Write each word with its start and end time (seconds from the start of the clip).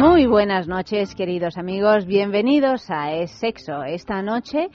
Muy 0.00 0.26
buenas 0.26 0.66
noches, 0.66 1.14
queridos 1.14 1.58
amigos. 1.58 2.06
Bienvenidos 2.06 2.90
a 2.90 3.12
Es 3.12 3.32
Sexo. 3.32 3.82
Esta 3.84 4.22
noche, 4.22 4.68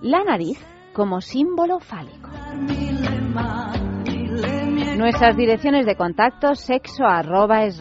la 0.00 0.22
nariz 0.22 0.64
como 0.92 1.20
símbolo 1.20 1.80
fálico. 1.80 2.30
Nuestras 4.96 5.36
direcciones 5.36 5.86
de 5.86 5.96
contacto 5.96 6.54
sexo 6.54 7.04
arroba 7.04 7.64
es 7.64 7.80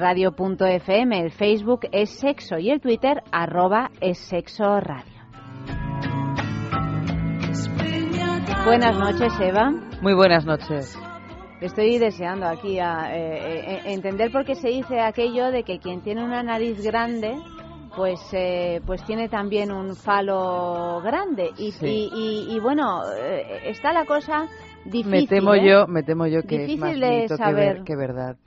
el 1.14 1.30
Facebook 1.30 1.82
es 1.92 2.10
sexo 2.10 2.58
y 2.58 2.72
el 2.72 2.82
Twitter 2.82 3.22
arroba 3.32 3.92
es 4.02 4.18
sexo 4.18 4.80
radio. 4.80 5.20
Buenas 8.66 8.98
noches, 8.98 9.32
Eva. 9.40 9.70
Muy 10.02 10.16
buenas 10.16 10.44
noches. 10.44 10.98
Estoy 11.62 11.98
deseando 11.98 12.46
aquí 12.48 12.80
a, 12.80 13.14
eh, 13.14 13.60
eh, 13.60 13.82
entender 13.88 14.32
por 14.32 14.46
qué 14.46 14.56
se 14.56 14.70
dice 14.70 15.02
aquello 15.02 15.52
de 15.52 15.64
que 15.64 15.80
quien 15.80 16.02
tiene 16.02 16.24
una 16.24 16.42
nariz 16.42 16.82
grande 16.82 17.36
pues 17.98 18.20
eh, 18.32 18.82
pues 18.86 19.04
tiene 19.04 19.28
también 19.28 19.72
un 19.72 19.96
falo 19.96 21.02
grande. 21.02 21.50
Y, 21.58 21.74
y, 21.82 22.60
bueno 22.60 23.02
está 23.66 23.92
la 23.92 24.06
cosa 24.06 24.48
difícil 24.86 25.12
me 25.12 25.28
temo 25.28 25.56
yo 25.56 25.86
me 25.88 26.04
temo 26.04 26.28
yo 26.28 26.44
que 26.44 26.64
es 26.64 26.80
más 26.80 26.96
mito 26.96 27.36
saber. 27.36 27.84
Que, 27.84 27.96
verdad. 27.98 28.38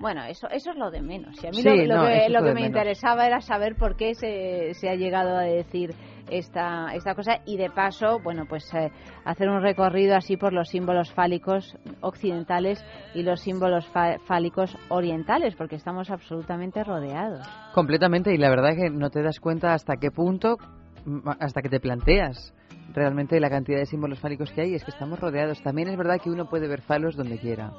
Bueno, 0.00 0.24
eso, 0.24 0.48
eso 0.48 0.70
es 0.70 0.76
lo 0.76 0.90
de 0.90 1.02
menos. 1.02 1.36
Y 1.44 1.46
a 1.46 1.50
mí 1.50 1.62
lo, 1.62 2.06
que, 2.06 2.28
lo 2.30 2.42
que 2.42 2.54
me 2.54 2.62
interesaba 2.62 3.26
era 3.26 3.40
saber 3.40 3.76
por 3.76 3.96
qué 3.96 4.14
se, 4.14 4.74
se 4.74 4.88
ha 4.88 4.94
llegado 4.94 5.36
a 5.36 5.42
decir 5.42 5.94
esta, 6.30 6.94
esta 6.94 7.14
cosa 7.14 7.40
y 7.44 7.56
de 7.56 7.70
paso, 7.70 8.20
bueno, 8.22 8.46
pues 8.48 8.72
eh, 8.74 8.90
hacer 9.24 9.48
un 9.48 9.62
recorrido 9.62 10.16
así 10.16 10.36
por 10.36 10.52
los 10.52 10.68
símbolos 10.68 11.12
fálicos 11.12 11.76
occidentales 12.00 12.84
y 13.14 13.22
los 13.22 13.40
símbolos 13.40 13.86
fálicos 14.26 14.76
orientales, 14.88 15.54
porque 15.56 15.76
estamos 15.76 16.10
absolutamente 16.10 16.84
rodeados. 16.84 17.46
Completamente, 17.74 18.34
y 18.34 18.38
la 18.38 18.50
verdad 18.50 18.70
es 18.70 18.76
que 18.76 18.90
no 18.90 19.10
te 19.10 19.22
das 19.22 19.40
cuenta 19.40 19.74
hasta 19.74 19.96
qué 19.96 20.10
punto, 20.10 20.56
hasta 21.38 21.62
que 21.62 21.68
te 21.68 21.80
planteas 21.80 22.54
realmente 22.92 23.38
la 23.40 23.50
cantidad 23.50 23.78
de 23.78 23.86
símbolos 23.86 24.20
fálicos 24.20 24.50
que 24.52 24.62
hay, 24.62 24.74
es 24.74 24.84
que 24.84 24.90
estamos 24.90 25.20
rodeados. 25.20 25.62
También 25.62 25.88
es 25.88 25.96
verdad 25.96 26.20
que 26.22 26.30
uno 26.30 26.48
puede 26.48 26.68
ver 26.68 26.82
falos 26.82 27.16
donde 27.16 27.38
quiera. 27.38 27.72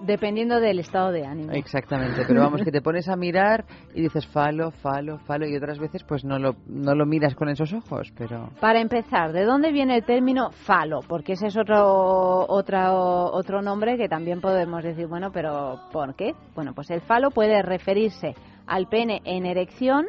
Dependiendo 0.00 0.60
del 0.60 0.78
estado 0.78 1.10
de 1.10 1.26
ánimo. 1.26 1.52
Exactamente, 1.52 2.22
pero 2.26 2.42
vamos, 2.42 2.62
que 2.62 2.70
te 2.70 2.80
pones 2.80 3.08
a 3.08 3.16
mirar 3.16 3.64
y 3.94 4.02
dices 4.02 4.26
falo, 4.26 4.70
falo, 4.70 5.18
falo, 5.18 5.46
y 5.46 5.56
otras 5.56 5.78
veces 5.78 6.04
pues 6.04 6.24
no 6.24 6.38
lo, 6.38 6.54
no 6.66 6.94
lo 6.94 7.04
miras 7.04 7.34
con 7.34 7.48
esos 7.48 7.72
ojos, 7.72 8.12
pero... 8.16 8.50
Para 8.60 8.80
empezar, 8.80 9.32
¿de 9.32 9.44
dónde 9.44 9.72
viene 9.72 9.96
el 9.96 10.04
término 10.04 10.50
falo? 10.50 11.00
Porque 11.06 11.32
ese 11.32 11.48
es 11.48 11.56
otro, 11.56 12.46
otro, 12.48 13.32
otro 13.32 13.60
nombre 13.60 13.96
que 13.96 14.08
también 14.08 14.40
podemos 14.40 14.84
decir, 14.84 15.06
bueno, 15.06 15.30
pero 15.32 15.80
¿por 15.92 16.14
qué? 16.14 16.32
Bueno, 16.54 16.74
pues 16.74 16.90
el 16.90 17.00
falo 17.00 17.30
puede 17.30 17.60
referirse 17.62 18.34
al 18.66 18.86
pene 18.86 19.20
en 19.24 19.46
erección 19.46 20.06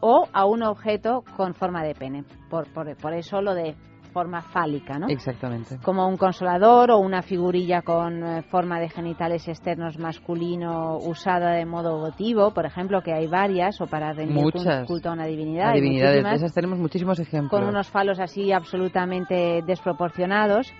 o 0.00 0.26
a 0.32 0.44
un 0.44 0.62
objeto 0.62 1.24
con 1.36 1.54
forma 1.54 1.82
de 1.82 1.94
pene. 1.94 2.24
Por, 2.48 2.70
por, 2.72 2.94
por 2.96 3.14
eso 3.14 3.40
lo 3.40 3.54
de 3.54 3.74
forma 4.10 4.42
fálica, 4.42 4.98
¿no? 4.98 5.08
Exactamente. 5.08 5.78
Como 5.82 6.06
un 6.06 6.16
consolador 6.16 6.90
o 6.90 6.98
una 6.98 7.22
figurilla 7.22 7.82
con 7.82 8.22
eh, 8.22 8.42
forma 8.42 8.78
de 8.78 8.88
genitales 8.88 9.48
externos 9.48 9.98
masculino 9.98 10.96
usada 10.98 11.52
de 11.52 11.64
modo 11.64 11.98
votivo, 11.98 12.52
por 12.52 12.66
ejemplo, 12.66 13.02
que 13.02 13.12
hay 13.12 13.26
varias, 13.26 13.80
o 13.80 13.86
para 13.86 14.12
rendir 14.12 14.52
culto 14.86 15.08
a 15.08 15.12
una 15.12 15.26
divinidad. 15.26 15.72
divinidades, 15.74 16.24
esas 16.34 16.52
tenemos 16.52 16.78
muchísimos 16.78 17.18
ejemplos. 17.18 17.50
Con 17.50 17.68
unos 17.68 17.88
falos 17.88 18.20
así 18.20 18.52
absolutamente 18.52 19.62
desproporcionados. 19.66 20.72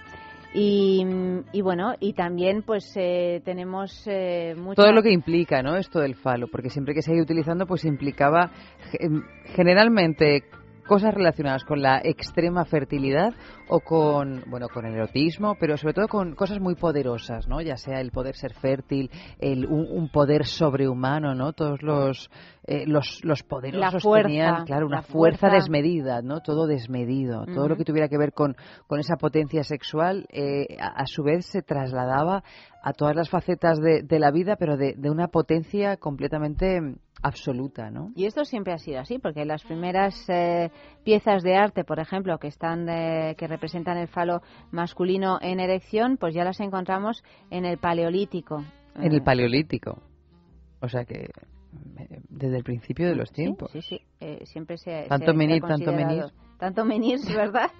Y, 0.53 1.05
bueno, 1.63 1.95
y 2.01 2.13
también 2.13 2.63
pues 2.63 2.93
eh, 2.97 3.41
tenemos 3.45 4.05
eh, 4.07 4.57
Todo 4.75 4.93
lo 4.93 5.01
que 5.01 5.13
implica, 5.13 5.63
¿no? 5.63 5.77
Esto 5.77 6.01
del 6.01 6.17
falo, 6.17 6.49
porque 6.49 6.71
siempre 6.71 6.93
que 6.93 7.03
se 7.03 7.13
ha 7.13 7.15
ido 7.15 7.23
utilizando 7.23 7.67
pues 7.67 7.85
implicaba 7.85 8.51
generalmente 9.55 10.43
cosas 10.91 11.15
relacionadas 11.15 11.63
con 11.63 11.81
la 11.81 12.01
extrema 12.03 12.65
fertilidad 12.65 13.33
o 13.69 13.79
con, 13.79 14.43
bueno, 14.49 14.67
con 14.69 14.85
el 14.87 14.95
erotismo, 14.95 15.55
pero 15.61 15.77
sobre 15.77 15.95
todo 15.95 16.09
con 16.09 16.35
cosas 16.35 16.59
muy 16.59 16.75
poderosas, 16.75 17.47
¿no? 17.47 17.61
Ya 17.61 17.77
sea 17.77 18.01
el 18.01 18.11
poder 18.11 18.35
ser 18.35 18.55
fértil, 18.55 19.09
el, 19.39 19.67
un, 19.67 20.09
poder 20.09 20.47
sobrehumano, 20.47 21.33
¿no? 21.37 21.53
Todos 21.53 21.81
los, 21.85 22.29
eh, 22.67 22.89
los, 22.89 23.21
los 23.23 23.45
poderosos 23.45 24.03
tenían, 24.03 24.65
claro, 24.65 24.89
una 24.89 25.03
fuerza, 25.03 25.49
desmedida, 25.49 26.23
¿no? 26.23 26.41
Todo 26.41 26.67
desmedido. 26.67 27.47
Todo 27.47 27.69
lo 27.69 27.77
que 27.77 27.85
tuviera 27.85 28.09
que 28.09 28.19
ver 28.19 28.33
con, 28.33 28.57
con 28.89 28.99
esa 28.99 29.15
potencia 29.15 29.63
sexual, 29.63 30.27
eh, 30.31 30.77
a, 30.81 31.07
su 31.07 31.23
vez 31.23 31.47
se 31.47 31.63
trasladaba 31.63 32.43
a 32.83 32.93
todas 32.95 33.15
las 33.15 33.31
facetas 33.31 33.79
de, 33.79 34.03
de 34.03 34.19
la 34.19 34.33
vida, 34.33 34.57
pero 34.57 34.77
de, 34.77 34.95
de 34.97 35.09
una 35.09 35.29
potencia 35.29 35.99
completamente 35.99 36.81
absoluta, 37.23 37.91
¿no? 37.91 38.13
Y 38.15 38.27
esto 38.27 38.45
siempre 38.45 38.73
ha 38.73 38.79
sido 38.79 39.01
así, 39.01 39.19
porque 39.19 39.45
las 39.45 39.63
primeras 39.65 40.15
eh, 40.29 40.71
piezas 41.05 41.43
de 41.43 41.57
arte, 41.57 41.85
por 41.85 42.01
ejemplo, 42.01 42.39
que 42.39 42.49
están 42.49 42.89
eh, 42.89 43.35
que 43.37 43.47
representan 43.47 43.99
el 43.99 44.09
falo 44.09 44.43
masculino 44.71 45.39
en 45.41 45.61
erección, 45.61 46.17
pues 46.17 46.35
ya 46.35 46.45
las 46.45 46.61
encontramos 46.61 47.23
en 47.51 47.65
el 47.65 47.79
Paleolítico. 47.79 48.65
En 48.97 49.13
el 49.13 49.19
eh, 49.19 49.23
Paleolítico. 49.23 50.03
O 50.81 50.89
sea 50.89 51.05
que 51.05 51.29
desde 52.29 52.57
el 52.57 52.65
principio 52.65 53.07
de 53.07 53.15
los 53.15 53.31
tiempos. 53.31 53.71
Sí, 53.71 53.83
sí, 53.83 54.01
siempre 54.45 54.79
se, 54.79 55.07
tanto 55.09 55.35
menir, 55.35 55.63
tanto 55.63 55.93
menir 55.93 56.25
tanto 56.61 56.85
menir, 56.85 57.19
¿verdad? 57.35 57.71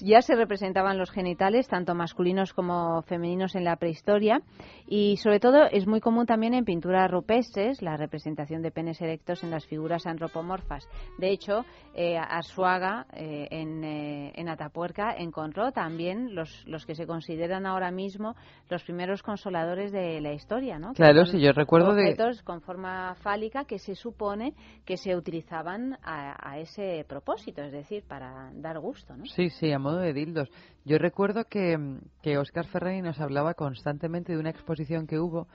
ya 0.00 0.22
se 0.22 0.36
representaban 0.36 0.98
los 0.98 1.10
genitales, 1.10 1.66
tanto 1.66 1.94
masculinos 1.94 2.52
como 2.52 3.02
femeninos 3.02 3.54
en 3.56 3.64
la 3.64 3.76
prehistoria. 3.76 4.42
Y 4.86 5.16
sobre 5.16 5.40
todo 5.40 5.64
es 5.64 5.86
muy 5.86 6.00
común 6.00 6.26
también 6.26 6.54
en 6.54 6.64
pinturas 6.64 7.10
rupestres 7.10 7.80
la 7.80 7.96
representación 7.96 8.60
de 8.62 8.70
penes 8.70 9.00
erectos 9.00 9.42
en 9.42 9.50
las 9.50 9.66
figuras 9.66 10.06
antropomorfas. 10.06 10.86
De 11.18 11.30
hecho, 11.30 11.64
eh, 11.94 12.18
Arzuaga 12.18 13.06
eh, 13.14 13.48
en, 13.50 13.82
eh, 13.82 14.32
en, 14.34 14.48
Atapuerca 14.48 15.14
encontró 15.16 15.72
también 15.72 16.34
los, 16.34 16.64
los 16.66 16.84
que 16.84 16.94
se 16.94 17.06
consideran 17.06 17.64
ahora 17.64 17.90
mismo 17.90 18.36
los 18.68 18.82
primeros 18.84 19.22
consoladores 19.22 19.92
de 19.92 20.20
la 20.20 20.34
historia, 20.34 20.78
¿no? 20.78 20.92
Claro, 20.92 21.24
sí, 21.24 21.40
yo 21.40 21.52
recuerdo 21.52 21.94
de... 21.94 22.14
con 22.44 22.60
forma 22.60 23.14
fálica 23.22 23.64
que 23.64 23.78
se 23.78 23.94
supone 23.94 24.52
que 24.84 24.98
se 24.98 25.16
utilizaban 25.16 25.96
a 26.02 26.58
ese 26.58 27.06
propósito, 27.08 27.62
es 27.62 27.72
decir, 27.72 28.01
para 28.08 28.50
dar 28.54 28.78
gusto, 28.78 29.16
¿no? 29.16 29.24
Sí, 29.26 29.50
sí, 29.50 29.72
a 29.72 29.78
modo 29.78 29.98
de 29.98 30.12
dildos. 30.12 30.50
Yo 30.84 30.98
recuerdo 30.98 31.44
que, 31.44 31.76
que 32.22 32.38
Oscar 32.38 32.66
Ferrari 32.66 33.02
nos 33.02 33.20
hablaba 33.20 33.54
constantemente 33.54 34.32
de 34.32 34.38
una 34.38 34.50
exposición 34.50 35.06
que 35.06 35.18
hubo, 35.18 35.46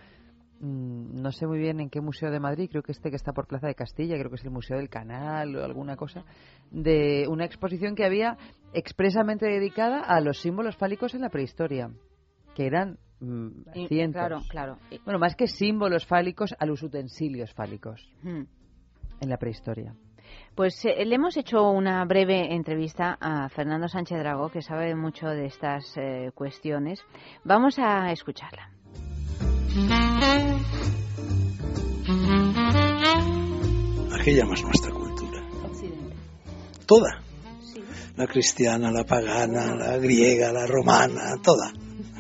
mm, 0.60 1.22
no 1.22 1.32
sé 1.32 1.48
muy 1.48 1.60
bien 1.60 1.80
en 1.80 1.90
qué 1.90 2.02
museo 2.02 2.32
de 2.32 2.40
Madrid, 2.40 2.70
creo 2.70 2.84
que 2.84 2.92
este 2.92 3.10
que 3.10 3.16
está 3.16 3.34
por 3.34 3.48
Plaza 3.48 3.68
de 3.68 3.76
Castilla, 3.76 4.18
creo 4.18 4.30
que 4.30 4.38
es 4.38 4.44
el 4.44 4.52
Museo 4.52 4.78
del 4.78 4.90
Canal 4.90 5.56
o 5.56 5.64
alguna 5.64 5.96
cosa, 5.96 6.24
de 6.72 7.28
una 7.30 7.46
exposición 7.46 7.96
que 7.96 8.06
había 8.06 8.38
expresamente 8.74 9.46
dedicada 9.46 10.02
a 10.02 10.22
los 10.22 10.40
símbolos 10.40 10.78
fálicos 10.78 11.14
en 11.14 11.22
la 11.22 11.30
prehistoria, 11.30 11.92
que 12.56 12.66
eran 12.66 12.98
mm, 13.20 13.88
cientos. 13.88 14.20
Claro, 14.20 14.42
claro. 14.50 14.78
Bueno, 15.06 15.20
más 15.20 15.36
que 15.36 15.48
símbolos 15.48 16.06
fálicos, 16.06 16.56
a 16.58 16.66
los 16.66 16.82
utensilios 16.84 17.54
fálicos 17.54 18.02
hmm. 18.24 18.44
en 19.20 19.30
la 19.30 19.38
prehistoria. 19.38 19.94
Pues 20.56 20.84
eh, 20.86 21.06
le 21.06 21.16
hemos 21.16 21.38
hecho 21.38 21.70
una 21.70 22.04
breve 22.06 22.54
entrevista 22.54 23.18
a 23.22 23.48
Fernando 23.50 23.88
Sánchez 23.88 24.18
Drago, 24.20 24.50
que 24.50 24.62
sabe 24.62 24.96
mucho 24.96 25.28
de 25.28 25.46
estas 25.46 25.96
eh, 25.98 26.32
cuestiones. 26.34 27.04
Vamos 27.44 27.78
a 27.78 28.12
escucharla. 28.12 28.72
¿A 34.12 34.24
qué 34.24 34.34
llamas 34.34 34.64
nuestra 34.64 34.92
cultura? 34.92 35.42
Occidente. 35.64 36.16
Toda. 36.86 37.22
La 38.16 38.26
cristiana, 38.26 38.92
la 38.92 39.04
pagana, 39.04 39.76
la 39.76 39.98
griega, 39.98 40.52
la 40.52 40.66
romana, 40.66 41.36
toda. 41.44 41.72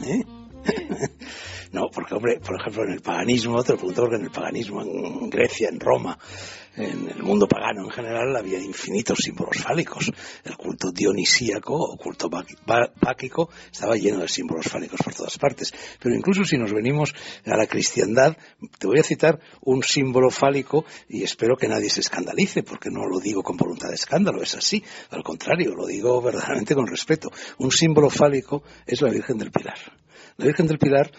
¿eh? 0.05 0.23
no, 1.71 1.87
porque 1.91 2.13
hombre, 2.13 2.39
por 2.39 2.59
ejemplo, 2.59 2.83
en 2.83 2.91
el 2.91 3.01
paganismo, 3.01 3.63
te 3.63 3.71
lo 3.71 3.77
pregunto 3.79 4.01
porque 4.03 4.17
en 4.17 4.25
el 4.25 4.31
paganismo, 4.31 4.81
en 4.81 5.29
Grecia, 5.29 5.69
en 5.69 5.79
Roma, 5.79 6.17
en 6.77 7.09
el 7.09 7.23
mundo 7.23 7.47
pagano 7.47 7.83
en 7.83 7.89
general 7.89 8.35
había 8.35 8.59
infinitos 8.59 9.19
símbolos 9.19 9.57
fálicos. 9.57 10.11
El 10.43 10.55
culto 10.55 10.91
dionisíaco 10.91 11.73
o 11.73 11.97
culto 11.97 12.29
báquico 12.29 13.49
estaba 13.71 13.95
lleno 13.95 14.19
de 14.19 14.27
símbolos 14.27 14.67
fálicos 14.67 15.01
por 15.03 15.13
todas 15.13 15.37
partes. 15.37 15.73
Pero 15.99 16.15
incluso 16.15 16.45
si 16.45 16.57
nos 16.57 16.71
venimos 16.71 17.13
a 17.45 17.57
la 17.57 17.65
cristiandad, 17.65 18.37
te 18.77 18.87
voy 18.87 18.99
a 18.99 19.03
citar 19.03 19.39
un 19.61 19.81
símbolo 19.81 20.29
fálico 20.29 20.85
y 21.09 21.23
espero 21.23 21.57
que 21.57 21.67
nadie 21.67 21.89
se 21.89 22.01
escandalice, 22.01 22.61
porque 22.61 22.91
no 22.91 23.07
lo 23.07 23.19
digo 23.19 23.41
con 23.41 23.57
voluntad 23.57 23.89
de 23.89 23.95
escándalo, 23.95 24.41
es 24.43 24.55
así. 24.55 24.83
Al 25.09 25.23
contrario, 25.23 25.73
lo 25.75 25.87
digo 25.87 26.21
verdaderamente 26.21 26.75
con 26.75 26.87
respeto. 26.87 27.31
Un 27.57 27.71
símbolo 27.71 28.09
fálico 28.09 28.63
es 28.85 29.01
la 29.01 29.09
Virgen 29.09 29.37
del 29.37 29.51
Pilar. 29.51 29.77
La 30.37 30.45
Virgen 30.45 30.67
del 30.67 30.77
Pilar 30.77 31.11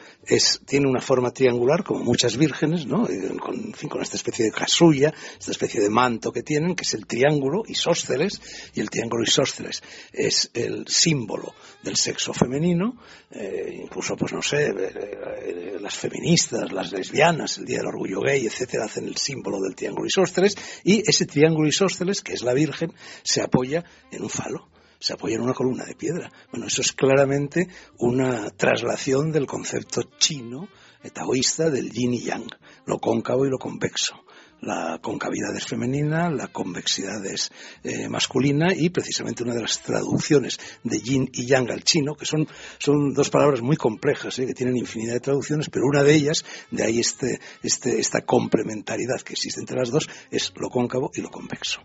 tiene 0.65 0.87
una 0.87 1.00
forma 1.00 1.32
triangular, 1.32 1.82
como 1.82 2.05
muchas 2.05 2.37
vírgenes, 2.37 2.87
¿no? 2.87 3.09
Eh, 3.09 3.37
con, 3.37 3.73
con 3.73 4.00
esta 4.00 4.17
especie 4.17 4.44
de 4.44 4.53
casulla, 4.53 5.12
esta 5.37 5.50
especie 5.50 5.81
de 5.81 5.91
manto 5.91 6.31
que 6.31 6.44
tienen, 6.44 6.76
que 6.76 6.85
es 6.85 6.94
el 6.94 7.05
triángulo 7.05 7.65
isósceles, 7.67 8.41
y 8.75 8.81
el 8.81 8.91
triángulo 8.91 9.25
isósceles 9.25 9.82
es 10.12 10.53
el 10.55 10.87
símbolo 10.87 11.53
del 11.82 11.97
sexo 11.97 12.32
femenino, 12.32 12.97
eh, 13.32 13.81
incluso, 13.82 14.17
pues 14.17 14.32
no 14.32 14.41
sé, 14.41 14.69
eh, 14.69 15.79
las 15.81 15.97
feministas, 15.97 16.71
las 16.71 16.93
lesbianas, 16.93 17.59
el 17.59 17.64
Día 17.64 17.79
del 17.79 17.88
Orgullo 17.88 18.21
Gay, 18.21 18.47
etcétera, 18.47 18.85
hacen 18.85 19.09
el 19.09 19.17
símbolo 19.17 19.61
del 19.61 19.75
triángulo 19.75 20.06
isósceles, 20.06 20.55
y 20.85 21.03
ese 21.09 21.26
triángulo 21.26 21.67
isósceles, 21.67 22.23
que 22.23 22.35
es 22.35 22.43
la 22.43 22.53
Virgen, 22.53 22.93
se 23.25 23.43
apoya 23.43 23.85
en 24.12 24.23
un 24.23 24.31
falo 24.31 24.69
se 24.99 25.12
apoya 25.12 25.37
en 25.37 25.43
una 25.43 25.55
columna 25.55 25.85
de 25.85 25.95
piedra. 25.95 26.31
Bueno, 26.50 26.67
eso 26.67 26.81
es 26.81 26.93
claramente 26.93 27.69
una 27.99 28.50
traslación 28.50 29.33
del 29.33 29.47
concepto 29.47 30.03
chino 30.19 30.69
taoísta 31.11 31.71
del 31.71 31.91
yin 31.91 32.15
y 32.15 32.21
yang, 32.21 32.49
lo 32.87 32.99
cóncavo 32.99 33.47
y 33.47 33.50
lo 33.50 33.59
convexo. 33.59 34.15
La 34.61 34.99
concavidad 35.00 35.55
es 35.55 35.67
femenina, 35.67 36.29
la 36.31 36.49
convexidad 36.49 37.25
es 37.25 37.53
eh, 37.85 38.09
masculina 38.09 38.75
y 38.75 38.91
precisamente 38.91 39.45
una 39.45 39.55
de 39.55 39.62
las 39.62 39.81
traducciones 39.83 40.59
de 40.83 40.99
yin 40.99 41.31
y 41.33 41.47
yang 41.47 41.71
al 41.71 41.85
chino, 41.85 42.17
que 42.17 42.27
son, 42.27 42.49
son 42.79 43.15
dos 43.15 43.31
palabras 43.31 43.62
muy 43.62 43.77
complejas, 43.77 44.37
eh, 44.41 44.47
que 44.47 44.55
tienen 44.55 44.77
infinidad 44.77 45.12
de 45.12 45.21
traducciones, 45.21 45.71
pero 45.71 45.87
una 45.87 46.03
de 46.03 46.12
ellas, 46.12 46.45
de 46.73 46.85
ahí 46.85 46.99
este, 46.99 47.41
este, 47.62 48.00
esta 48.00 48.23
complementariedad 48.23 49.21
que 49.21 49.35
existe 49.35 49.61
entre 49.61 49.79
las 49.79 49.91
dos, 49.91 50.09
es 50.33 50.53
lo 50.56 50.71
cóncavo 50.71 51.12
y 51.15 51.21
lo 51.21 51.31
convexo. 51.31 51.81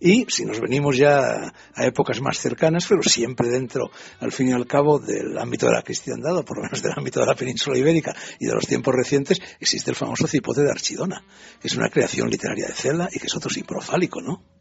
Y 0.00 0.24
si 0.28 0.46
nos 0.46 0.60
venimos 0.60 0.96
ya 0.96 1.52
a 1.74 1.86
épocas 1.86 2.22
más 2.22 2.38
cercanas, 2.38 2.86
pero 2.88 3.02
siempre 3.02 3.48
dentro, 3.48 3.90
al 4.18 4.32
fin 4.32 4.48
y 4.48 4.52
al 4.52 4.66
cabo, 4.66 4.98
del 4.98 5.36
ámbito 5.36 5.66
de 5.66 5.72
la 5.72 5.82
cristiandad, 5.82 6.36
o 6.38 6.44
por 6.44 6.56
lo 6.56 6.62
menos 6.62 6.82
del 6.82 6.92
ámbito 6.96 7.20
de 7.20 7.26
la 7.26 7.34
península 7.34 7.76
ibérica 7.76 8.16
y 8.38 8.46
de 8.46 8.54
los 8.54 8.66
tiempos 8.66 8.94
recientes, 8.94 9.38
existe 9.60 9.90
el 9.90 9.96
famoso 9.96 10.26
cipote 10.26 10.62
de 10.62 10.70
Archidona, 10.70 11.22
que 11.60 11.68
es 11.68 11.76
una 11.76 11.90
creación 11.90 12.30
literaria 12.30 12.68
de 12.68 12.74
Cela 12.74 13.08
y 13.12 13.18
que 13.18 13.26
es 13.26 13.36
otro 13.36 13.50
simprofálico, 13.50 14.22
¿no? 14.22 14.59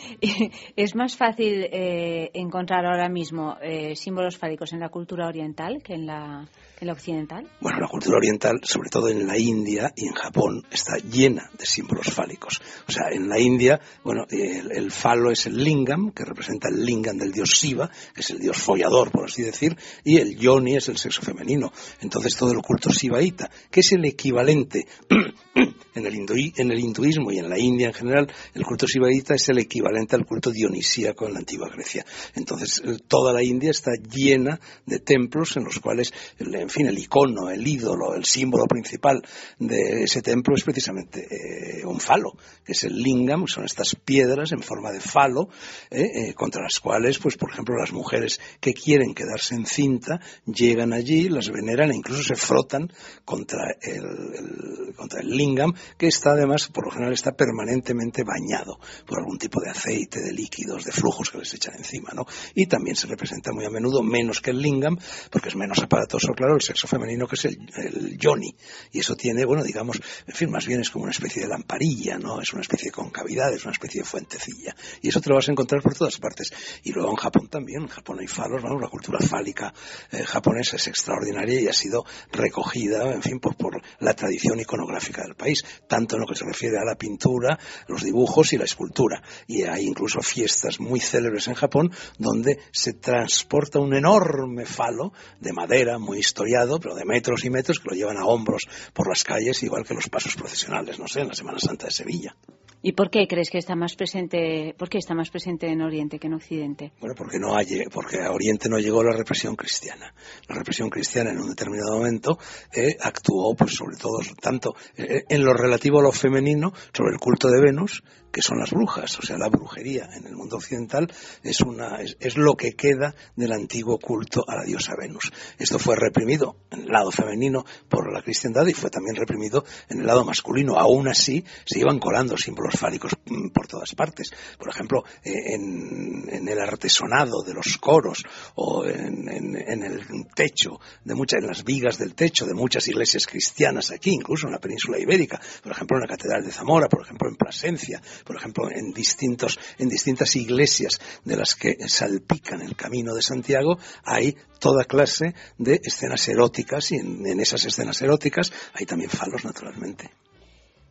¿Es 0.76 0.94
más 0.94 1.16
fácil 1.16 1.66
eh, 1.70 2.30
encontrar 2.34 2.84
ahora 2.86 3.08
mismo 3.08 3.56
eh, 3.62 3.94
símbolos 3.96 4.38
fálicos 4.38 4.72
en 4.72 4.80
la 4.80 4.88
cultura 4.88 5.26
oriental 5.26 5.82
que 5.82 5.94
en 5.94 6.06
la, 6.06 6.48
occidental? 6.90 7.48
Bueno, 7.60 7.78
la 7.80 7.88
cultura 7.88 8.16
oriental, 8.16 8.60
sobre 8.62 8.88
todo 8.90 9.08
en 9.08 9.26
la 9.26 9.38
India 9.38 9.92
y 9.94 10.08
en 10.08 10.14
Japón, 10.14 10.64
está 10.70 10.96
llena 10.96 11.48
de 11.56 11.64
símbolos 11.64 12.12
fálicos. 12.12 12.60
O 12.88 12.92
sea, 12.92 13.08
en 13.12 13.28
la 13.28 13.38
India, 13.38 13.80
bueno, 14.02 14.24
el, 14.30 14.90
falo 14.90 15.30
es 15.30 15.46
el 15.46 15.62
lingam, 15.62 16.10
que 16.10 16.24
representa 16.24 16.68
el 16.68 16.84
lingam 16.84 17.16
del 17.16 17.30
dios 17.30 17.50
Shiva, 17.50 17.88
que 18.12 18.20
es 18.20 18.30
el 18.30 18.40
dios 18.40 18.56
follador, 18.56 19.12
por 19.12 19.26
así 19.26 19.42
decir, 19.42 19.76
y 20.04 20.16
el 20.16 20.36
yoni 20.36 20.76
es 20.76 20.88
el 20.88 20.98
sexo 20.98 21.22
femenino. 21.22 21.72
Entonces 22.00 22.34
todo 22.36 22.50
el 22.50 22.62
culto 22.62 22.90
shivaíta, 22.90 23.48
que 23.70 23.80
es 23.80 23.92
el 23.92 24.04
equivalente 24.04 24.84
en 25.94 26.06
el, 26.06 26.14
en 26.56 26.70
el 26.72 26.80
hinduismo 26.80 27.30
y 27.30 27.38
en 27.38 27.48
la 27.48 27.58
India 27.60 27.88
en 27.88 27.94
general, 27.94 28.32
el 28.54 28.64
culto 28.64 28.86
shivaíta 28.86 29.34
es 29.34 29.48
el 29.48 29.58
equivalente 29.58 29.81
al 29.86 30.26
culto 30.26 30.50
dionisíaco 30.50 31.26
en 31.26 31.34
la 31.34 31.38
antigua 31.40 31.68
Grecia. 31.68 32.04
Entonces, 32.34 32.82
toda 33.08 33.32
la 33.32 33.42
India 33.42 33.70
está 33.70 33.92
llena 33.92 34.60
de 34.86 34.98
templos 35.00 35.56
en 35.56 35.64
los 35.64 35.78
cuales, 35.80 36.12
en 36.38 36.68
fin, 36.68 36.86
el 36.86 36.98
icono, 36.98 37.50
el 37.50 37.66
ídolo, 37.66 38.14
el 38.14 38.24
símbolo 38.24 38.66
principal 38.66 39.22
de 39.58 40.04
ese 40.04 40.22
templo 40.22 40.54
es 40.54 40.64
precisamente 40.64 41.26
eh, 41.30 41.86
un 41.86 42.00
falo, 42.00 42.32
que 42.64 42.72
es 42.72 42.84
el 42.84 42.94
lingam, 43.02 43.46
son 43.46 43.64
estas 43.64 43.94
piedras 43.94 44.52
en 44.52 44.62
forma 44.62 44.90
de 44.90 45.00
falo, 45.00 45.48
eh, 45.90 46.02
eh, 46.02 46.34
contra 46.34 46.62
las 46.62 46.80
cuales, 46.80 47.18
pues, 47.18 47.36
por 47.36 47.50
ejemplo, 47.50 47.76
las 47.76 47.92
mujeres 47.92 48.40
que 48.60 48.74
quieren 48.74 49.14
quedarse 49.14 49.54
en 49.54 49.66
cinta 49.66 50.20
llegan 50.46 50.92
allí, 50.92 51.28
las 51.28 51.50
veneran 51.50 51.90
e 51.90 51.96
incluso 51.96 52.22
se 52.22 52.36
frotan 52.36 52.92
contra 53.24 53.76
el, 53.80 54.94
contra 54.96 55.20
el 55.20 55.28
lingam, 55.28 55.72
que 55.96 56.06
está 56.06 56.32
además, 56.32 56.68
por 56.68 56.86
lo 56.86 56.90
general, 56.90 57.12
está 57.12 57.32
permanentemente 57.32 58.22
bañado 58.24 58.78
por 59.06 59.18
algún 59.18 59.38
tipo 59.38 59.60
de 59.60 59.70
aceite, 59.72 60.20
de 60.20 60.32
líquidos, 60.32 60.84
de 60.84 60.92
flujos 60.92 61.30
que 61.30 61.38
les 61.38 61.54
echan 61.54 61.74
encima, 61.76 62.10
¿no? 62.14 62.26
Y 62.54 62.66
también 62.66 62.96
se 62.96 63.06
representa 63.06 63.52
muy 63.52 63.64
a 63.64 63.70
menudo 63.70 64.02
menos 64.02 64.40
que 64.40 64.50
el 64.50 64.60
lingam, 64.60 64.98
porque 65.30 65.48
es 65.48 65.56
menos 65.56 65.78
aparatoso, 65.78 66.32
claro, 66.34 66.54
el 66.54 66.62
sexo 66.62 66.86
femenino 66.86 67.26
que 67.26 67.36
es 67.36 67.44
el, 67.46 67.58
el 67.76 68.18
yoni. 68.18 68.54
Y 68.92 69.00
eso 69.00 69.16
tiene, 69.16 69.44
bueno, 69.44 69.62
digamos, 69.64 70.00
en 70.26 70.34
fin, 70.34 70.50
más 70.50 70.66
bien 70.66 70.80
es 70.80 70.90
como 70.90 71.04
una 71.04 71.12
especie 71.12 71.42
de 71.42 71.48
lamparilla, 71.48 72.18
¿no? 72.18 72.40
Es 72.40 72.52
una 72.52 72.62
especie 72.62 72.86
de 72.86 72.92
concavidad, 72.92 73.52
es 73.52 73.64
una 73.64 73.72
especie 73.72 74.02
de 74.02 74.06
fuentecilla. 74.06 74.74
Y 75.00 75.08
eso 75.08 75.20
te 75.20 75.28
lo 75.30 75.36
vas 75.36 75.48
a 75.48 75.52
encontrar 75.52 75.82
por 75.82 75.94
todas 75.94 76.18
partes. 76.18 76.52
Y 76.84 76.92
luego 76.92 77.10
en 77.10 77.16
Japón 77.16 77.48
también, 77.48 77.82
en 77.82 77.88
Japón 77.88 78.18
hay 78.20 78.26
falos, 78.26 78.62
¿no? 78.62 78.78
La 78.78 78.88
cultura 78.88 79.18
fálica 79.20 79.72
eh, 80.10 80.24
japonesa 80.24 80.76
es 80.76 80.86
extraordinaria 80.88 81.60
y 81.60 81.68
ha 81.68 81.72
sido 81.72 82.04
recogida, 82.30 83.12
en 83.12 83.22
fin, 83.22 83.40
por, 83.40 83.56
por 83.56 83.80
la 84.00 84.14
tradición 84.14 84.60
iconográfica 84.60 85.22
del 85.22 85.34
país, 85.34 85.64
tanto 85.88 86.16
en 86.16 86.22
lo 86.22 86.26
que 86.26 86.36
se 86.36 86.44
refiere 86.44 86.78
a 86.78 86.84
la 86.84 86.96
pintura, 86.96 87.58
los 87.88 88.02
dibujos 88.02 88.52
y 88.52 88.58
la 88.58 88.64
escultura. 88.64 89.22
Hay 89.68 89.86
incluso 89.86 90.20
fiestas 90.20 90.80
muy 90.80 91.00
célebres 91.00 91.48
en 91.48 91.54
Japón 91.54 91.90
donde 92.18 92.58
se 92.72 92.94
transporta 92.94 93.78
un 93.78 93.94
enorme 93.94 94.66
falo 94.66 95.12
de 95.40 95.52
madera 95.52 95.98
muy 95.98 96.18
historiado, 96.18 96.78
pero 96.80 96.94
de 96.94 97.04
metros 97.04 97.44
y 97.44 97.50
metros, 97.50 97.78
que 97.78 97.90
lo 97.90 97.96
llevan 97.96 98.18
a 98.18 98.26
hombros 98.26 98.62
por 98.92 99.08
las 99.08 99.24
calles, 99.24 99.62
igual 99.62 99.84
que 99.84 99.94
los 99.94 100.08
pasos 100.08 100.34
procesionales, 100.34 100.98
no 100.98 101.08
sé, 101.08 101.20
en 101.20 101.28
la 101.28 101.34
Semana 101.34 101.58
Santa 101.58 101.86
de 101.86 101.92
Sevilla. 101.92 102.36
¿Y 102.84 102.92
por 102.92 103.10
qué 103.10 103.28
crees 103.28 103.48
que 103.48 103.58
está 103.58 103.76
más 103.76 103.94
presente, 103.94 104.74
por 104.76 104.88
qué 104.88 104.98
está 104.98 105.14
más 105.14 105.30
presente 105.30 105.68
en 105.68 105.82
Oriente 105.82 106.18
que 106.18 106.26
en 106.26 106.34
Occidente? 106.34 106.92
Bueno, 106.98 107.14
porque 107.16 107.38
no 107.38 107.56
hay, 107.56 107.84
porque 107.92 108.20
a 108.20 108.32
Oriente 108.32 108.68
no 108.68 108.78
llegó 108.78 109.04
la 109.04 109.16
represión 109.16 109.54
cristiana. 109.54 110.12
La 110.48 110.56
represión 110.56 110.90
cristiana 110.90 111.30
en 111.30 111.38
un 111.38 111.48
determinado 111.48 111.96
momento 111.98 112.38
eh, 112.74 112.96
actuó, 113.00 113.54
pues 113.54 113.74
sobre 113.74 113.96
todo, 113.96 114.18
tanto 114.40 114.74
eh, 114.96 115.22
en 115.28 115.44
lo 115.44 115.54
relativo 115.54 116.00
a 116.00 116.02
lo 116.02 116.10
femenino, 116.10 116.72
sobre 116.92 117.12
el 117.12 117.20
culto 117.20 117.48
de 117.48 117.60
Venus, 117.60 118.02
que 118.32 118.40
son 118.40 118.58
las 118.58 118.70
brujas, 118.70 119.18
o 119.18 119.22
sea, 119.22 119.36
la 119.36 119.48
brujería 119.48 120.08
en 120.16 120.26
el 120.26 120.34
mundo 120.34 120.56
occidental 120.56 121.12
es, 121.42 121.60
una, 121.60 121.98
es, 122.00 122.36
lo 122.36 122.56
que 122.56 122.72
queda 122.72 123.14
del 123.36 123.52
antiguo 123.52 123.98
culto 123.98 124.42
a 124.48 124.56
la 124.56 124.64
diosa 124.64 124.94
Venus. 124.98 125.30
Esto 125.58 125.78
fue 125.78 125.96
reprimido 125.96 126.56
en 126.70 126.80
el 126.80 126.88
lado 126.88 127.10
femenino 127.10 127.64
por 127.88 128.10
la 128.12 128.22
cristiandad 128.22 128.66
y 128.66 128.72
fue 128.72 128.88
también 128.90 129.16
reprimido 129.16 129.64
en 129.88 130.00
el 130.00 130.06
lado 130.06 130.24
masculino. 130.24 130.78
Aún 130.78 131.08
así, 131.08 131.44
se 131.66 131.78
iban 131.78 131.98
colando 131.98 132.36
símbolos 132.36 132.74
fálicos 132.74 133.12
mm, 133.26 133.50
por 133.50 133.66
todas 133.66 133.94
partes. 133.94 134.30
Por 134.58 134.70
ejemplo, 134.70 135.04
eh, 135.22 135.54
en, 135.54 136.48
el 136.48 136.58
artesonado 136.58 137.42
de 137.42 137.54
los 137.54 137.76
coros 137.78 138.24
o 138.56 138.84
en, 138.86 139.28
el 139.28 140.26
techo, 140.34 140.80
de 141.04 141.14
muchas, 141.14 141.40
en 141.40 141.46
las 141.46 141.64
vigas 141.64 141.98
del 141.98 142.14
techo 142.14 142.46
de 142.46 142.54
muchas 142.54 142.88
iglesias 142.88 143.26
cristianas 143.26 143.90
aquí, 143.90 144.10
incluso 144.10 144.46
en 144.46 144.52
la 144.52 144.58
península 144.58 144.98
ibérica, 144.98 145.40
por 145.62 145.72
ejemplo 145.72 145.96
en 145.98 146.02
la 146.02 146.08
Catedral 146.08 146.44
de 146.44 146.50
Zamora, 146.50 146.88
por 146.88 147.02
ejemplo 147.02 147.28
en 147.28 147.36
Plasencia, 147.36 148.00
por 148.24 148.36
ejemplo, 148.36 148.70
en, 148.70 148.92
distintos, 148.92 149.58
en 149.78 149.88
distintas 149.88 150.34
iglesias 150.36 151.00
de 151.24 151.36
las 151.36 151.54
que 151.54 151.76
salpican 151.88 152.62
el 152.62 152.76
camino 152.76 153.14
de 153.14 153.22
Santiago, 153.22 153.78
hay 154.04 154.36
toda 154.58 154.84
clase 154.84 155.34
de 155.58 155.80
escenas 155.82 156.28
eróticas 156.28 156.92
y 156.92 156.96
en, 156.96 157.40
esas 157.40 157.64
escenas 157.64 158.00
eróticas 158.02 158.52
hay 158.74 158.86
también 158.86 159.10
falos, 159.10 159.44
naturalmente. 159.44 160.10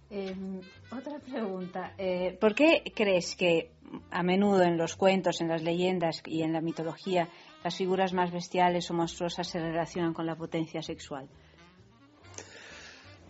Em, 0.09 0.59
otra 0.91 1.19
pregunta. 1.19 1.93
Eh, 1.97 2.38
¿Por 2.39 2.53
qué 2.53 2.83
crees 2.93 3.35
que 3.35 3.71
a 4.09 4.23
menudo 4.23 4.61
en 4.63 4.77
los 4.77 4.95
cuentos, 4.95 5.41
en 5.41 5.47
las 5.47 5.63
leyendas 5.63 6.21
y 6.25 6.43
en 6.43 6.53
la 6.53 6.61
mitología 6.61 7.29
las 7.63 7.75
figuras 7.75 8.13
más 8.13 8.31
bestiales 8.31 8.89
o 8.89 8.93
monstruosas 8.93 9.47
se 9.47 9.59
relacionan 9.59 10.13
con 10.13 10.25
la 10.25 10.35
potencia 10.35 10.81
sexual? 10.81 11.29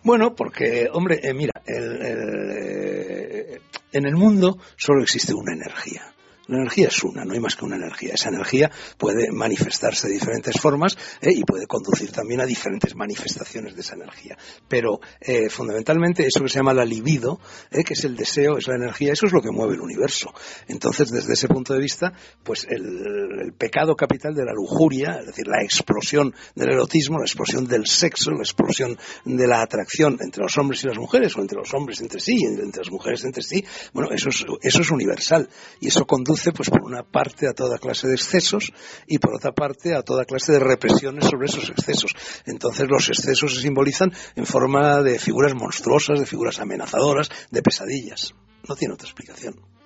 Bueno, 0.04 0.34
porque, 0.34 0.90
hombre, 0.92 1.20
eh, 1.22 1.34
mira, 1.34 1.54
el, 1.66 2.02
eh, 2.02 3.62
en 3.92 4.06
el 4.06 4.16
mundo 4.16 4.58
solo 4.78 5.04
existe 5.04 5.34
una 5.34 5.54
energía, 5.54 6.14
La 6.52 6.58
energía 6.58 6.90
es 6.90 7.02
una, 7.06 7.24
no 7.24 7.32
hay 7.34 7.40
más 7.40 7.56
que 7.56 7.64
una 7.64 7.78
energía. 7.78 8.14
Esa 8.14 8.28
energía 8.28 8.70
puede 8.98 9.32
manifestarse 9.32 10.10
de 10.10 10.16
diferentes 10.16 10.60
formas 10.60 10.98
¿eh? 11.22 11.32
y 11.34 11.46
puede 11.46 11.66
conducir 11.66 12.12
también 12.12 12.42
a 12.42 12.46
diferentes 12.46 12.94
manifestaciones 12.94 13.74
de 13.74 13.80
esa 13.80 13.96
energía. 13.96 14.38
Pero 14.68 15.00
eh, 15.22 15.50
fundamentalmente 15.50 16.28
eso 16.28 16.42
que 16.44 16.50
se 16.50 16.60
llama 16.60 16.74
la 16.74 16.84
libido, 16.84 17.40
¿eh? 17.72 17.86
que 17.86 17.94
es 17.94 18.04
el 18.04 18.18
deseo, 18.18 18.58
es 18.58 18.68
la 18.68 18.76
energía, 18.76 19.14
eso 19.14 19.28
es 19.28 19.32
lo 19.32 19.42
que 19.42 19.50
mueve 19.50 19.76
el 19.76 19.80
universo. 19.80 20.34
Entonces, 20.68 21.10
desde 21.10 21.32
ese 21.32 21.48
punto 21.48 21.74
de 21.74 21.80
vista, 21.80 22.12
pues 22.44 22.68
el, 22.70 23.54
pecado 23.58 23.96
capital 23.96 24.34
de 24.34 24.44
la 24.44 24.52
lujuria, 24.52 25.20
es 25.22 25.28
decir, 25.28 25.48
la 25.48 25.64
explosión 25.64 26.34
del 26.54 26.72
erotismo, 26.72 27.18
la 27.18 27.26
explosión 27.26 27.66
del 27.66 27.86
sexo, 27.86 28.32
la 28.32 28.40
explosión 28.40 28.98
de 29.24 29.48
la 29.48 29.62
atracción 29.62 30.18
entre 30.20 30.44
los 30.44 30.58
hombres 30.58 30.84
y 30.84 30.88
las 30.88 30.98
mujeres, 30.98 31.38
o 31.38 31.42
entre 31.42 31.58
los 31.58 31.74
hombres 31.74 32.02
entre 32.02 32.20
sí, 32.20 32.36
y 32.38 32.46
entre 32.46 32.82
las 32.82 32.92
mujeres 32.92 33.24
entre 33.24 33.42
sí, 33.42 33.64
bueno, 33.94 34.10
eso 34.12 34.30
es, 34.30 34.44
eso 34.62 34.82
es 34.82 34.92
universal. 34.92 35.48
Y 35.80 35.88
eso 35.88 36.06
conduce, 36.06 36.41
pues, 36.52 36.70
por 36.70 36.82
una 36.84 37.04
parte 37.04 37.48
a 37.48 37.54
toda 37.54 37.78
clase 37.78 38.08
de 38.08 38.16
excesos 38.16 38.74
y 39.06 39.20
por 39.20 39.36
otra 39.36 39.52
parte 39.52 39.96
a 39.96 40.02
toda 40.02 40.26
clase 40.26 40.54
de 40.54 40.60
represiones 40.60 41.26
sobre 41.26 41.46
esos 41.46 41.70
excesos. 41.70 42.14
Entonces, 42.46 42.88
los 42.90 43.08
excesos 43.10 43.54
se 43.54 43.62
simbolizan 43.62 44.12
en 44.36 44.46
forma 44.46 45.02
de 45.02 45.20
figuras 45.20 45.54
monstruosas, 45.54 46.20
de 46.20 46.26
figuras 46.26 46.60
amenazadoras, 46.60 47.30
de 47.52 47.62
pesadillas. 47.62 48.34
No 48.68 48.76
tiene 48.76 48.96
otra 48.96 49.08
explicación. 49.08 49.81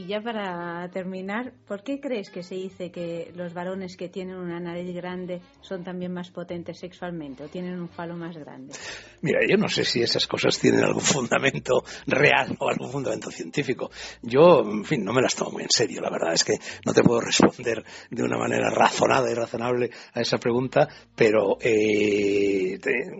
Y 0.00 0.06
ya 0.06 0.22
para 0.22 0.88
terminar, 0.88 1.52
¿por 1.68 1.82
qué 1.82 2.00
crees 2.00 2.30
que 2.30 2.42
se 2.42 2.54
dice 2.54 2.90
que 2.90 3.32
los 3.36 3.52
varones 3.52 3.98
que 3.98 4.08
tienen 4.08 4.36
una 4.36 4.58
nariz 4.58 4.94
grande 4.94 5.42
son 5.60 5.84
también 5.84 6.10
más 6.10 6.30
potentes 6.30 6.78
sexualmente 6.78 7.44
o 7.44 7.48
tienen 7.48 7.78
un 7.78 7.90
falo 7.90 8.16
más 8.16 8.34
grande? 8.34 8.72
Mira, 9.20 9.40
yo 9.46 9.58
no 9.58 9.68
sé 9.68 9.84
si 9.84 10.00
esas 10.00 10.26
cosas 10.26 10.58
tienen 10.58 10.84
algún 10.84 11.02
fundamento 11.02 11.84
real 12.06 12.56
o 12.58 12.70
algún 12.70 12.90
fundamento 12.90 13.30
científico. 13.30 13.90
Yo, 14.22 14.62
en 14.64 14.86
fin, 14.86 15.04
no 15.04 15.12
me 15.12 15.20
las 15.20 15.34
tomo 15.34 15.50
muy 15.50 15.64
en 15.64 15.70
serio. 15.70 16.00
La 16.00 16.08
verdad 16.08 16.32
es 16.32 16.44
que 16.44 16.54
no 16.86 16.94
te 16.94 17.02
puedo 17.02 17.20
responder 17.20 17.84
de 18.10 18.22
una 18.22 18.38
manera 18.38 18.70
razonada 18.70 19.30
y 19.30 19.34
razonable 19.34 19.90
a 20.14 20.22
esa 20.22 20.38
pregunta, 20.38 20.88
pero 21.14 21.58
eh, 21.60 22.78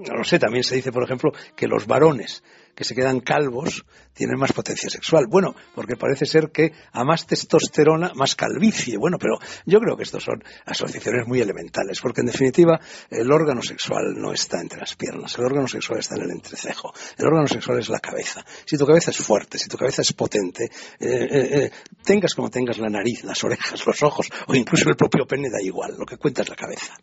no 0.08 0.14
lo 0.14 0.24
sé. 0.24 0.38
También 0.38 0.64
se 0.64 0.76
dice, 0.76 0.92
por 0.92 1.04
ejemplo, 1.04 1.30
que 1.54 1.68
los 1.68 1.86
varones 1.86 2.42
que 2.74 2.84
se 2.84 2.94
quedan 2.94 3.20
calvos 3.20 3.84
tienen 4.12 4.38
más 4.38 4.52
potencia 4.52 4.90
sexual. 4.90 5.26
Bueno, 5.28 5.54
porque 5.74 5.96
parece 5.96 6.26
ser 6.26 6.50
que 6.50 6.72
a 6.92 7.04
más 7.04 7.26
testosterona, 7.26 8.12
más 8.14 8.34
calvicie. 8.34 8.96
Bueno, 8.98 9.18
pero 9.18 9.38
yo 9.66 9.80
creo 9.80 9.96
que 9.96 10.02
estos 10.02 10.24
son 10.24 10.42
asociaciones 10.66 11.26
muy 11.26 11.40
elementales, 11.40 12.00
porque 12.00 12.20
en 12.20 12.26
definitiva 12.26 12.80
el 13.08 13.30
órgano 13.32 13.62
sexual 13.62 14.14
no 14.16 14.32
está 14.32 14.60
entre 14.60 14.80
las 14.80 14.94
piernas, 14.94 15.38
el 15.38 15.44
órgano 15.44 15.68
sexual 15.68 16.00
está 16.00 16.16
en 16.16 16.22
el 16.22 16.30
entrecejo, 16.32 16.92
el 17.16 17.26
órgano 17.26 17.46
sexual 17.46 17.78
es 17.78 17.88
la 17.88 18.00
cabeza. 18.00 18.44
Si 18.64 18.76
tu 18.76 18.86
cabeza 18.86 19.10
es 19.10 19.18
fuerte, 19.18 19.58
si 19.58 19.68
tu 19.68 19.76
cabeza 19.76 20.02
es 20.02 20.12
potente, 20.12 20.64
eh, 20.64 20.70
eh, 21.00 21.28
eh, 21.30 21.70
tengas 22.04 22.34
como 22.34 22.50
tengas 22.50 22.78
la 22.78 22.90
nariz, 22.90 23.24
las 23.24 23.42
orejas, 23.44 23.86
los 23.86 24.02
ojos 24.02 24.28
o 24.46 24.54
incluso 24.54 24.88
el 24.88 24.96
propio 24.96 25.26
pene, 25.26 25.48
da 25.50 25.62
igual, 25.62 25.94
lo 25.98 26.06
que 26.06 26.16
cuenta 26.16 26.42
es 26.42 26.48
la 26.48 26.56
cabeza. 26.56 26.94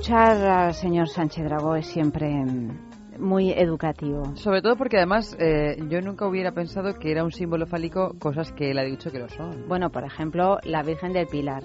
Escuchar 0.00 0.42
al 0.46 0.72
señor 0.72 1.10
Sánchez 1.10 1.44
Dragó 1.44 1.76
es 1.76 1.86
siempre 1.86 2.26
muy 3.18 3.50
educativo. 3.50 4.34
Sobre 4.34 4.62
todo 4.62 4.74
porque 4.76 4.96
además 4.96 5.36
eh, 5.38 5.76
yo 5.90 6.00
nunca 6.00 6.26
hubiera 6.26 6.52
pensado 6.52 6.98
que 6.98 7.10
era 7.10 7.22
un 7.22 7.30
símbolo 7.30 7.66
fálico 7.66 8.14
cosas 8.18 8.50
que 8.52 8.70
él 8.70 8.78
ha 8.78 8.82
dicho 8.82 9.12
que 9.12 9.18
lo 9.18 9.28
son. 9.28 9.68
Bueno, 9.68 9.90
por 9.90 10.04
ejemplo, 10.04 10.56
la 10.64 10.82
Virgen 10.82 11.12
del 11.12 11.26
Pilar. 11.26 11.64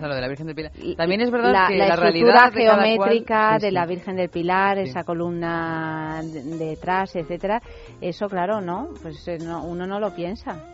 lo 0.00 0.14
de 0.14 0.20
la 0.20 0.28
Virgen 0.28 0.46
del 0.46 0.54
Pilar. 0.54 0.72
También 0.96 1.20
es 1.20 1.32
verdad 1.32 1.50
la, 1.52 1.66
que 1.66 1.76
la, 1.76 1.88
la 1.88 1.96
realidad 1.96 2.52
geométrica 2.52 3.58
de 3.58 3.72
la 3.72 3.86
Virgen 3.86 4.14
del 4.14 4.28
Pilar, 4.28 4.78
esa 4.78 5.02
columna 5.02 6.20
detrás, 6.22 7.16
etcétera, 7.16 7.60
eso 8.00 8.28
claro, 8.28 8.60
¿no? 8.60 8.90
Pues 9.02 9.26
eh, 9.26 9.38
uno 9.42 9.84
no 9.84 9.98
lo 9.98 10.14
piensa. 10.14 10.73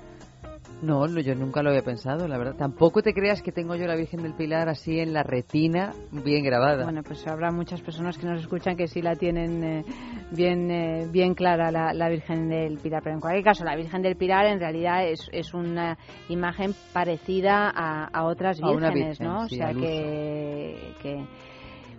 No, 0.82 1.06
yo 1.06 1.34
nunca 1.34 1.62
lo 1.62 1.70
había 1.70 1.82
pensado, 1.82 2.26
la 2.26 2.38
verdad. 2.38 2.56
Tampoco 2.56 3.02
te 3.02 3.12
creas 3.12 3.42
que 3.42 3.52
tengo 3.52 3.74
yo 3.76 3.86
la 3.86 3.96
Virgen 3.96 4.22
del 4.22 4.34
Pilar 4.34 4.68
así 4.68 4.98
en 4.98 5.12
la 5.12 5.22
retina, 5.22 5.92
bien 6.10 6.42
grabada. 6.42 6.84
Bueno, 6.84 7.02
pues 7.02 7.26
habrá 7.26 7.50
muchas 7.50 7.82
personas 7.82 8.16
que 8.16 8.26
nos 8.26 8.40
escuchan 8.40 8.76
que 8.76 8.86
sí 8.86 9.02
la 9.02 9.16
tienen 9.16 9.62
eh, 9.62 9.84
bien, 10.30 10.70
eh, 10.70 11.06
bien 11.10 11.34
clara 11.34 11.70
la, 11.70 12.08
Virgen 12.08 12.48
del 12.48 12.78
Pilar. 12.78 13.02
Pero 13.02 13.14
en 13.14 13.20
cualquier 13.20 13.44
caso, 13.44 13.64
la 13.64 13.76
Virgen 13.76 14.00
del 14.02 14.16
Pilar 14.16 14.46
en 14.46 14.58
realidad 14.58 15.06
es, 15.06 15.28
es 15.32 15.52
una 15.52 15.98
imagen 16.28 16.74
parecida 16.92 17.70
a, 17.70 18.24
otras 18.24 18.60
vírgenes, 18.60 19.20
¿no? 19.20 19.42
o 19.42 19.48
sea 19.48 19.72
que, 19.72 20.94
que... 21.02 21.24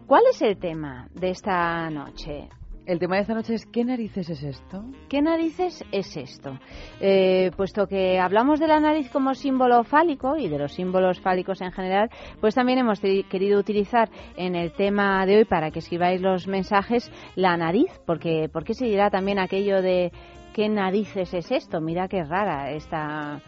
¿Cuál 0.08 0.24
es 0.30 0.42
el 0.42 0.58
tema 0.58 1.08
de 1.14 1.30
esta 1.30 1.90
noche? 1.90 2.50
El 2.86 2.98
tema 2.98 3.16
de 3.16 3.22
esta 3.22 3.36
noche 3.36 3.54
es 3.54 3.68
¿qué 3.68 3.86
narices 3.86 4.28
es 4.30 4.42
esto? 4.42 4.84
¿Qué 5.08 5.22
narices 5.22 5.84
es 5.92 6.18
esto? 6.18 6.58
Eh, 7.00 7.52
puesto 7.56 7.86
que 7.86 8.20
hablamos 8.20 8.60
de 8.60 8.68
la 8.68 8.80
nariz 8.80 9.08
como 9.12 9.36
símbolo 9.36 9.84
fálico 9.84 10.36
y 10.36 10.50
de 10.50 10.58
los 10.58 10.74
símbolos 10.74 11.20
fálicos 11.20 11.62
en 11.62 11.72
general, 11.72 12.10
pues 12.40 12.56
también 12.56 12.80
hemos 12.80 13.00
querido 13.00 13.60
utilizar 13.60 14.10
en 14.36 14.56
el 14.56 14.74
tema 14.74 15.24
de 15.28 15.38
hoy 15.38 15.46
para 15.46 15.70
que 15.70 15.80
escribáis 15.80 16.22
los 16.22 16.48
mensajes 16.48 17.12
la 17.36 17.56
nariz, 17.56 17.92
porque 18.08 18.50
¿por 18.52 18.64
qué 18.64 18.74
se 18.74 18.86
dirá 18.86 19.12
también 19.12 19.38
aquello 19.38 19.84
de 19.84 20.12
¿qué 20.54 20.68
narices 20.68 21.34
es 21.36 21.52
esto? 21.52 21.82
Mira 21.82 22.08
qué 22.08 22.24
rara 22.24 22.72
esta 22.72 23.42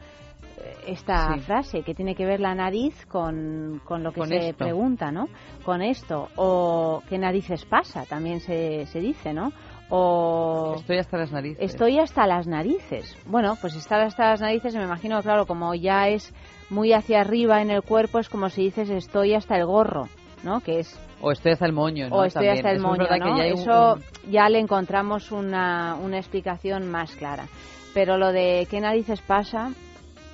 esta 0.88 1.38
frase, 1.38 1.84
que 1.84 1.94
tiene 1.94 2.16
que 2.16 2.26
ver 2.26 2.40
la 2.40 2.56
nariz 2.56 3.06
con, 3.06 3.82
con 3.86 4.04
lo 4.04 4.12
que 4.12 4.26
se 4.26 4.54
pregunta, 4.54 5.12
¿no? 5.12 5.28
Con 5.64 5.82
esto. 5.82 6.30
O 6.36 7.02
qué 7.10 7.18
narices 7.18 7.66
pasa, 7.66 8.06
también 8.06 8.40
se, 8.40 8.86
se 8.88 9.00
dice, 9.00 9.34
¿no? 9.34 9.52
O 9.90 10.76
estoy 10.78 10.98
hasta 10.98 11.18
las 11.18 11.32
narices. 11.32 11.72
Estoy 11.72 12.00
hasta 12.00 12.26
las 12.26 12.48
narices. 12.48 13.16
Bueno, 13.26 13.56
pues 13.62 13.76
estar 13.76 14.02
hasta 14.02 14.32
las 14.32 14.42
narices, 14.42 14.76
me 14.76 14.84
imagino, 14.84 15.22
claro, 15.22 15.46
como 15.46 15.76
ya 15.76 16.08
es 16.08 16.34
muy 16.70 16.94
hacia 16.94 17.22
arriba 17.22 17.62
en 17.62 17.70
el 17.70 17.84
cuerpo, 17.84 18.20
es 18.20 18.30
como 18.30 18.50
si 18.50 18.64
dices 18.64 18.90
estoy 18.90 19.36
hasta 19.36 19.56
el 19.56 19.66
gorro, 19.66 20.08
¿no? 20.44 20.62
Que 20.62 20.80
es 20.80 21.00
o 21.24 21.32
estoy 21.32 21.54
hasta 21.54 21.66
el 21.66 21.72
moño, 21.72 22.10
¿no? 22.10 22.18
O 22.18 22.24
estoy 22.26 22.48
hasta 22.50 22.70
el 22.70 22.82
moño, 22.82 23.08
¿no? 23.18 23.38
ya 23.38 23.46
Eso 23.46 23.98
ya 24.30 24.50
le 24.50 24.60
encontramos 24.60 25.32
una, 25.32 25.96
una 25.96 26.18
explicación 26.18 26.92
más 26.92 27.16
clara. 27.16 27.46
Pero 27.94 28.18
lo 28.18 28.34
de 28.34 28.68
qué 28.70 28.82
narices 28.82 29.22
pasa, 29.22 29.72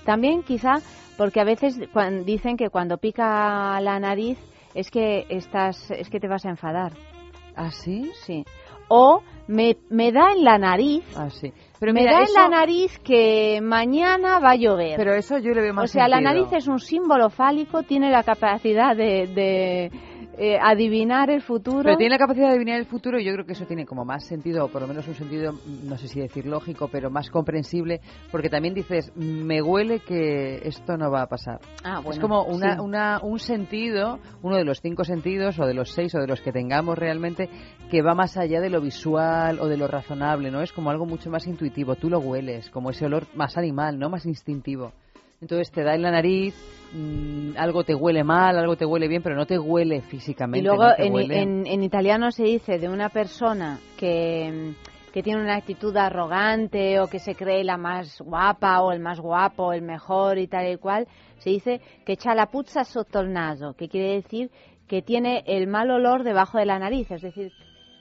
también 0.05 0.43
quizá 0.43 0.75
porque 1.17 1.41
a 1.41 1.43
veces 1.43 1.79
dicen 2.25 2.57
que 2.57 2.69
cuando 2.69 2.97
pica 2.97 3.79
la 3.81 3.99
nariz 3.99 4.37
es 4.73 4.89
que 4.89 5.25
estás 5.29 5.91
es 5.91 6.09
que 6.09 6.19
te 6.19 6.27
vas 6.27 6.45
a 6.45 6.49
enfadar. 6.49 6.93
¿Ah, 7.55 7.71
sí? 7.71 8.11
Sí. 8.25 8.45
O 8.87 9.21
me, 9.47 9.77
me 9.89 10.11
da 10.11 10.31
en 10.31 10.43
la 10.43 10.57
nariz. 10.57 11.03
Ah, 11.17 11.29
sí. 11.29 11.51
Pero 11.79 11.93
me 11.93 12.05
da 12.05 12.23
en 12.23 12.33
la 12.33 12.47
nariz 12.49 12.97
que 12.99 13.59
mañana 13.61 14.39
va 14.39 14.51
a 14.51 14.55
llover. 14.55 14.95
Pero 14.97 15.13
eso 15.13 15.37
yo 15.39 15.51
le 15.51 15.61
veo 15.61 15.73
más 15.73 15.89
O 15.89 15.93
sea, 15.93 16.07
la 16.07 16.21
nariz 16.21 16.51
es 16.53 16.67
un 16.67 16.79
símbolo 16.79 17.29
fálico, 17.29 17.83
tiene 17.83 18.09
la 18.11 18.23
capacidad 18.23 18.95
de, 18.95 19.27
de 19.27 19.91
eh, 20.39 20.57
adivinar 20.57 21.29
el 21.29 21.41
futuro. 21.41 21.83
Pero 21.83 21.97
tiene 21.97 22.11
la 22.11 22.17
capacidad 22.17 22.47
de 22.47 22.53
adivinar 22.53 22.79
el 22.79 22.85
futuro 22.85 23.19
y 23.19 23.25
yo 23.25 23.33
creo 23.33 23.45
que 23.45 23.51
eso 23.51 23.65
tiene 23.65 23.85
como 23.85 24.05
más 24.05 24.25
sentido, 24.25 24.63
o 24.63 24.67
por 24.69 24.81
lo 24.81 24.87
menos 24.87 25.05
un 25.07 25.15
sentido, 25.15 25.51
no 25.83 25.97
sé 25.97 26.07
si 26.07 26.21
decir 26.21 26.45
lógico, 26.45 26.87
pero 26.89 27.09
más 27.09 27.29
comprensible, 27.29 27.99
porque 28.31 28.49
también 28.49 28.73
dices, 28.73 29.11
me 29.17 29.61
huele 29.61 29.99
que 29.99 30.61
esto 30.63 30.95
no 30.95 31.11
va 31.11 31.23
a 31.23 31.27
pasar. 31.27 31.59
Ah, 31.83 32.01
es 32.09 32.19
como 32.19 32.45
una, 32.45 32.81
una, 32.81 33.19
un 33.21 33.37
sentido, 33.37 34.19
uno 34.41 34.55
de 34.55 34.63
los 34.63 34.79
cinco 34.79 35.03
sentidos, 35.03 35.59
o 35.59 35.65
de 35.65 35.73
los 35.73 35.91
seis, 35.91 36.15
o 36.15 36.19
de 36.19 36.27
los 36.27 36.39
que 36.39 36.53
tengamos 36.53 36.97
realmente, 36.97 37.49
que 37.91 38.01
va 38.01 38.15
más 38.15 38.37
allá 38.37 38.61
de 38.61 38.69
lo 38.69 38.79
visual 38.79 39.59
o 39.59 39.67
de 39.67 39.75
lo 39.75 39.87
razonable, 39.87 40.51
¿no? 40.51 40.61
Es 40.61 40.71
como 40.71 40.89
algo 40.89 41.05
mucho 41.05 41.29
más 41.29 41.47
intuitivo. 41.47 41.95
Tú 41.95 42.09
lo 42.09 42.19
hueles, 42.19 42.69
como 42.69 42.91
ese 42.91 43.05
olor 43.05 43.27
más 43.35 43.57
animal, 43.57 43.99
¿no? 43.99 44.09
Más 44.09 44.25
instintivo. 44.25 44.93
Entonces 45.41 45.71
te 45.71 45.83
da 45.83 45.95
en 45.95 46.01
la 46.01 46.11
nariz, 46.11 46.53
mm, 46.93 47.51
algo 47.57 47.83
te 47.83 47.95
huele 47.95 48.23
mal, 48.23 48.57
algo 48.57 48.75
te 48.75 48.85
huele 48.85 49.07
bien, 49.07 49.23
pero 49.23 49.35
no 49.35 49.45
te 49.45 49.57
huele 49.57 50.01
físicamente. 50.01 50.59
Y 50.59 50.63
luego 50.63 50.85
en, 50.97 51.65
en, 51.65 51.83
italiano 51.83 52.31
se 52.31 52.43
dice 52.43 52.77
de 52.77 52.89
una 52.89 53.09
persona 53.09 53.79
que, 53.97 54.73
que 55.13 55.23
tiene 55.23 55.41
una 55.41 55.55
actitud 55.55 55.95
arrogante 55.95 56.99
o 56.99 57.07
que 57.07 57.19
se 57.19 57.35
cree 57.35 57.63
la 57.63 57.77
más 57.77 58.19
guapa 58.19 58.81
o 58.81 58.91
el 58.91 58.99
más 58.99 59.19
guapo, 59.19 59.71
el 59.71 59.81
mejor 59.81 60.37
y 60.37 60.47
tal 60.47 60.69
y 60.71 60.77
cual, 60.77 61.07
se 61.37 61.51
dice 61.51 61.81
que 62.05 62.13
echa 62.13 62.35
la 62.35 62.47
puzza 62.47 62.83
sotto 62.83 63.21
el 63.21 63.31
naso, 63.31 63.73
que 63.75 63.87
quiere 63.87 64.15
decir 64.15 64.51
que 64.89 65.01
tiene 65.01 65.43
el 65.45 65.67
mal 65.67 65.89
olor 65.91 66.23
debajo 66.23 66.57
de 66.57 66.65
la 66.65 66.79
nariz, 66.79 67.09
es 67.11 67.21
decir, 67.21 67.51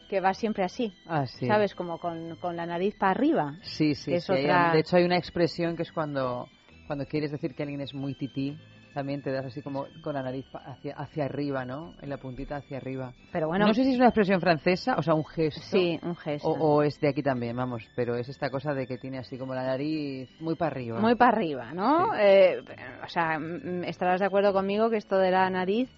que 0.08 0.20
va 0.20 0.32
siempre 0.32 0.64
así, 0.64 0.92
ah, 1.06 1.26
¿sabes? 1.26 1.74
Como 1.74 1.98
con, 1.98 2.36
con, 2.36 2.56
la 2.56 2.64
nariz 2.64 2.96
para 2.98 3.12
arriba. 3.12 3.58
Sí, 3.60 3.94
sí, 3.94 4.18
sí. 4.18 4.32
De 4.32 4.80
hecho 4.80 4.96
hay 4.96 5.04
una 5.04 5.18
expresión 5.18 5.76
que 5.76 5.82
es 5.82 5.92
cuando 5.92 6.48
cuando 6.88 7.06
quieres 7.06 7.30
decir 7.30 7.54
que 7.54 7.62
alguien 7.62 7.82
es 7.82 7.94
muy 7.94 8.14
tití, 8.14 8.58
también 8.94 9.22
te 9.22 9.30
das 9.30 9.44
así 9.44 9.62
como 9.62 9.86
con 10.02 10.14
la 10.14 10.22
nariz 10.22 10.46
hacia, 10.52 10.96
hacia 10.96 11.26
arriba, 11.26 11.64
¿no? 11.64 11.92
En 12.00 12.08
la 12.08 12.16
puntita 12.16 12.56
hacia 12.56 12.78
arriba. 12.78 13.12
Pero 13.30 13.46
bueno, 13.46 13.66
no 13.66 13.74
sé 13.74 13.84
si 13.84 13.90
es 13.90 13.96
una 13.96 14.06
expresión 14.06 14.40
francesa, 14.40 14.96
o 14.96 15.02
sea, 15.02 15.14
un 15.14 15.24
gesto. 15.24 15.60
Sí, 15.60 16.00
un 16.02 16.16
gesto. 16.16 16.48
O, 16.48 16.82
es 16.82 16.98
de 16.98 17.08
aquí 17.08 17.22
también, 17.22 17.54
vamos, 17.54 17.84
pero 17.94 18.16
es 18.16 18.28
esta 18.28 18.50
cosa 18.50 18.72
de 18.72 18.86
que 18.86 18.96
tiene 18.96 19.18
así 19.18 19.36
como 19.36 19.54
la 19.54 19.64
nariz 19.64 20.28
muy 20.40 20.56
para 20.56 20.72
arriba. 20.72 20.98
Muy 20.98 21.14
para 21.14 21.36
arriba, 21.36 21.72
¿no? 21.74 22.16
Eh, 22.16 22.60
o 23.04 23.08
sea, 23.08 23.38
estarás 23.84 24.20
de 24.20 24.26
acuerdo 24.26 24.52
conmigo 24.52 24.90
que 24.90 24.96
esto 24.96 25.18
de 25.18 25.30
la 25.30 25.48
nariz 25.50 25.90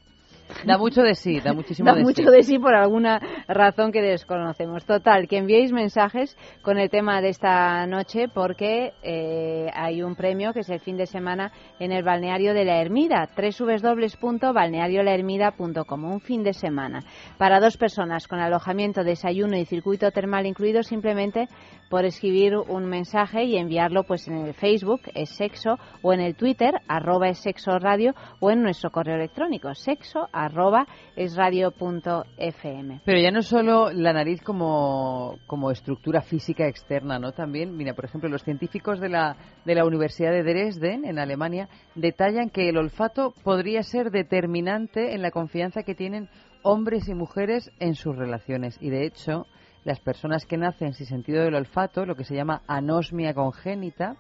Da 0.64 0.78
mucho 0.78 1.02
de 1.02 1.14
sí, 1.14 1.40
da 1.40 1.52
muchísimo 1.52 1.92
da 1.92 2.00
mucho 2.00 2.30
de 2.30 2.42
sí 2.42 2.58
por 2.58 2.74
alguna 2.74 3.20
razón 3.48 3.92
que 3.92 4.00
desconocemos. 4.02 4.84
Total, 4.84 5.28
que 5.28 5.38
enviéis 5.38 5.72
mensajes 5.72 6.36
con 6.62 6.78
el 6.78 6.90
tema 6.90 7.20
de 7.20 7.28
esta 7.30 7.86
noche 7.86 8.26
porque 8.28 8.92
eh, 9.02 9.70
hay 9.74 10.02
un 10.02 10.16
premio 10.16 10.52
que 10.52 10.60
es 10.60 10.70
el 10.70 10.78
fin 10.80 10.96
de 10.96 11.06
semana 11.06 11.52
en 11.78 11.92
el 11.92 12.02
balneario 12.02 12.54
de 12.54 12.64
la 12.64 12.80
Ermida, 12.80 13.28
www.balneariolahermida.com, 13.36 16.04
un 16.04 16.20
fin 16.20 16.42
de 16.42 16.52
semana 16.52 17.04
para 17.38 17.60
dos 17.60 17.76
personas 17.76 18.26
con 18.28 18.40
alojamiento, 18.40 19.04
desayuno 19.04 19.56
y 19.56 19.64
circuito 19.64 20.10
termal 20.10 20.46
incluido, 20.46 20.82
simplemente 20.82 21.46
por 21.90 22.04
escribir 22.04 22.56
un 22.56 22.86
mensaje 22.86 23.42
y 23.44 23.56
enviarlo 23.56 24.04
pues 24.04 24.28
en 24.28 24.46
el 24.46 24.54
Facebook, 24.54 25.00
es 25.12 25.28
sexo, 25.30 25.76
o 26.02 26.12
en 26.12 26.20
el 26.20 26.36
Twitter, 26.36 26.72
arroba 26.86 27.28
es 27.28 27.40
sexo 27.40 27.78
radio, 27.80 28.14
o 28.38 28.50
en 28.52 28.62
nuestro 28.62 28.90
correo 28.90 29.16
electrónico, 29.16 29.74
sexo 29.74 30.28
arroba 30.32 30.86
es 31.16 31.34
radio 31.36 31.72
punto 31.72 32.24
fm. 32.38 33.00
Pero 33.04 33.20
ya 33.20 33.32
no 33.32 33.42
solo 33.42 33.90
la 33.90 34.12
nariz 34.12 34.40
como, 34.40 35.38
como 35.48 35.72
estructura 35.72 36.22
física 36.22 36.68
externa, 36.68 37.18
¿no? 37.18 37.32
También, 37.32 37.76
mira, 37.76 37.92
por 37.92 38.04
ejemplo, 38.04 38.30
los 38.30 38.44
científicos 38.44 39.00
de 39.00 39.08
la, 39.08 39.36
de 39.64 39.74
la 39.74 39.84
Universidad 39.84 40.30
de 40.30 40.44
Dresden, 40.44 41.04
en 41.04 41.18
Alemania, 41.18 41.68
detallan 41.96 42.50
que 42.50 42.68
el 42.68 42.76
olfato 42.76 43.34
podría 43.42 43.82
ser 43.82 44.12
determinante 44.12 45.12
en 45.14 45.22
la 45.22 45.32
confianza 45.32 45.82
que 45.82 45.96
tienen 45.96 46.28
hombres 46.62 47.08
y 47.08 47.14
mujeres 47.14 47.72
en 47.80 47.96
sus 47.96 48.14
relaciones. 48.14 48.78
Y 48.80 48.90
de 48.90 49.06
hecho, 49.06 49.46
las 49.84 50.00
personas 50.00 50.44
que 50.46 50.56
nacen 50.56 50.94
sin 50.94 51.06
sentido 51.06 51.42
del 51.42 51.54
olfato, 51.54 52.06
lo 52.06 52.16
que 52.16 52.24
se 52.24 52.34
llama 52.34 52.62
anosmia 52.66 53.34
congénita, 53.34 54.16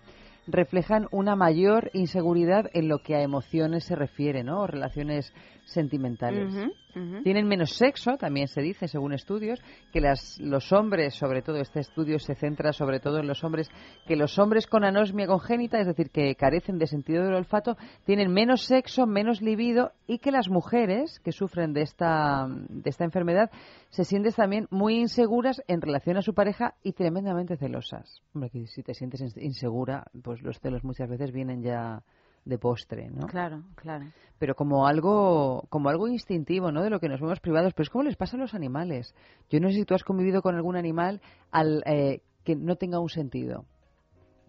reflejan 0.46 1.06
una 1.12 1.36
mayor 1.36 1.90
inseguridad 1.92 2.70
en 2.72 2.88
lo 2.88 2.98
que 2.98 3.14
a 3.14 3.22
emociones 3.22 3.84
se 3.84 3.94
refiere, 3.94 4.42
¿no? 4.42 4.62
O 4.62 4.66
relaciones 4.66 5.32
sentimentales. 5.64 6.52
Tienen 7.22 7.46
menos 7.46 7.76
sexo, 7.76 8.16
también 8.16 8.48
se 8.48 8.60
dice, 8.60 8.88
según 8.88 9.12
estudios, 9.12 9.60
que 9.92 10.00
las, 10.00 10.38
los 10.40 10.72
hombres, 10.72 11.14
sobre 11.14 11.42
todo 11.42 11.56
este 11.56 11.80
estudio 11.80 12.18
se 12.18 12.34
centra 12.34 12.72
sobre 12.72 13.00
todo 13.00 13.18
en 13.18 13.26
los 13.26 13.44
hombres, 13.44 13.68
que 14.06 14.16
los 14.16 14.38
hombres 14.38 14.66
con 14.66 14.84
anosmia 14.84 15.26
congénita, 15.26 15.80
es 15.80 15.86
decir, 15.86 16.10
que 16.10 16.34
carecen 16.34 16.78
de 16.78 16.86
sentido 16.86 17.24
del 17.24 17.34
olfato, 17.34 17.76
tienen 18.04 18.32
menos 18.32 18.62
sexo, 18.62 19.06
menos 19.06 19.40
libido 19.42 19.92
y 20.06 20.18
que 20.18 20.30
las 20.30 20.48
mujeres 20.48 21.20
que 21.20 21.32
sufren 21.32 21.72
de 21.72 21.82
esta, 21.82 22.46
de 22.48 22.90
esta 22.90 23.04
enfermedad 23.04 23.50
se 23.90 24.04
sienten 24.04 24.32
también 24.32 24.66
muy 24.70 24.98
inseguras 24.98 25.62
en 25.66 25.80
relación 25.80 26.16
a 26.16 26.22
su 26.22 26.34
pareja 26.34 26.74
y 26.82 26.92
tremendamente 26.92 27.56
celosas. 27.56 28.22
Hombre, 28.34 28.50
que 28.50 28.66
si 28.66 28.82
te 28.82 28.94
sientes 28.94 29.36
insegura, 29.36 30.04
pues 30.22 30.42
los 30.42 30.58
celos 30.60 30.84
muchas 30.84 31.08
veces 31.08 31.32
vienen 31.32 31.62
ya 31.62 32.02
de 32.44 32.58
postre, 32.58 33.10
¿no? 33.10 33.26
Claro, 33.26 33.62
claro. 33.74 34.06
Pero 34.38 34.54
como 34.54 34.86
algo, 34.86 35.64
como 35.68 35.88
algo 35.88 36.08
instintivo, 36.08 36.72
¿no? 36.72 36.82
De 36.82 36.90
lo 36.90 37.00
que 37.00 37.08
nos 37.08 37.20
vemos 37.20 37.40
privados. 37.40 37.72
Pero 37.74 37.84
es 37.84 37.90
como 37.90 38.04
les 38.04 38.16
pasa 38.16 38.36
a 38.36 38.40
los 38.40 38.54
animales. 38.54 39.14
Yo 39.50 39.60
no 39.60 39.68
sé 39.68 39.74
si 39.74 39.84
tú 39.84 39.94
has 39.94 40.04
convivido 40.04 40.42
con 40.42 40.54
algún 40.54 40.76
animal 40.76 41.20
al 41.50 41.82
eh, 41.86 42.22
que 42.44 42.56
no 42.56 42.76
tenga 42.76 43.00
un 43.00 43.08
sentido. 43.08 43.64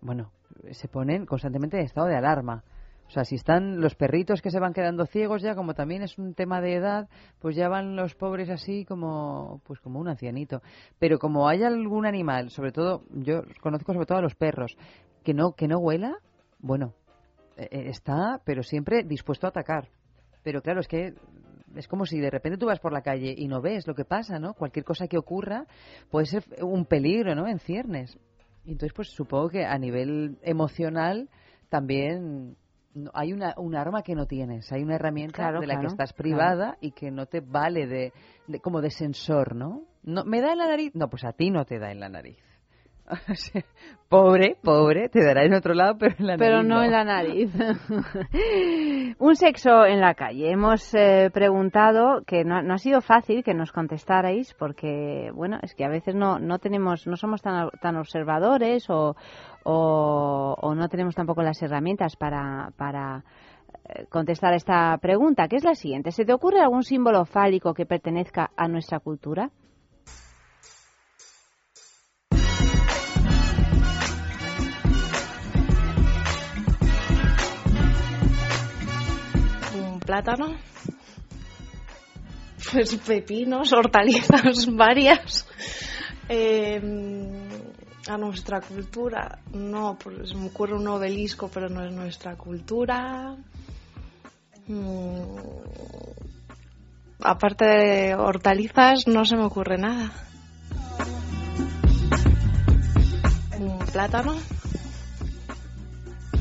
Bueno, 0.01 0.31
se 0.71 0.87
ponen 0.87 1.25
constantemente 1.25 1.77
en 1.77 1.85
estado 1.85 2.07
de 2.07 2.15
alarma. 2.15 2.63
O 3.07 3.13
sea, 3.13 3.25
si 3.25 3.35
están 3.35 3.81
los 3.81 3.93
perritos 3.93 4.41
que 4.41 4.51
se 4.51 4.59
van 4.59 4.71
quedando 4.71 5.05
ciegos 5.05 5.41
ya, 5.41 5.53
como 5.53 5.73
también 5.73 6.01
es 6.01 6.17
un 6.17 6.33
tema 6.33 6.61
de 6.61 6.75
edad, 6.75 7.09
pues 7.39 7.57
ya 7.57 7.67
van 7.67 7.97
los 7.97 8.15
pobres 8.15 8.49
así 8.49 8.85
como, 8.85 9.59
pues 9.65 9.81
como 9.81 9.99
un 9.99 10.07
ancianito. 10.07 10.61
Pero 10.97 11.19
como 11.19 11.49
hay 11.49 11.63
algún 11.63 12.05
animal, 12.05 12.51
sobre 12.51 12.71
todo, 12.71 13.03
yo 13.11 13.41
conozco 13.59 13.91
sobre 13.91 14.05
todo 14.05 14.19
a 14.19 14.21
los 14.21 14.35
perros, 14.35 14.77
que 15.25 15.33
no, 15.33 15.51
que 15.51 15.67
no 15.67 15.79
huela, 15.79 16.19
bueno, 16.59 16.93
está, 17.71 18.41
pero 18.45 18.63
siempre 18.63 19.03
dispuesto 19.03 19.47
a 19.47 19.49
atacar. 19.49 19.89
Pero 20.43 20.61
claro, 20.61 20.79
es 20.79 20.87
que 20.87 21.13
es 21.75 21.87
como 21.87 22.05
si 22.05 22.19
de 22.19 22.29
repente 22.29 22.57
tú 22.57 22.65
vas 22.65 22.79
por 22.79 22.93
la 22.93 23.01
calle 23.01 23.33
y 23.37 23.47
no 23.47 23.61
ves 23.61 23.87
lo 23.87 23.95
que 23.95 24.05
pasa, 24.05 24.39
¿no? 24.39 24.53
Cualquier 24.53 24.85
cosa 24.85 25.07
que 25.07 25.17
ocurra 25.17 25.65
puede 26.09 26.25
ser 26.25 26.43
un 26.61 26.85
peligro, 26.85 27.35
¿no? 27.35 27.47
En 27.47 27.59
ciernes. 27.59 28.17
Y 28.65 28.71
entonces, 28.71 28.93
pues 28.93 29.09
supongo 29.09 29.49
que 29.49 29.65
a 29.65 29.77
nivel 29.77 30.37
emocional 30.43 31.29
también 31.69 32.57
hay 33.13 33.33
una, 33.33 33.53
un 33.57 33.75
arma 33.75 34.03
que 34.03 34.15
no 34.15 34.25
tienes, 34.25 34.71
hay 34.71 34.83
una 34.83 34.95
herramienta 34.95 35.51
de 35.51 35.65
la 35.65 35.79
que 35.79 35.87
estás 35.87 36.13
privada 36.13 36.77
y 36.81 36.91
que 36.91 37.09
no 37.09 37.25
te 37.25 37.39
vale 37.39 37.87
de, 37.87 38.13
de, 38.47 38.59
como 38.59 38.81
de 38.81 38.91
sensor, 38.91 39.55
¿no? 39.55 39.83
¿no? 40.03 40.25
¿Me 40.25 40.41
da 40.41 40.51
en 40.51 40.57
la 40.57 40.67
nariz? 40.67 40.93
No, 40.93 41.09
pues 41.09 41.23
a 41.23 41.31
ti 41.31 41.49
no 41.49 41.65
te 41.65 41.79
da 41.79 41.91
en 41.91 42.01
la 42.01 42.09
nariz. 42.09 42.37
pobre, 44.09 44.57
pobre, 44.61 45.09
te 45.09 45.23
dará 45.23 45.43
en 45.43 45.53
otro 45.53 45.73
lado, 45.73 45.97
pero 45.97 46.15
en 46.17 46.27
la 46.27 46.37
pero 46.37 46.63
no, 46.63 46.83
en 46.83 46.91
la 46.91 47.03
nariz. 47.03 47.51
Un 49.19 49.35
sexo 49.35 49.85
en 49.85 49.99
la 49.99 50.13
calle. 50.13 50.51
Hemos 50.51 50.93
eh, 50.93 51.29
preguntado, 51.33 52.23
que 52.25 52.43
no, 52.43 52.57
ha 52.57 52.77
sido 52.77 53.01
fácil 53.01 53.43
que 53.43 53.53
nos 53.53 53.71
contestarais, 53.71 54.53
porque, 54.53 55.31
bueno, 55.33 55.59
es 55.61 55.75
que 55.75 55.85
a 55.85 55.89
veces 55.89 56.15
no, 56.15 56.39
no 56.39 56.59
tenemos, 56.59 57.07
no 57.07 57.15
somos 57.15 57.41
tan, 57.41 57.69
tan 57.81 57.97
observadores 57.97 58.89
o, 58.89 59.15
o, 59.63 60.75
no 60.75 60.89
tenemos 60.89 61.15
tampoco 61.15 61.43
las 61.43 61.61
herramientas 61.61 62.15
para, 62.15 62.71
para 62.77 63.23
eh, 63.89 64.05
contestar 64.09 64.53
a 64.53 64.57
esta 64.57 64.97
pregunta, 64.97 65.47
que 65.47 65.57
es 65.57 65.63
la 65.63 65.75
siguiente. 65.75 66.11
¿Se 66.11 66.25
te 66.25 66.33
ocurre 66.33 66.61
algún 66.61 66.83
símbolo 66.83 67.25
fálico 67.25 67.73
que 67.73 67.85
pertenezca 67.85 68.51
a 68.55 68.67
nuestra 68.67 68.99
cultura? 68.99 69.51
Plátano, 80.11 80.57
pues 82.69 82.97
pepinos, 82.97 83.71
hortalizas 83.71 84.65
varias. 84.75 85.47
Em, 86.27 87.47
a 88.09 88.17
nuestra 88.17 88.59
cultura, 88.59 89.39
no, 89.53 89.97
pues 89.97 90.35
me 90.35 90.47
ocurre 90.47 90.75
un 90.75 90.85
obelisco, 90.89 91.49
pero 91.53 91.69
no 91.69 91.85
es 91.85 91.93
nuestra 91.93 92.35
cultura. 92.35 93.37
Mm, 94.67 95.37
aparte 97.21 97.65
de 97.65 98.15
hortalizas, 98.15 99.07
no 99.07 99.23
se 99.23 99.37
me 99.37 99.45
ocurre 99.45 99.77
nada. 99.77 100.11
Un 103.57 103.79
plátano. 103.93 104.35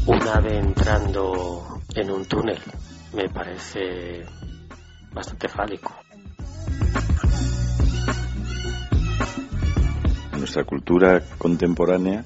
Un 0.06 0.26
ave 0.26 0.59
entrando 0.59 1.83
en 1.94 2.11
un 2.11 2.24
túnel 2.24 2.59
me 3.12 3.29
parece 3.29 4.25
bastante 5.12 5.49
fálico. 5.49 5.94
En 10.33 10.38
nuestra 10.38 10.64
cultura 10.64 11.20
contemporánea, 11.38 12.25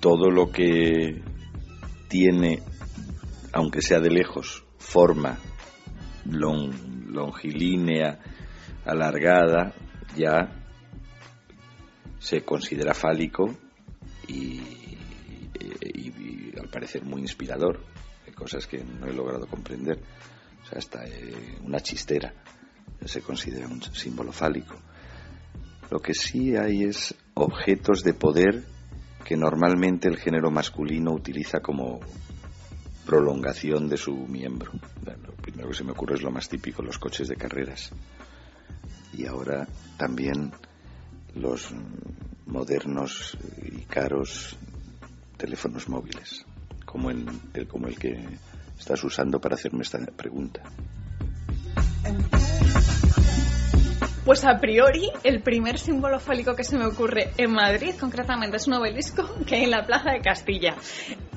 todo 0.00 0.30
lo 0.30 0.50
que 0.50 1.22
tiene, 2.08 2.62
aunque 3.52 3.82
sea 3.82 4.00
de 4.00 4.10
lejos, 4.10 4.64
forma 4.78 5.38
longilínea, 6.26 8.18
alargada, 8.84 9.72
ya 10.16 10.50
se 12.18 12.42
considera 12.42 12.94
fálico 12.94 13.56
y, 14.28 14.60
al 16.60 16.68
parecer 16.68 17.04
muy 17.04 17.22
inspirador 17.22 17.89
cosas 18.40 18.66
que 18.66 18.82
no 18.82 19.06
he 19.06 19.12
logrado 19.12 19.46
comprender. 19.46 19.98
O 20.62 20.66
sea, 20.66 20.78
hasta 20.78 21.06
eh, 21.06 21.58
una 21.62 21.80
chistera 21.80 22.32
se 23.04 23.20
considera 23.20 23.68
un 23.68 23.82
símbolo 23.82 24.32
fálico. 24.32 24.76
Lo 25.90 26.00
que 26.00 26.14
sí 26.14 26.56
hay 26.56 26.84
es 26.84 27.14
objetos 27.34 28.02
de 28.02 28.14
poder 28.14 28.64
que 29.24 29.36
normalmente 29.36 30.08
el 30.08 30.16
género 30.16 30.50
masculino 30.50 31.12
utiliza 31.12 31.60
como 31.60 32.00
prolongación 33.04 33.88
de 33.88 33.98
su 33.98 34.14
miembro. 34.14 34.72
lo 35.04 35.32
primero 35.34 35.68
que 35.68 35.74
se 35.74 35.84
me 35.84 35.92
ocurre 35.92 36.14
es 36.14 36.22
lo 36.22 36.30
más 36.30 36.48
típico, 36.48 36.82
los 36.82 36.98
coches 36.98 37.28
de 37.28 37.36
carreras. 37.36 37.90
Y 39.12 39.26
ahora 39.26 39.68
también 39.98 40.52
los 41.34 41.74
modernos 42.46 43.36
y 43.62 43.82
caros 43.82 44.56
teléfonos 45.36 45.88
móviles 45.88 46.46
como 46.90 47.10
el, 47.10 47.24
como 47.68 47.86
el 47.86 47.96
que 47.96 48.18
estás 48.76 49.04
usando 49.04 49.40
para 49.40 49.54
hacerme 49.54 49.82
esta 49.82 49.98
pregunta? 50.16 50.60
Pues 54.24 54.44
a 54.44 54.58
priori, 54.58 55.08
el 55.22 55.40
primer 55.40 55.78
símbolo 55.78 56.18
fálico 56.18 56.54
que 56.56 56.64
se 56.64 56.76
me 56.76 56.86
ocurre 56.86 57.30
en 57.36 57.52
Madrid, 57.52 57.94
concretamente, 57.98 58.56
es 58.56 58.66
un 58.66 58.74
obelisco 58.74 59.22
que 59.46 59.56
hay 59.56 59.64
en 59.64 59.70
la 59.70 59.86
Plaza 59.86 60.10
de 60.10 60.20
Castilla. 60.20 60.74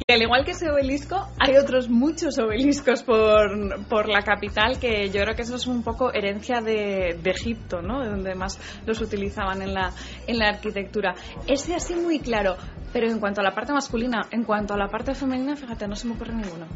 Al 0.09 0.21
igual 0.21 0.43
que 0.43 0.51
ese 0.51 0.69
obelisco, 0.69 1.15
hay 1.39 1.55
otros 1.55 1.89
muchos 1.89 2.37
obeliscos 2.37 3.03
por, 3.03 3.85
por 3.87 4.09
la 4.09 4.21
capital 4.21 4.77
que 4.77 5.09
yo 5.09 5.21
creo 5.21 5.33
que 5.33 5.43
eso 5.43 5.55
es 5.55 5.65
un 5.65 5.81
poco 5.81 6.13
herencia 6.13 6.59
de, 6.59 7.17
de 7.23 7.31
Egipto, 7.31 7.81
¿no? 7.81 8.01
De 8.01 8.09
donde 8.09 8.35
más 8.35 8.59
los 8.85 8.99
utilizaban 8.99 9.61
en 9.61 9.73
la, 9.73 9.91
en 10.27 10.39
la 10.39 10.49
arquitectura. 10.49 11.13
Ese 11.47 11.73
así 11.73 11.95
muy 11.95 12.19
claro, 12.19 12.57
pero 12.91 13.09
en 13.09 13.19
cuanto 13.19 13.39
a 13.39 13.43
la 13.45 13.55
parte 13.55 13.71
masculina, 13.71 14.27
en 14.31 14.43
cuanto 14.43 14.73
a 14.73 14.77
la 14.77 14.89
parte 14.89 15.15
femenina, 15.15 15.55
fíjate, 15.55 15.87
no 15.87 15.95
se 15.95 16.07
me 16.07 16.15
ocurre 16.15 16.33
ninguno. 16.33 16.67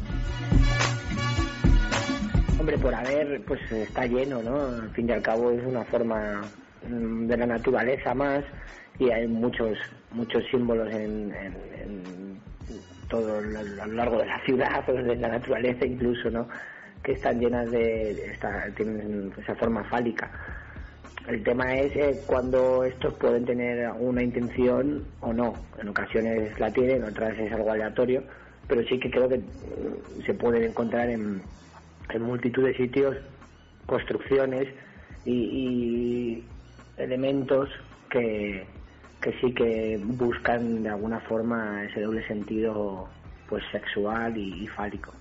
Hombre, 2.58 2.78
por 2.78 2.94
haber, 2.94 3.44
pues 3.44 3.60
está 3.70 4.06
lleno, 4.06 4.42
¿no? 4.42 4.58
Al 4.58 4.90
fin 4.94 5.06
y 5.06 5.12
al 5.12 5.22
cabo 5.22 5.50
es 5.50 5.64
una 5.66 5.84
forma 5.84 6.40
mm, 6.88 7.26
de 7.26 7.36
la 7.36 7.46
naturaleza 7.46 8.14
más 8.14 8.42
y 8.98 9.10
hay 9.10 9.28
muchos 9.28 9.76
muchos 10.10 10.42
símbolos 10.50 10.90
en 10.90 11.30
todo 13.08 13.38
a 13.38 13.40
lo 13.42 13.86
largo 13.86 14.18
de 14.18 14.26
la 14.26 14.40
ciudad 14.44 14.88
o 14.88 14.92
de 14.92 15.16
la 15.16 15.28
naturaleza 15.28 15.84
incluso, 15.86 16.30
¿no? 16.30 16.48
Que 17.02 17.12
están 17.12 17.40
llenas 17.40 17.70
de, 17.70 18.10
esta- 18.32 18.70
tienen 18.76 19.32
esa 19.38 19.54
forma 19.54 19.84
fálica. 19.84 20.30
El 21.26 21.42
tema 21.42 21.74
es 21.76 21.94
eh, 21.96 22.22
cuando 22.26 22.84
estos 22.84 23.14
pueden 23.14 23.44
tener 23.44 23.90
una 23.98 24.22
intención 24.22 25.04
o 25.20 25.32
no. 25.32 25.54
En 25.80 25.88
ocasiones 25.88 26.58
la 26.58 26.70
tienen, 26.72 27.04
otras 27.04 27.38
es 27.38 27.52
algo 27.52 27.70
aleatorio, 27.70 28.22
pero 28.66 28.82
sí 28.84 28.98
que 28.98 29.10
creo 29.10 29.28
que 29.28 29.38
mm, 29.38 30.22
se 30.24 30.34
pueden 30.34 30.62
encontrar 30.64 31.08
en, 31.10 31.42
en 32.10 32.22
multitud 32.22 32.64
de 32.64 32.74
sitios 32.76 33.16
construcciones 33.86 34.68
y, 35.24 35.32
y 35.32 36.44
elementos 36.96 37.68
que, 38.10 38.66
que 39.20 39.32
sí 39.40 39.52
que 39.52 39.98
buscan 40.02 40.82
de 40.82 40.90
alguna 40.90 41.20
forma 41.20 41.84
ese 41.84 42.02
doble 42.02 42.26
sentido 42.26 43.08
pues 43.48 43.64
sexual 43.72 44.36
y, 44.36 44.66
fálico. 44.68 45.12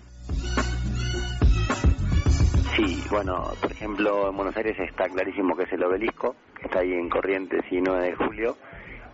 Sí, 2.75 3.03
bueno, 3.09 3.53
por 3.59 3.71
ejemplo, 3.71 4.29
en 4.29 4.35
Buenos 4.35 4.55
Aires 4.57 4.77
está 4.79 5.05
clarísimo 5.05 5.55
que 5.55 5.63
es 5.63 5.71
el 5.71 5.83
obelisco, 5.83 6.35
que 6.59 6.67
está 6.67 6.79
ahí 6.79 6.93
en 6.93 7.09
Corrientes 7.09 7.63
y 7.71 7.81
9 7.81 8.05
de 8.05 8.15
julio, 8.15 8.57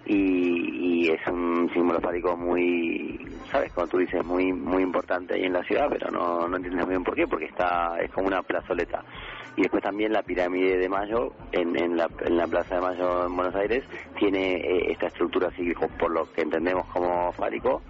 y, 0.06 1.06
y 1.06 1.10
es 1.10 1.26
un 1.28 1.69
símbolo 1.74 2.02
fálico 2.02 2.36
muy, 2.36 3.26
¿sabes? 3.50 3.72
Como 3.72 3.88
tú 3.88 4.00
dices, 4.00 4.26
muy 4.26 4.52
muy 4.52 4.84
importante 4.84 5.36
ahí 5.36 5.43
en 5.43 5.54
la 5.54 5.63
ciudad, 5.63 5.88
pero 5.89 6.12
no, 6.12 6.48
no 6.48 6.58
entiendes 6.58 6.86
muy 6.86 6.96
bien 6.96 7.04
por 7.04 7.15
qué, 7.15 7.26
porque 7.26 7.46
está 7.46 7.98
es 8.02 8.12
como 8.12 8.28
una 8.28 8.41
plazoleta. 8.41 9.02
Y 9.55 9.61
después 9.61 9.83
también 9.83 10.11
la 10.11 10.23
pirámide 10.23 10.77
de 10.77 10.89
Mayo, 10.89 11.33
en, 11.51 11.77
en, 11.77 11.95
la, 11.95 12.09
en 12.25 12.37
la 12.37 12.47
Plaza 12.47 12.75
de 12.75 12.81
Mayo 12.81 13.27
en 13.27 13.35
Buenos 13.35 13.55
Aires, 13.55 13.83
tiene 14.17 14.55
eh, 14.55 14.91
esta 14.91 15.07
estructura 15.07 15.49
así, 15.49 15.71
por 15.99 16.11
lo 16.11 16.31
que 16.31 16.41
entendemos 16.41 16.87
como 16.87 17.31
fálico, 17.33 17.81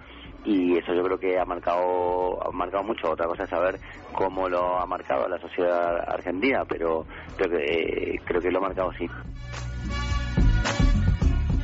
y 0.44 0.76
eso 0.76 0.92
yo 0.92 1.02
creo 1.02 1.18
que 1.18 1.38
ha 1.38 1.44
marcado 1.46 2.46
ha 2.46 2.50
marcado 2.52 2.84
mucho. 2.84 3.10
Otra 3.10 3.26
cosa 3.26 3.44
es 3.44 3.50
saber 3.50 3.80
cómo 4.12 4.48
lo 4.48 4.78
ha 4.78 4.86
marcado 4.86 5.26
la 5.26 5.38
sociedad 5.38 5.98
argentina 6.06 6.64
pero 6.68 7.06
creo 7.36 7.50
que 7.50 7.64
eh, 7.64 8.20
creo 8.24 8.40
que 8.40 8.50
lo 8.50 8.58
ha 8.58 8.62
marcado 8.62 8.92
sí 8.92 9.08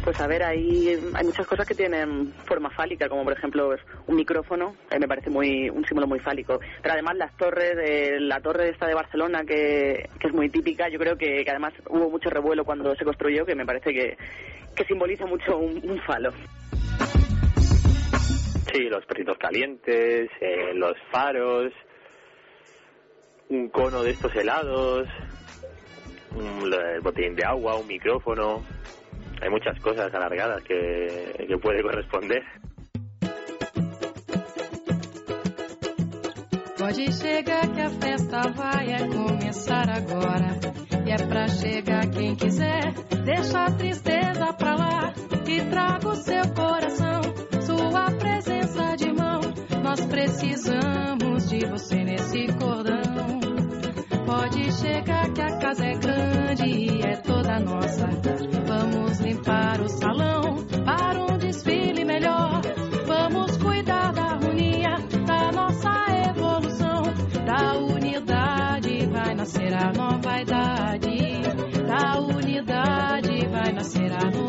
Pues 0.04 0.18
a 0.18 0.26
ver, 0.26 0.42
hay, 0.42 0.96
muchas 1.24 1.46
cosas 1.46 1.66
que 1.66 1.74
tienen 1.74 2.32
forma 2.46 2.70
fálica, 2.70 3.08
como 3.08 3.22
por 3.22 3.34
ejemplo 3.34 3.66
pues, 3.66 3.80
un 4.06 4.16
micrófono, 4.16 4.74
eh, 4.90 4.98
me 4.98 5.06
parece 5.06 5.28
muy 5.28 5.68
un 5.68 5.84
símbolo 5.84 6.06
muy 6.06 6.18
fálico. 6.20 6.58
Pero 6.82 6.94
además 6.94 7.16
las 7.16 7.36
torres, 7.36 7.74
eh, 7.82 8.18
la 8.18 8.40
torre 8.40 8.70
esta 8.70 8.86
de 8.86 8.94
Barcelona, 8.94 9.44
que, 9.44 10.08
que 10.18 10.28
es 10.28 10.32
muy 10.32 10.48
típica, 10.48 10.88
yo 10.88 10.98
creo 10.98 11.16
que, 11.16 11.44
que 11.44 11.50
además 11.50 11.74
hubo 11.88 12.08
mucho 12.08 12.30
revuelo 12.30 12.64
cuando 12.64 12.94
se 12.96 13.04
construyó, 13.04 13.44
que 13.44 13.54
me 13.54 13.66
parece 13.66 13.92
que, 13.92 14.16
que 14.74 14.84
simboliza 14.84 15.26
mucho 15.26 15.58
un, 15.58 15.80
un 15.88 16.00
falo. 16.02 16.32
Sí, 18.72 18.84
los 18.88 19.04
perritos 19.04 19.36
calientes, 19.36 20.30
eh, 20.40 20.72
los 20.74 20.96
faros, 21.10 21.72
un 23.48 23.68
cono 23.68 24.02
de 24.02 24.12
estos 24.12 24.34
helados, 24.34 25.08
el 26.36 27.00
botellín 27.00 27.34
de 27.34 27.44
agua, 27.44 27.76
un 27.76 27.86
micrófono. 27.86 28.64
Hay 29.40 29.48
muchas 29.48 29.78
cosas 29.80 30.12
alargadas 30.14 30.62
que, 30.64 31.46
que 31.46 31.56
puede 31.58 31.82
corresponder. 31.82 32.42
Pode 36.78 37.12
chegar 37.12 37.68
que 37.72 37.80
a 37.80 37.90
festa 37.90 38.48
vai 38.50 38.92
é 38.92 39.06
começar 39.08 39.88
agora. 39.88 40.58
E 41.06 41.10
é 41.10 41.26
pra 41.26 41.48
chegar 41.48 42.06
quem 42.10 42.36
quiser, 42.36 42.92
deixa 43.24 43.64
a 43.64 43.70
tristeza 43.70 44.52
pra 44.52 44.74
lá 44.74 45.12
e 45.46 45.60
traga 45.70 46.08
o 46.08 46.14
seu 46.14 46.42
coração, 46.54 47.20
sua 47.62 48.10
presença 48.12 48.96
de 48.96 49.12
mão. 49.12 49.40
Nós 49.82 50.04
precisamos 50.06 51.48
de 51.48 51.66
você 51.66 52.04
nesse 52.04 52.46
cordão. 52.58 53.40
Pode 54.26 54.72
chegar 54.72 55.32
que 55.32 55.42
a 55.42 55.58
casa 55.58 55.84
é 55.84 55.94
grande 55.94 56.64
e 56.66 57.02
é 57.02 57.16
toda 57.16 57.58
nossa. 57.60 58.08
Limpar 59.50 59.80
o 59.80 59.88
salão 59.88 60.64
para 60.84 61.24
um 61.24 61.36
desfile 61.36 62.04
melhor. 62.04 62.62
Vamos 63.04 63.56
cuidar 63.56 64.12
da 64.12 64.22
harmonia 64.22 64.96
da 65.26 65.50
nossa 65.50 65.90
evolução. 66.28 67.02
Da 67.44 67.76
unidade 67.76 69.06
vai 69.06 69.34
nascer 69.34 69.74
a 69.74 69.92
nova 69.92 70.40
idade. 70.40 71.42
Da 71.84 72.20
unidade 72.20 73.48
vai 73.48 73.72
nascer 73.72 74.12
a 74.12 74.24
novidade. 74.26 74.39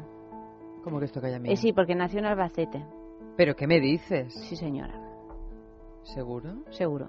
¿Cómo 0.84 1.00
que 1.00 1.06
esto 1.06 1.22
calla 1.22 1.40
mía? 1.40 1.52
Eh, 1.52 1.56
sí, 1.58 1.74
porque 1.74 1.96
nació 1.96 2.20
en 2.20 2.26
Albacete. 2.26 2.86
¿Pero 3.36 3.56
qué 3.56 3.68
me 3.68 3.80
dices? 3.80 4.34
Sí, 4.48 4.56
señora. 4.56 5.09
¿Seguro? 6.14 6.64
Seguro. 6.72 7.08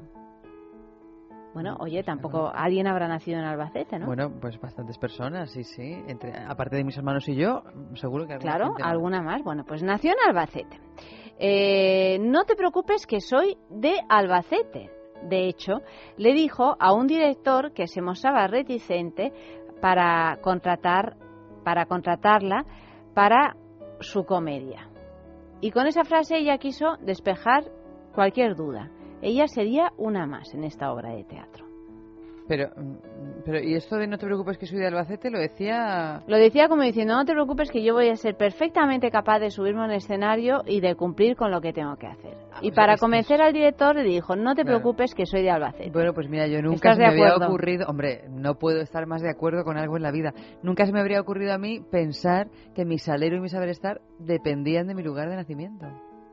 Bueno, 1.54 1.76
oye, 1.80 2.02
tampoco 2.04 2.50
alguien 2.54 2.86
habrá 2.86 3.08
nacido 3.08 3.38
en 3.38 3.44
Albacete, 3.44 3.98
¿no? 3.98 4.06
Bueno, 4.06 4.30
pues 4.40 4.60
bastantes 4.60 4.98
personas, 4.98 5.50
sí, 5.50 5.64
sí. 5.64 6.00
Entre, 6.06 6.32
aparte 6.32 6.76
de 6.76 6.84
mis 6.84 6.96
hermanos 6.96 7.28
y 7.28 7.34
yo, 7.34 7.62
seguro 7.94 8.26
que 8.26 8.34
alguna 8.34 8.52
claro, 8.52 8.74
alguna 8.82 9.22
más. 9.22 9.42
Bueno, 9.42 9.64
pues 9.66 9.82
nació 9.82 10.12
en 10.12 10.28
Albacete. 10.28 10.78
Eh, 11.38 12.18
no 12.20 12.44
te 12.44 12.54
preocupes 12.54 13.06
que 13.06 13.20
soy 13.20 13.56
de 13.68 13.94
Albacete. 14.08 14.90
De 15.22 15.48
hecho, 15.48 15.80
le 16.16 16.32
dijo 16.34 16.76
a 16.78 16.92
un 16.92 17.06
director 17.06 17.72
que 17.72 17.88
se 17.88 18.00
mostraba 18.00 18.46
reticente 18.46 19.32
para 19.80 20.38
contratar, 20.40 21.16
para 21.64 21.86
contratarla 21.86 22.64
para 23.14 23.56
su 23.98 24.24
comedia. 24.24 24.88
Y 25.60 25.72
con 25.72 25.86
esa 25.86 26.04
frase 26.04 26.38
ella 26.38 26.58
quiso 26.58 26.96
despejar 27.00 27.64
cualquier 28.14 28.54
duda. 28.56 28.90
Ella 29.22 29.46
sería 29.48 29.92
una 29.98 30.26
más 30.26 30.54
en 30.54 30.64
esta 30.64 30.92
obra 30.92 31.10
de 31.10 31.24
teatro. 31.24 31.66
Pero, 32.48 32.66
mm, 32.76 32.96
pero, 33.44 33.60
¿y 33.60 33.74
esto 33.74 33.94
de 33.96 34.08
no 34.08 34.18
te 34.18 34.26
preocupes 34.26 34.58
que 34.58 34.66
soy 34.66 34.78
de 34.80 34.88
Albacete? 34.88 35.30
Lo 35.30 35.38
decía... 35.38 36.20
Lo 36.26 36.36
decía 36.36 36.66
como 36.68 36.82
diciendo, 36.82 37.14
no 37.14 37.24
te 37.24 37.30
preocupes 37.32 37.70
que 37.70 37.80
yo 37.84 37.94
voy 37.94 38.08
a 38.08 38.16
ser 38.16 38.36
perfectamente 38.36 39.08
capaz 39.12 39.38
de 39.38 39.50
subirme 39.50 39.82
a 39.82 39.84
un 39.84 39.92
escenario 39.92 40.62
y 40.66 40.80
de 40.80 40.96
cumplir 40.96 41.36
con 41.36 41.52
lo 41.52 41.60
que 41.60 41.72
tengo 41.72 41.94
que 41.94 42.08
hacer. 42.08 42.36
y 42.60 42.70
pues 42.70 42.74
para 42.74 42.96
convencer 42.96 43.40
al 43.40 43.52
director 43.52 43.94
le 43.94 44.02
dijo, 44.02 44.34
no 44.34 44.56
te 44.56 44.62
Claro. 44.62 44.78
preocupes 44.80 45.14
que 45.14 45.26
soy 45.26 45.42
de 45.42 45.50
Albacete. 45.50 45.90
Bueno, 45.92 46.12
pues 46.12 46.28
mira, 46.28 46.48
yo 46.48 46.60
nunca 46.60 46.90
¿Estás 46.90 46.96
se 46.96 47.02
me 47.02 47.08
había 47.08 47.36
ocurrido, 47.36 47.86
hombre, 47.86 48.24
no 48.28 48.56
puedo 48.56 48.80
estar 48.80 49.06
más 49.06 49.22
de 49.22 49.30
acuerdo 49.30 49.62
con 49.62 49.76
algo 49.78 49.96
en 49.96 50.02
la 50.02 50.10
vida. 50.10 50.32
Nunca 50.64 50.86
se 50.86 50.92
me 50.92 50.98
habría 50.98 51.20
ocurrido 51.20 51.52
a 51.52 51.58
mí 51.58 51.80
pensar 51.88 52.48
que 52.74 52.84
mi 52.84 52.98
salero 52.98 53.36
y 53.36 53.40
mi 53.40 53.48
saber 53.48 53.68
estar 53.68 54.00
dependían 54.18 54.88
de 54.88 54.96
mi 54.96 55.04
lugar 55.04 55.28
de 55.30 55.36
nacimiento. 55.36 55.86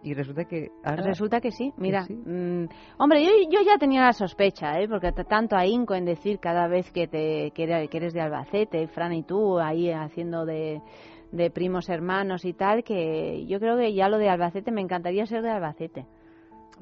Y 0.08 0.14
resulta 0.14 0.46
que 0.46 0.70
ahora 0.86 1.04
Resulta 1.04 1.42
que 1.42 1.52
sí, 1.52 1.74
mira. 1.76 2.04
sí. 2.06 2.14
mm, 2.14 2.70
hombre, 2.98 3.26
yo, 3.26 3.30
yo 3.52 3.60
ya 3.66 3.78
tenía 3.78 4.06
la 4.06 4.14
sospecha, 4.14 4.80
¿eh? 4.80 4.88
porque 4.88 5.12
tanto 5.12 5.58
ahínco 5.58 5.96
en 5.96 6.06
decir 6.06 6.40
cada 6.40 6.68
vez 6.70 6.90
que, 6.92 7.08
te, 7.08 7.52
que 7.52 7.64
eres 7.92 8.14
de 8.14 8.22
Albacete, 8.22 8.88
Fran 8.88 9.12
y 9.12 9.24
tú 9.24 9.60
ahí 9.60 9.92
haciendo 9.92 10.46
de, 10.46 10.82
de 11.34 11.52
primos 11.52 11.90
hermanos 11.90 12.46
y 12.46 12.54
tal, 12.54 12.86
que 12.86 13.46
yo 13.48 13.60
creo 13.60 13.78
que 13.78 13.94
ya 13.94 14.08
lo 14.08 14.18
de 14.18 14.30
Albacete 14.30 14.72
me 14.72 14.82
encantaría 14.82 15.26
ser 15.26 15.42
de 15.42 15.50
Albacete. 15.50 16.06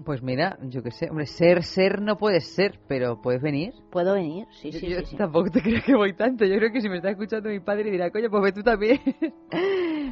Pues 0.03 0.21
mira, 0.21 0.57
yo 0.63 0.83
qué 0.83 0.91
sé, 0.91 1.09
hombre, 1.09 1.25
ser, 1.25 1.63
ser 1.63 2.01
no 2.01 2.17
puedes 2.17 2.53
ser, 2.53 2.79
pero 2.87 3.21
puedes 3.21 3.41
venir. 3.41 3.73
Puedo 3.91 4.15
venir, 4.15 4.45
sí, 4.51 4.71
sí, 4.71 4.87
yo 4.87 4.99
sí, 4.99 5.05
sí. 5.05 5.15
tampoco 5.15 5.49
te 5.49 5.61
creo 5.63 5.81
que 5.85 5.95
voy 5.95 6.13
tanto. 6.13 6.45
Yo 6.45 6.57
creo 6.57 6.71
que 6.71 6.81
si 6.81 6.89
me 6.89 6.97
está 6.97 7.11
escuchando 7.11 7.49
mi 7.49 7.59
padre 7.59 7.91
dirá, 7.91 8.11
coño, 8.11 8.29
pues 8.29 8.43
ve 8.43 8.51
tú 8.51 8.63
también. 8.63 8.99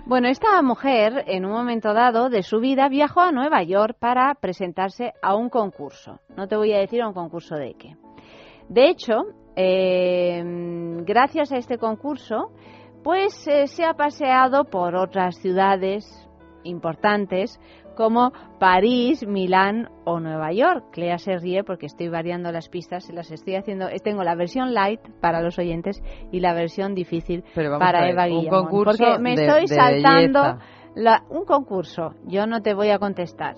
Bueno, 0.06 0.28
esta 0.28 0.62
mujer, 0.62 1.24
en 1.28 1.46
un 1.46 1.52
momento 1.52 1.94
dado 1.94 2.30
de 2.30 2.44
su 2.44 2.60
vida, 2.60 2.90
viajó 2.90 3.22
a 3.22 3.32
Nueva 3.32 3.64
York 3.64 3.96
para 4.00 4.36
presentarse 4.36 5.14
a 5.22 5.34
un 5.36 5.50
concurso. 5.50 6.20
No 6.36 6.48
te 6.48 6.58
voy 6.58 6.74
a 6.74 6.80
decir 6.80 7.02
a 7.02 7.08
un 7.08 7.14
concurso 7.14 7.56
de 7.56 7.74
qué. 7.76 7.96
De 8.68 8.90
hecho, 8.90 9.24
eh, 9.56 10.44
gracias 11.06 11.54
a 11.54 11.58
este 11.58 11.78
concurso, 11.78 12.52
pues 13.04 13.48
eh, 13.48 13.68
se 13.68 13.86
ha 13.86 13.94
paseado 13.94 14.66
por 14.66 14.96
otras 14.96 15.38
ciudades 15.38 16.06
importantes 16.64 17.60
como 17.96 18.32
París, 18.60 19.26
Milán 19.28 19.90
o 20.06 20.20
Nueva 20.20 20.52
York. 20.52 20.86
Clea 20.92 21.18
se 21.18 21.38
ríe 21.38 21.64
porque 21.64 21.86
estoy 21.86 22.10
variando 22.10 22.52
las 22.52 22.70
pistas, 22.70 23.06
se 23.06 23.14
las 23.14 23.32
estoy 23.32 23.56
haciendo. 23.56 23.88
Tengo 24.04 24.24
la 24.24 24.36
versión 24.36 24.74
light 24.74 25.00
para 25.22 25.42
los 25.42 25.58
oyentes 25.60 26.02
y 26.32 26.40
la 26.40 26.54
versión 26.54 26.96
difícil 26.96 27.44
para 27.56 28.10
Eva 28.10 28.26
Guillamón. 28.28 28.68
porque 28.84 29.18
me 29.20 29.36
de- 29.36 29.46
estoy 29.46 29.62
de 29.62 29.68
saltando 29.68 30.58
la- 30.96 31.24
un 31.30 31.46
concurso. 31.46 32.14
Yo 32.26 32.46
no 32.48 32.62
te 32.62 32.74
voy 32.74 32.90
a 32.90 33.00
contestar. 33.00 33.56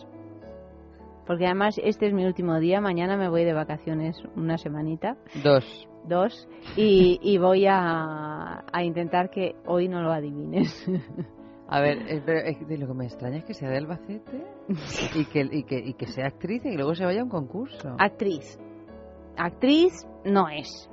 Porque 1.25 1.45
además 1.47 1.79
este 1.83 2.05
es 2.07 2.13
mi 2.13 2.23
último 2.23 2.59
día, 2.59 2.79
mañana 2.81 3.17
me 3.17 3.29
voy 3.29 3.45
de 3.45 3.53
vacaciones 3.53 4.15
una 4.35 4.59
semanita, 4.59 5.17
Dos. 5.43 5.87
dos, 6.07 6.47
y, 6.77 7.19
y 7.23 7.39
voy 7.39 7.65
a, 7.65 8.63
a 8.71 8.83
intentar 8.83 9.31
que 9.31 9.55
hoy 9.65 9.87
no 9.87 10.03
lo 10.03 10.11
adivines. 10.11 10.87
A 11.67 11.81
ver, 11.81 12.23
pero 12.25 12.39
es 12.39 12.57
que 12.57 12.77
lo 12.77 12.87
que 12.87 12.93
me 12.93 13.05
extraña 13.05 13.37
es 13.37 13.45
que 13.45 13.53
sea 13.53 13.69
de 13.69 13.77
Albacete 13.77 14.45
y 15.15 15.25
que, 15.25 15.47
y, 15.51 15.63
que, 15.63 15.79
y 15.79 15.93
que 15.93 16.05
sea 16.05 16.27
actriz 16.27 16.63
y 16.63 16.69
que 16.69 16.75
luego 16.75 16.93
se 16.93 17.05
vaya 17.05 17.21
a 17.21 17.23
un 17.23 17.29
concurso. 17.29 17.95
Actriz. 17.97 18.59
Actriz 19.35 20.07
no 20.23 20.47
es. 20.47 20.89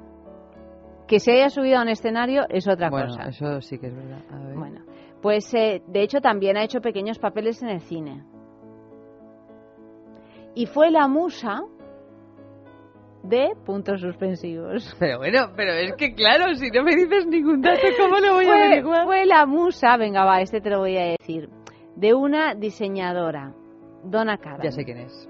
Que 1.07 1.21
se 1.21 1.33
haya 1.33 1.51
subido 1.51 1.79
a 1.79 1.83
un 1.83 1.89
escenario 1.89 2.45
es 2.49 2.67
otra 2.67 2.89
bueno, 2.89 3.09
cosa. 3.09 3.29
eso 3.29 3.61
sí 3.61 3.79
que 3.79 3.89
es 3.89 3.95
verdad. 3.95 4.23
A 4.31 4.39
ver. 4.39 4.57
Bueno, 4.57 4.81
pues 5.21 5.53
eh, 5.55 5.83
de 5.87 6.03
hecho 6.03 6.21
también 6.21 6.57
ha 6.57 6.65
hecho 6.65 6.81
pequeños 6.81 7.19
papeles 7.19 7.63
en 7.63 7.69
el 7.69 7.81
cine. 7.83 8.25
Y 10.55 10.67
fue 10.67 10.91
la 10.91 11.07
musa 11.07 11.63
de 13.23 13.53
puntos 13.65 14.01
suspensivos. 14.01 14.95
Pero 14.99 15.19
bueno, 15.19 15.53
pero 15.57 15.73
es 15.73 15.93
que 15.97 16.15
claro, 16.15 16.55
si 16.55 16.71
no 16.71 16.83
me 16.83 16.95
dices 16.97 17.27
ningún 17.27 17.63
dato, 17.63 17.81
¿cómo 17.99 18.19
lo 18.19 18.35
voy 18.35 18.45
a 18.47 18.49
fue, 18.49 18.65
averiguar? 18.65 19.05
fue 19.05 19.27
la 19.27 19.47
musa, 19.47 19.97
venga 19.97 20.25
va, 20.25 20.41
este 20.41 20.61
te 20.61 20.71
lo 20.71 20.81
voy 20.81 20.97
a 20.97 21.17
decir, 21.19 21.49
de 21.97 22.15
una 22.15 22.55
diseñadora, 22.55 23.55
Donna 24.05 24.39
Karan. 24.39 24.63
Ya 24.63 24.73
sé 24.73 24.85
quién 24.85 24.99
es. 24.99 25.29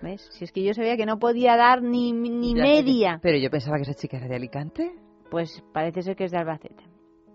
¿Ves? 0.00 0.28
Si 0.32 0.44
es 0.44 0.52
que 0.52 0.62
yo 0.62 0.74
sabía 0.74 0.96
que 0.96 1.06
no 1.06 1.18
podía 1.18 1.56
dar 1.56 1.82
ni, 1.82 2.12
ni 2.12 2.54
Ya 2.54 2.62
media. 2.62 3.18
Pero 3.22 3.38
yo 3.38 3.50
pensaba 3.50 3.76
que 3.76 3.82
esa 3.82 3.94
chica 3.94 4.18
era 4.18 4.28
de 4.28 4.36
Alicante. 4.36 4.90
Pues 5.30 5.62
parece 5.72 6.02
ser 6.02 6.16
que 6.16 6.24
es 6.24 6.30
de 6.30 6.38
Albacete. 6.38 6.84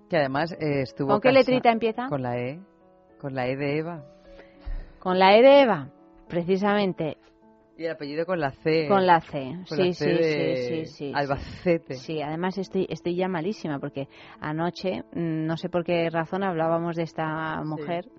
Que 0.10 0.18
además 0.18 0.52
eh, 0.54 0.82
estuvo. 0.82 1.10
¿Con 1.10 1.22
qué 1.22 1.32
letrita 1.32 1.72
empieza? 1.72 2.08
Con 2.08 2.22
la 2.22 2.38
E. 2.38 2.60
Con 3.20 3.34
la 3.34 3.48
E 3.48 3.56
de 3.56 3.80
Eva. 3.80 4.06
Con 5.00 5.18
la 5.18 5.36
E 5.36 5.42
de 5.42 5.62
Eva, 5.62 5.90
precisamente. 6.28 7.18
Y 7.80 7.86
el 7.86 7.92
apellido 7.92 8.26
con 8.26 8.42
la 8.42 8.52
C. 8.52 8.88
Con 8.90 9.06
la 9.08 9.22
C, 9.22 9.56
Con 9.70 9.78
sí, 9.78 9.84
la 9.88 9.94
C 9.94 9.94
sí, 9.94 10.06
de 10.06 10.56
sí, 10.58 10.86
sí, 10.86 10.86
sí. 10.86 11.12
Albacete. 11.16 11.94
Sí, 11.94 12.22
además 12.22 12.58
estoy, 12.58 12.86
estoy 12.90 13.16
ya 13.16 13.30
malísima 13.30 13.80
porque 13.80 14.10
anoche, 14.42 15.06
mm, 15.14 15.46
no 15.46 15.56
sé 15.56 15.70
por 15.70 15.86
qué 15.86 16.10
razón, 16.10 16.44
hablábamos 16.44 16.98
de 16.98 17.04
esta 17.04 17.64
mujer 17.64 18.10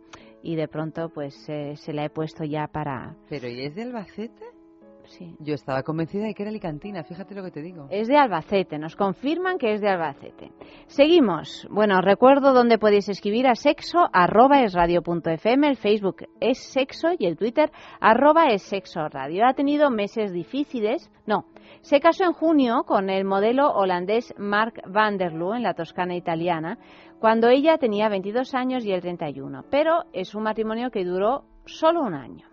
y 0.43 0.57
de 0.57 0.67
pronto 0.67 1.11
pues 1.11 1.35
eh, 1.51 1.75
se 1.77 1.93
la 1.93 2.07
he 2.07 2.09
puesto 2.09 2.43
ya 2.43 2.69
para... 2.69 3.17
Pero 3.29 3.49
¿y 3.49 3.67
es 3.67 3.75
de 3.75 3.83
Albacete? 3.83 4.60
Sí. 5.11 5.35
Yo 5.41 5.55
estaba 5.55 5.83
convencida 5.83 6.25
de 6.25 6.35
que 6.35 6.45
era 6.45 6.51
alicantina, 6.51 7.03
fíjate 7.03 7.35
lo 7.35 7.43
que 7.43 7.51
te 7.51 7.63
digo. 7.63 7.89
Es 7.91 8.07
de 8.07 8.17
Albacete, 8.17 8.79
nos 8.79 8.95
confirman 8.95 9.59
que 9.59 9.75
es 9.75 9.81
de 9.81 9.89
Albacete. 9.89 10.53
Seguimos. 10.87 11.67
Bueno, 11.69 12.01
recuerdo 12.01 12.53
dónde 12.53 12.79
podéis 12.79 13.09
escribir 13.09 13.49
a 13.49 13.57
sexo 13.57 13.99
arroba 14.13 14.63
es 14.63 14.73
radio 14.73 15.03
fm, 15.03 15.69
el 15.69 15.77
Facebook 15.77 16.29
es 16.41 16.59
sexo 16.59 17.09
y 17.19 17.27
el 17.27 17.37
Twitter 17.37 17.73
arroba 18.01 18.51
es 18.51 18.63
sexo 18.63 19.09
radio. 19.09 19.47
Ha 19.47 19.55
tenido 19.55 19.91
meses 19.91 20.33
difíciles, 20.33 21.11
no, 21.27 21.45
se 21.81 21.99
casó 21.99 22.25
en 22.25 22.33
junio 22.33 22.85
con 22.87 23.11
el 23.11 23.25
modelo 23.25 23.69
holandés 23.69 24.33
Mark 24.39 24.81
van 24.87 25.19
der 25.19 25.33
Loo 25.33 25.55
en 25.55 25.65
la 25.65 25.75
Toscana 25.75 26.15
italiana, 26.15 26.79
cuando 27.19 27.49
ella 27.49 27.79
tenía 27.79 28.09
22 28.09 28.55
años 28.55 28.85
y 28.85 28.93
él 28.93 29.01
31, 29.01 29.65
pero 29.71 30.05
es 30.13 30.37
un 30.37 30.45
matrimonio 30.45 30.91
que 30.91 31.05
duró 31.05 31.45
solo 31.67 32.03
un 32.03 32.15
año. 32.15 32.50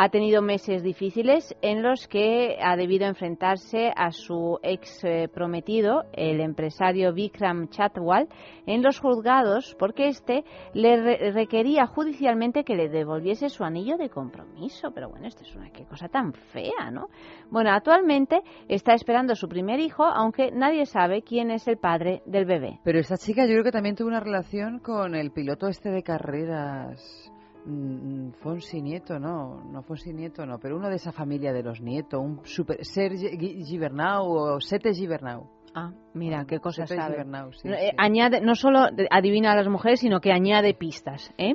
Ha 0.00 0.10
tenido 0.10 0.42
meses 0.42 0.84
difíciles 0.84 1.56
en 1.60 1.82
los 1.82 2.06
que 2.06 2.56
ha 2.62 2.76
debido 2.76 3.04
enfrentarse 3.06 3.90
a 3.96 4.12
su 4.12 4.60
ex 4.62 5.02
eh, 5.02 5.28
prometido, 5.28 6.04
el 6.12 6.40
empresario 6.40 7.12
Vikram 7.12 7.66
Chatwal, 7.68 8.28
en 8.66 8.84
los 8.84 9.00
juzgados 9.00 9.74
porque 9.76 10.06
este 10.06 10.44
le 10.72 11.02
re- 11.02 11.32
requería 11.32 11.86
judicialmente 11.86 12.62
que 12.62 12.76
le 12.76 12.88
devolviese 12.88 13.48
su 13.48 13.64
anillo 13.64 13.96
de 13.96 14.08
compromiso. 14.08 14.92
Pero 14.94 15.10
bueno, 15.10 15.26
esto 15.26 15.42
es 15.42 15.52
una 15.56 15.70
qué 15.70 15.84
cosa 15.84 16.06
tan 16.08 16.32
fea, 16.32 16.92
¿no? 16.92 17.08
Bueno, 17.50 17.72
actualmente 17.72 18.42
está 18.68 18.94
esperando 18.94 19.34
su 19.34 19.48
primer 19.48 19.80
hijo, 19.80 20.04
aunque 20.04 20.52
nadie 20.52 20.86
sabe 20.86 21.22
quién 21.22 21.50
es 21.50 21.66
el 21.66 21.76
padre 21.76 22.22
del 22.24 22.44
bebé. 22.44 22.78
Pero 22.84 23.00
esta 23.00 23.16
chica 23.16 23.46
yo 23.46 23.52
creo 23.54 23.64
que 23.64 23.72
también 23.72 23.96
tuvo 23.96 24.06
una 24.06 24.20
relación 24.20 24.78
con 24.78 25.16
el 25.16 25.32
piloto 25.32 25.66
este 25.66 25.90
de 25.90 26.04
carreras. 26.04 27.32
Mm, 27.68 28.32
Fonsi 28.42 28.80
Nieto, 28.82 29.18
no, 29.18 29.62
no 29.70 29.82
Fonsi 29.82 30.12
Nieto, 30.12 30.44
no, 30.46 30.58
pero 30.58 30.76
uno 30.76 30.88
de 30.88 30.96
esa 30.96 31.12
familia 31.12 31.52
de 31.52 31.62
los 31.62 31.80
Nieto, 31.80 32.20
un 32.20 32.40
super, 32.44 32.84
Serge 32.84 33.36
Gi- 33.38 33.64
Gibernau 33.64 34.26
o 34.30 34.60
Sete 34.60 34.92
Gibernau. 34.94 35.46
Ah, 35.74 35.92
mira, 36.14 36.44
qué 36.46 36.58
cosa 36.60 36.86
Sete 36.86 37.00
sabe. 37.00 37.14
Gibernau, 37.14 37.52
sí, 37.52 37.68
No, 37.68 37.74
sí. 37.76 37.80
eh, 37.84 37.92
Añade, 37.98 38.40
no 38.40 38.54
solo 38.54 38.80
adivina 39.10 39.52
a 39.52 39.56
las 39.56 39.68
mujeres, 39.68 40.00
sino 40.00 40.20
que 40.20 40.32
añade 40.32 40.74
pistas, 40.74 41.32
¿eh? 41.38 41.54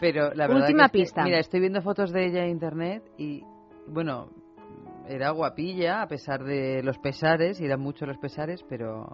Pero 0.00 0.32
la 0.34 0.46
verdad 0.46 0.62
Última 0.62 0.82
que 0.84 0.86
es 0.86 0.92
que, 0.92 0.98
pista. 0.98 1.24
mira, 1.24 1.38
estoy 1.38 1.60
viendo 1.60 1.80
fotos 1.82 2.12
de 2.12 2.26
ella 2.26 2.44
en 2.44 2.50
internet 2.50 3.02
y, 3.16 3.42
bueno, 3.86 4.28
era 5.08 5.30
guapilla 5.30 6.02
a 6.02 6.08
pesar 6.08 6.44
de 6.44 6.82
los 6.82 6.98
pesares, 6.98 7.60
y 7.60 7.64
eran 7.64 7.80
muchos 7.80 8.06
los 8.06 8.18
pesares, 8.18 8.62
pero 8.68 9.06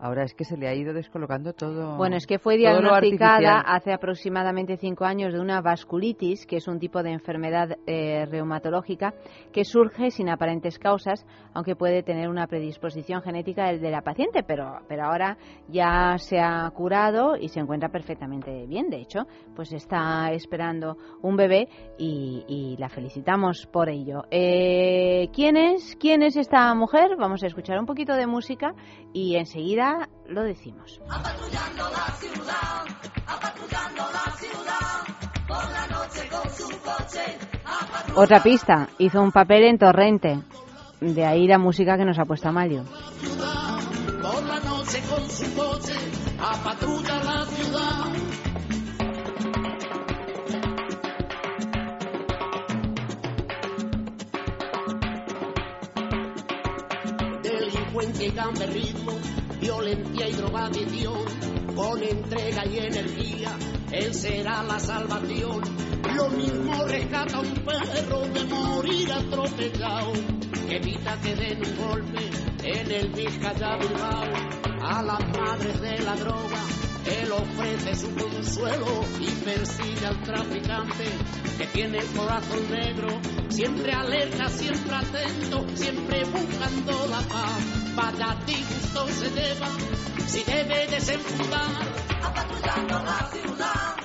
ahora 0.00 0.24
es 0.24 0.34
que 0.34 0.44
se 0.44 0.56
le 0.56 0.68
ha 0.68 0.74
ido 0.74 0.92
descolocando 0.92 1.52
todo. 1.52 1.96
Bueno, 1.96 2.16
es 2.16 2.26
que 2.26 2.38
fue 2.38 2.56
diagnosticada 2.56 3.60
hace 3.60 3.92
aproximadamente 3.92 4.76
cinco 4.76 5.04
años 5.04 5.32
de 5.32 5.40
una 5.40 5.60
vasculitis, 5.60 6.46
que 6.46 6.56
es 6.56 6.68
un 6.68 6.78
tipo 6.78 7.02
de 7.02 7.12
enfermedad 7.12 7.78
eh, 7.86 8.26
reumatológica 8.26 9.14
que 9.52 9.64
surge 9.64 10.10
sin 10.10 10.28
aparentes 10.28 10.78
causas, 10.78 11.24
aunque 11.54 11.76
puede 11.76 12.02
tener 12.02 12.28
una 12.28 12.46
predisposición 12.46 13.22
genética 13.22 13.66
del 13.66 13.80
de 13.80 13.90
la 13.90 14.02
paciente, 14.02 14.42
pero, 14.42 14.80
pero 14.88 15.04
ahora 15.04 15.36
ya 15.68 16.16
se 16.18 16.38
ha 16.40 16.68
curado 16.70 17.36
y 17.36 17.48
se 17.48 17.60
encuentra 17.60 17.88
perfectamente 17.88 18.66
bien. 18.66 18.90
De 18.90 18.98
hecho, 18.98 19.26
pues 19.54 19.72
está 19.72 20.32
esperando 20.32 20.96
un 21.22 21.36
bebé 21.36 21.68
y, 21.98 22.44
y 22.48 22.76
la 22.78 22.88
felicitamos 22.88 23.66
por 23.66 23.88
ello. 23.88 24.24
Eh, 24.30 25.28
¿Quién 25.32 25.56
es? 25.56 25.96
¿Quién 26.00 26.22
es 26.22 26.36
esta 26.36 26.74
mujer? 26.74 27.16
Vamos 27.16 27.42
a 27.42 27.46
escuchar 27.46 27.78
un 27.78 27.86
poquito 27.86 28.14
de 28.14 28.26
música 28.26 28.74
y 29.12 29.36
enseguida 29.36 29.85
lo 30.28 30.42
decimos. 30.42 31.00
Otra 38.14 38.42
pista, 38.42 38.88
hizo 38.98 39.20
un 39.20 39.30
papel 39.30 39.64
en 39.64 39.78
Torrente. 39.78 40.40
De 41.00 41.24
ahí 41.26 41.46
la 41.46 41.58
música 41.58 41.96
que 41.98 42.04
nos 42.04 42.18
ha 42.18 42.24
puesto 42.24 42.48
Amalia. 42.48 42.82
Por 44.22 44.42
la 44.46 44.60
noche 44.60 45.02
con 45.08 45.28
su 45.28 45.54
coche 45.54 45.92
a 46.40 46.64
patrullar 46.64 47.24
la 47.24 47.44
ciudad. 47.44 48.06
Delincuencia 57.42 58.26
y 58.26 58.30
gamberrismo, 58.30 59.12
violencia 59.60 60.28
y 60.28 60.32
drogadicción, 60.32 61.24
con 61.74 62.02
entrega 62.02 62.66
y 62.66 62.78
energía, 62.78 63.56
él 63.92 64.14
será 64.14 64.62
la 64.62 64.78
salvación. 64.78 65.62
Lo 66.14 66.28
mismo 66.30 66.84
rescata 66.84 67.40
un 67.40 67.54
perro 67.54 68.20
de 68.28 68.44
morir 68.44 69.12
atropellado, 69.12 70.12
que 70.68 70.76
evita 70.76 71.20
que 71.20 71.34
den 71.34 71.62
un 71.64 71.76
golpe 71.76 72.55
en 72.66 72.90
el 72.90 73.08
Vizcaya 73.08 73.76
Bilbao. 73.76 74.24
A 74.82 75.02
las 75.02 75.20
madres 75.36 75.80
de 75.80 75.98
la 75.98 76.14
droga, 76.16 76.62
él 77.06 77.32
ofrece 77.32 77.94
su 77.94 78.14
consuelo 78.14 79.04
y 79.20 79.26
persigue 79.44 80.06
al 80.06 80.22
traficante 80.22 81.04
que 81.58 81.66
tiene 81.66 81.98
el 81.98 82.06
corazón 82.08 82.70
negro, 82.70 83.08
siempre 83.48 83.92
alerta, 83.92 84.48
siempre 84.48 84.94
atento, 84.94 85.66
siempre 85.74 86.24
buscando 86.24 87.06
la 87.08 87.20
paz. 87.20 87.94
Vaya 87.94 88.36
disgusto 88.46 89.08
se 89.08 89.30
lleva, 89.30 89.68
si 90.26 90.42
debe 90.44 90.86
desenfundar. 90.88 91.70
Apatrullando 92.22 93.02
la 93.04 93.30
ciudad, 93.32 93.95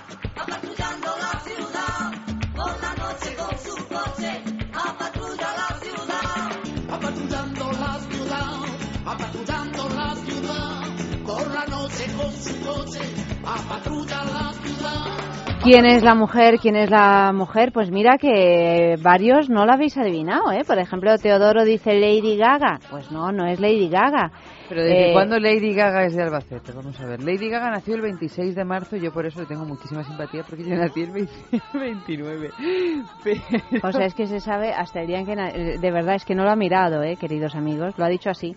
¿Quién 15.64 15.86
es 15.86 16.02
la 16.04 16.16
mujer? 16.16 16.58
¿Quién 16.60 16.76
es 16.76 16.90
la 16.90 17.32
mujer? 17.34 17.72
Pues 17.72 17.92
mira 17.92 18.18
que 18.18 18.96
varios 19.02 19.48
no 19.48 19.64
la 19.66 19.74
habéis 19.76 19.96
adivinado, 19.96 20.52
¿eh? 20.52 20.64
Por 20.66 20.80
ejemplo, 20.80 21.16
Teodoro 21.20 21.64
dice 21.64 21.94
Lady 22.00 22.36
Gaga. 22.36 22.80
Pues 22.90 23.12
no, 23.12 23.32
no 23.32 23.46
es 23.46 23.60
Lady 23.60 23.88
Gaga. 23.88 24.32
Pero 24.68 24.82
¿desde 24.82 25.10
Eh, 25.12 25.14
cuándo 25.14 25.40
Lady 25.40 25.74
Gaga 25.76 26.06
es 26.06 26.16
de 26.16 26.24
Albacete? 26.24 26.72
Vamos 26.72 27.00
a 27.00 27.06
ver. 27.06 27.22
Lady 27.22 27.48
Gaga 27.50 27.70
nació 27.70 27.94
el 27.96 28.02
26 28.02 28.56
de 28.56 28.66
marzo 28.66 28.96
y 28.96 29.02
yo 29.02 29.12
por 29.14 29.28
eso 29.28 29.40
le 29.42 29.46
tengo 29.46 29.66
muchísima 29.66 30.04
simpatía 30.04 30.44
porque 30.50 30.64
yo 30.68 30.76
nací 30.76 31.04
el 31.04 31.12
20 31.12 31.34
29. 31.74 32.50
Pero- 33.24 33.42
O 33.88 33.92
sea, 33.92 34.06
es 34.08 34.16
que 34.16 34.26
se 34.26 34.40
sabe 34.40 34.74
hasta 34.74 35.02
el 35.02 35.08
día 35.08 35.20
en 35.20 35.26
que... 35.28 35.36
na- 35.36 35.50
eh, 35.52 35.78
De 35.80 35.92
verdad, 35.92 36.16
es 36.16 36.26
que 36.26 36.34
no 36.34 36.44
lo 36.44 36.50
ha 36.50 36.56
mirado, 36.56 37.04
¿eh, 37.04 37.18
queridos 37.18 37.54
amigos? 37.56 37.94
Lo 37.98 38.06
ha 38.06 38.10
dicho 38.10 38.32
así. 38.32 38.56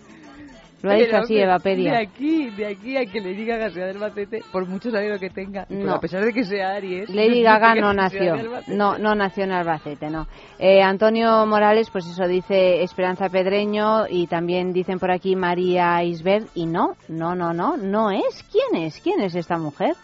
Lo 0.85 0.91
ha 0.91 0.95
dicho 0.95 1.17
así, 1.17 1.33
que 1.35 1.43
Evapedia. 1.43 1.91
De 1.91 1.97
aquí, 1.97 2.49
de 2.51 2.65
aquí 2.67 2.97
a 2.97 3.05
que 3.05 3.19
Lady 3.21 3.45
Gaga 3.45 3.69
sea 3.69 3.85
del 3.87 3.97
Albacete, 3.97 4.41
por 4.51 4.67
mucho 4.67 4.91
sabido 4.91 5.17
que 5.19 5.29
tenga, 5.29 5.65
No. 5.69 5.93
a 5.93 5.99
pesar 5.99 6.23
de 6.23 6.31
que 6.33 6.43
sea 6.43 6.75
Aries. 6.75 7.09
Lady 7.09 7.41
no 7.43 7.49
Gaga 7.49 7.75
no 7.75 7.89
que 8.09 8.17
sea 8.17 8.35
nació, 8.35 8.61
no, 8.67 8.97
no 8.97 9.15
nació 9.15 9.43
en 9.45 9.51
Albacete, 9.51 10.09
no. 10.09 10.27
Eh, 10.59 10.81
Antonio 10.81 11.45
Morales, 11.45 11.89
pues 11.91 12.05
eso 12.05 12.27
dice 12.27 12.83
Esperanza 12.83 13.29
Pedreño 13.29 14.07
y 14.09 14.27
también 14.27 14.73
dicen 14.73 14.99
por 14.99 15.11
aquí 15.11 15.35
María 15.35 16.03
Isbert 16.03 16.47
y 16.55 16.65
no, 16.65 16.95
no, 17.07 17.35
no, 17.35 17.53
no, 17.53 17.77
no 17.77 18.11
es. 18.11 18.43
¿Quién 18.51 18.83
es? 18.83 18.99
¿Quién 19.01 19.21
es 19.21 19.35
esta 19.35 19.57
mujer? 19.57 19.95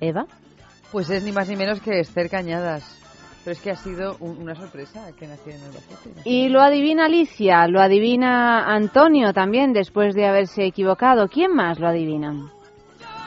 Eva. 0.00 0.26
Pues 0.90 1.08
es 1.10 1.22
ni 1.24 1.32
más 1.32 1.48
ni 1.48 1.56
menos 1.56 1.80
que 1.80 2.00
Esther 2.00 2.28
Cañadas. 2.28 3.01
Pero 3.44 3.52
es 3.54 3.60
que 3.60 3.70
ha 3.72 3.76
sido 3.76 4.16
un- 4.20 4.38
una 4.38 4.54
sorpresa 4.54 5.10
que 5.18 5.26
naciera 5.26 5.58
en 5.58 5.64
Albacete. 5.64 6.10
Y 6.24 6.48
lo 6.48 6.60
adivina 6.60 7.06
Alicia, 7.06 7.66
lo 7.66 7.80
adivina 7.80 8.72
Antonio 8.72 9.32
también 9.32 9.72
después 9.72 10.14
de 10.14 10.26
haberse 10.26 10.64
equivocado. 10.64 11.28
¿Quién 11.28 11.52
más 11.54 11.78
lo 11.80 11.88
adivina? 11.88 12.34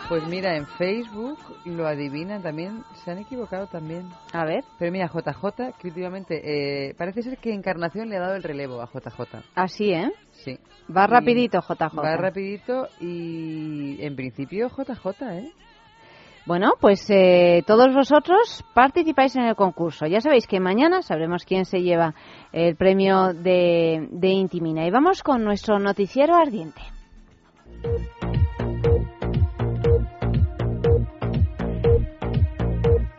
Pues 0.08 0.24
mira, 0.28 0.56
en 0.56 0.68
Facebook 0.68 1.38
lo 1.66 1.88
adivinan 1.88 2.44
también, 2.44 2.84
se 3.04 3.10
han 3.12 3.18
equivocado 3.18 3.66
también. 3.66 4.08
A 4.34 4.46
ver. 4.46 4.64
Pero 4.78 4.92
mira, 4.92 5.08
JJ, 5.08 5.74
que 5.82 5.88
últimamente, 5.88 6.90
eh, 6.90 6.94
parece 6.94 7.24
ser 7.24 7.40
que 7.40 7.52
Encarnación 7.52 8.08
le 8.10 8.18
ha 8.18 8.20
dado 8.22 8.36
el 8.36 8.44
relevo 8.44 8.82
a 8.82 8.86
JJ. 8.88 9.42
Así, 9.56 9.92
¿eh? 9.94 10.12
Sí. 10.32 10.60
Va 10.96 11.06
Y- 11.06 11.08
rapidito, 11.08 11.60
JJ. 11.60 11.96
Va 12.04 12.18
rapidito 12.18 12.88
y 13.02 13.98
en 14.00 14.16
principio 14.16 14.70
JJ, 14.70 15.40
¿eh? 15.40 15.52
Bueno, 16.46 16.74
pues 16.80 17.10
eh, 17.10 17.64
todos 17.66 17.94
vosotros 17.94 18.64
participáis 18.76 19.36
en 19.36 19.46
el 19.46 19.56
concurso. 19.56 20.06
Ya 20.06 20.22
sabéis 20.22 20.46
que 20.46 20.60
mañana 20.60 21.02
sabremos 21.02 21.44
quién 21.44 21.66
se 21.66 21.82
lleva 21.82 22.14
el 22.52 22.76
premio 22.76 23.34
de, 23.34 24.08
de 24.12 24.28
Intimina. 24.28 24.86
Y 24.86 24.92
vamos 24.92 25.24
con 25.24 25.44
nuestro 25.44 25.80
noticiero 25.80 26.36
ardiente. 26.36 26.82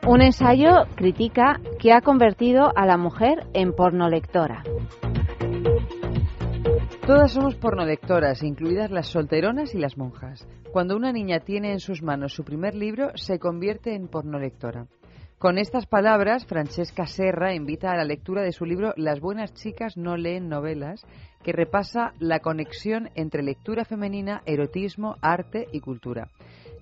Un 0.06 0.22
ensayo 0.22 0.86
critica 0.94 1.60
que 1.80 1.92
ha 1.92 2.00
convertido 2.02 2.70
a 2.76 2.86
la 2.86 2.96
mujer 2.96 3.44
en 3.54 3.72
pornolectora. 3.72 4.62
Todas 7.04 7.32
somos 7.32 7.56
pornolectoras, 7.56 8.44
incluidas 8.44 8.92
las 8.92 9.08
solteronas 9.08 9.74
y 9.74 9.78
las 9.78 9.98
monjas. 9.98 10.46
Cuando 10.76 10.94
una 10.94 11.10
niña 11.10 11.40
tiene 11.40 11.72
en 11.72 11.80
sus 11.80 12.02
manos 12.02 12.34
su 12.34 12.44
primer 12.44 12.74
libro, 12.74 13.08
se 13.14 13.38
convierte 13.38 13.94
en 13.94 14.08
pornolectora. 14.08 14.88
Con 15.38 15.56
estas 15.56 15.86
palabras, 15.86 16.44
Francesca 16.44 17.06
Serra 17.06 17.54
invita 17.54 17.92
a 17.92 17.96
la 17.96 18.04
lectura 18.04 18.42
de 18.42 18.52
su 18.52 18.66
libro 18.66 18.92
Las 18.98 19.18
buenas 19.18 19.54
chicas 19.54 19.96
no 19.96 20.18
leen 20.18 20.50
novelas, 20.50 21.06
que 21.42 21.52
repasa 21.52 22.12
la 22.18 22.40
conexión 22.40 23.08
entre 23.14 23.42
lectura 23.42 23.86
femenina, 23.86 24.42
erotismo, 24.44 25.16
arte 25.22 25.66
y 25.72 25.80
cultura. 25.80 26.28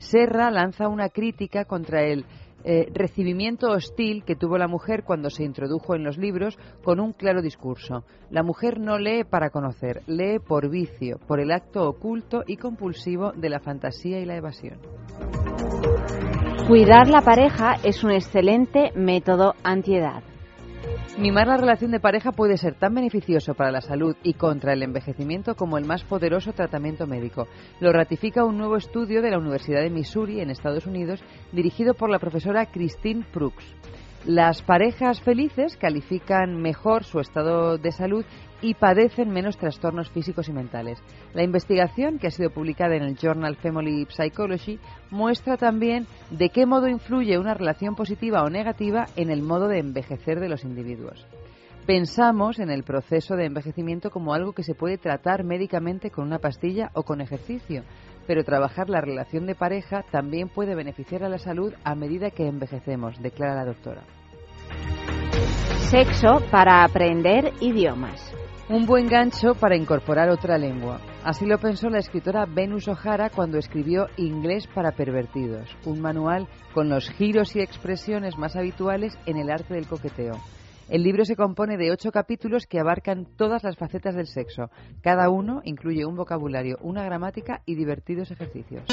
Serra 0.01 0.51
lanza 0.51 0.89
una 0.89 1.09
crítica 1.09 1.65
contra 1.65 2.03
el 2.03 2.27
eh, 2.65 2.89
recibimiento 2.93 3.69
hostil 3.69 4.25
que 4.25 4.37
tuvo 4.37 4.59
la 4.59 4.69
mujer 4.69 5.05
cuando 5.05 5.31
se 5.31 5.45
introdujo 5.45 5.95
en 5.95 6.03
los 6.03 6.19
libros 6.19 6.59
con 6.83 6.99
un 6.99 7.13
claro 7.13 7.43
discurso. 7.43 8.05
La 8.31 8.43
mujer 8.43 8.81
no 8.81 8.99
lee 8.99 9.25
para 9.25 9.51
conocer, 9.51 10.03
lee 10.07 10.39
por 10.39 10.71
vicio, 10.71 11.19
por 11.27 11.41
el 11.41 11.53
acto 11.53 11.89
oculto 11.89 12.43
y 12.47 12.57
compulsivo 12.57 13.33
de 13.33 13.51
la 13.51 13.61
fantasía 13.61 14.19
y 14.21 14.25
la 14.25 14.37
evasión. 14.37 14.79
Cuidar 16.67 17.09
la 17.09 17.21
pareja 17.21 17.75
es 17.85 18.03
un 18.03 18.11
excelente 18.11 18.91
método 18.97 19.55
antiedad. 19.63 20.23
Mimar 21.19 21.47
la 21.47 21.57
relación 21.57 21.93
de 21.93 22.01
pareja 22.01 22.33
puede 22.33 22.57
ser 22.57 22.75
tan 22.75 22.95
beneficioso 22.95 23.55
para 23.55 23.71
la 23.71 23.81
salud 23.81 24.17
y 24.25 24.35
contra 24.35 24.73
el 24.73 24.83
envejecimiento 24.83 25.55
como 25.55 25.79
el 25.79 25.85
más 25.85 26.03
poderoso 26.03 26.53
tratamiento 26.53 27.07
médico. 27.07 27.47
Lo 27.81 27.93
ratifica 27.93 28.45
un 28.45 28.59
nuevo 28.59 28.77
estudio 28.77 29.23
de 29.23 29.31
la 29.31 29.39
Universidad 29.39 29.83
de 29.83 29.91
Missouri 29.91 30.41
en 30.41 30.51
Estados 30.51 30.87
Unidos 30.87 31.23
dirigido 31.53 31.95
por 31.95 32.11
la 32.11 32.19
profesora 32.19 32.67
Christine 32.67 33.25
Prux. 33.33 33.65
Las 34.27 34.63
parejas 34.63 35.21
felices 35.21 35.77
califican 35.77 36.61
mejor 36.61 37.05
su 37.05 37.21
estado 37.21 37.77
de 37.79 37.93
salud 37.93 38.25
y 38.65 38.73
padecen 38.73 39.29
menos 39.29 39.59
trastornos 39.59 40.09
físicos 40.09 40.49
y 40.49 40.53
mentales. 40.55 40.99
La 41.35 41.43
investigación, 41.43 42.19
que 42.19 42.29
ha 42.29 42.31
sido 42.31 42.49
publicada 42.49 42.97
en 42.97 43.03
el 43.03 43.19
Journal 43.19 43.57
Family 43.57 44.07
Psychology, 44.09 44.79
muestra 45.11 45.59
también 45.59 46.07
de 46.31 46.49
qué 46.49 46.65
modo 46.65 46.89
influye 46.89 47.37
una 47.37 47.53
relación 47.53 47.95
positiva 47.95 48.43
o 48.43 48.49
negativa 48.49 49.05
en 49.17 49.29
el 49.29 49.43
modo 49.43 49.69
de 49.69 49.81
envejecer 49.81 50.41
de 50.41 50.49
los 50.49 50.65
individuos. 50.65 51.27
Pensamos 51.85 52.59
en 52.59 52.71
el 52.71 52.85
proceso 52.85 53.37
de 53.37 53.45
envejecimiento 53.45 54.11
como 54.11 54.33
algo 54.33 54.55
que 54.55 54.63
se 54.63 54.75
puede 54.75 54.97
tratar 54.97 55.45
médicamente 55.45 56.11
con 56.11 56.27
una 56.27 56.39
pastilla 56.39 56.91
o 56.95 57.03
con 57.03 57.21
ejercicio, 57.21 57.83
pero 58.27 58.45
trabajar 58.45 58.89
la 58.89 59.03
relación 59.03 59.45
de 59.45 59.55
pareja 59.55 60.07
también 60.11 60.49
puede 60.49 60.75
beneficiar 60.75 61.23
a 61.23 61.29
la 61.29 61.37
salud 61.37 61.75
a 61.85 61.95
medida 61.95 62.31
que 62.31 62.49
envejecemos, 62.49 63.21
declara 63.21 63.57
la 63.57 63.67
doctora. 63.67 64.05
Sexo 65.91 66.41
para 66.51 66.83
aprender 66.83 67.53
idiomas. 67.61 68.35
Un 68.67 68.87
buen 68.87 69.09
gancho 69.09 69.55
para 69.55 69.77
incorporar 69.77 70.31
otra 70.31 70.57
lengua. 70.57 70.99
Así 71.23 71.45
lo 71.45 71.59
pensó 71.59 71.91
la 71.91 71.99
escritora 71.99 72.47
Venus 72.47 72.89
O'Hara 72.89 73.29
cuando 73.29 73.59
escribió 73.59 74.07
Inglés 74.17 74.67
para 74.75 74.93
pervertidos, 74.93 75.69
un 75.85 76.01
manual 76.01 76.49
con 76.73 76.89
los 76.89 77.11
giros 77.11 77.55
y 77.57 77.61
expresiones 77.61 78.39
más 78.39 78.57
habituales 78.57 79.19
en 79.27 79.37
el 79.37 79.51
arte 79.51 79.75
del 79.75 79.87
coqueteo. 79.87 80.41
El 80.89 81.03
libro 81.03 81.27
se 81.27 81.37
compone 81.37 81.77
de 81.77 81.91
ocho 81.91 82.11
capítulos 82.11 82.67
que 82.67 82.81
abarcan 82.81 83.27
todas 83.37 83.63
las 83.65 83.77
facetas 83.77 84.15
del 84.15 84.29
sexo. 84.29 84.71
Cada 85.03 85.29
uno 85.29 85.61
incluye 85.65 86.07
un 86.07 86.17
vocabulario, 86.17 86.79
una 86.81 87.05
gramática 87.05 87.61
y 87.67 87.75
divertidos 87.75 88.31
ejercicios. 88.31 88.85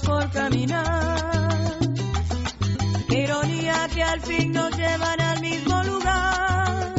Por 0.00 0.30
caminar. 0.30 1.78
Ironía 3.08 3.88
que 3.92 4.02
al 4.02 4.20
fin 4.20 4.52
nos 4.52 4.76
llevan 4.76 5.20
al 5.20 5.40
mismo 5.40 5.82
lugar. 5.82 6.94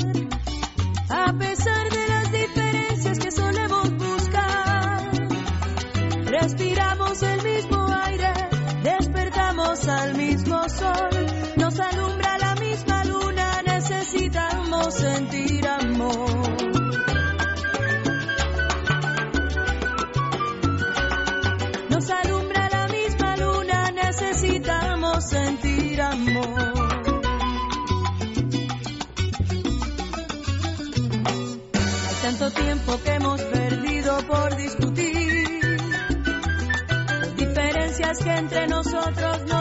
A 1.09 1.33
pesar 1.33 1.89
de 1.89 2.07
las 2.07 2.31
diferencias 2.31 3.19
que 3.19 3.31
solemos 3.31 3.91
buscar, 3.97 5.11
respiramos 6.25 7.23
el 7.23 7.43
mismo 7.43 7.87
aire, 8.05 8.33
despertamos 8.83 9.87
al 9.87 10.15
mismo 10.15 10.69
sol, 10.69 11.30
tiempo 32.91 33.03
que 33.03 33.11
hemos 33.11 33.41
perdido 33.41 34.17
por 34.27 34.55
discutir. 34.57 35.77
Diferencias 37.37 38.17
que 38.19 38.29
entre 38.29 38.67
nosotros 38.67 39.41
no 39.47 39.60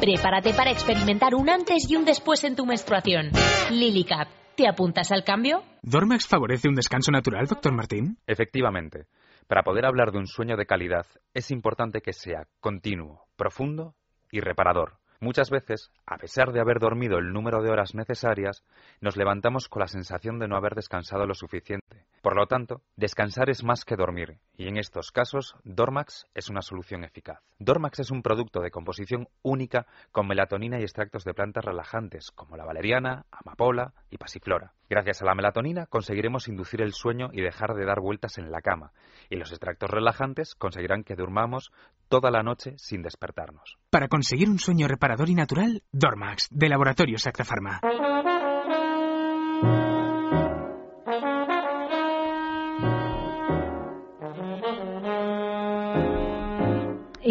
Prepárate 0.00 0.54
para 0.54 0.70
experimentar 0.70 1.34
un 1.34 1.50
antes 1.50 1.90
y 1.90 1.94
un 1.94 2.06
después 2.06 2.42
en 2.44 2.56
tu 2.56 2.64
menstruación. 2.64 3.32
Lily 3.70 4.04
Cap, 4.04 4.28
¿te 4.56 4.66
apuntas 4.66 5.12
al 5.12 5.24
cambio? 5.24 5.62
¿Dormax 5.82 6.26
favorece 6.26 6.68
un 6.68 6.74
descanso 6.74 7.12
natural, 7.12 7.46
doctor 7.46 7.74
Martín? 7.74 8.16
Efectivamente. 8.26 9.08
Para 9.46 9.62
poder 9.62 9.84
hablar 9.84 10.10
de 10.10 10.16
un 10.16 10.26
sueño 10.26 10.56
de 10.56 10.64
calidad 10.64 11.04
es 11.34 11.50
importante 11.50 12.00
que 12.00 12.14
sea 12.14 12.46
continuo, 12.60 13.26
profundo 13.36 13.94
y 14.32 14.40
reparador. 14.40 14.94
Muchas 15.20 15.50
veces, 15.50 15.90
a 16.06 16.16
pesar 16.16 16.50
de 16.52 16.60
haber 16.60 16.78
dormido 16.78 17.18
el 17.18 17.30
número 17.30 17.60
de 17.60 17.68
horas 17.68 17.94
necesarias, 17.94 18.64
nos 19.02 19.18
levantamos 19.18 19.68
con 19.68 19.80
la 19.80 19.86
sensación 19.86 20.38
de 20.38 20.48
no 20.48 20.56
haber 20.56 20.76
descansado 20.76 21.26
lo 21.26 21.34
suficiente. 21.34 22.06
Por 22.20 22.36
lo 22.36 22.46
tanto, 22.46 22.82
descansar 22.96 23.48
es 23.48 23.64
más 23.64 23.86
que 23.86 23.96
dormir, 23.96 24.38
y 24.54 24.68
en 24.68 24.76
estos 24.76 25.10
casos, 25.10 25.54
Dormax 25.64 26.26
es 26.34 26.50
una 26.50 26.60
solución 26.60 27.02
eficaz. 27.02 27.40
Dormax 27.58 28.00
es 28.00 28.10
un 28.10 28.22
producto 28.22 28.60
de 28.60 28.70
composición 28.70 29.28
única 29.42 29.86
con 30.12 30.28
melatonina 30.28 30.78
y 30.78 30.82
extractos 30.82 31.24
de 31.24 31.32
plantas 31.32 31.64
relajantes 31.64 32.30
como 32.30 32.58
la 32.58 32.66
valeriana, 32.66 33.24
amapola 33.30 33.94
y 34.10 34.18
pasiflora. 34.18 34.74
Gracias 34.90 35.22
a 35.22 35.24
la 35.24 35.34
melatonina 35.34 35.86
conseguiremos 35.86 36.48
inducir 36.48 36.82
el 36.82 36.92
sueño 36.92 37.30
y 37.32 37.40
dejar 37.40 37.74
de 37.74 37.86
dar 37.86 38.00
vueltas 38.00 38.36
en 38.36 38.50
la 38.50 38.60
cama, 38.60 38.92
y 39.30 39.36
los 39.36 39.50
extractos 39.50 39.88
relajantes 39.88 40.54
conseguirán 40.54 41.04
que 41.04 41.16
durmamos 41.16 41.72
toda 42.08 42.30
la 42.30 42.42
noche 42.42 42.74
sin 42.76 43.00
despertarnos. 43.02 43.78
Para 43.88 44.08
conseguir 44.08 44.50
un 44.50 44.58
sueño 44.58 44.88
reparador 44.88 45.30
y 45.30 45.34
natural, 45.34 45.82
Dormax, 45.90 46.48
de 46.50 46.68
Laboratorios 46.68 47.26
Acta 47.26 47.44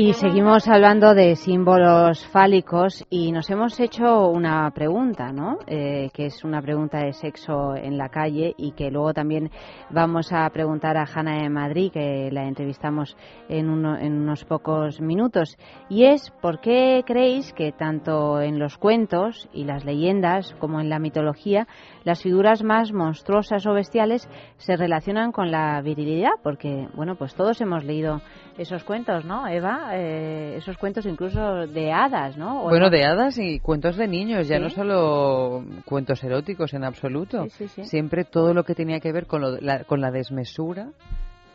Y 0.09 0.13
seguimos 0.13 0.67
hablando 0.67 1.13
de 1.13 1.35
símbolos 1.35 2.25
fálicos 2.29 3.05
y 3.11 3.31
nos 3.31 3.47
hemos 3.51 3.79
hecho 3.79 4.29
una 4.29 4.71
pregunta, 4.71 5.31
¿no? 5.31 5.59
Eh, 5.67 6.09
que 6.15 6.25
es 6.25 6.43
una 6.43 6.63
pregunta 6.63 6.97
de 6.97 7.13
sexo 7.13 7.75
en 7.75 7.95
la 7.95 8.09
calle 8.09 8.55
y 8.57 8.71
que 8.71 8.89
luego 8.89 9.13
también 9.13 9.51
vamos 9.91 10.33
a 10.33 10.49
preguntar 10.49 10.97
a 10.97 11.03
Hanna 11.05 11.43
de 11.43 11.49
Madrid, 11.51 11.91
que 11.91 12.29
la 12.31 12.47
entrevistamos 12.47 13.15
en, 13.49 13.69
uno- 13.69 13.99
en 13.99 14.13
unos 14.19 14.45
pocos 14.45 14.99
minutos. 14.99 15.55
Y 15.89 16.05
es, 16.05 16.31
¿por 16.41 16.59
qué 16.59 17.03
creéis 17.05 17.53
que 17.53 17.71
tanto 17.71 18.41
en 18.41 18.57
los 18.57 18.79
cuentos 18.79 19.47
y 19.53 19.65
las 19.65 19.85
leyendas 19.85 20.55
como 20.59 20.81
en 20.81 20.89
la 20.89 20.97
mitología 20.97 21.67
las 22.03 22.23
figuras 22.23 22.63
más 22.63 22.91
monstruosas 22.93 23.67
o 23.67 23.73
bestiales 23.73 24.27
se 24.57 24.75
relacionan 24.75 25.31
con 25.31 25.51
la 25.51 25.79
virilidad? 25.83 26.31
Porque, 26.41 26.87
bueno, 26.95 27.13
pues 27.15 27.35
todos 27.35 27.61
hemos 27.61 27.83
leído 27.83 28.21
esos 28.57 28.83
cuentos, 28.83 29.23
¿no, 29.23 29.47
Eva? 29.47 29.91
Eh, 30.01 30.55
esos 30.57 30.77
cuentos 30.77 31.05
incluso 31.05 31.67
de 31.67 31.91
hadas, 31.91 32.37
¿no? 32.37 32.61
¿O 32.61 32.69
Bueno, 32.69 32.85
no? 32.85 32.89
de 32.91 33.03
hadas 33.05 33.37
y 33.37 33.59
cuentos 33.59 33.97
de 33.97 34.07
niños, 34.07 34.47
ya 34.47 34.55
Sí. 34.57 34.63
no 34.63 34.69
solo 34.69 35.63
cuentos 35.85 36.23
eróticos 36.23 36.73
en 36.73 36.85
absoluto. 36.85 37.43
Sí, 37.49 37.49
sí, 37.49 37.67
sí. 37.67 37.83
Siempre 37.85 38.23
todo 38.23 38.53
lo 38.53 38.63
que 38.63 38.75
tenía 38.75 38.99
que 39.01 39.11
ver 39.11 39.27
con, 39.27 39.41
lo- 39.41 39.59
la, 39.59 39.83
con 39.83 39.99
la 39.99 40.09
desmesura, 40.11 40.89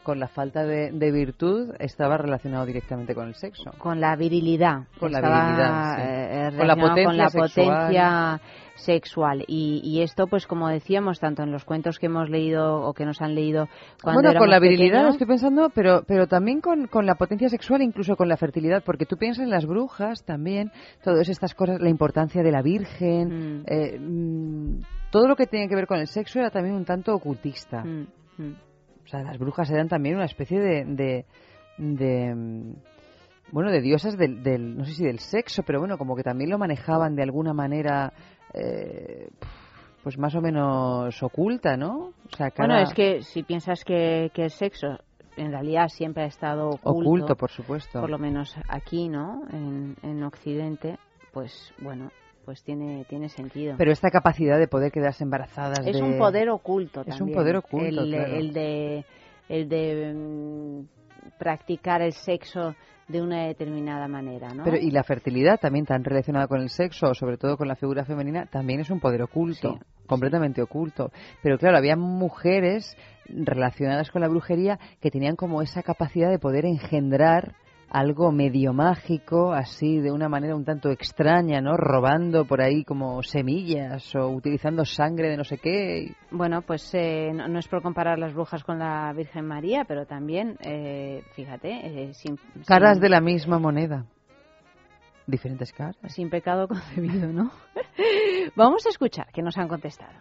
con 0.02 0.20
la 0.20 0.28
falta 0.28 0.64
de, 0.64 0.90
de 0.92 1.10
virtud, 1.10 1.74
estaba 1.78 2.18
relacionado 2.18 2.66
directamente 2.66 3.14
con 3.14 3.28
el 3.28 3.34
sexo. 3.34 3.70
Con 3.78 4.00
la 4.00 4.14
virilidad. 4.16 4.80
Con 5.00 5.10
la 5.12 5.20
virilidad, 5.20 5.96
sí. 5.96 6.02
eh, 6.04 6.50
Con 6.58 6.68
la 6.68 6.74
relacionado 6.74 6.88
potencia 6.90 7.04
con 7.06 7.16
la 7.16 7.28
sexual. 7.30 7.78
potencia 7.78 8.40
sexual. 8.74 9.44
Y, 9.46 9.80
y 9.84 10.02
esto, 10.02 10.26
pues 10.26 10.46
como 10.46 10.68
decíamos, 10.68 11.20
tanto 11.20 11.42
en 11.42 11.52
los 11.52 11.64
cuentos 11.64 11.98
que 11.98 12.06
hemos 12.06 12.28
leído 12.28 12.82
o 12.82 12.92
que 12.92 13.04
nos 13.04 13.20
han 13.20 13.34
leído 13.34 13.68
cuando 14.02 14.22
bueno, 14.22 14.38
con 14.38 14.50
la 14.50 14.58
virilidad 14.58 14.98
pequeños, 14.98 15.14
estoy 15.14 15.26
pensando, 15.26 15.70
pero, 15.74 16.02
pero 16.06 16.26
también 16.26 16.60
con, 16.60 16.86
con 16.86 17.06
la 17.06 17.14
potencia 17.14 17.48
sexual, 17.48 17.82
incluso 17.82 18.16
con 18.16 18.28
la 18.28 18.36
fertilidad, 18.36 18.82
porque 18.84 19.06
tú 19.06 19.16
piensas 19.16 19.44
en 19.44 19.50
las 19.50 19.66
brujas 19.66 20.24
también, 20.24 20.70
todas 21.02 21.28
estas 21.28 21.54
cosas, 21.54 21.80
la 21.80 21.90
importancia 21.90 22.42
de 22.42 22.52
la 22.52 22.62
Virgen, 22.62 23.64
eh, 23.66 23.98
mm, 23.98 24.80
todo 25.10 25.28
lo 25.28 25.36
que 25.36 25.46
tiene 25.46 25.68
que 25.68 25.76
ver 25.76 25.86
con 25.86 25.98
el 25.98 26.08
sexo 26.08 26.40
era 26.40 26.50
también 26.50 26.74
un 26.74 26.84
tanto 26.84 27.14
ocultista. 27.14 27.84
Mm, 27.84 28.06
mm. 28.38 28.56
O 29.04 29.08
sea, 29.08 29.22
las 29.22 29.38
brujas 29.38 29.70
eran 29.70 29.88
también 29.88 30.16
una 30.16 30.24
especie 30.24 30.58
de, 30.58 30.84
de, 30.84 31.26
de, 31.78 32.34
mm, 32.34 32.74
bueno, 33.52 33.70
de 33.70 33.80
diosas 33.80 34.16
del, 34.16 34.42
del, 34.42 34.76
no 34.76 34.84
sé 34.84 34.94
si 34.94 35.04
del 35.04 35.18
sexo, 35.18 35.62
pero 35.62 35.78
bueno, 35.78 35.98
como 35.98 36.16
que 36.16 36.22
también 36.22 36.50
lo 36.50 36.58
manejaban 36.58 37.14
de 37.14 37.22
alguna 37.22 37.52
manera, 37.52 38.12
eh, 38.54 39.28
pues 40.02 40.18
más 40.18 40.34
o 40.34 40.40
menos 40.40 41.22
oculta, 41.22 41.76
¿no? 41.76 42.12
O 42.32 42.36
sea, 42.36 42.52
Bueno, 42.56 42.78
es 42.78 42.92
que 42.92 43.22
si 43.22 43.42
piensas 43.42 43.84
que, 43.84 44.30
que 44.34 44.44
el 44.44 44.50
sexo 44.50 44.98
en 45.36 45.50
realidad 45.50 45.88
siempre 45.88 46.24
ha 46.24 46.26
estado 46.26 46.68
oculto, 46.68 46.90
Oculto, 46.90 47.36
por 47.36 47.50
supuesto. 47.50 48.00
por 48.00 48.10
lo 48.10 48.18
menos 48.18 48.54
aquí, 48.68 49.08
¿no? 49.08 49.42
En, 49.52 49.96
en 50.02 50.22
Occidente, 50.22 50.98
pues 51.32 51.72
bueno, 51.80 52.10
pues 52.44 52.62
tiene, 52.62 53.04
tiene 53.08 53.28
sentido. 53.30 53.74
Pero 53.78 53.90
esta 53.90 54.10
capacidad 54.10 54.58
de 54.58 54.68
poder 54.68 54.92
quedarse 54.92 55.24
embarazadas 55.24 55.80
es 55.86 55.96
de- 55.96 56.02
un 56.02 56.18
poder 56.18 56.50
oculto 56.50 57.00
Es 57.00 57.06
un 57.14 57.18
también. 57.18 57.38
poder 57.38 57.56
oculto, 57.56 57.86
el, 58.02 58.10
claro. 58.10 58.34
el 58.36 58.52
de 58.52 59.04
el 59.48 59.68
de 59.68 60.12
mm, 60.14 61.38
practicar 61.38 62.02
el 62.02 62.12
sexo 62.12 62.74
de 63.08 63.20
una 63.20 63.46
determinada 63.46 64.08
manera, 64.08 64.54
¿no? 64.54 64.64
Pero 64.64 64.78
y 64.78 64.90
la 64.90 65.02
fertilidad 65.02 65.60
también 65.60 65.84
tan 65.84 66.04
relacionada 66.04 66.46
con 66.46 66.60
el 66.60 66.70
sexo, 66.70 67.08
o 67.08 67.14
sobre 67.14 67.36
todo 67.36 67.56
con 67.56 67.68
la 67.68 67.76
figura 67.76 68.04
femenina, 68.04 68.46
también 68.46 68.80
es 68.80 68.90
un 68.90 69.00
poder 69.00 69.22
oculto, 69.22 69.78
completamente 70.06 70.62
oculto. 70.62 71.10
Pero 71.42 71.58
claro, 71.58 71.76
había 71.76 71.96
mujeres 71.96 72.96
relacionadas 73.26 74.10
con 74.10 74.22
la 74.22 74.28
brujería 74.28 74.78
que 75.00 75.10
tenían 75.10 75.36
como 75.36 75.62
esa 75.62 75.82
capacidad 75.82 76.30
de 76.30 76.38
poder 76.38 76.64
engendrar 76.64 77.54
algo 77.96 78.32
medio 78.32 78.72
mágico, 78.72 79.52
así 79.52 80.00
de 80.00 80.10
una 80.10 80.28
manera 80.28 80.56
un 80.56 80.64
tanto 80.64 80.90
extraña, 80.90 81.60
¿no? 81.60 81.76
Robando 81.76 82.44
por 82.44 82.60
ahí 82.60 82.82
como 82.82 83.22
semillas 83.22 84.12
o 84.16 84.30
utilizando 84.30 84.84
sangre 84.84 85.28
de 85.30 85.36
no 85.36 85.44
sé 85.44 85.58
qué. 85.58 86.12
Bueno, 86.32 86.62
pues 86.62 86.92
eh, 86.94 87.30
no, 87.32 87.46
no 87.46 87.60
es 87.60 87.68
por 87.68 87.82
comparar 87.82 88.18
las 88.18 88.34
brujas 88.34 88.64
con 88.64 88.80
la 88.80 89.12
Virgen 89.12 89.46
María, 89.46 89.84
pero 89.86 90.06
también, 90.06 90.56
eh, 90.60 91.22
fíjate, 91.36 91.70
eh, 92.08 92.14
sin, 92.14 92.36
Caras 92.66 92.94
sin- 92.94 93.02
de 93.02 93.08
la 93.10 93.20
misma 93.20 93.60
moneda. 93.60 94.04
Diferentes 95.26 95.72
caras. 95.72 95.96
sin 96.08 96.28
pecado 96.30 96.66
concebido, 96.68 97.32
¿no? 97.32 97.52
Vamos 98.56 98.84
a 98.86 98.88
escuchar 98.88 99.28
que 99.32 99.40
nos 99.40 99.56
han 99.56 99.68
contestado. 99.68 100.18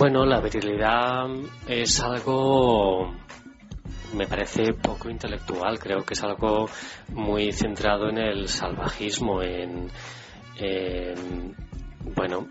Bueno, 0.00 0.24
la 0.24 0.40
virilidad 0.40 1.26
es 1.68 2.00
algo, 2.00 3.12
me 4.14 4.26
parece 4.26 4.72
poco 4.72 5.10
intelectual, 5.10 5.78
creo 5.78 6.06
que 6.06 6.14
es 6.14 6.22
algo 6.22 6.70
muy 7.12 7.52
centrado 7.52 8.08
en 8.08 8.16
el 8.16 8.48
salvajismo, 8.48 9.42
en, 9.42 9.90
en, 10.56 11.54
bueno, 12.16 12.48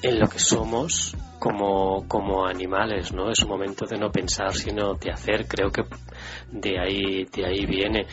en 0.00 0.18
lo 0.18 0.28
que 0.28 0.38
somos 0.38 1.14
como, 1.38 2.08
como 2.08 2.46
animales, 2.46 3.12
¿no? 3.12 3.30
Es 3.30 3.42
un 3.42 3.50
momento 3.50 3.84
de 3.84 3.98
no 3.98 4.10
pensar, 4.10 4.54
sino 4.54 4.94
de 4.94 5.10
hacer, 5.10 5.46
creo 5.46 5.68
que 5.68 5.82
de 6.50 6.80
ahí, 6.80 7.24
de 7.24 7.44
ahí 7.44 7.66
viene. 7.66 8.06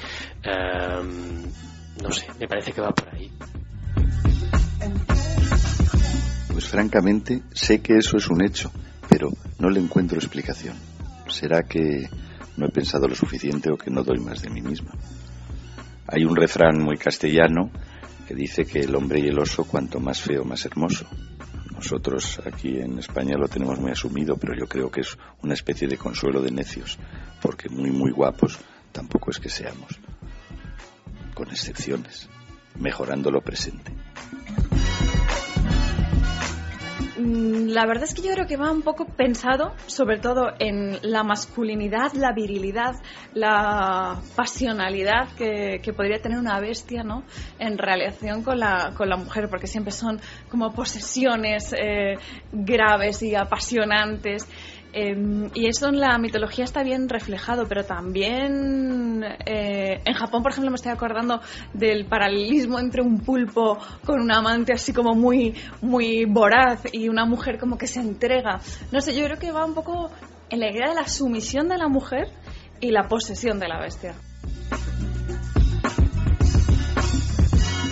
Em, 0.43 1.43
no 2.03 2.11
sé, 2.11 2.27
me 2.37 2.45
parece 2.45 2.73
que 2.73 2.81
va 2.81 2.89
por 2.89 3.07
ahí. 3.15 3.31
Francamente 6.75 7.41
sé 7.53 7.79
que 7.79 7.95
eso 7.95 8.17
es 8.17 8.27
un 8.27 8.43
hecho, 8.43 8.69
pero 9.07 9.29
no 9.59 9.69
le 9.69 9.79
encuentro 9.79 10.17
explicación. 10.17 10.75
¿Será 11.29 11.63
que 11.63 12.09
no 12.57 12.65
he 12.65 12.69
pensado 12.69 13.07
lo 13.07 13.15
suficiente 13.15 13.71
o 13.71 13.77
que 13.77 13.89
no 13.89 14.03
doy 14.03 14.19
más 14.19 14.41
de 14.41 14.49
mí 14.49 14.61
misma? 14.61 14.91
Hay 16.05 16.25
un 16.25 16.35
refrán 16.35 16.83
muy 16.83 16.97
castellano 16.97 17.71
que 18.27 18.35
dice 18.35 18.65
que 18.65 18.81
el 18.81 18.93
hombre 18.93 19.21
y 19.21 19.27
el 19.27 19.39
oso 19.39 19.63
cuanto 19.63 20.01
más 20.01 20.21
feo 20.21 20.43
más 20.43 20.65
hermoso. 20.65 21.07
Nosotros 21.73 22.41
aquí 22.45 22.77
en 22.77 22.99
España 22.99 23.37
lo 23.37 23.47
tenemos 23.47 23.79
muy 23.79 23.91
asumido, 23.91 24.35
pero 24.35 24.53
yo 24.53 24.67
creo 24.67 24.91
que 24.91 24.99
es 24.99 25.17
una 25.43 25.53
especie 25.53 25.87
de 25.87 25.95
consuelo 25.95 26.41
de 26.41 26.51
necios, 26.51 26.99
porque 27.41 27.69
muy 27.69 27.91
muy 27.91 28.11
guapos 28.11 28.59
tampoco 28.91 29.31
es 29.31 29.39
que 29.39 29.47
seamos, 29.47 29.97
con 31.33 31.49
excepciones, 31.51 32.27
mejorando 32.77 33.31
lo 33.31 33.39
presente. 33.39 33.93
La 37.75 37.85
verdad 37.85 38.05
es 38.05 38.13
que 38.13 38.21
yo 38.21 38.31
creo 38.31 38.47
que 38.47 38.55
va 38.55 38.71
un 38.71 38.83
poco 38.83 39.03
pensado, 39.03 39.73
sobre 39.87 40.17
todo 40.17 40.53
en 40.59 40.97
la 41.01 41.23
masculinidad, 41.23 42.13
la 42.13 42.31
virilidad, 42.31 42.93
la 43.33 44.21
pasionalidad 44.33 45.27
que, 45.35 45.81
podría 45.93 46.21
tener 46.21 46.39
una 46.39 46.57
bestia, 46.61 47.03
¿no? 47.03 47.25
En 47.59 47.77
relación 47.77 48.43
con 48.43 48.61
la, 48.61 48.93
con 48.95 49.09
la 49.09 49.17
mujer, 49.17 49.49
porque 49.49 49.67
siempre 49.67 49.91
son 49.91 50.21
como 50.49 50.71
posesiones 50.71 51.73
eh, 51.77 52.13
graves 52.53 53.21
y 53.23 53.35
apasionantes. 53.35 54.47
Eh, 54.97 55.49
y 55.53 55.67
eso 55.67 55.89
en 55.89 55.99
la 55.99 56.17
mitología 56.17 56.63
está 56.63 56.81
bien 56.81 57.09
reflejado, 57.09 57.67
pero 57.67 57.83
también 57.83 59.21
eh, 59.45 59.99
en 60.05 60.13
Japón, 60.13 60.41
por 60.41 60.53
ejemplo, 60.53 60.71
me 60.71 60.75
estoy 60.75 60.93
acordando 60.93 61.41
del 61.73 62.05
paralelismo 62.05 62.79
entre 62.79 63.01
un 63.01 63.19
pulpo 63.19 63.77
con 64.05 64.21
un 64.21 64.31
amante 64.31 64.71
así 64.71 64.93
como 64.93 65.13
muy, 65.13 65.53
muy 65.81 66.23
voraz 66.23 66.83
y 66.93 67.09
una 67.09 67.25
mujer 67.25 67.59
como 67.59 67.77
que 67.77 67.87
se 67.87 67.99
entrega. 67.99 68.61
No 68.93 69.01
sé, 69.01 69.13
yo 69.13 69.25
creo 69.25 69.37
que 69.37 69.51
va 69.51 69.65
un 69.65 69.73
poco 69.73 70.09
en 70.49 70.61
la 70.61 70.71
idea 70.71 70.87
de 70.87 70.95
la 70.95 71.09
sumisión 71.09 71.67
de 71.67 71.77
la 71.77 71.89
mujer 71.89 72.29
y 72.79 72.91
la 72.91 73.09
posesión 73.09 73.59
de 73.59 73.67
la 73.67 73.81
bestia. 73.81 74.13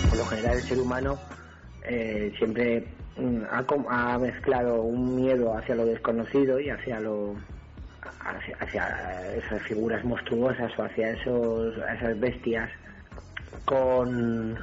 por 0.08 0.18
lo 0.18 0.24
general 0.24 0.56
el 0.56 0.62
ser 0.62 0.78
humano 0.78 1.18
eh, 1.86 2.32
siempre 2.38 3.03
ha, 3.50 3.62
com- 3.64 3.86
ha 3.88 4.18
mezclado 4.18 4.82
un 4.82 5.16
miedo 5.16 5.56
hacia 5.56 5.74
lo 5.74 5.84
desconocido 5.86 6.58
y 6.60 6.70
hacia 6.70 7.00
lo 7.00 7.36
hacia 8.60 9.34
esas 9.36 9.62
figuras 9.62 10.04
monstruosas 10.04 10.72
o 10.78 10.82
hacia 10.82 11.10
esos 11.10 11.74
esas 11.96 12.18
bestias 12.18 12.70
con 13.64 14.58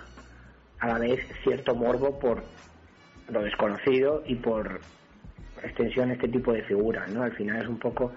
a 0.79 0.87
la 0.87 0.97
vez 0.99 1.19
cierto 1.43 1.75
morbo 1.75 2.19
por 2.19 2.43
lo 3.29 3.41
desconocido 3.41 4.23
y 4.25 4.35
por 4.35 4.81
extensión 5.63 6.11
este 6.11 6.27
tipo 6.27 6.53
de 6.53 6.63
figuras 6.63 7.09
no 7.09 7.23
al 7.23 7.31
final 7.33 7.61
es 7.61 7.67
un 7.67 7.79
poco 7.79 8.11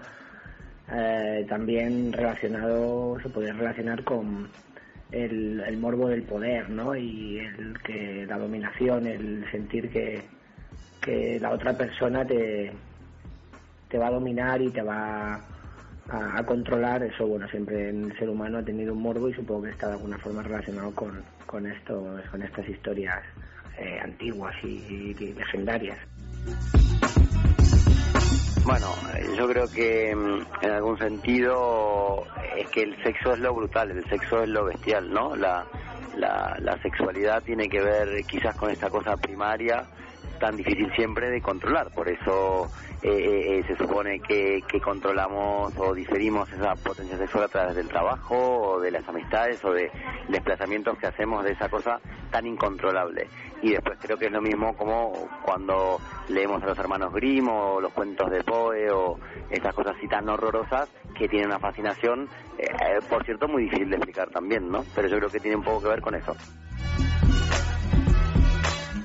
eh, 0.91 1.45
también 1.47 2.11
relacionado 2.11 3.19
se 3.21 3.29
puede 3.29 3.53
relacionar 3.53 4.03
con 4.03 4.49
el, 5.11 5.61
el 5.61 5.77
morbo 5.77 6.07
del 6.07 6.23
poder, 6.23 6.69
¿no? 6.69 6.95
Y 6.95 7.39
el 7.39 7.79
que 7.81 8.25
la 8.27 8.37
dominación, 8.37 9.07
el 9.07 9.45
sentir 9.51 9.89
que, 9.89 10.23
la 11.39 11.51
otra 11.51 11.77
persona 11.77 12.25
te, 12.25 12.71
te 13.89 13.97
va 13.99 14.07
a 14.07 14.11
dominar 14.11 14.59
y 14.59 14.71
te 14.71 14.81
va 14.81 15.39
a, 16.09 16.43
controlar, 16.43 17.03
eso 17.03 17.27
bueno, 17.27 17.47
siempre 17.47 17.89
el 17.89 18.11
ser 18.17 18.27
humano 18.27 18.57
ha 18.57 18.63
tenido 18.63 18.93
un 18.93 19.03
morbo 19.03 19.29
y 19.29 19.33
supongo 19.35 19.63
que 19.63 19.69
está 19.69 19.87
de 19.87 19.93
alguna 19.93 20.17
forma 20.17 20.41
relacionado 20.41 20.95
con, 20.95 21.21
con 21.45 21.67
esto, 21.67 22.19
con 22.31 22.41
estas 22.41 22.67
historias 22.67 23.21
eh, 23.77 23.99
antiguas 24.01 24.55
y 24.63 25.13
legendarias. 25.13 25.99
Bueno, 28.65 28.87
yo 29.37 29.47
creo 29.47 29.69
que 29.69 30.15
mm, 30.15 30.65
en 30.65 30.71
algún 30.71 30.97
sentido 30.97 32.25
es 32.57 32.67
que 32.69 32.81
el 32.81 33.03
sexo 33.03 33.33
es 33.33 33.39
lo 33.39 33.53
brutal, 33.53 33.91
el 33.91 34.09
sexo 34.09 34.41
es 34.41 34.49
lo 34.49 34.65
bestial, 34.65 35.11
¿no? 35.11 35.35
La, 35.35 35.63
la, 36.17 36.57
la 36.59 36.81
sexualidad 36.81 37.43
tiene 37.43 37.69
que 37.69 37.79
ver 37.79 38.25
quizás 38.25 38.55
con 38.55 38.71
esta 38.71 38.89
cosa 38.89 39.17
primaria 39.17 39.85
tan 40.39 40.55
difícil 40.57 40.91
siempre 40.95 41.29
de 41.29 41.41
controlar, 41.41 41.91
por 41.93 42.09
eso 42.09 42.71
eh, 43.05 43.11
eh, 43.11 43.59
eh, 43.59 43.63
se 43.67 43.75
supone 43.75 44.19
que, 44.19 44.63
que 44.67 44.81
controlamos 44.81 45.71
o 45.77 45.93
diferimos 45.93 46.51
esa 46.51 46.73
potencia 46.73 47.15
sexual 47.15 47.43
a 47.43 47.47
través 47.47 47.75
del 47.75 47.87
trabajo 47.87 48.35
o 48.35 48.79
de 48.79 48.89
las 48.89 49.07
amistades 49.07 49.63
o 49.63 49.71
de 49.71 49.91
desplazamientos 50.27 50.97
que 50.97 51.05
hacemos 51.05 51.43
de 51.43 51.51
esa 51.51 51.69
cosa 51.69 51.99
tan 52.31 52.47
incontrolable. 52.47 53.27
Y 53.61 53.73
después 53.73 53.99
creo 54.01 54.17
que 54.17 54.25
es 54.25 54.31
lo 54.31 54.41
mismo 54.41 54.75
como 54.75 55.29
cuando 55.43 55.99
leemos 56.29 56.63
a 56.63 56.65
los 56.65 56.79
hermanos 56.79 57.13
Grimm 57.13 57.47
o 57.47 57.79
los 57.79 57.93
cuentos 57.93 58.31
de 58.31 58.43
Poe 58.43 58.89
o 58.89 59.19
esas 59.51 59.75
cosas 59.75 59.95
así 59.97 60.07
tan 60.07 60.27
horrorosas 60.27 60.89
que 61.15 61.27
tienen 61.27 61.49
una 61.49 61.59
fascinación, 61.59 62.27
eh, 62.57 62.71
por 63.07 63.23
cierto, 63.23 63.47
muy 63.47 63.65
difícil 63.65 63.91
de 63.91 63.97
explicar 63.97 64.31
también, 64.31 64.67
¿no? 64.71 64.83
Pero 64.95 65.09
yo 65.09 65.17
creo 65.19 65.29
que 65.29 65.39
tiene 65.39 65.57
un 65.57 65.63
poco 65.63 65.83
que 65.83 65.89
ver 65.89 66.01
con 66.01 66.15
eso. 66.15 66.35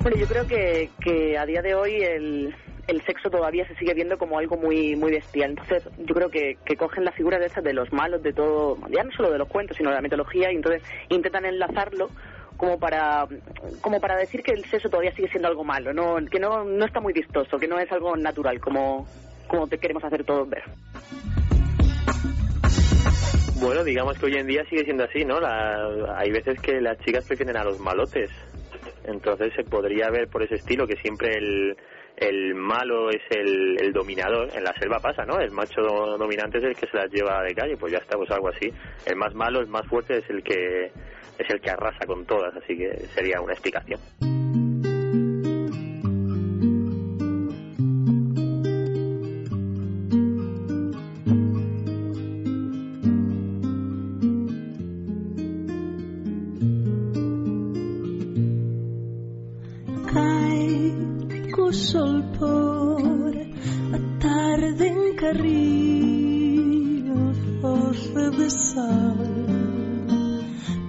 Bueno, 0.01 0.17
yo 0.17 0.27
creo 0.27 0.47
que, 0.47 0.89
que 1.05 1.37
a 1.37 1.45
día 1.45 1.61
de 1.61 1.75
hoy 1.75 1.97
el, 2.01 2.55
el 2.91 3.03
sexo 3.03 3.31
todavía 3.31 3.67
se 3.67 3.77
sigue 3.77 3.95
viendo 3.95 4.19
como 4.19 4.39
algo 4.39 4.57
muy 4.57 4.97
muy 4.97 5.13
bestial. 5.13 5.51
Entonces, 5.51 5.89
yo 5.99 6.15
creo 6.15 6.29
que, 6.29 6.59
que 6.65 6.77
cogen 6.77 7.05
la 7.05 7.13
figura 7.13 7.39
de 7.39 7.47
esas 7.47 7.63
de 7.63 7.73
los 7.73 7.93
malos, 7.93 8.23
de 8.23 8.33
todo, 8.33 8.79
ya 8.91 9.05
no 9.05 9.13
solo 9.13 9.31
de 9.31 9.39
los 9.39 9.49
cuentos, 9.49 9.77
sino 9.77 9.91
de 9.91 9.97
la 9.97 10.03
mitología, 10.03 10.53
y 10.53 10.57
entonces 10.57 10.83
intentan 11.09 11.45
enlazarlo 11.45 12.09
como 12.57 12.79
para 12.79 13.27
como 13.81 14.01
para 14.01 14.17
decir 14.17 14.43
que 14.43 14.53
el 14.53 14.65
sexo 14.67 14.91
todavía 14.91 15.15
sigue 15.15 15.29
siendo 15.29 15.49
algo 15.49 15.65
malo, 15.65 15.95
no 15.95 16.17
que 16.31 16.41
no, 16.41 16.65
no 16.65 16.85
está 16.85 17.01
muy 17.01 17.13
vistoso, 17.13 17.59
que 17.59 17.69
no 17.69 17.79
es 17.79 17.91
algo 17.93 18.17
natural 18.17 18.61
como, 18.61 19.07
como 19.47 19.67
te 19.67 19.79
queremos 19.79 20.05
hacer 20.05 20.25
todos 20.25 20.49
ver. 20.49 20.65
Bueno, 23.61 23.85
digamos 23.85 24.19
que 24.19 24.27
hoy 24.27 24.37
en 24.37 24.47
día 24.47 24.65
sigue 24.69 24.85
siendo 24.85 25.05
así, 25.05 25.25
¿no? 25.25 25.39
Hay 26.17 26.31
veces 26.31 26.59
que 26.61 26.81
las 26.81 26.99
chicas 27.01 27.27
prefieren 27.27 27.57
a 27.57 27.65
los 27.65 27.79
malotes. 27.79 28.31
Entonces 29.05 29.53
se 29.55 29.65
podría 29.65 30.09
ver 30.11 30.29
por 30.29 30.43
ese 30.43 30.55
estilo 30.55 30.87
que 30.87 30.97
siempre 30.97 31.37
el, 31.37 31.77
el 32.21 32.55
malo 32.55 33.11
es 33.11 33.23
el, 33.31 33.77
el 33.81 33.93
dominador. 33.93 34.49
En 34.55 34.63
la 34.65 34.73
selva 34.79 34.99
pasa, 35.01 35.25
¿no? 35.25 35.41
El 35.41 35.51
macho 35.51 35.81
do- 35.83 36.17
dominante 36.19 36.59
es 36.59 36.65
el 36.65 36.75
que 36.77 36.87
se 36.87 36.97
las 36.97 37.11
lleva 37.11 37.43
de 37.43 37.55
calle. 37.55 37.77
Pues 37.77 37.93
ya 37.93 37.99
está, 37.99 38.17
pues 38.17 38.31
algo 38.31 38.49
así. 38.49 38.73
El 39.07 39.17
más 39.17 39.35
malo, 39.35 39.61
el 39.61 39.67
más 39.69 39.87
fuerte 39.89 40.19
es 40.19 40.31
el 40.31 40.43
que 40.43 40.87
es 41.39 41.49
el 41.51 41.61
que 41.61 41.71
arrasa 41.71 42.07
con 42.07 42.25
todas. 42.27 42.55
Así 42.57 42.77
que 42.77 42.95
sería 43.15 43.41
una 43.41 43.53
explicación. 43.55 43.99
Carrillo 65.21 67.19
forre 67.61 68.31
de 68.39 68.49
sal. 68.51 69.19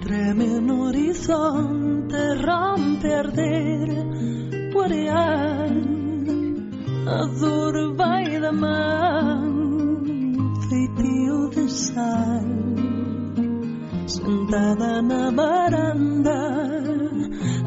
Treme 0.00 0.60
no 0.60 0.84
horizonte 0.86 2.20
rompe 2.46 3.12
arder 3.12 3.92
a 7.06 7.26
dor 7.40 7.94
vai 7.94 8.40
da 8.40 8.52
man 8.52 9.42
feitio 10.66 11.50
de 11.50 11.68
sal. 11.68 12.46
Sentada 14.06 15.02
na 15.02 15.30
varanda 15.30 16.40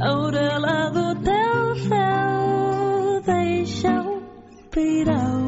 a 0.02 0.10
orelha 0.26 0.90
do 0.96 1.08
teu 1.30 1.76
céu 1.90 3.22
deixa 3.24 4.02
o 4.02 4.22
pirau 4.72 5.45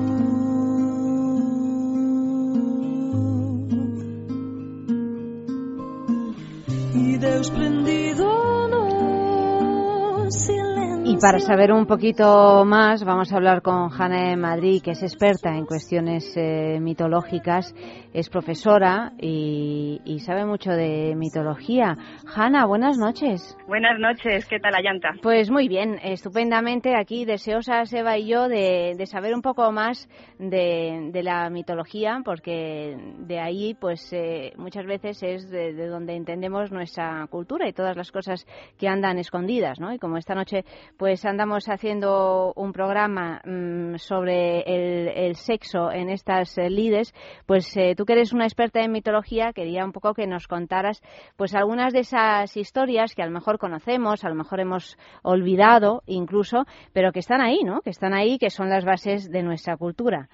e 7.56 7.77
Y 11.18 11.20
para 11.20 11.40
saber 11.40 11.72
un 11.72 11.88
poquito 11.88 12.64
más, 12.64 13.04
vamos 13.04 13.34
a 13.34 13.38
hablar 13.38 13.64
con 13.64 13.90
Hanna 13.92 14.30
de 14.30 14.38
Madrid, 14.38 14.84
que 14.84 14.92
es 14.92 15.02
experta 15.02 15.50
en 15.50 15.66
cuestiones 15.66 16.32
eh, 16.38 16.78
mitológicas, 16.80 17.74
es 18.14 18.30
profesora 18.30 19.14
y, 19.18 20.00
y 20.06 20.20
sabe 20.20 20.46
mucho 20.46 20.70
de 20.70 21.16
mitología. 21.16 21.96
Hanna, 22.36 22.68
buenas 22.68 23.00
noches. 23.00 23.58
Buenas 23.68 24.00
noches, 24.00 24.46
¿qué 24.46 24.60
tal 24.60 24.74
la 24.74 24.82
llanta? 24.82 25.10
Pues 25.24 25.50
muy 25.50 25.68
bien, 25.68 26.00
estupendamente 26.04 26.96
aquí, 26.96 27.26
deseosas 27.26 27.92
Eva 27.94 28.20
y 28.20 28.28
yo 28.28 28.48
de, 28.48 28.94
de 28.96 29.06
saber 29.08 29.34
un 29.34 29.42
poco 29.42 29.72
más 29.72 30.08
de, 30.38 31.10
de 31.12 31.24
la 31.24 31.50
mitología, 31.50 32.22
porque 32.24 32.96
de 33.20 33.40
ahí, 33.40 33.74
pues 33.74 34.08
eh, 34.14 34.54
muchas 34.58 34.86
veces 34.86 35.24
es 35.24 35.50
de, 35.50 35.74
de 35.74 35.88
donde 35.88 36.16
entendemos 36.16 36.72
nuestra 36.72 37.26
cultura 37.32 37.68
y 37.68 37.74
todas 37.74 37.98
las 37.98 38.12
cosas 38.12 38.46
que 38.78 38.88
andan 38.88 39.18
escondidas, 39.18 39.80
¿no? 39.80 39.92
Y 39.92 39.98
como 39.98 40.18
esta 40.18 40.36
noche, 40.36 40.64
pues 40.96 41.07
andamos 41.26 41.70
haciendo 41.70 42.54
un 42.56 42.74
programa 42.74 43.42
mm, 43.46 43.96
sobre 43.98 44.62
el, 44.62 45.08
el 45.08 45.36
sexo 45.36 45.92
en 45.92 46.10
estas 46.10 46.58
eh, 46.58 46.70
lides, 46.70 47.14
pues 47.46 47.76
eh, 47.78 47.96
tú 47.96 48.06
que 48.06 48.14
eres 48.14 48.34
una 48.34 48.46
experta 48.46 48.82
en 48.82 48.92
mitología, 48.92 49.54
quería 49.54 49.86
un 49.86 49.92
poco 49.92 50.14
que 50.14 50.28
nos 50.28 50.48
contaras, 50.48 51.02
pues 51.36 51.56
algunas 51.56 51.94
de 51.94 52.00
esas 52.00 52.56
historias 52.58 53.16
que 53.16 53.24
a 53.24 53.26
lo 53.26 53.32
mejor 53.32 53.58
conocemos, 53.58 54.24
a 54.24 54.30
lo 54.30 54.36
mejor 54.36 54.60
hemos 54.60 54.98
olvidado 55.24 56.04
incluso, 56.06 56.66
pero 56.94 57.12
que 57.12 57.20
están 57.20 57.42
ahí, 57.42 57.60
¿no? 57.64 57.82
Que 57.82 57.92
están 57.92 58.14
ahí, 58.14 58.38
que 58.38 58.50
son 58.50 58.70
las 58.70 58.86
bases 58.86 59.30
de 59.32 59.44
nuestra 59.44 59.78
cultura. 59.78 60.30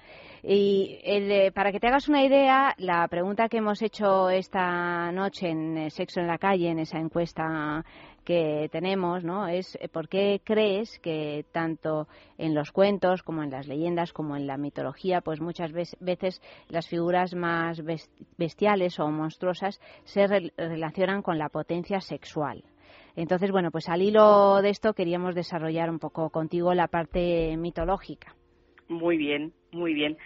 Y 0.46 1.00
el, 1.04 1.30
eh, 1.32 1.52
para 1.52 1.72
que 1.72 1.80
te 1.80 1.86
hagas 1.86 2.06
una 2.08 2.22
idea, 2.22 2.74
la 2.76 3.08
pregunta 3.08 3.48
que 3.48 3.56
hemos 3.58 3.80
hecho 3.80 4.28
esta 4.28 5.10
noche 5.10 5.48
en 5.48 5.78
eh, 5.78 5.90
Sexo 5.90 6.20
en 6.20 6.26
la 6.26 6.36
Calle, 6.36 6.68
en 6.68 6.80
esa 6.80 6.98
encuesta 6.98 7.82
que 8.24 8.68
tenemos, 8.72 9.22
¿no? 9.24 9.46
Es 9.48 9.76
eh, 9.80 9.88
por 9.88 10.08
qué 10.08 10.40
crees 10.44 10.98
que 11.00 11.44
tanto 11.52 12.08
en 12.38 12.54
los 12.54 12.72
cuentos 12.72 13.22
como 13.22 13.42
en 13.42 13.50
las 13.50 13.68
leyendas 13.68 14.12
como 14.12 14.36
en 14.36 14.46
la 14.46 14.56
mitología, 14.56 15.20
pues 15.20 15.40
muchas 15.40 15.72
veces 15.72 16.40
las 16.68 16.88
figuras 16.88 17.34
más 17.34 17.78
bes- 17.84 18.08
bestiales 18.38 18.98
o 18.98 19.08
monstruosas 19.10 19.80
se 20.04 20.26
re- 20.26 20.52
relacionan 20.56 21.22
con 21.22 21.38
la 21.38 21.48
potencia 21.48 22.00
sexual. 22.00 22.64
Entonces, 23.16 23.50
bueno, 23.52 23.70
pues 23.70 23.88
al 23.88 24.02
hilo 24.02 24.60
de 24.60 24.70
esto 24.70 24.92
queríamos 24.92 25.34
desarrollar 25.34 25.88
un 25.90 25.98
poco 26.00 26.30
contigo 26.30 26.74
la 26.74 26.88
parte 26.88 27.56
mitológica. 27.56 28.34
Muy 28.88 29.16
bien, 29.16 29.52
muy 29.72 29.94
bien. 29.94 30.16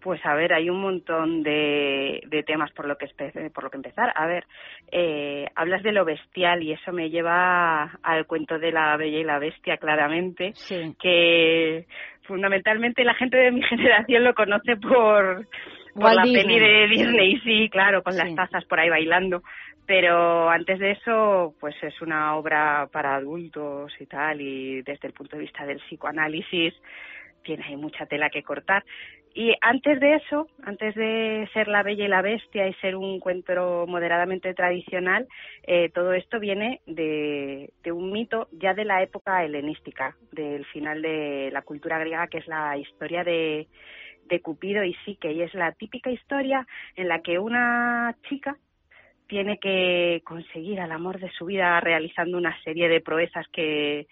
Pues 0.00 0.24
a 0.24 0.34
ver, 0.34 0.52
hay 0.52 0.70
un 0.70 0.80
montón 0.80 1.42
de, 1.42 2.22
de 2.26 2.42
temas 2.44 2.70
por 2.72 2.86
lo 2.86 2.96
que 2.96 3.06
espe- 3.06 3.52
por 3.52 3.64
lo 3.64 3.70
que 3.70 3.76
empezar. 3.78 4.12
A 4.14 4.26
ver, 4.26 4.44
eh, 4.92 5.46
hablas 5.56 5.82
de 5.82 5.92
lo 5.92 6.04
bestial 6.04 6.62
y 6.62 6.72
eso 6.72 6.92
me 6.92 7.10
lleva 7.10 7.98
al 8.02 8.26
cuento 8.26 8.58
de 8.58 8.70
la 8.72 8.96
Bella 8.96 9.18
y 9.18 9.24
la 9.24 9.38
Bestia, 9.40 9.76
claramente, 9.76 10.52
que 11.00 11.86
fundamentalmente 12.22 13.02
la 13.04 13.14
gente 13.14 13.36
de 13.36 13.50
mi 13.50 13.62
generación 13.68 14.22
lo 14.24 14.34
conoce 14.34 14.76
por, 14.76 15.46
por 15.94 16.14
la 16.14 16.22
Disney. 16.22 16.44
peli 16.44 16.58
de 16.60 16.86
Disney, 16.88 17.40
sí, 17.40 17.68
claro, 17.70 18.02
con 18.02 18.16
las 18.16 18.28
tazas 18.36 18.64
por 18.66 18.78
ahí 18.78 18.88
bailando. 18.90 19.42
Pero 19.86 20.50
antes 20.50 20.78
de 20.78 20.90
eso, 20.92 21.54
pues 21.58 21.74
es 21.82 22.00
una 22.02 22.36
obra 22.36 22.88
para 22.92 23.16
adultos 23.16 23.90
y 23.98 24.06
tal, 24.06 24.40
y 24.40 24.82
desde 24.82 25.08
el 25.08 25.14
punto 25.14 25.36
de 25.36 25.42
vista 25.42 25.64
del 25.64 25.78
psicoanálisis, 25.80 26.74
tiene 27.42 27.64
ahí 27.64 27.76
mucha 27.76 28.04
tela 28.04 28.28
que 28.28 28.42
cortar. 28.42 28.84
Y 29.34 29.54
antes 29.60 30.00
de 30.00 30.16
eso, 30.16 30.48
antes 30.62 30.94
de 30.94 31.48
ser 31.52 31.68
La 31.68 31.82
Bella 31.82 32.04
y 32.04 32.08
la 32.08 32.22
Bestia 32.22 32.66
y 32.66 32.74
ser 32.74 32.96
un 32.96 33.20
cuento 33.20 33.86
moderadamente 33.86 34.54
tradicional, 34.54 35.28
eh, 35.64 35.90
todo 35.90 36.12
esto 36.12 36.40
viene 36.40 36.80
de, 36.86 37.70
de 37.82 37.92
un 37.92 38.10
mito 38.10 38.48
ya 38.52 38.74
de 38.74 38.84
la 38.84 39.02
época 39.02 39.44
helenística, 39.44 40.16
del 40.32 40.64
final 40.66 41.02
de 41.02 41.50
la 41.52 41.62
cultura 41.62 41.98
griega, 41.98 42.26
que 42.26 42.38
es 42.38 42.48
la 42.48 42.76
historia 42.78 43.22
de, 43.22 43.68
de 44.28 44.40
Cupido 44.40 44.82
y 44.84 44.94
Psique. 45.04 45.32
Y 45.32 45.42
es 45.42 45.54
la 45.54 45.72
típica 45.72 46.10
historia 46.10 46.66
en 46.96 47.08
la 47.08 47.20
que 47.20 47.38
una 47.38 48.16
chica 48.28 48.56
tiene 49.28 49.58
que 49.58 50.22
conseguir 50.24 50.80
al 50.80 50.90
amor 50.90 51.20
de 51.20 51.30
su 51.30 51.44
vida 51.44 51.78
realizando 51.80 52.38
una 52.38 52.58
serie 52.62 52.88
de 52.88 53.00
proezas 53.00 53.46
que, 53.48 54.06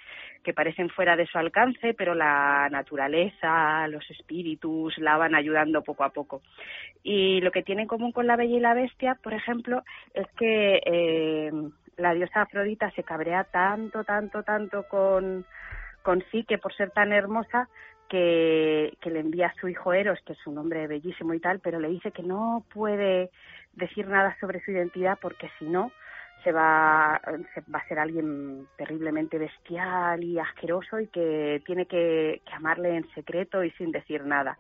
parecen 0.55 0.91
fuera 0.91 1.17
de 1.17 1.27
su 1.27 1.39
alcance, 1.39 1.93
pero 1.95 2.15
la 2.15 2.69
naturaleza, 2.71 3.89
los 3.89 4.09
espíritus 4.13 4.97
la 4.99 5.17
van 5.17 5.35
ayudando 5.35 5.83
poco 5.83 6.05
a 6.05 6.11
poco. 6.11 6.41
Y 7.03 7.41
lo 7.41 7.51
que 7.51 7.65
tiene 7.65 7.83
en 7.83 7.89
común 7.89 8.13
con 8.13 8.29
la 8.29 8.37
Bella 8.37 8.57
y 8.57 8.61
la 8.61 8.75
Bestia, 8.75 9.19
por 9.21 9.35
ejemplo, 9.35 9.83
es 10.15 10.29
que 10.39 10.81
eh, 10.87 11.51
la 11.97 12.15
diosa 12.15 12.43
Afrodita 12.43 12.93
se 12.93 13.03
cabrea 13.03 13.43
tanto, 13.43 14.05
tanto, 14.05 14.45
tanto 14.45 14.85
con, 14.85 15.45
con 16.03 16.23
Psique 16.31 16.59
por 16.59 16.73
ser 16.75 16.93
tan 16.93 17.13
hermosa 17.13 17.69
que, 18.09 18.97
que 19.01 19.11
le 19.11 19.19
envía 19.19 19.49
a 19.49 19.55
su 19.61 19.67
hijo 19.67 19.93
Eros, 19.93 20.21
que 20.25 20.35
es 20.35 20.47
un 20.47 20.59
hombre 20.59 20.87
bellísimo 20.87 21.35
y 21.35 21.41
tal, 21.41 21.59
pero 21.59 21.81
le 21.81 21.89
dice 21.89 22.13
que 22.13 22.23
no 22.23 22.65
puede 22.73 23.31
decir 23.77 24.09
nada 24.09 24.37
sobre 24.41 24.61
su 24.65 24.73
identidad 24.73 25.19
porque 25.21 25.51
si 25.59 25.67
no 25.67 25.93
se 26.43 26.53
va, 26.53 27.21
se 27.55 27.63
va 27.73 27.79
a 27.79 27.89
ser 27.89 27.99
alguien 27.99 28.67
terriblemente 28.77 29.39
bestial 29.39 30.23
y 30.23 30.39
asqueroso 30.39 31.01
y 31.01 31.09
que 31.09 31.63
tiene 31.65 31.87
que, 31.87 32.41
amarle 32.53 32.97
en 32.97 33.09
secreto 33.15 33.65
y 33.65 33.71
sin 33.73 33.91
decir 33.91 34.25
nada. 34.25 34.59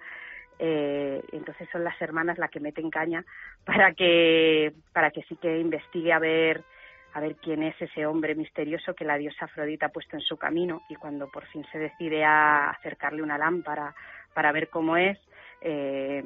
Eh, 0.58 1.22
entonces 1.32 1.68
son 1.70 1.84
las 1.84 2.00
hermanas 2.00 2.38
las 2.38 2.50
que 2.50 2.60
meten 2.60 2.90
caña 2.90 3.24
para 3.64 3.92
que 3.92 4.72
para 4.94 5.10
que 5.10 5.22
sí 5.24 5.36
que 5.36 5.58
investigue 5.58 6.14
a 6.14 6.18
ver 6.18 6.64
a 7.12 7.20
ver 7.20 7.36
quién 7.36 7.62
es 7.62 7.74
ese 7.80 8.06
hombre 8.06 8.34
misterioso 8.34 8.94
que 8.94 9.04
la 9.04 9.18
diosa 9.18 9.44
Afrodita 9.44 9.86
ha 9.86 9.90
puesto 9.90 10.16
en 10.16 10.22
su 10.22 10.38
camino 10.38 10.82
y 10.88 10.94
cuando 10.94 11.28
por 11.28 11.44
fin 11.46 11.64
se 11.70 11.78
decide 11.78 12.24
a 12.24 12.70
acercarle 12.70 13.22
una 13.22 13.36
lámpara 13.36 13.94
para 14.32 14.50
ver 14.50 14.70
cómo 14.70 14.96
es 14.96 15.18
eh, 15.60 16.24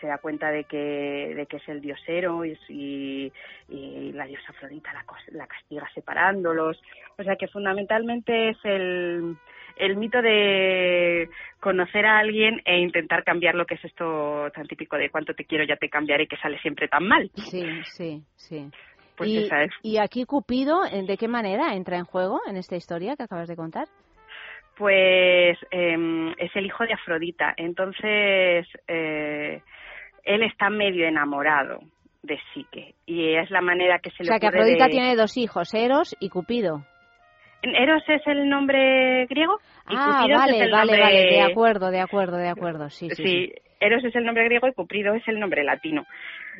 se 0.00 0.06
da 0.06 0.18
cuenta 0.18 0.50
de 0.50 0.64
que, 0.64 1.34
de 1.34 1.46
que 1.46 1.56
es 1.56 1.68
el 1.68 1.80
diosero 1.80 2.44
y, 2.44 2.58
y, 2.68 3.32
y 3.68 4.12
la 4.12 4.26
diosa 4.26 4.50
Afrodita 4.50 4.92
la, 4.92 5.04
la 5.32 5.46
castiga 5.46 5.88
separándolos. 5.94 6.80
O 7.18 7.22
sea 7.22 7.36
que 7.36 7.48
fundamentalmente 7.48 8.50
es 8.50 8.58
el, 8.64 9.36
el 9.76 9.96
mito 9.96 10.20
de 10.22 11.28
conocer 11.60 12.06
a 12.06 12.18
alguien 12.18 12.60
e 12.64 12.78
intentar 12.78 13.24
cambiar 13.24 13.54
lo 13.54 13.66
que 13.66 13.74
es 13.74 13.84
esto 13.84 14.50
tan 14.54 14.66
típico 14.66 14.96
de 14.96 15.10
cuánto 15.10 15.34
te 15.34 15.44
quiero 15.44 15.64
ya 15.64 15.76
te 15.76 15.88
cambiaré 15.88 16.26
que 16.26 16.36
sale 16.36 16.58
siempre 16.60 16.88
tan 16.88 17.06
mal. 17.06 17.30
Sí, 17.34 17.64
sí, 17.84 18.22
sí. 18.36 18.70
Pues 19.16 19.30
y, 19.30 19.44
esa 19.44 19.64
es. 19.64 19.70
y 19.82 19.98
aquí 19.98 20.24
Cupido, 20.24 20.84
¿eh, 20.86 21.02
¿de 21.06 21.16
qué 21.16 21.28
manera 21.28 21.74
entra 21.74 21.98
en 21.98 22.04
juego 22.04 22.40
en 22.48 22.56
esta 22.56 22.76
historia 22.76 23.16
que 23.16 23.24
acabas 23.24 23.48
de 23.48 23.56
contar? 23.56 23.86
Pues 24.76 25.58
eh, 25.70 26.34
es 26.38 26.56
el 26.56 26.66
hijo 26.66 26.84
de 26.84 26.94
Afrodita. 26.94 27.54
Entonces, 27.56 28.66
eh, 28.88 29.60
él 30.24 30.42
está 30.42 30.70
medio 30.70 31.06
enamorado 31.06 31.80
de 32.22 32.38
Psique. 32.52 32.94
Y 33.06 33.34
es 33.34 33.50
la 33.50 33.60
manera 33.60 33.98
que 33.98 34.10
se 34.10 34.22
O 34.22 34.24
le 34.24 34.28
sea, 34.28 34.38
que 34.38 34.46
Afrodita 34.46 34.84
de- 34.84 34.90
tiene 34.90 35.16
dos 35.16 35.36
hijos, 35.36 35.72
Eros 35.74 36.16
y 36.20 36.28
Cupido. 36.28 36.84
Eros 37.62 38.02
es 38.08 38.26
el 38.26 38.48
nombre 38.48 39.26
griego 39.26 39.58
y 39.88 39.94
Ah, 39.96 40.18
Cupido 40.20 40.38
vale, 40.38 40.56
es 40.56 40.62
el 40.64 40.70
vale, 40.72 40.92
nombre... 40.92 41.00
vale, 41.02 41.26
de 41.26 41.40
acuerdo, 41.42 41.90
de 41.90 42.00
acuerdo, 42.00 42.36
de 42.36 42.48
acuerdo, 42.48 42.90
sí, 42.90 43.08
sí. 43.10 43.14
Sí, 43.16 43.24
sí. 43.24 43.52
Eros 43.80 44.04
es 44.04 44.14
el 44.14 44.24
nombre 44.24 44.44
griego 44.44 44.68
y 44.68 44.72
Cupido 44.74 45.14
es 45.14 45.26
el 45.28 45.38
nombre 45.40 45.64
latino. 45.64 46.04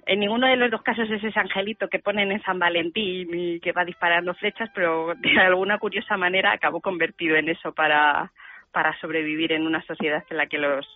En 0.06 0.20
ninguno 0.20 0.46
de 0.48 0.56
los 0.56 0.70
dos 0.70 0.82
casos 0.82 1.08
es 1.10 1.22
ese 1.22 1.38
angelito 1.38 1.88
que 1.88 1.98
ponen 2.00 2.32
en 2.32 2.42
San 2.42 2.58
Valentín 2.58 3.28
y 3.32 3.60
que 3.60 3.72
va 3.72 3.84
disparando 3.84 4.34
flechas, 4.34 4.68
pero 4.74 5.14
de 5.14 5.40
alguna 5.40 5.78
curiosa 5.78 6.16
manera 6.16 6.52
acabó 6.52 6.80
convertido 6.80 7.36
en 7.36 7.48
eso 7.48 7.72
para, 7.72 8.30
para 8.72 8.98
sobrevivir 9.00 9.52
en 9.52 9.66
una 9.66 9.82
sociedad 9.84 10.24
en 10.30 10.36
la 10.38 10.46
que 10.46 10.58
los 10.58 10.86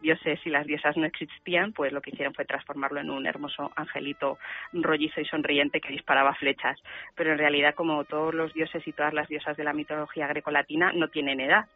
dioses 0.00 0.40
y 0.44 0.50
las 0.50 0.66
diosas 0.66 0.96
no 0.96 1.06
existían, 1.06 1.72
pues 1.72 1.92
lo 1.92 2.00
que 2.00 2.10
hicieron 2.10 2.34
fue 2.34 2.44
transformarlo 2.44 3.00
en 3.00 3.10
un 3.10 3.26
hermoso 3.26 3.70
angelito 3.76 4.38
rollizo 4.72 5.20
y 5.20 5.24
sonriente 5.24 5.80
que 5.80 5.92
disparaba 5.92 6.34
flechas. 6.34 6.78
Pero 7.14 7.32
en 7.32 7.38
realidad, 7.38 7.74
como 7.74 8.04
todos 8.04 8.34
los 8.34 8.52
dioses 8.52 8.86
y 8.86 8.92
todas 8.92 9.14
las 9.14 9.28
diosas 9.28 9.56
de 9.56 9.64
la 9.64 9.72
mitología 9.72 10.26
grecolatina, 10.26 10.92
no 10.92 11.08
tienen 11.08 11.40
edad. 11.40 11.66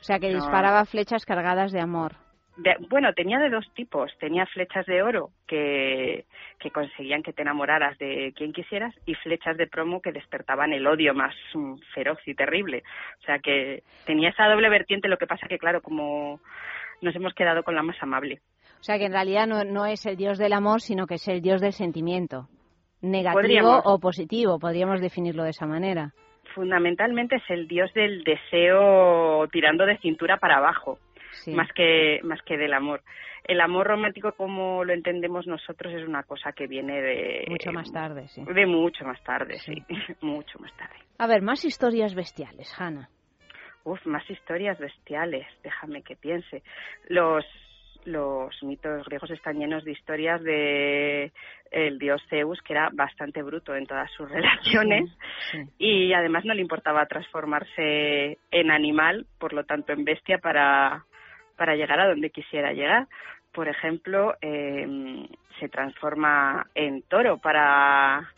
O 0.00 0.02
sea, 0.04 0.18
que 0.18 0.30
No. 0.30 0.36
disparaba 0.40 0.84
flechas 0.84 1.24
cargadas 1.24 1.72
de 1.72 1.80
amor. 1.80 2.12
De- 2.56 2.76
bueno, 2.88 3.12
tenía 3.12 3.38
de 3.38 3.50
dos 3.50 3.68
tipos. 3.74 4.12
Tenía 4.18 4.46
flechas 4.46 4.86
de 4.86 5.02
oro 5.02 5.30
que, 5.46 6.24
que 6.60 6.70
conseguían 6.70 7.22
que 7.22 7.32
te 7.32 7.42
enamoraras 7.42 7.98
de 7.98 8.32
quien 8.36 8.52
quisieras 8.52 8.94
y 9.06 9.14
flechas 9.16 9.56
de 9.56 9.66
promo 9.66 10.00
que 10.00 10.12
despertaban 10.12 10.72
el 10.72 10.86
odio 10.86 11.14
más 11.14 11.34
mm, 11.54 11.74
feroz 11.94 12.18
y 12.26 12.34
terrible. 12.34 12.82
O 13.20 13.22
sea 13.24 13.38
que 13.40 13.82
tenía 14.06 14.28
esa 14.30 14.46
doble 14.46 14.68
vertiente, 14.68 15.08
lo 15.08 15.16
que 15.18 15.26
pasa 15.26 15.48
que, 15.48 15.58
claro, 15.58 15.82
como 15.82 16.40
nos 17.02 17.14
hemos 17.16 17.34
quedado 17.34 17.62
con 17.64 17.74
la 17.74 17.82
más 17.82 18.00
amable. 18.02 18.40
O 18.80 18.84
sea, 18.84 18.98
que 18.98 19.06
en 19.06 19.12
realidad 19.12 19.46
no, 19.46 19.64
no 19.64 19.86
es 19.86 20.04
el 20.06 20.16
dios 20.16 20.38
del 20.38 20.52
amor, 20.52 20.80
sino 20.80 21.06
que 21.06 21.14
es 21.14 21.26
el 21.28 21.40
dios 21.40 21.60
del 21.60 21.72
sentimiento. 21.72 22.48
Negativo 23.02 23.40
Podríamos. 23.40 23.82
o 23.84 23.98
positivo, 23.98 24.58
podríamos 24.58 25.00
definirlo 25.00 25.42
de 25.42 25.50
esa 25.50 25.66
manera. 25.66 26.12
Fundamentalmente 26.54 27.36
es 27.36 27.42
el 27.50 27.66
dios 27.66 27.92
del 27.94 28.22
deseo 28.24 29.46
tirando 29.48 29.84
de 29.86 29.98
cintura 29.98 30.36
para 30.36 30.58
abajo. 30.58 30.98
Sí. 31.44 31.52
más 31.54 31.68
que 31.72 32.20
más 32.22 32.40
que 32.42 32.56
del 32.56 32.72
amor. 32.72 33.02
El 33.44 33.60
amor 33.60 33.86
romántico 33.86 34.32
como 34.32 34.84
lo 34.84 34.94
entendemos 34.94 35.46
nosotros 35.46 35.92
es 35.92 36.08
una 36.08 36.22
cosa 36.22 36.52
que 36.52 36.66
viene 36.66 37.02
de 37.02 37.44
Mucho 37.48 37.72
más 37.72 37.92
tarde, 37.92 38.26
sí. 38.28 38.42
de 38.42 38.66
mucho 38.66 39.04
más 39.04 39.22
tarde, 39.22 39.58
sí, 39.58 39.82
mucho 40.22 40.58
más 40.58 40.74
tarde. 40.76 40.96
A 41.18 41.26
ver, 41.26 41.42
más 41.42 41.64
historias 41.64 42.14
bestiales, 42.14 42.74
Hanna. 42.78 43.10
Uf, 43.84 44.04
más 44.06 44.28
historias 44.30 44.78
bestiales, 44.78 45.46
déjame 45.62 46.02
que 46.02 46.16
piense. 46.16 46.62
Los 47.08 47.44
los 48.06 48.62
mitos 48.62 49.04
griegos 49.06 49.30
están 49.30 49.58
llenos 49.58 49.84
de 49.84 49.92
historias 49.92 50.42
de 50.42 51.32
el 51.70 51.98
dios 51.98 52.22
Zeus 52.28 52.60
que 52.62 52.74
era 52.74 52.90
bastante 52.92 53.42
bruto 53.42 53.74
en 53.74 53.86
todas 53.86 54.10
sus 54.12 54.28
relaciones 54.30 55.10
y 55.78 56.12
además 56.12 56.44
no 56.44 56.54
le 56.54 56.60
importaba 56.60 57.06
transformarse 57.06 58.38
en 58.50 58.70
animal, 58.70 59.26
por 59.38 59.52
lo 59.52 59.64
tanto 59.64 59.92
en 59.92 60.04
bestia 60.04 60.38
para 60.38 61.04
para 61.56 61.76
llegar 61.76 62.00
a 62.00 62.08
donde 62.08 62.30
quisiera 62.30 62.72
llegar. 62.72 63.06
Por 63.52 63.68
ejemplo, 63.68 64.34
eh, 64.40 65.26
se 65.60 65.68
transforma 65.68 66.66
en 66.74 67.02
toro 67.02 67.38
para 67.38 68.28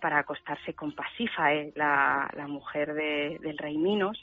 para 0.00 0.18
acostarse 0.18 0.74
con 0.74 0.96
Pasífae, 0.96 1.72
la, 1.76 2.28
la 2.34 2.48
mujer 2.48 2.92
de- 2.92 3.38
del 3.40 3.56
rey 3.56 3.78
Minos, 3.78 4.18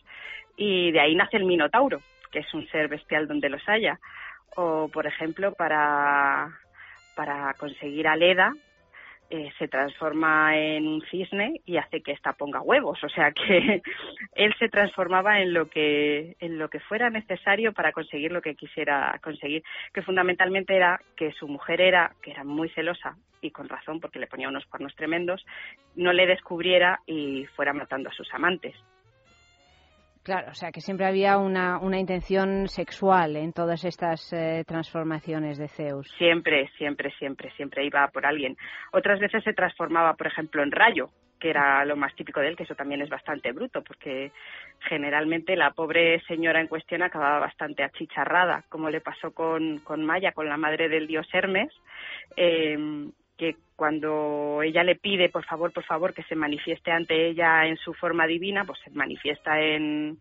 y 0.58 0.91
de 0.91 1.00
ahí 1.00 1.16
nace 1.16 1.38
el 1.38 1.45
Minotauro, 1.45 2.02
que 2.34 2.39
es 2.39 2.54
un 2.54 2.68
ser 2.68 2.89
bestial 2.89 3.30
donde 3.30 3.47
los 3.47 3.62
haya. 3.70 3.97
O, 4.58 4.89
por 4.89 5.08
ejemplo, 5.08 5.54
para, 5.54 6.50
para 7.16 7.54
conseguir 7.54 8.10
a 8.10 8.18
Leda, 8.18 8.54
eh, 9.30 9.52
se 9.60 9.68
transforma 9.68 10.58
en 10.58 10.88
un 10.88 11.02
cisne 11.04 11.62
y 11.66 11.78
hace 11.78 12.02
que 12.02 12.14
ésta 12.14 12.34
ponga 12.34 12.62
huevos. 12.62 13.04
O 13.04 13.10
sea 13.10 13.32
que 13.32 13.82
él 14.36 14.56
se 14.58 14.70
transformaba 14.70 15.40
en 15.40 15.54
lo 15.54 15.70
que 15.70 16.36
en 16.40 16.58
lo 16.58 16.70
que 16.70 16.80
fuera 16.80 17.10
necesario 17.10 17.74
para 17.74 17.92
conseguir 17.92 18.32
lo 18.32 18.42
que 18.42 18.56
quisiera 18.56 19.20
conseguir. 19.24 19.64
Que 19.94 20.02
fundamentalmente 20.02 20.76
era 20.76 21.00
que 21.16 21.32
su 21.34 21.48
mujer 21.48 21.82
era, 21.82 22.16
que 22.22 22.32
era 22.32 22.44
muy 22.44 22.70
celosa 22.70 23.18
y 23.42 23.52
con 23.52 23.70
razón 23.70 24.00
porque 24.00 24.20
le 24.20 24.28
ponía 24.28 24.50
unos 24.50 24.66
cuernos 24.66 24.96
tremendos, 24.96 25.46
no 25.96 26.12
le 26.12 26.28
descubriera 26.28 27.02
y 27.06 27.46
fuera 27.56 27.74
matando 27.74 28.10
a 28.10 28.14
sus 28.14 28.34
amantes. 28.34 28.76
Claro, 30.30 30.52
o 30.52 30.54
sea, 30.54 30.72
que 30.72 30.80
siempre 30.80 31.08
había 31.08 31.40
una, 31.40 31.80
una 31.80 31.98
intención 31.98 32.68
sexual 32.68 33.36
en 33.36 33.52
todas 33.52 33.84
estas 33.84 34.32
eh, 34.32 34.64
transformaciones 34.68 35.58
de 35.58 35.68
Zeus. 35.68 36.08
Siempre, 36.20 36.70
siempre, 36.78 37.12
siempre, 37.18 37.50
siempre 37.58 37.84
iba 37.84 38.08
por 38.10 38.28
alguien. 38.28 38.56
Otras 38.92 39.20
veces 39.20 39.44
se 39.44 39.54
transformaba, 39.54 40.14
por 40.14 40.28
ejemplo, 40.28 40.62
en 40.62 40.70
rayo, 40.70 41.10
que 41.40 41.50
era 41.50 41.84
lo 41.84 41.96
más 41.96 42.14
típico 42.14 42.42
de 42.42 42.50
él, 42.50 42.56
que 42.56 42.62
eso 42.62 42.76
también 42.76 43.02
es 43.02 43.10
bastante 43.10 43.52
bruto, 43.54 43.82
porque 43.82 44.32
generalmente 44.82 45.56
la 45.56 45.72
pobre 45.72 46.22
señora 46.28 46.62
en 46.62 46.68
cuestión 46.68 47.02
acababa 47.02 47.40
bastante 47.40 47.82
achicharrada, 47.82 48.66
como 48.70 48.92
le 48.92 49.02
pasó 49.02 49.32
con, 49.32 49.80
con 49.80 50.06
Maya, 50.06 50.34
con 50.34 50.48
la 50.48 50.58
madre 50.58 50.90
del 50.90 51.08
dios 51.08 51.28
Hermes, 51.34 51.74
eh, 52.38 52.78
que 53.40 53.56
cuando 53.78 54.62
ella 54.62 54.84
le 54.84 54.96
pide, 54.96 55.30
por 55.30 55.46
favor, 55.46 55.72
por 55.72 55.86
favor, 55.86 56.14
que 56.14 56.24
se 56.24 56.36
manifieste 56.36 56.92
ante 56.92 57.28
ella 57.30 57.66
en 57.66 57.78
su 57.78 57.94
forma 57.94 58.28
divina, 58.28 58.66
pues 58.66 58.78
se 58.84 58.92
manifiesta 58.92 59.62
en, 59.62 60.20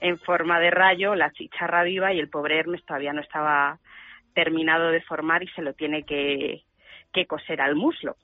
en 0.00 0.18
forma 0.18 0.58
de 0.58 0.72
rayo, 0.72 1.14
la 1.14 1.30
chicharra 1.30 1.84
viva, 1.84 2.12
y 2.12 2.18
el 2.18 2.28
pobre 2.28 2.58
Hermes 2.58 2.84
todavía 2.84 3.12
no 3.12 3.20
estaba 3.20 3.78
terminado 4.34 4.90
de 4.90 5.00
formar 5.02 5.44
y 5.44 5.48
se 5.48 5.62
lo 5.62 5.74
tiene 5.74 6.02
que, 6.02 6.64
que 7.12 7.26
coser 7.26 7.60
al 7.60 7.76
muslo 7.76 8.16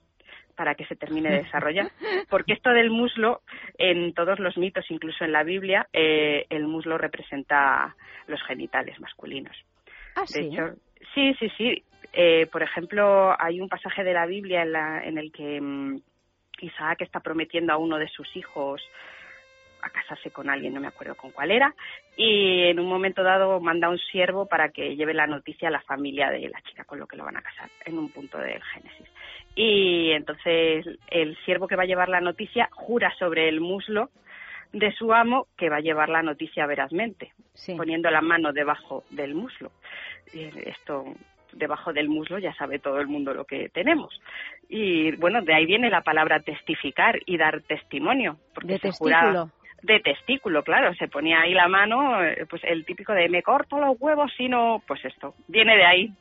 para 0.55 0.75
que 0.75 0.85
se 0.85 0.97
termine 0.97 1.31
de 1.31 1.43
desarrollar. 1.43 1.89
Porque 2.29 2.53
esto 2.53 2.69
del 2.71 2.89
muslo, 2.89 3.41
en 3.77 4.13
todos 4.13 4.37
los 4.39 4.57
mitos, 4.57 4.85
incluso 4.91 5.23
en 5.23 5.31
la 5.31 5.43
Biblia, 5.43 5.87
eh, 5.93 6.45
el 6.49 6.67
muslo 6.67 6.97
representa 6.97 7.95
los 8.27 8.43
genitales 8.43 8.99
masculinos. 8.99 9.55
Ah, 10.15 10.25
De 10.31 10.41
hecho, 10.41 10.75
sí, 11.15 11.33
sí, 11.39 11.49
sí. 11.57 11.83
Eh, 12.11 12.47
por 12.51 12.61
ejemplo, 12.63 13.35
hay 13.39 13.61
un 13.61 13.69
pasaje 13.69 14.03
de 14.03 14.13
la 14.13 14.25
Biblia 14.25 14.63
en, 14.63 14.71
la- 14.71 15.03
en 15.03 15.17
el 15.17 15.31
que 15.31 15.59
mm, 15.61 16.01
Isaac 16.61 17.01
está 17.01 17.19
prometiendo 17.21 17.73
a 17.73 17.77
uno 17.77 17.97
de 17.97 18.07
sus 18.07 18.35
hijos 18.35 18.81
a 19.81 19.89
casarse 19.89 20.31
con 20.31 20.49
alguien, 20.49 20.73
no 20.73 20.79
me 20.79 20.87
acuerdo 20.87 21.15
con 21.15 21.31
cuál 21.31 21.51
era, 21.51 21.75
y 22.15 22.63
en 22.69 22.79
un 22.79 22.87
momento 22.87 23.21
dado 23.21 23.59
manda 23.59 23.87
a 23.87 23.89
un 23.89 23.99
siervo 23.99 24.45
para 24.45 24.69
que 24.69 24.95
lleve 24.95 25.13
la 25.13 25.27
noticia 25.27 25.67
a 25.67 25.71
la 25.71 25.81
familia 25.81 26.29
de 26.29 26.47
la 26.47 26.61
chica 26.61 26.85
con 26.85 26.99
lo 26.99 27.05
que 27.07 27.17
lo 27.17 27.25
van 27.25 27.35
a 27.35 27.41
casar, 27.41 27.69
en 27.85 27.97
un 27.97 28.09
punto 28.09 28.37
del 28.37 28.63
Génesis. 28.63 29.07
Y 29.55 30.11
entonces 30.11 30.85
el 31.09 31.35
siervo 31.43 31.67
que 31.67 31.75
va 31.75 31.83
a 31.83 31.87
llevar 31.87 32.07
la 32.07 32.21
noticia 32.21 32.69
jura 32.71 33.13
sobre 33.19 33.49
el 33.49 33.59
muslo 33.59 34.09
de 34.71 34.91
su 34.93 35.13
amo 35.13 35.47
que 35.57 35.69
va 35.69 35.77
a 35.77 35.81
llevar 35.81 36.07
la 36.07 36.23
noticia 36.23 36.65
verazmente, 36.65 37.33
poniendo 37.75 38.09
la 38.09 38.21
mano 38.21 38.53
debajo 38.53 39.03
del 39.09 39.35
muslo. 39.35 39.71
Y 40.33 40.45
esto 40.67 41.13
debajo 41.53 41.93
del 41.93 42.09
muslo 42.09 42.39
ya 42.39 42.53
sabe 42.53 42.79
todo 42.79 42.99
el 42.99 43.07
mundo 43.07 43.33
lo 43.33 43.45
que 43.45 43.69
tenemos. 43.69 44.19
Y 44.69 45.15
bueno, 45.17 45.41
de 45.41 45.53
ahí 45.53 45.65
viene 45.65 45.89
la 45.89 46.01
palabra 46.01 46.39
testificar 46.39 47.19
y 47.25 47.37
dar 47.37 47.61
testimonio. 47.61 48.37
Porque 48.53 48.73
De 48.73 48.79
se 48.79 48.87
testículo. 48.89 49.49
de 49.83 49.99
testículo, 49.99 50.63
claro, 50.63 50.93
se 50.95 51.07
ponía 51.07 51.41
ahí 51.41 51.53
la 51.53 51.67
mano, 51.67 52.23
eh, 52.23 52.45
pues 52.49 52.63
el 52.63 52.85
típico 52.85 53.13
de 53.13 53.27
me 53.29 53.43
corto 53.43 53.79
los 53.79 53.97
huevos, 53.99 54.31
sino, 54.37 54.81
pues 54.87 55.03
esto, 55.05 55.35
viene 55.47 55.75
de 55.75 55.85
ahí. 55.85 56.13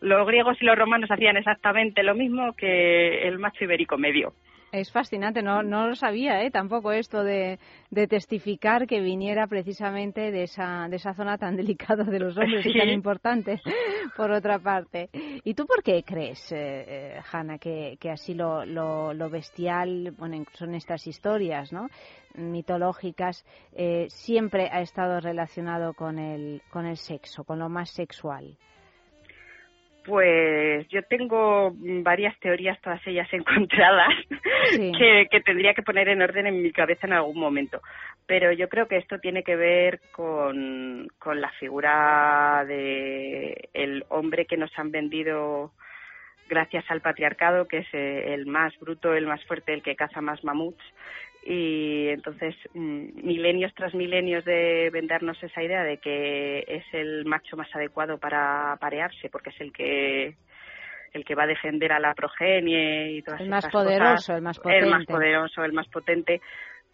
Los 0.00 0.26
griegos 0.26 0.60
y 0.60 0.64
los 0.64 0.76
romanos 0.76 1.10
hacían 1.10 1.36
exactamente 1.36 2.02
lo 2.02 2.14
mismo 2.14 2.52
que 2.54 3.26
el 3.28 3.38
macho 3.38 3.64
ibérico 3.64 3.96
medio. 3.96 4.32
Es 4.74 4.90
fascinante, 4.90 5.40
no, 5.40 5.62
no 5.62 5.86
lo 5.86 5.94
sabía 5.94 6.42
¿eh? 6.42 6.50
tampoco 6.50 6.90
esto 6.90 7.22
de, 7.22 7.60
de 7.90 8.08
testificar 8.08 8.88
que 8.88 8.98
viniera 8.98 9.46
precisamente 9.46 10.32
de 10.32 10.42
esa, 10.42 10.88
de 10.88 10.96
esa 10.96 11.14
zona 11.14 11.38
tan 11.38 11.54
delicada 11.56 12.02
de 12.02 12.18
los 12.18 12.36
hombres 12.36 12.66
y 12.66 12.76
tan 12.76 12.88
importante, 12.88 13.60
por 14.16 14.32
otra 14.32 14.58
parte. 14.58 15.10
¿Y 15.44 15.54
tú 15.54 15.64
por 15.64 15.84
qué 15.84 16.02
crees, 16.02 16.50
eh, 16.50 16.56
eh, 16.88 17.20
Hanna, 17.30 17.58
que, 17.58 17.96
que 18.00 18.10
así 18.10 18.34
lo, 18.34 18.66
lo, 18.66 19.14
lo 19.14 19.30
bestial, 19.30 20.10
bueno, 20.18 20.44
en 20.58 20.74
estas 20.74 21.06
historias 21.06 21.72
¿no? 21.72 21.88
mitológicas, 22.34 23.46
eh, 23.74 24.06
siempre 24.08 24.68
ha 24.72 24.80
estado 24.80 25.20
relacionado 25.20 25.94
con 25.94 26.18
el, 26.18 26.62
con 26.70 26.84
el 26.84 26.96
sexo, 26.96 27.44
con 27.44 27.60
lo 27.60 27.68
más 27.68 27.90
sexual? 27.90 28.58
Pues 30.04 30.86
yo 30.88 31.02
tengo 31.04 31.72
varias 31.74 32.38
teorías, 32.40 32.80
todas 32.80 33.04
ellas 33.06 33.28
encontradas, 33.32 34.14
Sí. 34.72 34.92
que, 34.98 35.26
que 35.30 35.40
tendría 35.40 35.74
que 35.74 35.82
poner 35.82 36.08
en 36.08 36.22
orden 36.22 36.46
en 36.46 36.62
mi 36.62 36.72
cabeza 36.72 37.06
en 37.06 37.12
algún 37.14 37.38
momento. 37.38 37.80
Pero 38.26 38.52
yo 38.52 38.68
creo 38.68 38.86
que 38.88 38.96
esto 38.96 39.18
tiene 39.18 39.42
que 39.42 39.56
ver 39.56 40.00
con, 40.12 41.08
con 41.18 41.40
la 41.40 41.50
figura 41.60 42.64
de 42.66 43.68
el 43.74 44.04
hombre 44.08 44.46
que 44.46 44.56
nos 44.56 44.70
han 44.78 44.90
vendido 44.90 45.72
gracias 46.48 46.84
al 46.90 47.00
patriarcado, 47.00 47.66
que 47.68 47.78
es 47.78 47.86
eh, 47.92 48.34
el 48.34 48.46
más 48.46 48.78
bruto, 48.78 49.14
el 49.14 49.26
más 49.26 49.44
fuerte, 49.44 49.72
el 49.72 49.82
que 49.82 49.96
caza 49.96 50.20
más 50.20 50.42
mamuts. 50.44 50.82
Y 51.46 52.08
entonces, 52.08 52.54
mm, 52.72 53.26
milenios 53.26 53.74
tras 53.74 53.94
milenios 53.94 54.44
de 54.46 54.88
vendernos 54.90 55.42
esa 55.42 55.62
idea 55.62 55.82
de 55.84 55.98
que 55.98 56.64
es 56.66 56.84
el 56.92 57.26
macho 57.26 57.56
más 57.56 57.68
adecuado 57.74 58.18
para 58.18 58.76
parearse, 58.80 59.28
porque 59.28 59.50
es 59.50 59.60
el 59.60 59.72
que 59.72 60.36
el 61.12 61.24
que 61.24 61.34
va 61.34 61.44
a 61.44 61.48
defender 61.48 61.92
a 61.92 62.00
la 62.00 62.12
progenie 62.14 63.12
y 63.12 63.22
todas 63.22 63.40
El 63.40 63.48
más 63.48 63.68
poderoso, 63.68 64.14
cosas, 64.14 64.36
el 64.36 64.42
más 64.42 64.60
el 64.64 64.86
más 64.86 65.06
potente. 65.06 65.12
poderoso, 65.12 65.64
el 65.64 65.72
más 65.72 65.88
potente, 65.88 66.40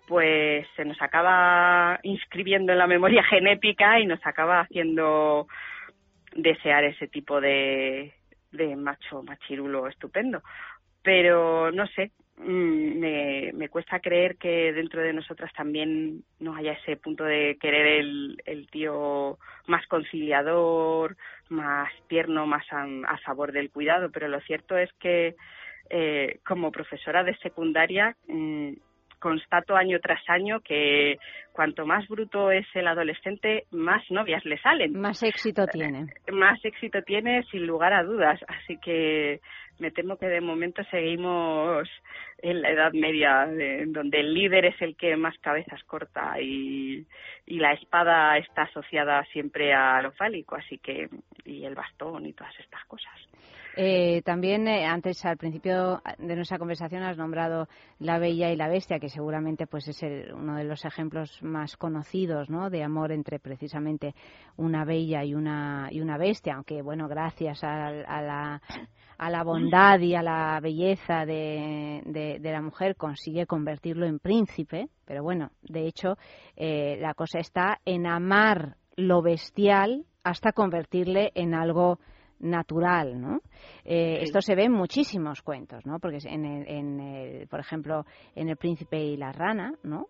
pues 0.07 0.66
se 0.76 0.84
nos 0.84 1.01
acaba 1.01 1.98
inscribiendo 2.03 2.72
en 2.72 2.78
la 2.78 2.86
memoria 2.86 3.22
genética 3.30 3.98
y 3.98 4.07
nos 4.07 4.20
acaba 4.26 4.61
haciendo 4.61 5.46
desear 6.34 6.84
ese 6.84 7.09
tipo 7.09 7.40
de, 7.40 8.12
de 8.53 8.76
macho 8.76 9.22
machirulo 9.22 9.86
estupendo. 9.88 10.42
Pero 11.03 11.72
no 11.72 11.86
sé, 11.86 12.11
me, 12.47 13.53
me 13.53 13.68
cuesta 13.68 14.01
creer 14.01 14.36
que 14.36 14.72
dentro 14.72 15.03
de 15.03 15.12
nosotras 15.12 15.53
también 15.53 16.22
no 16.38 16.55
haya 16.55 16.72
ese 16.72 16.97
punto 16.97 17.24
de 17.24 17.57
querer 17.61 17.86
el, 18.01 18.43
el 18.47 18.68
tío 18.68 19.38
más 19.66 19.86
conciliador, 19.86 21.16
más 21.49 21.91
tierno, 22.09 22.47
más 22.47 22.64
a, 22.72 22.84
a 23.07 23.18
favor 23.18 23.53
del 23.53 23.70
cuidado. 23.70 24.11
Pero 24.11 24.28
lo 24.28 24.41
cierto 24.41 24.76
es 24.76 24.91
que 24.95 25.34
eh, 25.91 26.38
como 26.47 26.70
profesora 26.70 27.24
de 27.24 27.36
secundaria 27.38 28.16
mm, 28.28 28.72
constato 29.18 29.76
año 29.76 29.99
tras 30.01 30.22
año 30.28 30.61
que 30.61 31.18
cuanto 31.53 31.84
más 31.84 32.09
bruto 32.09 32.51
es 32.51 32.66
el 32.74 32.88
adolescente, 32.88 33.64
más 33.70 34.03
novias 34.11 34.45
le 34.45 34.59
salen. 34.59 34.99
Más 34.99 35.22
éxito 35.22 35.66
tiene. 35.66 36.07
Más 36.32 36.59
éxito 36.64 37.03
tiene 37.03 37.43
sin 37.51 37.66
lugar 37.66 37.93
a 37.93 38.03
dudas. 38.03 38.41
Así 38.49 38.78
que 38.78 39.41
me 39.81 39.91
temo 39.91 40.16
que 40.16 40.26
de 40.26 40.41
momento 40.41 40.85
seguimos 40.91 41.89
en 42.39 42.62
la 42.62 42.70
Edad 42.70 42.93
Media, 42.93 43.49
donde 43.87 44.20
el 44.20 44.35
líder 44.35 44.66
es 44.66 44.81
el 44.81 44.95
que 44.97 45.16
más 45.16 45.37
cabezas 45.39 45.83
corta 45.85 46.41
y, 46.41 47.05
y 47.47 47.59
la 47.59 47.72
espada 47.72 48.37
está 48.39 48.62
asociada 48.62 49.24
siempre 49.33 49.72
a 49.72 50.01
lo 50.03 50.12
fálico, 50.12 50.55
así 50.55 50.78
que 50.78 51.09
y 51.45 51.64
el 51.64 51.74
bastón 51.74 52.26
y 52.26 52.33
todas 52.33 52.59
estas 52.61 52.85
cosas. 52.85 53.14
Eh, 53.77 54.23
también 54.25 54.66
eh, 54.66 54.85
antes 54.85 55.25
al 55.25 55.37
principio 55.37 56.03
de 56.18 56.35
nuestra 56.35 56.59
conversación 56.59 57.05
has 57.05 57.16
nombrado 57.16 57.68
la 58.01 58.18
bella 58.18 58.51
y 58.51 58.57
la 58.57 58.68
bestia 58.68 58.99
que 58.99 59.09
seguramente 59.09 59.68
pues 59.68 59.87
es 59.87 60.03
el- 60.03 60.35
uno 60.35 60.57
de 60.57 60.64
los 60.64 60.85
ejemplos 60.85 61.39
más 61.41 61.77
conocidos 61.77 62.51
¿no? 62.51 62.68
de 62.68 62.83
amor 62.83 63.12
entre 63.12 63.39
precisamente 63.39 64.14
una 64.57 64.85
bella 64.85 65.25
y 65.25 65.35
una 65.37 65.89
y 65.93 66.01
una 66.01 66.18
bestia 66.18 66.55
aunque 66.57 66.83
bueno 66.83 67.07
gracias 67.07 67.62
a, 67.62 67.93
la 67.93 68.61
a 69.18 69.31
la 69.31 69.45
bondad 69.45 70.01
y 70.01 70.16
a 70.16 70.23
la 70.23 70.59
belleza 70.61 71.25
de, 71.25 72.03
de- 72.07 72.39
de 72.41 72.53
la 72.53 72.62
mujer 72.62 72.97
consigue 72.97 73.47
convertirlo 73.47 74.05
en 74.05 74.18
príncipe 74.18 74.89
pero 75.05 75.23
bueno 75.23 75.53
de 75.62 75.87
hecho 75.87 76.16
eh, 76.57 76.97
la 77.01 77.14
cosa 77.14 77.39
está 77.39 77.79
en 77.85 78.07
amar 78.09 78.75
lo 78.97 79.23
bestial 79.23 80.07
hasta 80.25 80.51
convertirle 80.53 81.31
en 81.37 81.55
algo 81.55 82.01
natural, 82.41 83.20
¿no? 83.20 83.41
Eh, 83.84 84.16
Sí. 84.18 84.24
Esto 84.24 84.41
se 84.41 84.55
ve 84.55 84.64
en 84.64 84.72
muchísimos 84.72 85.43
cuentos, 85.43 85.86
¿no? 85.86 85.99
Porque 85.99 86.18
en 86.24 86.45
el, 86.45 86.68
en 86.68 87.01
el- 87.01 87.49
por 87.49 87.61
ejemplo, 87.61 88.05
en 88.34 88.49
El 88.49 88.57
Príncipe 88.57 88.99
y 88.99 89.16
la 89.16 89.32
Rana, 89.32 89.74
¿no? 89.82 90.07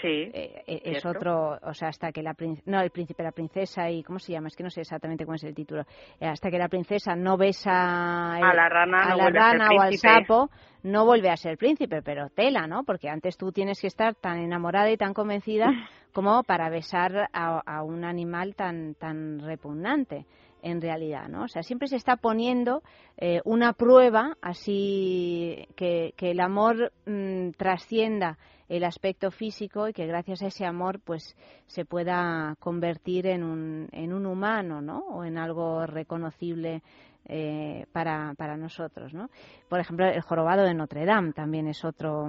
Sí. 0.00 0.06
Eh, 0.32 0.62
eh, 0.66 0.80
es 0.84 1.04
otro, 1.04 1.58
o 1.62 1.74
sea, 1.74 1.88
hasta 1.88 2.12
que 2.12 2.22
la 2.22 2.34
no, 2.64 2.80
el 2.80 2.90
príncipe, 2.90 3.22
la 3.24 3.32
princesa 3.32 3.90
y 3.90 4.02
¿cómo 4.04 4.18
se 4.20 4.32
llama? 4.32 4.46
Es 4.46 4.56
que 4.56 4.62
no 4.62 4.70
sé 4.70 4.82
exactamente 4.82 5.24
cómo 5.24 5.34
es 5.34 5.42
el 5.44 5.54
título. 5.54 5.82
Eh, 6.20 6.26
hasta 6.26 6.48
que 6.48 6.58
la 6.58 6.68
princesa 6.68 7.16
no 7.16 7.36
besa 7.36 8.34
A 8.36 8.54
la 8.54 8.68
rana 8.68 9.02
a 9.02 9.08
no 9.10 9.16
la 9.16 9.22
vuelve 9.24 9.38
a 9.40 9.50
ser 9.50 9.58
rana 9.58 9.70
o 9.76 9.80
al 9.80 9.96
sapo, 9.98 10.50
no 10.84 11.04
vuelve 11.04 11.28
a 11.28 11.36
ser 11.36 11.58
príncipe, 11.58 12.02
pero 12.02 12.28
tela, 12.30 12.66
¿no? 12.68 12.84
Porque 12.84 13.08
antes 13.08 13.36
tú 13.36 13.50
tienes 13.52 13.80
que 13.80 13.88
estar 13.88 14.14
tan 14.14 14.38
enamorada 14.38 14.90
y 14.90 14.96
tan 14.96 15.12
convencida 15.12 15.66
como 16.14 16.44
para 16.44 16.70
besar 16.70 17.28
a, 17.32 17.60
a 17.66 17.82
un 17.82 18.04
animal 18.04 18.54
tan 18.54 18.94
tan 18.94 19.40
repugnante 19.40 20.24
en 20.62 20.80
realidad, 20.80 21.28
¿no? 21.28 21.44
O 21.44 21.48
sea, 21.48 21.62
siempre 21.62 21.88
se 21.88 21.96
está 21.96 22.16
poniendo 22.16 22.82
eh, 23.16 23.40
una 23.44 23.72
prueba 23.72 24.36
así 24.42 25.66
que, 25.76 26.12
que 26.16 26.30
el 26.30 26.40
amor 26.40 26.92
mm, 27.06 27.50
trascienda 27.56 28.38
el 28.70 28.84
aspecto 28.84 29.32
físico 29.32 29.88
y 29.88 29.92
que 29.92 30.06
gracias 30.06 30.42
a 30.42 30.46
ese 30.46 30.64
amor 30.64 31.00
pues 31.04 31.36
se 31.66 31.84
pueda 31.84 32.54
convertir 32.60 33.26
en 33.26 33.42
un, 33.42 33.88
en 33.90 34.12
un 34.12 34.26
humano, 34.26 34.80
¿no? 34.80 35.00
O 35.08 35.24
en 35.24 35.38
algo 35.38 35.84
reconocible 35.86 36.80
eh, 37.28 37.84
para, 37.92 38.32
para 38.38 38.56
nosotros, 38.56 39.12
¿no? 39.12 39.28
Por 39.68 39.80
ejemplo, 39.80 40.06
el 40.06 40.20
jorobado 40.22 40.62
de 40.62 40.74
Notre 40.74 41.04
Dame 41.04 41.32
también 41.32 41.66
es 41.66 41.84
otro 41.84 42.28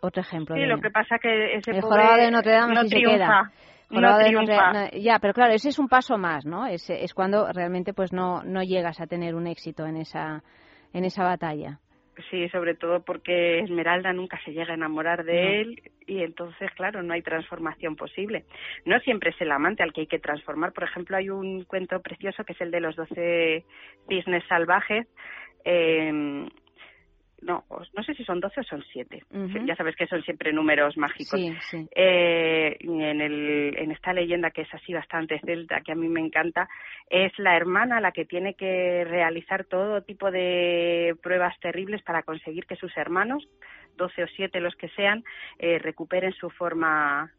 otro 0.00 0.22
ejemplo 0.22 0.54
Sí, 0.54 0.60
de 0.60 0.68
lo 0.68 0.80
que 0.80 0.90
pasa 0.90 1.18
que 1.20 1.56
ese 1.56 1.72
el 1.72 1.80
jorobado 1.80 2.18
de 2.18 2.30
Notre 2.30 2.52
Dame 2.52 2.74
no 2.74 2.84
se 2.84 2.96
queda. 2.96 3.50
No 3.90 4.18
triunfa. 4.18 4.72
No, 4.72 4.88
ya, 4.92 5.18
pero 5.18 5.32
claro, 5.34 5.52
ese 5.52 5.70
es 5.70 5.78
un 5.78 5.88
paso 5.88 6.18
más, 6.18 6.44
¿no? 6.44 6.66
Es, 6.66 6.88
es 6.90 7.14
cuando 7.14 7.50
realmente 7.52 7.92
pues 7.94 8.12
no, 8.12 8.42
no 8.42 8.62
llegas 8.62 9.00
a 9.00 9.06
tener 9.06 9.34
un 9.34 9.46
éxito 9.46 9.86
en 9.86 9.96
esa 9.96 10.42
en 10.92 11.04
esa 11.04 11.24
batalla. 11.24 11.78
Sí, 12.30 12.48
sobre 12.48 12.74
todo 12.74 13.04
porque 13.04 13.60
Esmeralda 13.60 14.12
nunca 14.12 14.40
se 14.44 14.50
llega 14.50 14.72
a 14.72 14.76
enamorar 14.76 15.24
de 15.24 15.34
No. 15.34 15.48
él 15.50 15.82
y 16.06 16.22
entonces, 16.24 16.68
claro, 16.74 17.02
no 17.02 17.14
hay 17.14 17.22
transformación 17.22 17.94
posible. 17.94 18.44
No 18.84 18.98
siempre 19.00 19.30
es 19.30 19.40
el 19.40 19.52
amante 19.52 19.84
al 19.84 19.92
que 19.92 20.00
hay 20.00 20.06
que 20.08 20.18
transformar. 20.18 20.72
Por 20.72 20.82
ejemplo, 20.84 21.16
hay 21.16 21.30
un 21.30 21.62
cuento 21.64 22.00
precioso 22.00 22.42
que 22.44 22.54
es 22.54 22.60
el 22.60 22.72
de 22.72 22.80
los 22.80 22.96
doce 22.96 23.64
cisnes 24.08 24.42
salvajes. 24.48 25.06
Eh, 25.64 26.48
no, 27.42 27.64
no 27.68 28.02
sé 28.02 28.14
si 28.14 28.24
son 28.24 28.40
doce 28.40 28.60
o 28.60 28.64
son 28.64 28.82
siete. 28.92 29.22
Ujú. 29.30 29.64
Ya 29.64 29.76
sabes 29.76 29.94
que 29.96 30.06
son 30.06 30.22
siempre 30.22 30.52
números 30.52 30.96
mágicos. 30.96 31.38
Sí, 31.38 31.54
sí. 31.70 31.88
Eh, 31.94 32.76
en, 32.80 33.20
el, 33.20 33.74
en 33.76 33.90
esta 33.92 34.12
leyenda 34.12 34.50
que 34.50 34.62
es 34.62 34.74
así 34.74 34.92
bastante 34.92 35.40
celta, 35.40 35.80
que 35.80 35.92
a 35.92 35.94
mí 35.94 36.08
me 36.08 36.20
encanta, 36.20 36.68
es 37.08 37.32
la 37.38 37.56
hermana 37.56 38.00
la 38.00 38.12
que 38.12 38.24
tiene 38.24 38.54
que 38.54 39.04
realizar 39.04 39.64
todo 39.64 40.02
tipo 40.02 40.30
de 40.30 41.16
pruebas 41.22 41.58
terribles 41.60 42.02
para 42.02 42.22
conseguir 42.22 42.66
que 42.66 42.76
sus 42.76 42.96
hermanos, 42.96 43.46
12 43.96 44.24
o 44.24 44.26
7 44.28 44.60
los 44.60 44.74
que 44.74 44.88
sean, 44.90 45.24
eh, 45.58 45.78
recuperen 45.78 46.32
su 46.32 46.50
forma 46.50 47.32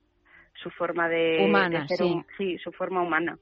su 0.55 0.69
forma 0.71 1.07
de, 1.07 1.37
Humana, 1.39 1.81
de 1.81 1.87
ser 1.87 1.97
sí. 1.99 2.21
sí, 2.37 2.57
su 2.57 2.71
forma 2.73 3.01
humana 3.01 3.37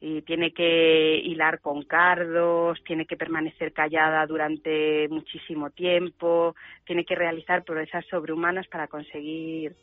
y 0.00 0.22
tiene 0.22 0.52
que 0.52 1.16
hilar 1.16 1.60
con 1.60 1.82
cardos, 1.82 2.82
tiene 2.84 3.06
que 3.06 3.16
permanecer 3.16 3.72
callada 3.72 4.26
durante 4.26 5.08
muchísimo 5.08 5.70
tiempo, 5.70 6.54
tiene 6.84 7.04
que 7.04 7.14
realizar 7.14 7.64
proezas 7.64 8.04
sobrehumanas 8.06 8.66
para 8.68 8.88
conseguir 8.88 9.74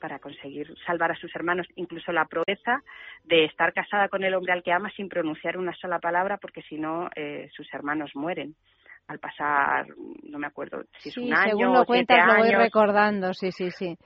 para 0.00 0.18
conseguir 0.18 0.74
salvar 0.86 1.12
a 1.12 1.16
sus 1.16 1.34
hermanos, 1.36 1.66
incluso 1.76 2.10
la 2.10 2.24
proeza 2.24 2.82
de 3.24 3.44
estar 3.44 3.74
casada 3.74 4.08
con 4.08 4.24
el 4.24 4.34
hombre 4.34 4.54
al 4.54 4.62
que 4.62 4.72
ama 4.72 4.90
sin 4.96 5.10
pronunciar 5.10 5.58
una 5.58 5.74
sola 5.74 5.98
palabra, 5.98 6.38
porque 6.38 6.62
si 6.62 6.78
no 6.78 7.10
eh, 7.14 7.50
sus 7.54 7.72
hermanos 7.74 8.10
mueren 8.14 8.54
al 9.08 9.18
pasar, 9.18 9.86
no 10.22 10.38
me 10.38 10.46
acuerdo 10.46 10.84
si 10.98 11.10
es 11.10 11.14
Sí, 11.16 11.20
un 11.20 11.34
año 11.34 11.50
según 11.50 11.66
o 11.66 11.72
lo 11.80 11.84
siete 11.84 12.14
cuentas 12.14 12.26
lo 12.26 12.38
voy 12.38 12.52
recordando, 12.52 13.34
sí, 13.34 13.52
sí, 13.52 13.70
sí. 13.70 13.96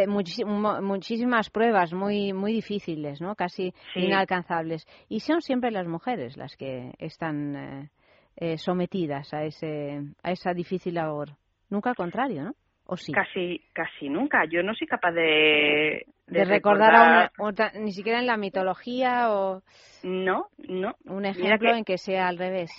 Te- 0.00 0.06
muchis- 0.08 0.44
mo- 0.46 0.80
muchísimas 0.82 1.50
pruebas 1.50 1.92
muy 1.92 2.32
muy 2.32 2.52
difíciles, 2.52 3.20
¿no? 3.20 3.34
Casi 3.34 3.72
Sí. 3.94 4.00
inalcanzables. 4.00 4.86
Y 5.08 5.20
son 5.20 5.40
siempre 5.40 5.70
las 5.70 5.86
mujeres 5.86 6.36
las 6.36 6.56
que 6.56 6.92
están 6.98 7.56
eh, 7.56 7.90
eh, 8.36 8.58
sometidas 8.58 9.32
a 9.34 9.44
ese 9.44 10.00
a 10.22 10.32
esa 10.32 10.52
difícil 10.52 10.94
labor. 10.94 11.30
Nunca 11.70 11.90
al 11.90 11.96
contrario, 11.96 12.42
¿no? 12.44 12.52
¿O 12.86 12.96
sí? 12.96 13.12
Casi, 13.12 13.60
casi 13.72 14.08
nunca. 14.10 14.44
Yo 14.44 14.62
no 14.62 14.74
soy 14.74 14.86
capaz 14.86 15.12
de, 15.12 16.04
De, 16.26 16.44
recordar, 16.44 16.94
a 16.94 17.02
una, 17.02 17.32
otra, 17.38 17.72
ni 17.74 17.92
siquiera 17.92 18.18
en 18.18 18.26
la 18.26 18.36
mitología 18.36 19.32
o... 19.32 19.62
No, 20.02 20.48
no. 20.68 20.94
Un 21.06 21.24
ejemplo 21.24 21.70
que- 21.72 21.78
en 21.78 21.84
que 21.84 21.96
sea 21.96 22.28
al 22.28 22.36
revés. 22.36 22.70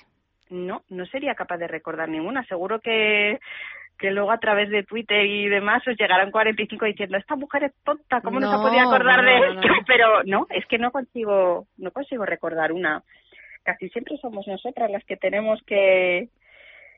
No, 0.51 0.83
no 0.89 1.05
sería 1.07 1.33
capaz 1.33 1.57
de 1.57 1.67
recordar 1.67 2.07
ninguna. 2.07 2.43
Seguro 2.45 2.79
que 2.79 3.39
que 3.97 4.11
luego 4.11 4.31
a 4.31 4.39
través 4.39 4.69
de 4.69 4.83
Twitter 4.83 5.25
y 5.25 5.47
demás 5.47 5.87
os 5.87 5.97
llegarán 5.97 6.31
45 6.31 6.85
diciendo 6.85 7.17
esta 7.17 7.35
mujer 7.35 7.63
es 7.65 7.73
tonta, 7.83 8.21
¿cómo 8.21 8.39
no, 8.39 8.51
No, 8.51 8.57
se 8.57 8.67
podía 8.69 8.83
acordar 8.83 9.23
no, 9.23 9.29
de 9.29 9.37
esto? 9.37 9.67
no. 9.67 9.75
Pero 9.87 10.23
no, 10.23 10.47
es 10.49 10.65
que 10.65 10.77
no 10.77 10.91
consigo, 10.91 11.67
no 11.77 11.91
consigo 11.91 12.25
recordar 12.25 12.71
una. 12.71 13.03
Casi 13.63 13.89
siempre 13.89 14.17
somos 14.17 14.47
nosotras 14.47 14.91
las 14.91 15.03
que 15.05 15.17
tenemos 15.17 15.61
que, 15.63 16.29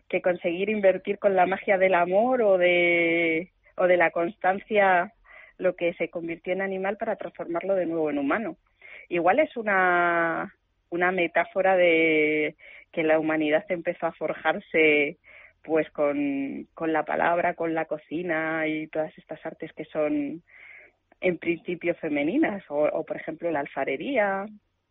que 0.09 0.21
conseguir 0.21 0.69
invertir 0.69 1.19
con 1.19 1.35
la 1.35 1.45
magia 1.45 1.77
del 1.77 1.93
amor 1.93 2.41
o 2.41 2.57
de, 2.57 3.51
o 3.75 3.87
de 3.87 3.97
la 3.97 4.11
constancia 4.11 5.13
lo 5.57 5.75
que 5.75 5.93
se 5.93 6.09
convirtió 6.09 6.53
en 6.53 6.61
animal 6.61 6.97
para 6.97 7.15
transformarlo 7.15 7.75
de 7.75 7.85
nuevo 7.85 8.09
en 8.09 8.19
humano. 8.19 8.57
Igual 9.09 9.39
es 9.39 9.55
una, 9.55 10.53
una 10.89 11.11
metáfora 11.11 11.75
de 11.75 12.55
que 12.91 13.03
la 13.03 13.19
humanidad 13.19 13.65
empezó 13.69 14.07
a 14.07 14.11
forjarse 14.13 15.17
pues 15.63 15.89
con, 15.91 16.67
con 16.73 16.93
la 16.93 17.03
palabra, 17.03 17.53
con 17.53 17.73
la 17.73 17.85
cocina 17.85 18.67
y 18.67 18.87
todas 18.87 19.15
estas 19.17 19.45
artes 19.45 19.73
que 19.73 19.85
son 19.85 20.43
en 21.19 21.37
principio 21.37 21.95
femeninas. 21.95 22.63
O, 22.69 22.85
o, 22.85 23.05
por 23.05 23.17
ejemplo 23.17 23.51
la 23.51 23.59
alfarería. 23.61 24.45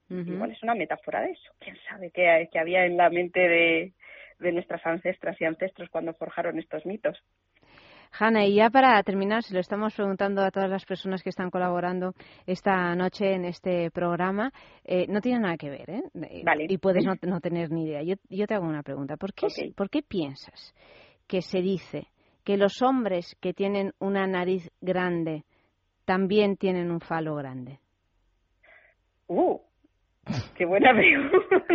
Igual 0.08 0.52
es 0.52 0.62
una 0.62 0.76
metáfora 0.76 1.22
de 1.22 1.32
eso. 1.32 1.52
Quién 1.58 1.76
sabe 1.88 2.12
qué, 2.12 2.48
qué 2.52 2.58
había 2.60 2.86
en 2.86 2.96
la 2.96 3.10
mente 3.10 3.40
de, 3.40 3.92
de 4.38 4.52
nuestras 4.52 4.84
ancestras 4.86 5.40
y 5.40 5.44
ancestros 5.44 5.88
cuando 5.90 6.14
forjaron 6.14 6.58
estos 6.60 6.86
mitos 6.86 7.20
Hanna, 8.18 8.46
y 8.46 8.54
ya 8.54 8.70
para 8.70 9.02
terminar, 9.02 9.42
se 9.42 9.54
lo 9.54 9.60
estamos 9.60 9.94
preguntando 9.94 10.42
a 10.42 10.50
todas 10.50 10.70
las 10.70 10.84
personas 10.84 11.22
que 11.22 11.30
están 11.30 11.50
colaborando 11.50 12.14
esta 12.46 12.94
noche 12.94 13.34
en 13.34 13.44
este 13.44 13.90
programa, 13.90 14.52
eh, 14.84 15.06
no 15.08 15.20
tiene 15.20 15.40
nada 15.40 15.56
que 15.56 15.70
ver, 15.70 15.90
¿eh? 15.90 16.02
Eh, 16.14 16.42
Vale. 16.44 16.66
Y 16.68 16.78
puedes 16.78 17.04
no, 17.04 17.14
no 17.22 17.40
tener 17.40 17.70
ni 17.70 17.84
idea. 17.84 18.02
Yo, 18.02 18.14
yo 18.28 18.46
te 18.46 18.54
hago 18.54 18.66
una 18.66 18.82
pregunta. 18.82 19.16
¿Por 19.16 19.32
qué. 19.32 19.46
¿Por 19.74 19.90
qué 19.90 20.02
piensas 20.02 20.74
que 21.26 21.42
se 21.42 21.60
dice 21.60 22.08
que 22.44 22.56
los 22.56 22.80
hombres 22.82 23.36
que 23.40 23.52
tienen 23.52 23.92
una 23.98 24.26
nariz 24.26 24.70
grande 24.80 25.44
también 26.04 26.56
tienen 26.56 26.90
un 26.90 27.00
falo 27.00 27.34
grande? 27.34 27.80
uh 29.28 29.60
qué 30.56 30.64
buena 30.64 30.92
pregunta 30.94 31.70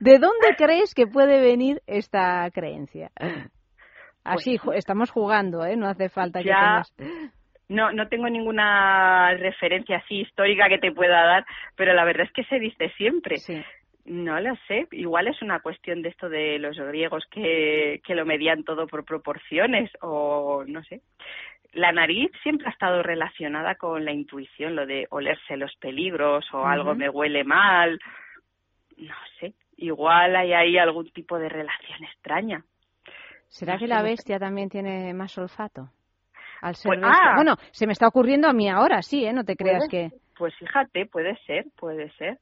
¿De 0.00 0.18
dónde 0.18 0.54
crees 0.56 0.94
que 0.94 1.06
puede 1.06 1.40
venir 1.40 1.82
esta 1.86 2.48
creencia? 2.52 3.10
Así, 4.26 4.58
estamos 4.74 5.10
jugando, 5.10 5.64
¿eh? 5.64 5.76
No 5.76 5.86
hace 5.86 6.08
falta 6.08 6.40
que 6.40 6.50
tengas... 6.50 6.94
No, 7.68 7.90
no 7.90 8.06
tengo 8.08 8.28
ninguna 8.28 9.34
referencia 9.34 9.96
así 9.96 10.20
histórica 10.20 10.68
que 10.68 10.78
te 10.78 10.92
pueda 10.92 11.24
dar, 11.24 11.44
pero 11.74 11.94
la 11.94 12.04
verdad 12.04 12.26
es 12.26 12.32
que 12.32 12.44
se 12.44 12.60
dice 12.60 12.90
siempre. 12.96 13.36
No 14.04 14.38
lo 14.40 14.54
sé, 14.68 14.86
igual 14.92 15.26
es 15.26 15.42
una 15.42 15.58
cuestión 15.58 16.00
de 16.00 16.10
esto 16.10 16.28
de 16.28 16.60
los 16.60 16.78
griegos 16.78 17.24
que, 17.28 18.00
que 18.04 18.14
lo 18.14 18.24
medían 18.24 18.62
todo 18.62 18.86
por 18.86 19.04
proporciones 19.04 19.90
o 20.00 20.62
no 20.64 20.84
sé. 20.84 21.00
La 21.72 21.90
nariz 21.90 22.30
siempre 22.44 22.68
ha 22.68 22.70
estado 22.70 23.02
relacionada 23.02 23.74
con 23.74 24.04
la 24.04 24.12
intuición, 24.12 24.76
lo 24.76 24.86
de 24.86 25.08
olerse 25.10 25.56
los 25.56 25.74
peligros 25.76 26.46
o 26.54 26.64
algo 26.64 26.94
me 26.94 27.08
huele 27.08 27.42
mal. 27.42 27.98
No 28.96 29.14
sé, 29.40 29.54
igual 29.76 30.36
hay 30.36 30.52
ahí 30.52 30.78
algún 30.78 31.10
tipo 31.10 31.36
de 31.38 31.48
relación 31.48 32.04
extraña. 32.04 32.62
¿Será 33.48 33.78
que 33.78 33.86
la 33.86 34.02
bestia 34.02 34.38
también 34.38 34.68
tiene 34.68 35.12
más 35.14 35.36
olfato? 35.38 35.90
Al 36.62 36.74
ser 36.74 36.90
Pues- 36.90 37.00
bestia. 37.00 37.18
ah. 37.22 37.34
Bueno, 37.36 37.56
se 37.70 37.86
me 37.86 37.92
está 37.92 38.08
ocurriendo 38.08 38.48
a 38.48 38.52
mí 38.52 38.68
ahora, 38.68 39.02
sí, 39.02 39.24
¿eh? 39.24 39.32
No 39.32 39.44
te 39.44 39.56
creas 39.56 39.86
Puede- 39.88 40.10
que... 40.10 40.16
Pues 40.38 40.54
fíjate, 40.56 41.06
puede 41.06 41.36
ser, 41.46 41.64
puede 41.78 42.10
ser. 42.12 42.38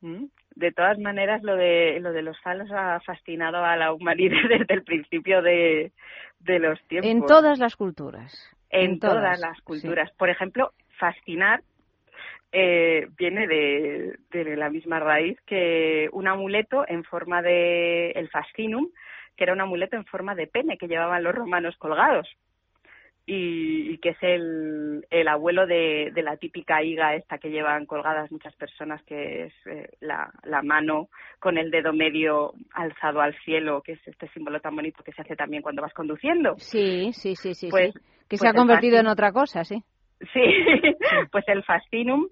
Mm. 0.00 0.26
De 0.54 0.72
todas 0.72 0.98
maneras, 0.98 1.42
lo 1.42 1.56
de 1.56 1.98
lo 2.00 2.12
de 2.12 2.22
los 2.22 2.40
falos 2.40 2.70
ha 2.72 3.00
fascinado 3.00 3.64
a 3.64 3.76
la 3.76 3.92
humanidad 3.92 4.36
desde 4.48 4.74
el 4.74 4.82
principio 4.82 5.42
de, 5.42 5.92
de 6.40 6.58
los 6.58 6.80
tiempos. 6.88 7.10
En 7.10 7.26
todas 7.26 7.58
las 7.58 7.76
culturas. 7.76 8.32
En 8.70 8.92
en 8.92 8.98
todas, 8.98 9.16
todas, 9.16 9.40
las 9.40 9.56
sí. 9.58 9.62
culturas. 9.64 10.10
Por 10.12 10.30
ejemplo, 10.30 10.72
fascinar 10.98 11.62
eh, 12.52 13.06
viene 13.18 13.46
de, 13.46 14.16
de 14.30 14.56
la 14.56 14.70
misma 14.70 14.98
raíz 15.00 15.38
que 15.46 16.08
un 16.12 16.26
amuleto 16.28 16.84
en 16.88 17.04
forma 17.04 17.42
de 17.42 18.10
el 18.12 18.28
fascinum, 18.30 18.88
que 19.38 19.44
era 19.44 19.52
un 19.54 19.60
amuleto 19.60 19.96
en 19.96 20.04
forma 20.04 20.34
de 20.34 20.48
pene 20.48 20.76
que 20.76 20.88
llevaban 20.88 21.22
los 21.22 21.34
romanos 21.34 21.76
colgados. 21.78 22.28
Y, 23.24 23.90
y 23.92 23.98
que 23.98 24.10
es 24.10 24.16
el, 24.22 25.06
el 25.10 25.28
abuelo 25.28 25.66
de, 25.66 26.10
de 26.14 26.22
la 26.22 26.38
típica 26.38 26.82
higa 26.82 27.14
esta 27.14 27.36
que 27.36 27.50
llevan 27.50 27.84
colgadas 27.84 28.32
muchas 28.32 28.56
personas, 28.56 29.02
que 29.04 29.44
es 29.44 29.52
eh, 29.66 29.90
la, 30.00 30.32
la 30.44 30.62
mano 30.62 31.08
con 31.38 31.58
el 31.58 31.70
dedo 31.70 31.92
medio 31.92 32.54
alzado 32.72 33.20
al 33.20 33.34
cielo, 33.44 33.82
que 33.82 33.92
es 33.92 34.08
este 34.08 34.28
símbolo 34.28 34.60
tan 34.60 34.74
bonito 34.74 35.04
que 35.04 35.12
se 35.12 35.20
hace 35.20 35.36
también 35.36 35.62
cuando 35.62 35.82
vas 35.82 35.92
conduciendo. 35.92 36.54
Sí, 36.56 37.12
sí, 37.12 37.36
sí, 37.36 37.54
sí. 37.54 37.68
Pues- 37.70 37.92
sí. 37.92 38.00
Que 38.28 38.36
pues 38.36 38.40
se 38.42 38.46
ha 38.46 38.50
el 38.50 38.56
convertido 38.56 38.98
en 38.98 39.06
otra 39.06 39.32
cosa, 39.32 39.64
sí. 39.64 39.82
Sí, 40.34 40.40
pues 41.32 41.44
el 41.48 41.62
fascinum 41.64 42.28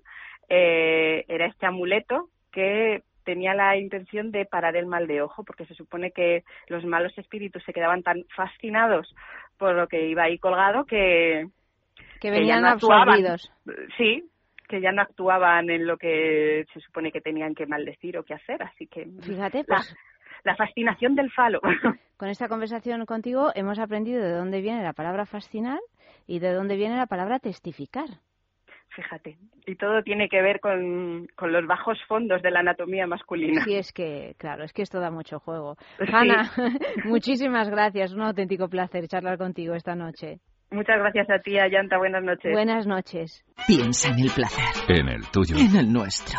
eh, 0.49 1.25
era 1.29 1.47
este 1.47 1.65
amuleto 1.67 2.29
que 2.53 3.03
tenía 3.27 3.53
la 3.53 3.77
intención 3.77 4.31
de 4.31 4.47
parar 4.47 4.77
el 4.77 4.87
mal 4.87 5.07
de 5.07 5.21
ojo, 5.21 5.45
porque 5.45 5.67
se 5.67 5.75
supone 5.75 6.13
que 6.13 6.45
los 6.69 6.85
malos 6.85 7.13
espíritus 7.19 7.63
se 7.65 7.73
quedaban 7.73 8.03
tan 8.03 8.25
fascinados 8.35 9.15
por 9.59 9.75
lo 9.75 9.89
que 9.89 10.09
iba 10.09 10.23
ahí 10.23 10.39
colgado 10.39 10.87
que, 10.87 11.49
Que 12.21 12.31
venían 12.31 12.63
no 12.63 12.69
absorbidos. 12.69 13.53
Sí, 13.99 14.31
que 14.69 14.81
ya 14.81 14.93
no 14.93 15.03
actuaban 15.03 15.69
en 15.71 15.87
lo 15.87 15.99
que 15.99 16.65
se 16.73 16.81
supone 16.81 17.11
que 17.11 17.21
tenían 17.21 17.55
que 17.55 17.67
maldecir 17.67 18.17
o 18.17 18.25
que 18.25 18.35
hacer, 18.35 18.63
así 18.63 18.87
que 18.87 19.07
Fíjate, 19.21 19.59
la, 19.67 19.77
pues 19.77 19.97
la 20.45 20.57
fascinación 20.57 21.17
del 21.17 21.31
falo. 21.33 21.61
con 22.17 22.29
esta 22.29 22.49
conversación 22.49 23.05
contigo 23.07 23.51
hemos 23.55 23.79
aprendido 23.79 24.23
de 24.23 24.33
dónde 24.33 24.61
viene 24.61 24.83
la 24.83 24.93
palabra 24.93 25.27
fascinar 25.27 25.81
y 26.27 26.39
de 26.39 26.53
dónde 26.53 26.77
viene 26.77 26.97
la 26.97 27.07
palabra 27.07 27.41
testificar. 27.41 28.09
Fíjate, 28.95 29.37
y 29.67 29.75
todo 29.77 30.03
tiene 30.03 30.29
que 30.29 30.41
ver 30.41 30.59
con, 30.61 31.27
con 31.37 31.53
los 31.53 31.67
bajos 31.67 31.99
fondos 32.09 32.41
de 32.41 32.51
la 32.51 32.61
anatomía 32.61 33.07
masculina. 33.07 33.63
Sí, 33.65 33.75
es 33.75 33.93
que, 33.93 34.35
claro, 34.39 34.65
es 34.65 34.73
que 34.73 34.83
esto 34.83 35.01
da 35.01 35.11
mucho 35.11 35.39
juego. 35.39 35.77
Sí. 35.99 36.05
Hanna, 36.11 36.51
muchísimas 37.05 37.69
gracias. 37.69 38.13
Un 38.15 38.23
auténtico 38.23 38.69
placer 38.69 39.07
charlar 39.09 39.37
contigo 39.37 39.75
esta 39.75 39.95
noche. 39.95 40.39
Muchas 40.71 40.99
gracias 40.99 41.29
a 41.31 41.39
ti, 41.41 41.59
Ayanta. 41.59 41.99
Buenas 41.99 42.25
noches. 42.25 42.53
Buenas 42.53 42.87
noches. 42.87 43.45
Piensa 43.67 44.09
en 44.13 44.19
el 44.19 44.31
placer, 44.31 44.65
En 44.97 45.09
el 45.09 45.31
tuyo. 45.31 45.57
en 45.57 45.77
el 45.77 45.93
nuestro, 45.93 46.39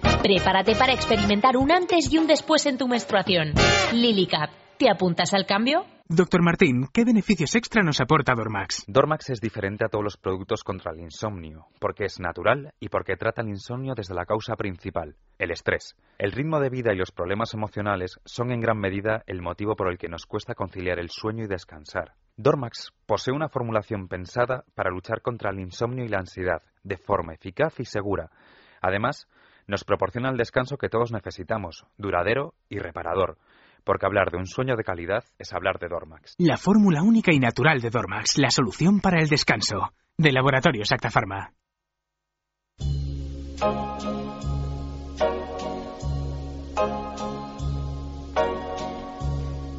Prepárate 0.21 0.75
para 0.75 0.93
experimentar 0.93 1.57
un 1.57 1.71
antes 1.71 2.11
y 2.11 2.17
un 2.17 2.27
después 2.27 2.65
en 2.65 2.77
tu 2.77 2.87
menstruación. 2.87 3.53
Lily 3.93 4.27
Cap, 4.27 4.49
¿te 4.77 4.89
apuntas 4.89 5.33
al 5.33 5.45
cambio? 5.45 5.85
Doctor 6.13 6.43
Martín, 6.43 6.87
¿qué 6.91 7.05
beneficios 7.05 7.55
extra 7.55 7.83
nos 7.83 8.01
aporta 8.01 8.33
Dormax? 8.35 8.83
Dormax 8.85 9.29
es 9.29 9.39
diferente 9.39 9.85
a 9.85 9.87
todos 9.87 10.03
los 10.03 10.17
productos 10.17 10.61
contra 10.61 10.91
el 10.91 10.99
insomnio, 10.99 11.67
porque 11.79 12.03
es 12.03 12.19
natural 12.19 12.73
y 12.81 12.89
porque 12.89 13.15
trata 13.15 13.41
el 13.41 13.47
insomnio 13.47 13.93
desde 13.95 14.13
la 14.13 14.25
causa 14.25 14.57
principal, 14.57 15.15
el 15.39 15.51
estrés. 15.51 15.95
El 16.17 16.33
ritmo 16.33 16.59
de 16.59 16.69
vida 16.69 16.91
y 16.91 16.97
los 16.97 17.11
problemas 17.11 17.53
emocionales 17.53 18.19
son 18.25 18.51
en 18.51 18.59
gran 18.59 18.77
medida 18.77 19.23
el 19.25 19.41
motivo 19.41 19.77
por 19.77 19.89
el 19.89 19.97
que 19.97 20.09
nos 20.09 20.25
cuesta 20.25 20.53
conciliar 20.53 20.99
el 20.99 21.09
sueño 21.09 21.45
y 21.45 21.47
descansar. 21.47 22.15
Dormax 22.35 22.91
posee 23.05 23.33
una 23.33 23.47
formulación 23.47 24.09
pensada 24.09 24.65
para 24.75 24.91
luchar 24.91 25.21
contra 25.21 25.51
el 25.51 25.61
insomnio 25.61 26.03
y 26.03 26.09
la 26.09 26.19
ansiedad, 26.19 26.61
de 26.83 26.97
forma 26.97 27.35
eficaz 27.35 27.79
y 27.79 27.85
segura. 27.85 28.31
Además, 28.81 29.29
nos 29.71 29.85
proporciona 29.85 30.29
el 30.29 30.37
descanso 30.37 30.77
que 30.77 30.89
todos 30.89 31.13
necesitamos, 31.13 31.85
duradero 31.97 32.53
y 32.69 32.77
reparador, 32.77 33.37
porque 33.85 34.05
hablar 34.05 34.29
de 34.29 34.37
un 34.37 34.45
sueño 34.45 34.75
de 34.75 34.83
calidad 34.83 35.23
es 35.39 35.53
hablar 35.53 35.79
de 35.79 35.87
Dormax. 35.87 36.35
La 36.37 36.57
fórmula 36.57 37.01
única 37.01 37.33
y 37.33 37.39
natural 37.39 37.79
de 37.79 37.89
Dormax, 37.89 38.37
la 38.37 38.49
solución 38.49 38.99
para 38.99 39.21
el 39.21 39.29
descanso. 39.29 39.93
De 40.17 40.33
Laboratorios 40.33 40.91
Acta 40.91 41.09
Pharma. 41.09 41.53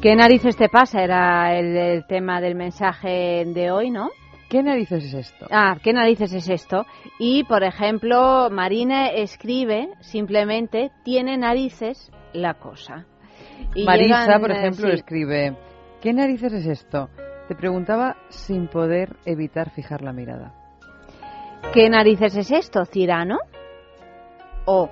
¿Qué 0.01 0.15
narices 0.15 0.57
te 0.57 0.67
pasa? 0.69 1.03
Era 1.03 1.57
el, 1.57 1.77
el 1.77 2.07
tema 2.07 2.41
del 2.41 2.55
mensaje 2.55 3.45
de 3.45 3.71
hoy, 3.71 3.91
¿no? 3.91 4.09
¿Qué 4.53 4.61
narices 4.61 5.05
es 5.05 5.13
esto? 5.15 5.47
Ah, 5.49 5.77
¿qué 5.81 5.93
narices 5.93 6.31
es 6.31 6.47
esto? 6.47 6.85
Y, 7.17 7.43
por 7.45 7.63
ejemplo, 7.63 8.51
Marina 8.51 9.07
escribe 9.07 9.89
simplemente, 10.01 10.91
tiene 11.03 11.37
narices 11.37 12.11
la 12.33 12.53
cosa. 12.53 13.07
Y 13.73 13.83
Marisa, 13.83 14.25
llegan, 14.27 14.41
por 14.41 14.51
eh, 14.51 14.59
ejemplo, 14.59 14.89
sí. 14.89 14.93
escribe, 14.93 15.57
¿qué 16.03 16.13
narices 16.13 16.53
es 16.53 16.67
esto? 16.67 17.09
Te 17.47 17.55
preguntaba 17.55 18.15
sin 18.29 18.67
poder 18.67 19.15
evitar 19.25 19.71
fijar 19.71 20.03
la 20.03 20.13
mirada. 20.13 20.53
¿Qué 21.73 21.89
narices 21.89 22.37
es 22.37 22.51
esto, 22.51 22.85
Cirano? 22.85 23.39
O 24.65 24.87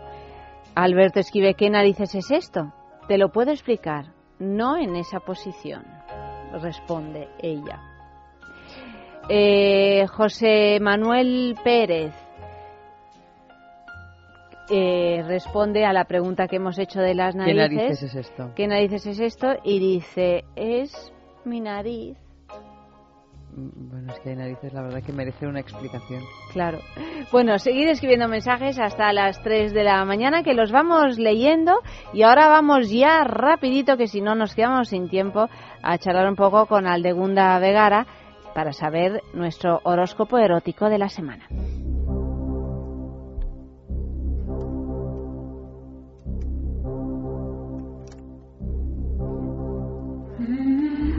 Alberto 0.73 1.19
escribe, 1.19 1.53
¿qué 1.53 1.69
narices 1.69 2.15
es 2.15 2.31
esto? 2.31 2.73
Te 3.07 3.19
lo 3.19 3.31
puedo 3.31 3.51
explicar, 3.51 4.05
no 4.39 4.75
en 4.75 4.95
esa 4.95 5.19
posición, 5.19 5.85
responde 6.51 7.29
ella. 7.43 7.90
Eh, 9.33 10.07
José 10.07 10.77
Manuel 10.81 11.55
Pérez 11.63 12.13
eh, 14.69 15.23
responde 15.25 15.85
a 15.85 15.93
la 15.93 16.03
pregunta 16.03 16.49
que 16.49 16.57
hemos 16.57 16.77
hecho 16.77 16.99
de 16.99 17.15
las 17.15 17.33
¿Qué 17.33 17.39
narices. 17.53 17.71
narices 17.71 18.03
es 18.03 18.15
esto? 18.15 18.51
¿Qué 18.55 18.67
narices 18.67 19.05
es 19.05 19.19
esto? 19.21 19.53
Y 19.63 19.79
dice, 19.79 20.43
es 20.57 21.13
mi 21.45 21.61
nariz. 21.61 22.17
Mm, 23.55 23.89
Bueno, 23.89 24.11
es 24.13 24.19
que 24.19 24.29
hay 24.31 24.35
narices, 24.35 24.73
la 24.73 24.81
verdad, 24.81 25.01
que 25.01 25.13
merecen 25.13 25.47
una 25.47 25.61
explicación. 25.61 26.21
Claro. 26.51 26.79
Bueno, 27.31 27.57
seguid 27.57 27.87
escribiendo 27.87 28.27
mensajes 28.27 28.79
hasta 28.79 29.13
las 29.13 29.41
3 29.43 29.73
de 29.73 29.85
la 29.85 30.03
mañana 30.03 30.43
que 30.43 30.53
los 30.53 30.73
vamos 30.73 31.17
leyendo 31.17 31.79
y 32.13 32.23
ahora 32.23 32.49
vamos 32.49 32.89
ya 32.89 33.23
rapidito 33.23 33.95
que 33.95 34.07
si 34.07 34.19
no 34.19 34.35
nos 34.35 34.55
quedamos 34.55 34.89
sin 34.89 35.07
tiempo 35.09 35.47
a 35.81 35.97
charlar 35.97 36.27
un 36.27 36.35
poco 36.35 36.65
con 36.65 36.85
Aldegunda 36.85 37.57
Vegara 37.59 38.05
para 38.53 38.73
saber 38.73 39.21
nuestro 39.33 39.79
horóscopo 39.83 40.37
erótico 40.37 40.89
de 40.89 40.97
la 40.97 41.09
semana. 41.09 41.47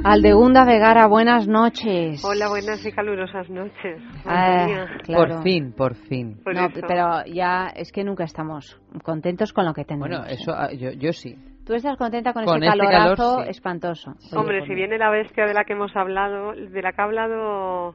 Aldegunda 0.04 0.64
Vegara, 0.64 1.06
buenas 1.06 1.46
noches. 1.46 2.24
Hola, 2.24 2.48
buenas 2.48 2.84
y 2.84 2.90
calurosas 2.90 3.48
noches. 3.48 4.02
Ah, 4.24 4.86
claro. 5.04 5.36
Por 5.36 5.42
fin, 5.44 5.72
por 5.72 5.94
fin. 5.94 6.40
Por 6.42 6.56
no, 6.56 6.66
eso. 6.66 6.80
pero 6.88 7.24
ya 7.32 7.68
es 7.74 7.92
que 7.92 8.02
nunca 8.02 8.24
estamos 8.24 8.80
contentos 9.04 9.52
con 9.52 9.64
lo 9.64 9.72
que 9.72 9.84
tenemos. 9.84 10.08
Bueno, 10.08 10.24
eso 10.26 10.52
ah, 10.52 10.72
yo, 10.72 10.90
yo 10.90 11.12
sí. 11.12 11.36
¿Tú 11.66 11.74
estás 11.74 11.96
contenta 11.96 12.32
con, 12.32 12.44
Con 12.44 12.62
este 12.62 12.66
este 12.76 12.78
calorazo 12.78 13.16
calor, 13.36 13.44
sí. 13.44 13.50
espantoso? 13.50 14.10
Oye, 14.10 14.36
Hombre, 14.36 14.58
pues 14.58 14.68
si 14.68 14.74
viene 14.74 14.98
la 14.98 15.10
bestia 15.10 15.46
de 15.46 15.54
la 15.54 15.64
que 15.64 15.72
hemos 15.74 15.94
hablado, 15.96 16.52
de 16.52 16.82
la 16.82 16.92
que 16.92 17.00
ha 17.00 17.04
hablado 17.04 17.94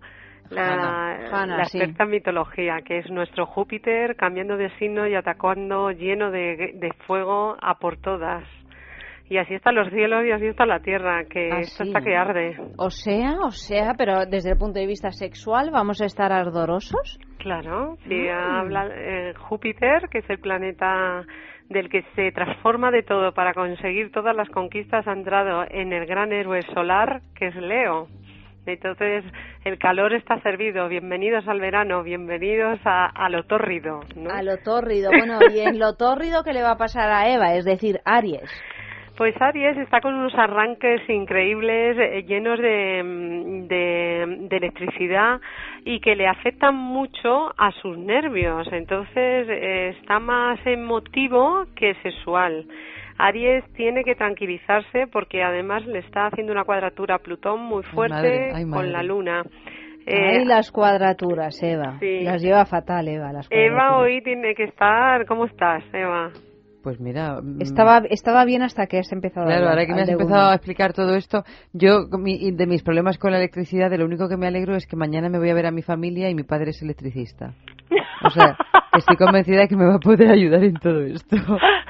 la, 0.50 0.64
Hanna. 0.64 1.30
Hanna, 1.32 1.58
la 1.58 1.66
sí. 1.66 1.78
experta 1.78 2.04
en 2.06 2.10
mitología, 2.12 2.78
que 2.86 3.00
es 3.00 3.12
nuestro 3.12 3.46
Júpiter 3.46 4.16
cambiando 4.16 4.56
de 4.56 4.70
signo 4.78 5.06
y 5.08 5.16
atacando 5.16 5.92
lleno 5.92 6.32
de, 6.32 6.72
de 6.76 6.92
fuego 7.06 7.58
a 7.62 7.76
por 7.80 7.98
todas. 7.98 8.44
Y 9.30 9.38
así 9.40 9.56
están 9.56 9.76
los 9.76 9.90
cielos 9.90 10.24
y 10.26 10.32
así 10.32 10.46
está 10.46 10.66
la 10.66 10.80
tierra, 10.80 11.26
que 11.26 11.50
esto 11.60 11.84
Así. 11.84 11.90
está 11.90 12.00
que 12.00 12.16
arde. 12.16 12.56
O 12.78 12.90
sea, 12.90 13.34
o 13.44 13.52
sea, 13.52 13.94
pero 13.98 14.26
desde 14.26 14.52
el 14.52 14.58
punto 14.58 14.80
de 14.80 14.88
vista 14.88 15.12
sexual, 15.12 15.70
¿vamos 15.70 16.02
a 16.02 16.06
estar 16.06 16.32
ardorosos? 16.32 17.20
Claro, 17.40 17.98
sí, 18.08 18.16
Mm. 18.16 18.30
habla 18.30 18.88
eh, 18.96 19.34
Júpiter, 19.38 20.08
que 20.10 20.20
es 20.20 20.30
el 20.30 20.40
planeta 20.40 21.26
del 21.70 21.90
que 21.90 22.04
se 22.16 22.32
transforma 22.32 22.92
de 22.92 23.04
todo 23.04 23.34
para 23.34 23.54
conseguir 23.54 24.12
todas 24.12 24.36
las 24.36 24.50
conquistas, 24.50 25.08
ha 25.08 25.14
entrado 25.14 25.66
en 25.70 25.94
el 25.94 26.06
gran 26.06 26.32
héroe 26.32 26.62
solar, 26.74 27.22
que 27.36 27.48
es 27.48 27.56
Leo. 27.56 28.08
Entonces, 28.66 29.24
el 29.64 29.78
calor 29.80 30.14
está 30.14 30.42
servido. 30.42 30.90
Bienvenidos 30.90 31.48
al 31.48 31.62
verano, 31.62 32.04
bienvenidos 32.04 32.80
a, 32.84 33.06
a 33.06 33.30
lo 33.30 33.44
tórrido. 33.44 34.02
¿no? 34.16 34.30
A 34.30 34.44
lo 34.44 34.58
tórrido. 34.58 35.10
Bueno, 35.10 35.40
¿y 35.54 35.60
en 35.60 35.80
lo 35.80 35.94
tórrido 35.98 36.44
qué 36.44 36.54
le 36.54 36.64
va 36.64 36.72
a 36.72 36.78
pasar 36.78 37.10
a 37.10 37.30
Eva? 37.30 37.56
Es 37.56 37.64
decir, 37.64 38.00
Aries. 38.04 38.50
Pues 39.18 39.34
Aries 39.42 39.76
está 39.78 40.00
con 40.00 40.14
unos 40.14 40.36
arranques 40.36 41.02
increíbles, 41.10 41.98
eh, 41.98 42.24
llenos 42.28 42.60
de, 42.60 43.02
mm, 43.04 43.68
de, 43.68 44.48
de 44.48 44.58
electricidad 44.58 45.42
y 45.84 46.00
que 46.00 46.16
le 46.16 46.28
afectan 46.28 46.76
mucho 46.76 47.52
a 47.58 47.72
sus 47.82 47.98
nervios. 47.98 48.68
Entonces 48.72 49.48
eh, 49.50 49.96
está 50.00 50.20
más 50.20 50.60
emotivo 50.68 51.66
que 51.76 51.96
sexual. 52.04 52.66
Aries 53.18 53.64
tiene 53.74 54.04
que 54.04 54.14
tranquilizarse 54.14 55.08
porque 55.12 55.42
además 55.42 55.84
le 55.88 56.00
está 56.00 56.28
haciendo 56.28 56.52
una 56.54 56.64
cuadratura 56.64 57.16
a 57.16 57.20
Plutón 57.20 57.62
muy 57.62 57.82
fuerte 57.82 58.16
madre, 58.16 58.52
ay, 58.54 58.70
con 58.70 58.92
la 58.92 59.02
Luna. 59.02 59.42
Eh, 60.06 60.38
Ay, 60.40 60.46
las 60.46 60.72
cuadraturas, 60.72 61.62
Eva. 61.62 61.98
sí. 62.00 62.22
Las 62.22 62.42
lleva 62.42 62.66
fatal, 62.66 63.10
Eva, 63.10 63.34
las 63.34 63.48
Eva 63.52 63.98
hoy 63.98 64.22
tiene 64.22 64.56
que 64.56 64.64
estar. 64.66 65.26
¿Cómo 65.26 65.46
estás, 65.46 65.84
Eva? 65.92 66.30
Pues 66.88 67.02
mira... 67.02 67.42
mm, 67.42 67.62
Estaba, 67.62 67.98
estaba 68.10 68.46
bien 68.46 68.62
hasta 68.62 68.88
que 68.88 68.98
has 69.00 69.12
empezado 69.12 69.42
a 69.42 69.50
Claro, 69.50 69.64
hablar, 69.68 69.72
ahora 69.80 69.86
que 69.86 69.94
me 69.94 70.04
has 70.04 70.08
empezado 70.08 70.52
a 70.52 70.56
explicar 70.56 70.94
todo 70.94 71.16
esto, 71.16 71.44
yo 71.74 72.08
mi- 72.18 72.52
de 72.52 72.66
mis 72.66 72.82
problemas 72.82 73.18
con 73.18 73.32
la 73.32 73.40
electricidad, 73.40 73.90
de 73.90 73.98
lo 73.98 74.06
único 74.06 74.30
que 74.30 74.38
me 74.38 74.48
alegro 74.48 74.74
es 74.78 74.88
que 74.88 74.96
mañana 74.96 75.28
me 75.28 75.38
voy 75.38 75.50
a 75.50 75.54
ver 75.54 75.66
a 75.66 75.72
mi 75.72 75.82
familia 75.82 76.30
y 76.30 76.34
mi 76.34 76.44
padre 76.44 76.70
es 76.70 76.82
electricista. 76.82 77.54
O 78.24 78.30
sea, 78.30 78.58
estoy 78.98 79.16
convencida 79.18 79.62
de 79.62 79.68
que 79.68 79.76
me 79.76 79.86
va 79.86 79.96
a 79.96 80.00
poder 80.00 80.30
ayudar 80.32 80.64
en 80.64 80.74
todo 80.76 81.02
esto. 81.02 81.38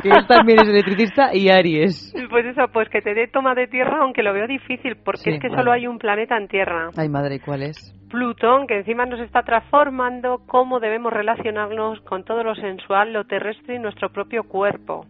Que 0.01 0.09
él 0.09 0.28
también 0.28 0.59
es 0.61 0.67
electricista 0.69 1.34
y 1.34 1.49
Aries. 1.49 2.13
Pues 2.30 2.45
eso, 2.45 2.67
pues 2.71 2.89
que 2.89 3.01
te 3.01 3.13
dé 3.13 3.28
toma 3.28 3.55
de 3.55 3.67
tierra, 3.67 3.99
aunque 4.01 4.23
lo 4.23 4.34
veo 4.34 4.47
difícil, 4.47 4.95
porque 5.03 5.21
Sí, 5.23 5.30
es 5.32 5.39
que 5.41 5.47
vale. 5.49 5.59
solo 5.61 5.71
hay 5.71 5.88
un 5.88 5.97
planeta 5.97 6.38
en 6.38 6.47
tierra. 6.47 6.89
Ay, 6.97 7.09
madre, 7.09 7.36
¿y 7.36 7.39
cuál 7.39 7.63
es? 7.63 7.93
Plutón, 8.09 8.67
que 8.67 8.78
encima 8.78 9.05
nos 9.05 9.19
está 9.19 9.41
transformando 9.43 10.41
cómo 10.45 10.80
debemos 10.80 11.11
relacionarnos 11.11 11.99
con 12.01 12.23
todo 12.23 12.43
lo 12.43 12.55
sensual, 12.55 13.11
lo 13.11 13.25
terrestre 13.25 13.75
y 13.75 13.80
nuestro 13.80 14.09
propio 14.09 14.43
cuerpo. 14.43 15.05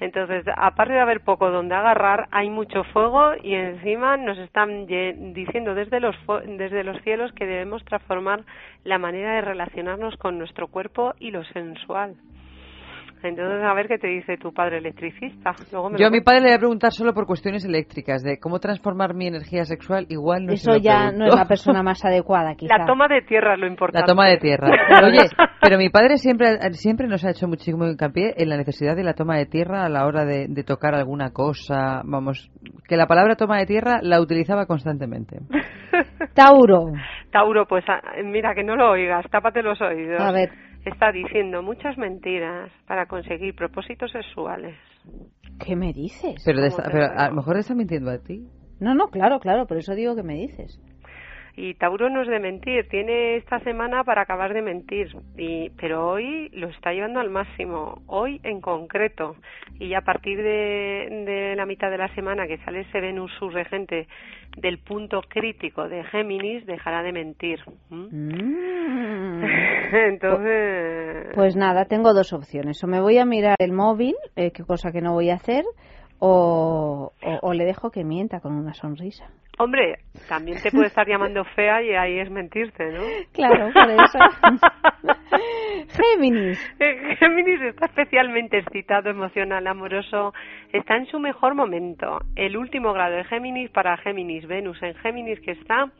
Entonces, 0.00 0.44
aparte 0.56 0.92
de 0.92 1.00
haber 1.00 1.20
poco 1.20 1.50
donde 1.50 1.74
agarrar, 1.74 2.28
hay 2.30 2.50
mucho 2.50 2.84
fuego 2.84 3.32
y 3.42 3.54
encima 3.54 4.16
nos 4.16 4.38
están 4.38 4.86
diciendo 4.86 5.74
desde 5.74 6.00
los, 6.00 6.16
desde 6.46 6.84
los 6.84 7.00
cielos 7.02 7.32
que 7.32 7.46
debemos 7.46 7.84
transformar 7.84 8.44
la 8.84 8.98
manera 8.98 9.34
de 9.34 9.40
relacionarnos 9.40 10.16
con 10.16 10.38
nuestro 10.38 10.68
cuerpo 10.68 11.14
y 11.18 11.30
lo 11.30 11.44
sensual. 11.44 12.16
Entonces, 13.22 13.62
a 13.64 13.74
ver 13.74 13.88
qué 13.88 13.98
te 13.98 14.08
dice 14.08 14.36
tu 14.36 14.52
padre 14.52 14.78
electricista. 14.78 15.52
Luego 15.72 15.90
me 15.90 15.98
Yo 15.98 16.06
a 16.06 16.10
mi 16.10 16.20
padre 16.20 16.40
le 16.40 16.46
voy 16.48 16.54
a 16.54 16.58
preguntar 16.58 16.92
solo 16.92 17.12
por 17.14 17.26
cuestiones 17.26 17.64
eléctricas, 17.64 18.22
de 18.22 18.38
cómo 18.38 18.58
transformar 18.58 19.14
mi 19.14 19.26
energía 19.26 19.64
sexual, 19.64 20.06
igual 20.08 20.44
no 20.44 20.50
se 20.50 20.54
Eso 20.54 20.72
lo 20.72 20.78
ya 20.78 21.08
pregunto. 21.08 21.18
no 21.18 21.26
es 21.26 21.34
la 21.34 21.46
persona 21.46 21.82
más 21.82 22.04
adecuada, 22.04 22.54
quizá. 22.56 22.78
La 22.78 22.86
toma 22.86 23.08
de 23.08 23.22
tierra 23.22 23.54
es 23.54 23.60
lo 23.60 23.66
importante. 23.66 24.00
La 24.00 24.06
toma 24.06 24.28
de 24.28 24.36
tierra. 24.38 24.68
Oye, 25.04 25.28
pero 25.60 25.78
mi 25.78 25.88
padre 25.88 26.16
siempre, 26.18 26.58
siempre 26.72 27.06
nos 27.06 27.24
ha 27.24 27.30
hecho 27.30 27.48
muchísimo 27.48 27.86
hincapié 27.86 28.34
en 28.36 28.48
la 28.48 28.56
necesidad 28.56 28.96
de 28.96 29.04
la 29.04 29.14
toma 29.14 29.36
de 29.36 29.46
tierra 29.46 29.84
a 29.84 29.88
la 29.88 30.06
hora 30.06 30.24
de, 30.24 30.46
de 30.48 30.64
tocar 30.64 30.94
alguna 30.94 31.30
cosa. 31.32 32.02
Vamos, 32.04 32.50
que 32.86 32.96
la 32.96 33.06
palabra 33.06 33.36
toma 33.36 33.58
de 33.58 33.66
tierra 33.66 33.98
la 34.02 34.20
utilizaba 34.20 34.66
constantemente. 34.66 35.38
Tauro. 36.34 36.92
Tauro, 37.30 37.66
pues 37.66 37.84
ah, 37.88 38.00
mira, 38.24 38.54
que 38.54 38.64
no 38.64 38.76
lo 38.76 38.90
oigas, 38.92 39.24
tápate 39.30 39.62
los 39.62 39.80
oídos. 39.80 40.20
A 40.20 40.32
ver. 40.32 40.67
Está 40.88 41.12
diciendo 41.12 41.62
muchas 41.62 41.98
mentiras 41.98 42.70
para 42.86 43.06
conseguir 43.06 43.54
propósitos 43.54 44.10
sexuales. 44.10 44.74
¿Qué 45.64 45.76
me 45.76 45.92
dices? 45.92 46.42
Pero, 46.44 46.60
a 46.62 47.28
lo 47.28 47.34
mejor 47.34 47.58
está 47.58 47.74
mintiendo 47.74 48.10
a 48.10 48.18
ti. 48.18 48.48
No, 48.80 48.94
no, 48.94 49.08
claro, 49.08 49.38
claro, 49.38 49.66
por 49.66 49.76
eso 49.76 49.94
digo 49.94 50.16
que 50.16 50.22
me 50.22 50.34
dices. 50.34 50.80
Y 51.60 51.74
Tauro 51.74 52.08
no 52.08 52.22
es 52.22 52.28
de 52.28 52.38
mentir, 52.38 52.86
tiene 52.88 53.34
esta 53.34 53.58
semana 53.64 54.04
para 54.04 54.22
acabar 54.22 54.54
de 54.54 54.62
mentir, 54.62 55.08
y, 55.36 55.70
pero 55.70 56.08
hoy 56.08 56.50
lo 56.52 56.68
está 56.68 56.92
llevando 56.92 57.18
al 57.18 57.30
máximo, 57.30 58.00
hoy 58.06 58.40
en 58.44 58.60
concreto. 58.60 59.34
Y 59.80 59.94
a 59.94 60.02
partir 60.02 60.38
de, 60.38 61.24
de 61.26 61.56
la 61.56 61.66
mitad 61.66 61.90
de 61.90 61.98
la 61.98 62.14
semana 62.14 62.46
que 62.46 62.58
sale 62.58 62.82
ese 62.82 63.00
Venus 63.00 63.32
su 63.40 63.50
regente 63.50 64.06
del 64.56 64.78
punto 64.78 65.20
crítico 65.28 65.88
de 65.88 66.04
Géminis, 66.04 66.64
dejará 66.64 67.02
de 67.02 67.12
mentir. 67.12 67.58
¿m? 67.90 68.08
Entonces... 70.10 71.34
Pues 71.34 71.56
nada, 71.56 71.86
tengo 71.86 72.14
dos 72.14 72.32
opciones. 72.32 72.84
O 72.84 72.86
me 72.86 73.00
voy 73.00 73.18
a 73.18 73.24
mirar 73.24 73.56
el 73.58 73.72
móvil, 73.72 74.14
eh, 74.36 74.52
qué 74.52 74.62
cosa 74.62 74.92
que 74.92 75.00
no 75.00 75.12
voy 75.12 75.30
a 75.30 75.34
hacer, 75.34 75.64
o, 76.20 77.12
o- 77.22 77.38
o 77.42 77.52
le 77.54 77.64
dejo 77.64 77.90
que 77.90 78.04
mienta 78.04 78.40
con 78.40 78.52
una 78.54 78.74
sonrisa. 78.74 79.28
Hombre, 79.60 79.98
también 80.28 80.62
te 80.62 80.70
puede 80.70 80.86
estar 80.86 81.06
llamando 81.08 81.44
fea 81.56 81.82
y 81.82 81.90
ahí 81.94 82.18
es 82.20 82.30
mentirte, 82.30 82.92
¿no? 82.92 83.02
Claro, 83.32 83.70
por 83.72 83.90
eso. 83.90 84.18
Géminis. 85.88 86.58
Géminis 87.18 87.60
está 87.62 87.86
especialmente 87.86 88.58
excitado, 88.58 89.10
emocional, 89.10 89.66
amoroso, 89.66 90.32
está 90.72 90.96
en 90.96 91.06
su 91.06 91.18
mejor 91.18 91.54
momento. 91.54 92.20
El 92.36 92.56
último 92.56 92.92
grado 92.92 93.16
de 93.16 93.24
Géminis 93.24 93.70
para 93.70 93.96
Géminis, 93.98 94.46
Venus 94.46 94.80
en 94.82 94.94
Géminis 94.96 95.40
que 95.40 95.52
está, 95.52 95.90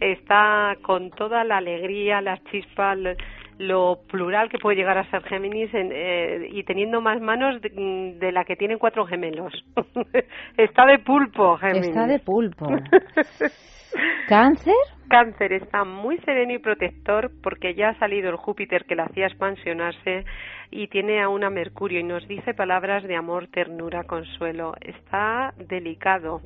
está 0.00 0.74
con 0.82 1.10
toda 1.10 1.44
la 1.44 1.56
alegría, 1.58 2.20
la 2.20 2.38
chispa, 2.50 2.92
l- 2.92 3.16
lo 3.58 4.00
plural 4.08 4.48
que 4.48 4.58
puede 4.58 4.76
llegar 4.76 4.98
a 4.98 5.10
ser 5.10 5.22
Géminis 5.24 5.72
en- 5.74 5.90
eh, 5.92 6.48
y 6.50 6.62
teniendo 6.64 7.00
más 7.00 7.20
manos 7.20 7.60
de, 7.60 8.14
de 8.18 8.32
la 8.32 8.44
que 8.44 8.56
tienen 8.56 8.78
cuatro 8.78 9.04
gemelos. 9.06 9.52
está 10.56 10.86
de 10.86 10.98
pulpo, 11.00 11.56
Géminis. 11.58 11.88
Está 11.88 12.06
de 12.06 12.18
pulpo. 12.20 12.66
¿Cáncer? 14.28 14.74
Cáncer 15.08 15.54
está 15.54 15.84
muy 15.84 16.18
sereno 16.18 16.52
y 16.52 16.58
protector 16.58 17.30
porque 17.42 17.74
ya 17.74 17.90
ha 17.90 17.98
salido 17.98 18.28
el 18.30 18.36
Júpiter 18.36 18.84
que 18.84 18.94
le 18.94 19.02
hacía 19.02 19.26
expansionarse 19.26 20.24
y 20.70 20.88
tiene 20.88 21.22
a 21.22 21.28
una 21.30 21.48
Mercurio 21.48 21.98
y 21.98 22.04
nos 22.04 22.28
dice 22.28 22.52
palabras 22.52 23.02
de 23.04 23.16
amor, 23.16 23.48
ternura, 23.48 24.04
consuelo. 24.04 24.74
Está 24.82 25.54
delicado, 25.56 26.42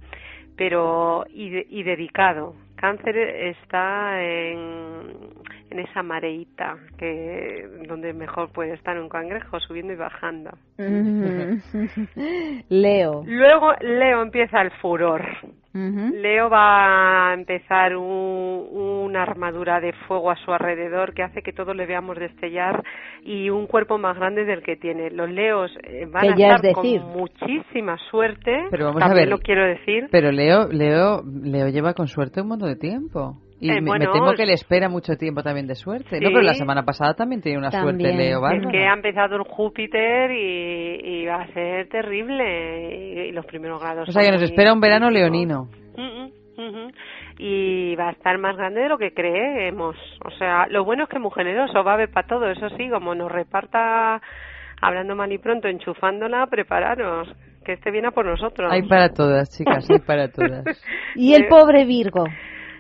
pero 0.57 1.25
y, 1.29 1.67
y 1.77 1.83
dedicado. 1.83 2.55
Cáncer 2.83 3.17
está 3.17 4.21
en, 4.21 5.13
en 5.71 5.79
esa 5.79 6.03
mareita 6.03 6.77
que 6.99 7.65
donde 7.87 8.13
mejor 8.13 8.51
puede 8.51 8.75
estar 8.75 8.99
un 8.99 9.09
cangrejo 9.09 9.61
subiendo 9.61 9.93
y 9.93 9.97
bajando. 9.97 10.51
Mm. 10.79 11.59
Leo. 12.71 13.23
Luego 13.25 13.73
Leo 13.83 14.23
empieza 14.23 14.61
el 14.63 14.73
furor. 14.81 15.23
Leo 15.75 16.51
va 16.51 17.31
a 17.31 17.35
empezar 17.35 17.97
un- 17.97 18.69
una 18.73 19.23
armadura 19.23 19.81
de 19.81 19.93
fuego 20.07 20.31
a 20.31 20.37
su 20.37 20.53
alrededor 20.53 21.15
que 21.15 21.23
hace 21.23 21.43
que 21.43 21.53
todos 21.53 21.75
le 21.75 21.87
veamos 21.87 22.17
destellar 22.19 22.83
y 23.23 23.51
un 23.51 23.67
cuerpo 23.67 23.99
más 23.99 24.17
grande 24.17 24.45
del 24.45 24.63
que 24.63 24.77
tiene. 24.77 25.11
Los 25.11 25.31
Leos 25.31 25.71
eh, 25.85 26.07
van 26.11 26.25
a 26.25 26.35
es 26.35 26.39
estar 26.41 26.61
decir. 26.61 27.01
con 27.01 27.13
muchísima 27.13 27.97
suerte. 28.11 28.53
Pero 28.71 28.87
vamos 28.87 29.03
a 29.03 29.15
ver. 29.15 29.29
lo 29.29 29.39
quiero 29.39 29.65
decir. 29.67 30.09
Pero 30.11 30.31
Leo, 30.31 30.69
Leo, 30.69 31.23
Leo 31.25 31.69
lleva 31.69 31.95
con 31.95 32.07
suerte 32.09 32.41
un 32.43 32.49
montón 32.49 32.69
de 32.69 32.77
tiempo. 32.77 33.37
Y 33.63 33.71
Eh, 33.71 33.81
me, 33.81 33.97
temo 34.01 34.33
que 34.35 34.45
le 34.45 34.55
espera 34.55 34.89
mucho 34.89 35.17
tiempo 35.17 35.41
también 35.45 35.69
de 35.69 35.77
suerte. 35.77 36.21
No, 36.21 36.31
pero 36.31 36.43
la 36.43 36.55
semana 36.55 36.83
pasada 36.85 37.15
también 37.15 37.41
tenía 37.41 37.59
una 37.61 37.71
suerte 37.71 38.13
Leo 38.13 38.45
Es 38.49 38.67
que 38.73 38.87
ha 38.89 38.93
empezado 38.93 39.37
el 39.37 39.43
Júpiter 39.45 40.33
y, 40.33 41.21
y 41.23 41.27
va 41.27 41.43
a 41.43 41.47
ser 41.53 41.89
terrible 41.89 43.25
y, 43.25 43.29
y 43.29 43.33
los 43.33 43.47
primeros 43.47 43.81
grados. 43.81 44.09
O 44.09 44.13
sea 44.13 44.23
que 44.23 44.33
nos 44.33 44.43
espera 44.43 44.73
un 44.73 44.81
verano 44.81 45.11
leonino. 45.11 45.69
Ujú. 45.97 46.91
Y 47.39 47.95
va 47.95 48.09
a 48.09 48.13
estar 48.13 48.37
más 48.39 48.57
grande 48.57 48.81
de 48.81 48.89
lo 48.89 48.99
que 48.99 49.15
creemos. 49.15 49.97
O 50.25 50.31
sea, 50.39 50.67
lo 50.69 50.85
bueno 50.85 51.05
es 51.05 51.09
que 51.09 51.17
es 51.17 51.23
muy 51.23 51.31
generoso, 51.33 51.85
va 51.85 51.93
a 51.93 51.95
haber 51.95 52.11
para 52.11 52.27
todo. 52.27 52.51
Eso 52.51 52.69
sí, 52.71 52.89
como 52.91 53.15
nos 53.15 53.31
reparta, 53.31 54.21
hablando 54.81 55.15
mal 55.15 55.31
y 55.33 55.39
pronto, 55.39 55.69
enchufándola, 55.69 56.47
prepararos. 56.49 57.29
Que 57.65 57.75
este 57.75 57.93
viene 57.93 58.09
a 58.09 58.11
por 58.11 58.27
nosotros. 58.27 58.73
Hay 58.73 58.83
para 58.83 59.11
todas, 59.11 59.57
chicas, 59.57 59.89
hay 59.89 60.01
para 60.01 60.29
todas. 60.29 60.65
¿Y 61.15 61.35
el 61.35 61.45
Eh, 61.45 61.49
pobre 61.49 61.85
Virgo? 61.85 62.25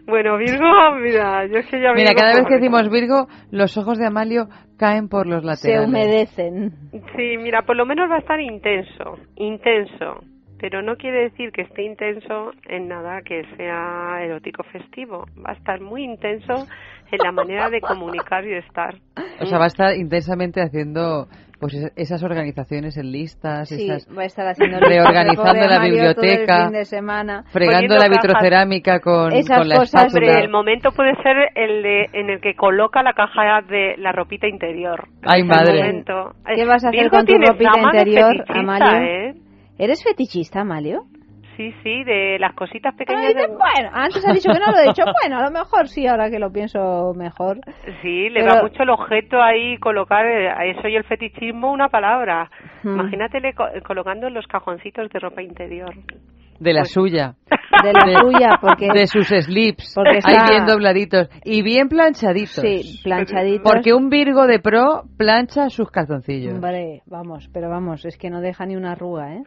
Bueno, 0.07 0.37
Virgo, 0.37 0.67
mira, 1.01 1.47
yo 1.47 1.59
es 1.59 1.67
que 1.67 1.81
ya 1.81 1.93
Mira, 1.93 2.11
Virgo, 2.11 2.15
cada 2.19 2.35
vez 2.37 2.47
que 2.47 2.55
decimos 2.55 2.91
Virgo, 2.91 3.29
los 3.51 3.77
ojos 3.79 3.99
de 3.99 4.07
Amalio 4.07 4.49
caen 4.77 5.09
por 5.09 5.27
los 5.27 5.43
Se 5.43 5.47
laterales. 5.69 5.89
humedecen. 5.89 6.71
Sí, 7.17 7.37
mira, 7.39 7.63
por 7.63 7.77
lo 7.77 7.87
menos 7.87 8.11
va 8.11 8.17
a 8.17 8.19
estar 8.19 8.41
intenso, 8.41 9.19
intenso. 9.37 10.25
Pero 10.59 10.81
no 10.81 10.95
quiere 10.97 11.23
decir 11.25 11.51
que 11.51 11.63
esté 11.63 11.83
intenso 11.83 12.53
en 12.69 12.87
nada 12.87 13.21
que 13.23 13.43
sea 13.57 14.23
erótico 14.23 14.63
festivo. 14.63 15.25
Va 15.45 15.51
a 15.51 15.55
estar 15.55 15.81
muy 15.81 16.05
intenso 16.05 16.67
en 17.11 17.19
la 17.19 17.33
manera 17.33 17.69
de 17.69 17.81
comunicar 17.81 18.45
y 18.45 18.51
de 18.51 18.59
estar. 18.59 18.95
O 19.41 19.47
sea, 19.47 19.59
va 19.59 19.65
a 19.65 19.67
estar 19.67 19.97
intensamente 19.97 20.61
haciendo 20.63 21.27
pues 21.63 21.75
es- 21.75 21.93
esas 21.97 22.23
organizaciones 22.25 22.97
en 22.99 23.13
listas, 23.13 23.69
Sí, 23.69 23.89
esas 23.89 24.07
va 24.19 24.23
a 24.23 24.25
estar 24.27 24.47
haciendo 24.49 24.79
listas 24.81 24.91
de 24.91 24.97
reorganizando 24.99 25.53
la 25.55 25.79
Mario 25.79 26.13
todo 26.15 26.25
el 26.25 26.29
biblioteca, 26.29 26.65
fin 26.65 26.73
de 26.73 26.85
semana. 26.85 27.45
fregando 27.53 27.97
la 27.97 28.09
vitrocerámica 28.09 28.99
con, 29.01 29.33
Esas 29.33 29.59
con 29.59 29.69
la 29.69 29.77
cosas 29.77 30.05
Hombre, 30.07 30.27
espátula. 30.27 30.45
el 30.45 30.51
momento 30.51 30.91
puede 30.91 31.15
ser 31.23 31.37
el 31.55 31.83
de 31.85 32.07
en 32.13 32.31
el 32.31 32.41
que 32.41 32.55
coloca 32.57 33.03
la 33.05 33.13
caja 33.15 33.63
de 33.69 33.95
la 33.97 34.11
ropita 34.13 34.49
interior. 34.49 35.07
Ay, 35.23 35.45
madre. 35.45 35.79
momento. 35.85 36.33
¿Qué 36.55 36.65
vas 36.67 36.85
a 36.85 36.89
hacer 36.89 37.01
Virgo 37.01 37.17
con 37.17 37.21
tu 37.21 37.27
tiene 37.27 37.47
ropita 37.47 37.79
interior, 37.79 38.45
Amalio? 38.49 39.01
¿eh? 39.09 39.35
¿Eres 39.79 40.03
fetichista, 40.03 40.61
Amalio? 40.63 41.05
Sí, 41.63 41.75
sí, 41.83 42.05
de 42.05 42.39
las 42.39 42.55
cositas 42.55 42.95
pequeñas. 42.95 43.27
Ay, 43.29 43.35
de- 43.35 43.47
Bueno, 43.47 43.91
antes 43.93 44.27
has 44.27 44.35
dicho 44.35 44.51
que 44.53 44.59
no 44.59 44.73
lo 44.73 44.79
he 44.79 44.89
dicho. 44.89 45.03
Bueno, 45.23 45.39
a 45.39 45.43
lo 45.45 45.51
mejor 45.51 45.89
sí, 45.89 46.07
ahora 46.07 46.29
que 46.31 46.39
lo 46.39 46.51
pienso 46.51 47.13
mejor. 47.15 47.59
Sí, 48.03 48.29
le 48.31 48.41
Pero- 48.43 48.55
va 48.57 48.63
mucho 48.63 48.83
el 48.83 48.91
objeto 48.91 49.41
ahí 49.41 49.77
colocar 49.79 50.27
eh, 50.27 50.49
a 50.51 50.65
eso 50.67 50.89
y 50.89 50.97
el 50.97 51.05
fetichismo 51.05 51.71
una 51.73 51.89
palabra. 51.89 52.51
Hmm. 52.83 52.95
Imagínatele 52.95 53.55
co- 53.55 53.69
colocando 53.87 54.27
en 54.27 54.35
los 54.35 54.47
cajoncitos 54.47 55.09
de 55.11 55.19
ropa 55.21 55.43
interior. 55.43 55.95
De 56.59 56.73
la 56.73 56.81
Pues- 56.83 56.93
suya. 56.93 57.35
De 57.83 57.93
la 57.93 58.01
suya, 58.21 58.51
porque... 58.61 58.89
De 58.93 59.07
sus 59.07 59.27
slips. 59.29 59.93
Porque 59.95 60.19
Ahí 60.25 60.35
está- 60.37 60.49
bien 60.51 60.67
dobladitos. 60.67 61.29
Y 61.45 61.63
bien 61.63 61.89
planchaditos. 61.89 62.63
Sí, 62.63 63.01
planchaditos. 63.03 63.63
Porque 63.71 63.93
un 63.95 64.09
Virgo 64.11 64.47
de 64.47 64.59
pro 64.61 65.03
plancha 65.17 65.69
sus 65.71 65.91
calzoncillos. 65.91 66.55
Hombre, 66.55 67.03
vamos, 67.07 67.49
pero 67.53 67.69
vamos, 67.69 68.05
es 68.05 68.17
que 68.17 68.31
no 68.31 68.41
deja 68.41 68.65
ni 68.67 68.77
una 68.77 68.93
arruga, 68.93 69.35
¿eh? 69.35 69.43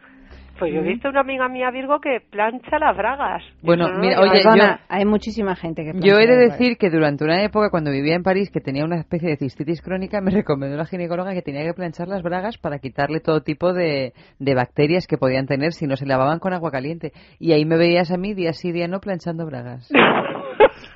Pues 0.58 0.72
yo 0.72 0.80
he 0.80 0.84
visto 0.84 1.08
una 1.08 1.20
amiga 1.20 1.48
mía 1.48 1.70
Virgo 1.70 2.00
que 2.00 2.18
plancha 2.30 2.78
las 2.78 2.96
bragas. 2.96 3.42
Bueno, 3.62 3.88
no 3.88 3.98
mira, 3.98 4.20
oye, 4.20 4.42
hay 4.88 5.04
muchísima 5.04 5.54
gente 5.54 5.84
que 5.84 5.92
Yo 6.00 6.18
he 6.18 6.26
de 6.26 6.36
decir 6.36 6.78
que 6.78 6.88
durante 6.90 7.24
una 7.24 7.42
época, 7.42 7.70
cuando 7.70 7.90
vivía 7.90 8.14
en 8.14 8.22
París, 8.22 8.50
que 8.50 8.60
tenía 8.60 8.84
una 8.84 8.98
especie 8.98 9.28
de 9.28 9.36
cistitis 9.36 9.82
crónica, 9.82 10.20
me 10.22 10.30
recomendó 10.30 10.76
la 10.76 10.86
ginecóloga 10.86 11.34
que 11.34 11.42
tenía 11.42 11.64
que 11.64 11.74
planchar 11.74 12.08
las 12.08 12.22
bragas 12.22 12.58
para 12.58 12.78
quitarle 12.78 13.20
todo 13.20 13.42
tipo 13.42 13.72
de, 13.72 14.14
de 14.38 14.54
bacterias 14.54 15.06
que 15.06 15.18
podían 15.18 15.46
tener 15.46 15.72
si 15.72 15.86
no 15.86 15.96
se 15.96 16.06
lavaban 16.06 16.38
con 16.38 16.52
agua 16.52 16.70
caliente. 16.70 17.12
Y 17.38 17.52
ahí 17.52 17.64
me 17.64 17.76
veías 17.76 18.10
a 18.10 18.16
mí 18.16 18.34
día 18.34 18.52
sí 18.52 18.72
día 18.72 18.88
no 18.88 19.00
planchando 19.00 19.44
bragas. 19.46 19.90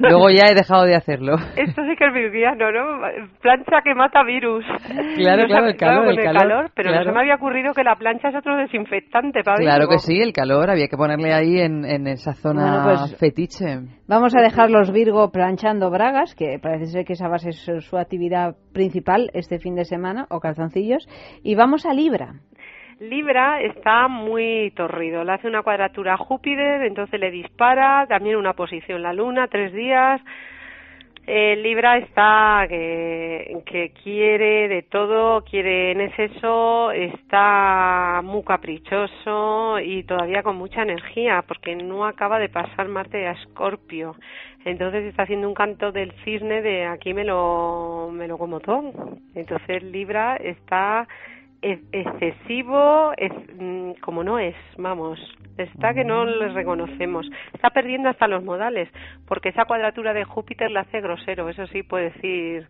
Luego 0.01 0.31
ya 0.31 0.51
he 0.51 0.55
dejado 0.55 0.85
de 0.85 0.95
hacerlo. 0.97 1.37
Esto 1.57 1.83
sí 1.83 1.95
que 1.97 2.07
es 2.07 2.13
virgiano, 2.15 2.71
¿no? 2.73 3.01
Plancha 3.41 3.83
que 3.85 3.95
mata 3.95 4.23
virus. 4.25 4.65
Claro, 5.17 5.43
No 5.43 5.49
claro, 5.49 5.67
el 5.69 5.77
calor, 5.77 6.05
con 6.07 6.19
el 6.19 6.25
calor, 6.33 6.71
pero 6.75 6.89
claro. 6.91 7.05
no 7.05 7.11
se 7.11 7.15
me 7.15 7.21
había 7.21 7.35
ocurrido 7.37 7.75
que 7.75 7.85
la 7.85 7.97
plancha 7.97 8.29
es 8.31 8.37
otro 8.37 8.57
desinfectante 8.57 9.43
para 9.45 9.57
Claro 9.59 9.89
que 9.89 9.99
sí, 9.99 10.21
el 10.21 10.33
calor, 10.33 10.71
había 10.71 10.89
que 10.89 10.97
ponerle 10.97 11.33
ahí 11.33 11.59
en, 11.61 11.85
en 11.85 12.07
esa 12.07 12.33
zona 12.33 12.83
Bueno, 12.85 12.99
pues- 13.01 13.17
fetiche. 13.19 13.79
Vamos 14.09 14.35
a 14.35 14.41
dejar 14.43 14.71
los 14.71 14.91
Virgo 14.93 15.31
planchando 15.31 15.89
bragas, 15.91 16.35
que 16.35 16.59
parece 16.61 16.87
ser 16.87 17.05
que 17.05 17.13
esa 17.13 17.29
va 17.29 17.37
a 17.37 17.39
ser 17.39 17.55
su, 17.55 17.81
su 17.81 17.97
actividad 17.97 18.57
principal 18.73 19.31
este 19.35 19.59
fin 19.59 19.75
de 19.77 19.85
semana, 19.85 20.27
o 20.31 20.41
calzoncillos, 20.41 21.07
y 21.45 21.55
vamos 21.55 21.87
a 21.87 21.93
Libra. 21.95 22.35
Libra 23.01 23.63
está 23.63 24.09
muy 24.09 24.73
torrido, 24.77 25.25
le 25.25 25.33
hace 25.33 25.49
una 25.49 25.63
cuadratura 25.63 26.15
a 26.15 26.17
Júpiter, 26.19 26.83
entonces 26.83 27.19
le 27.19 27.31
dispara, 27.31 28.07
también 28.07 28.37
una 28.37 28.53
posición 28.53 29.03
la 29.03 29.15
Luna, 29.15 29.49
tres 29.49 29.73
días. 29.73 30.21
Eh, 31.27 31.57
Libra 31.63 31.97
está 31.97 32.67
que, 32.69 33.93
quiere 34.03 34.69
de 34.69 34.83
todo, 34.83 35.43
quiere 35.45 35.93
en 35.93 36.03
exceso, 36.03 36.91
está 36.93 38.21
muy 38.23 38.43
caprichoso 38.43 39.79
y 39.79 40.03
todavía 40.03 40.43
con 40.43 40.57
mucha 40.57 40.83
energía 40.83 41.43
porque 41.49 41.77
no 41.77 42.05
acaba 42.05 42.39
de 42.39 42.51
pasar 42.51 42.89
Marte 42.89 43.27
a 43.27 43.33
Escorpio. 43.33 44.15
Entonces 44.67 45.05
está 45.05 45.23
haciendo 45.23 45.49
un 45.49 45.55
canto 45.55 45.91
del 45.91 46.13
cisne 46.25 46.61
de 46.61 46.85
aquí 46.85 47.15
me 47.15 47.25
lo, 47.25 48.11
me 48.13 48.29
lo 48.29 48.37
como 48.37 48.61
todo. 48.61 48.93
Entonces 49.35 49.83
Libra 49.85 50.37
está 50.37 51.07
es- 51.07 51.40
excesivo, 51.63 53.13
es, 53.17 53.33
mm, 53.59 54.01
como 54.01 54.25
no 54.25 54.39
es, 54.39 54.55
vamos, 54.79 55.19
está 55.57 55.93
que 55.95 56.05
no 56.05 56.25
le 56.25 56.49
reconocemos. 56.49 57.29
Está 57.53 57.71
perdiendo 57.71 58.09
hasta 58.09 58.29
los 58.29 58.43
modales, 58.43 58.89
porque 59.27 59.51
esa 59.51 59.65
cuadratura 59.65 60.13
de 60.13 60.25
Júpiter 60.25 60.71
la 60.71 60.81
hace 60.81 61.01
grosero, 61.01 61.49
eso 61.49 61.67
sí 61.69 61.83
puede 61.83 62.11
decir 62.11 62.67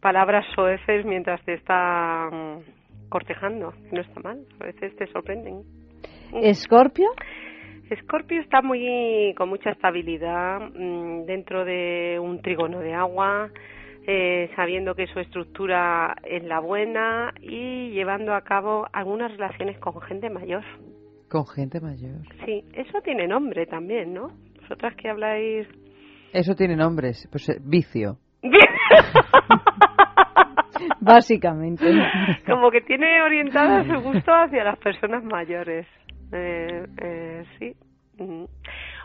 palabras 0.00 0.44
soeces 0.54 1.06
mientras 1.06 1.42
te 1.44 1.54
está 1.54 2.28
mm, 2.30 3.08
cortejando, 3.08 3.72
no 3.90 4.00
está 4.00 4.20
mal, 4.20 4.40
a 4.60 4.64
veces 4.64 4.94
te 4.96 5.06
sorprenden. 5.06 5.62
¿Escorpio? 6.42 7.08
Escorpio 7.90 8.40
está 8.40 8.60
muy 8.62 9.34
con 9.36 9.48
mucha 9.48 9.70
estabilidad 9.70 10.60
mm, 10.60 11.24
dentro 11.26 11.64
de 11.64 12.18
un 12.20 12.40
trígono 12.40 12.80
de 12.80 12.94
agua, 12.94 13.50
eh, 14.06 14.50
sabiendo 14.54 14.94
que 14.94 15.06
su 15.06 15.20
estructura 15.20 16.14
es 16.24 16.44
la 16.44 16.60
buena 16.60 17.32
y 17.40 17.90
llevando 17.90 18.34
a 18.34 18.42
cabo 18.42 18.86
algunas 18.92 19.32
relaciones 19.32 19.78
con 19.78 20.00
gente 20.02 20.28
mayor. 20.28 20.62
Con 21.28 21.46
gente 21.46 21.80
mayor. 21.80 22.20
Sí, 22.44 22.64
eso 22.74 23.00
tiene 23.02 23.26
nombre 23.26 23.66
también, 23.66 24.12
¿no? 24.12 24.30
Vosotras 24.60 24.94
que 24.96 25.08
habláis. 25.08 25.66
Eso 26.32 26.54
tiene 26.54 26.76
nombres. 26.76 27.28
Pues 27.30 27.48
eh, 27.48 27.58
vicio. 27.62 28.18
Básicamente. 31.00 31.84
Como 32.46 32.70
que 32.70 32.82
tiene 32.82 33.22
orientada 33.22 33.84
su 33.84 34.00
gusto 34.00 34.32
hacia 34.32 34.64
las 34.64 34.78
personas 34.78 35.24
mayores. 35.24 35.86
Eh, 36.32 36.84
eh, 37.02 37.44
sí. 37.58 37.74
Mm. 38.22 38.44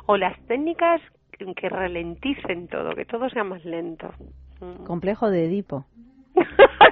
O 0.08 0.18
las 0.18 0.38
técnicas 0.48 1.02
que 1.56 1.70
ralenticen 1.70 2.68
todo, 2.68 2.96
que 2.96 3.06
todo 3.06 3.30
sea 3.30 3.44
más 3.44 3.64
lento. 3.64 4.12
Mm. 4.62 4.86
Complejo 4.86 5.30
de 5.30 5.46
Edipo. 5.46 5.86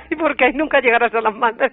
Sí, 0.09 0.15
porque 0.15 0.45
ahí 0.45 0.53
nunca 0.53 0.79
llegarás 0.79 1.13
a 1.13 1.19
las 1.19 1.35
madres. 1.35 1.69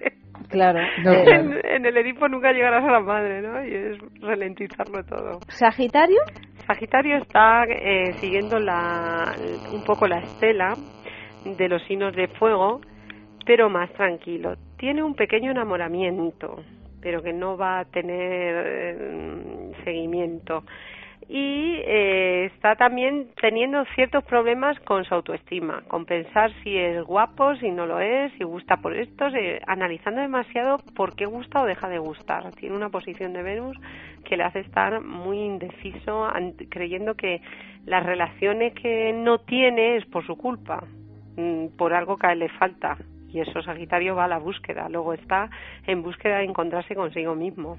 Claro. 0.49 0.81
En, 1.05 1.53
en 1.65 1.87
el 1.87 1.97
Edipo 1.97 2.27
nunca 2.29 2.51
llegarás 2.51 2.83
a 2.83 2.91
la 2.91 2.99
madre, 2.99 3.41
¿no? 3.41 3.65
Y 3.65 3.73
es 3.73 3.99
ralentizarlo 4.21 5.05
todo. 5.05 5.39
¿Sagitario? 5.47 6.19
Sagitario 6.67 7.19
está 7.19 7.63
eh, 7.63 8.13
siguiendo 8.15 8.59
la, 8.59 9.37
un 9.73 9.85
poco 9.85 10.09
la 10.09 10.19
estela 10.19 10.75
de 11.45 11.69
los 11.69 11.81
signos 11.85 12.17
de 12.17 12.27
fuego 12.27 12.81
pero 13.45 13.69
más 13.69 13.93
tranquilo. 13.93 14.55
Tiene 14.77 15.03
un 15.03 15.15
pequeño 15.15 15.51
enamoramiento, 15.51 16.63
pero 17.01 17.23
que 17.23 17.33
no 17.33 17.57
va 17.57 17.81
a 17.81 17.85
tener 17.85 18.65
eh, 18.67 19.73
seguimiento. 19.85 20.65
Y 21.29 21.81
eh, 21.87 22.51
está 22.55 22.77
también 22.77 23.29
teniendo 23.41 23.85
ciertos 23.95 24.25
problemas 24.25 24.79
con 24.81 25.05
su 25.05 25.15
autoestima, 25.15 25.83
con 25.89 26.05
pensar 26.05 26.53
si 26.63 26.77
es 26.77 27.03
guapo, 27.03 27.57
si 27.57 27.71
no 27.71 27.87
lo 27.87 28.01
es, 28.01 28.33
si 28.35 28.45
gusta 28.45 28.77
por 28.77 28.95
esto, 28.95 29.29
eh, 29.29 29.61
analizando 29.67 30.21
demasiado 30.21 30.79
por 30.95 31.17
qué 31.17 31.25
gusta 31.25 31.63
o 31.63 31.67
deja 31.67 31.89
de 31.89 31.99
gustar. 31.99 32.51
Tiene 32.53 32.77
una 32.77 32.91
posición 32.91 33.33
de 33.33 33.43
Venus 33.43 33.77
que 34.25 34.37
le 34.37 34.45
hace 34.45 34.61
estar 34.61 35.01
muy 35.01 35.39
indeciso, 35.39 36.29
creyendo 36.69 37.15
que 37.15 37.41
las 37.87 38.05
relaciones 38.05 38.75
que 38.75 39.13
no 39.13 39.39
tiene 39.39 39.97
es 39.97 40.07
por 40.07 40.27
su 40.27 40.37
culpa, 40.37 40.85
mm, 41.37 41.77
por 41.79 41.95
algo 41.95 42.17
que 42.19 42.27
a 42.27 42.33
él 42.33 42.41
le 42.41 42.49
falta. 42.51 42.99
Y 43.31 43.41
eso 43.41 43.63
Sagitario 43.63 44.15
va 44.15 44.27
a 44.27 44.29
la 44.29 44.39
búsqueda, 44.39 44.89
luego 44.89 45.13
está 45.15 45.49
en 45.87 46.03
búsqueda 46.03 46.39
de 46.39 46.45
encontrarse 46.45 46.95
consigo 46.95 47.35
mismo. 47.35 47.79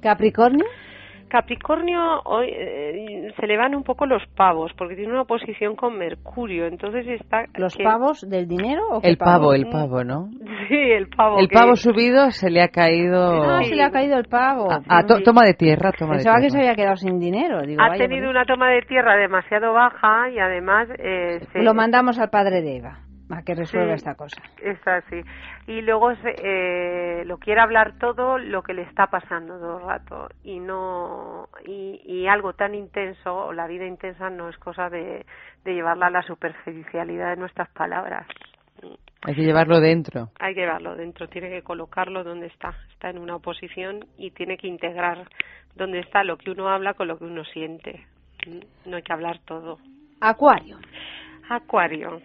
Capricornio. 0.00 0.64
Capricornio 1.30 2.20
hoy 2.24 2.48
eh, 2.50 3.32
se 3.38 3.46
le 3.46 3.56
van 3.56 3.74
un 3.74 3.82
poco 3.84 4.04
los 4.04 4.22
pavos 4.36 4.70
porque 4.76 4.96
tiene 4.96 5.12
una 5.12 5.24
posición 5.24 5.76
con 5.76 5.96
Mercurio, 5.96 6.66
entonces 6.66 7.06
está 7.08 7.44
¿Los 7.54 7.74
que- 7.74 7.84
pavos 7.84 8.20
del 8.28 8.46
dinero 8.46 8.82
o 8.90 9.00
El 9.02 9.16
pavo, 9.16 9.54
el 9.54 9.68
pavo, 9.70 10.04
¿no? 10.04 10.28
Sí, 10.68 10.76
el 10.76 11.08
pavo. 11.08 11.38
El 11.38 11.48
que- 11.48 11.54
pavo 11.54 11.76
subido 11.76 12.30
se 12.30 12.50
le 12.50 12.62
ha 12.62 12.68
caído... 12.68 13.42
Ah, 13.42 13.62
se 13.62 13.74
le 13.74 13.82
ha 13.82 13.90
caído 13.90 14.18
el 14.18 14.26
pavo. 14.26 14.68
Ah, 14.70 14.80
ah, 14.88 15.02
to- 15.06 15.22
toma 15.22 15.44
de 15.46 15.54
tierra, 15.54 15.92
toma 15.92 16.12
de 16.12 16.18
Pensaba 16.18 16.36
que 16.36 16.48
tierra. 16.48 16.52
se 16.52 16.58
había 16.68 16.74
quedado 16.76 16.96
sin 16.96 17.18
dinero. 17.18 17.62
Digo, 17.62 17.80
ha 17.82 17.88
vaya, 17.88 18.06
tenido 18.06 18.28
una 18.28 18.44
toma 18.44 18.68
de 18.70 18.82
tierra 18.82 19.16
demasiado 19.16 19.72
baja 19.72 20.28
y 20.30 20.38
además 20.38 20.88
eh, 20.98 21.40
se- 21.52 21.62
Lo 21.62 21.72
mandamos 21.74 22.18
al 22.18 22.30
padre 22.30 22.60
de 22.60 22.76
Eva 22.76 22.98
a 23.30 23.42
que 23.42 23.54
resuelva 23.54 23.92
Sí. 23.92 23.96
esta 23.96 24.14
cosa. 24.14 24.42
Es 24.62 24.78
así. 24.86 25.20
Y 25.66 25.82
luego 25.82 26.14
se- 26.16 26.34
eh, 26.42 27.24
lo 27.24 27.38
quiere 27.38 27.60
hablar 27.60 27.98
todo 27.98 28.38
lo 28.38 28.62
que 28.62 28.74
le 28.74 28.82
está 28.82 29.06
pasando 29.06 29.58
todo 29.58 29.78
el 29.78 29.84
rato. 29.86 30.28
Y 30.44 30.58
no 30.60 31.48
y, 31.64 32.00
y 32.04 32.26
algo 32.26 32.52
tan 32.54 32.74
intenso, 32.74 33.34
o 33.46 33.52
la 33.52 33.66
vida 33.66 33.86
intensa, 33.86 34.30
no 34.30 34.48
es 34.48 34.56
cosa 34.58 34.88
de, 34.90 35.24
de 35.64 35.74
llevarla 35.74 36.06
a 36.06 36.10
la 36.10 36.22
superficialidad 36.22 37.30
de 37.30 37.36
nuestras 37.36 37.68
palabras. 37.70 38.26
Hay 39.22 39.34
que 39.34 39.42
llevarlo 39.42 39.80
dentro. 39.80 40.30
Hay 40.40 40.54
que 40.54 40.60
llevarlo 40.62 40.96
dentro, 40.96 41.28
tiene 41.28 41.50
que 41.50 41.62
colocarlo 41.62 42.24
donde 42.24 42.46
está. 42.46 42.72
Está 42.92 43.10
en 43.10 43.18
una 43.18 43.36
oposición 43.36 44.06
y 44.16 44.30
tiene 44.30 44.56
que 44.56 44.66
integrar 44.66 45.28
donde 45.76 46.00
está 46.00 46.24
lo 46.24 46.38
que 46.38 46.50
uno 46.50 46.68
habla 46.70 46.94
con 46.94 47.06
lo 47.08 47.18
que 47.18 47.24
uno 47.24 47.44
siente. 47.44 48.06
No 48.86 48.96
hay 48.96 49.02
que 49.02 49.12
hablar 49.12 49.38
todo. 49.44 49.78
Acuario. 50.22 50.78
Acuario. 51.50 52.22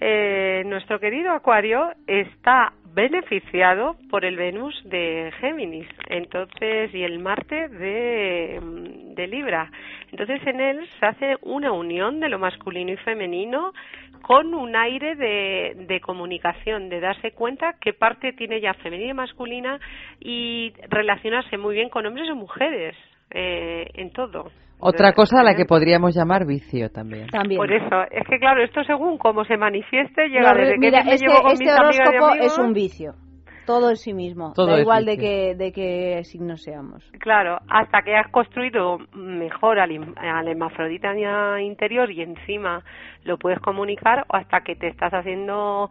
Eh, 0.00 0.62
nuestro 0.66 0.98
querido 1.00 1.32
Acuario 1.32 1.92
está 2.06 2.72
beneficiado 2.94 3.96
por 4.10 4.24
el 4.24 4.36
Venus 4.36 4.80
de 4.84 5.32
Géminis, 5.40 5.88
entonces 6.08 6.94
y 6.94 7.02
el 7.02 7.18
Marte 7.18 7.68
de, 7.68 8.60
mm, 8.62 9.14
de 9.14 9.26
Libra. 9.26 9.70
Entonces 10.12 10.46
en 10.46 10.60
él 10.60 10.88
se 11.00 11.06
hace 11.06 11.36
una 11.42 11.72
unión 11.72 12.20
de 12.20 12.28
lo 12.28 12.38
masculino 12.38 12.92
y 12.92 12.96
femenino 12.98 13.72
con 14.24 14.54
un 14.54 14.74
aire 14.74 15.16
de, 15.16 16.00
comunicación, 16.00 16.88
de 16.88 17.00
darse 17.00 17.32
cuenta 17.32 17.74
qué 17.78 17.92
parte 17.92 18.32
tiene 18.32 18.58
ya 18.58 18.72
femenina 18.72 19.10
y 19.10 19.14
masculina 19.14 19.78
y 20.18 20.72
relacionarse 20.88 21.58
muy 21.58 21.74
bien 21.74 21.90
con 21.90 22.06
hombres 22.06 22.28
y 22.28 22.32
mujeres 22.32 22.96
eh, 23.30 23.86
en 23.92 24.10
todo. 24.12 24.50
Otra 24.80 25.12
cosa 25.12 25.40
a 25.40 25.42
la 25.44 25.52
eh, 25.52 25.56
que 25.56 25.64
podríamos 25.64 26.14
llamar 26.14 26.46
vicio 26.46 26.90
también. 26.90 27.28
por 27.56 27.72
eso, 27.72 28.02
es 28.10 28.26
que 28.28 28.38
claro, 28.38 28.62
esto 28.62 28.84
según 28.84 29.18
cómo 29.18 29.44
se 29.44 29.56
manifieste, 29.56 30.28
llega 30.28 30.52
No, 30.52 30.58
desde 30.60 30.78
mira, 30.78 30.98
que 31.00 31.04
me 31.04 31.14
es 31.14 31.20
llevo 31.22 31.36
que 31.36 31.42
con 31.42 31.52
este 31.52 31.64
mis 31.64 31.72
horóscopo 31.74 32.26
amigos. 32.26 32.46
es 32.46 32.58
un 32.58 32.72
vicio. 32.72 33.14
Todo 33.66 33.88
en 33.88 33.96
sí 33.96 34.12
mismo. 34.12 34.52
Todo 34.54 34.72
da 34.72 34.80
igual 34.80 35.06
de 35.06 35.12
vicio. 35.12 35.28
que, 35.28 35.54
de 35.54 35.72
qué 35.72 36.24
signo 36.24 36.56
seamos. 36.58 37.02
Claro, 37.18 37.58
hasta 37.68 38.02
que 38.02 38.14
has 38.14 38.30
construido 38.30 38.98
mejor 39.14 39.78
al, 39.78 39.90
al 40.16 40.48
hermafrodita 40.48 41.14
interior 41.60 42.10
y 42.10 42.20
encima 42.20 42.82
lo 43.24 43.38
puedes 43.38 43.60
comunicar 43.60 44.24
o 44.28 44.36
hasta 44.36 44.60
que 44.60 44.76
te 44.76 44.88
estás 44.88 45.12
haciendo 45.14 45.88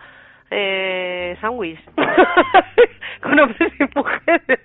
eh, 0.51 1.35
sándwich 1.41 1.79
con 3.21 3.39
hombres 3.39 3.73
y 3.79 3.97
mujeres, 3.97 4.59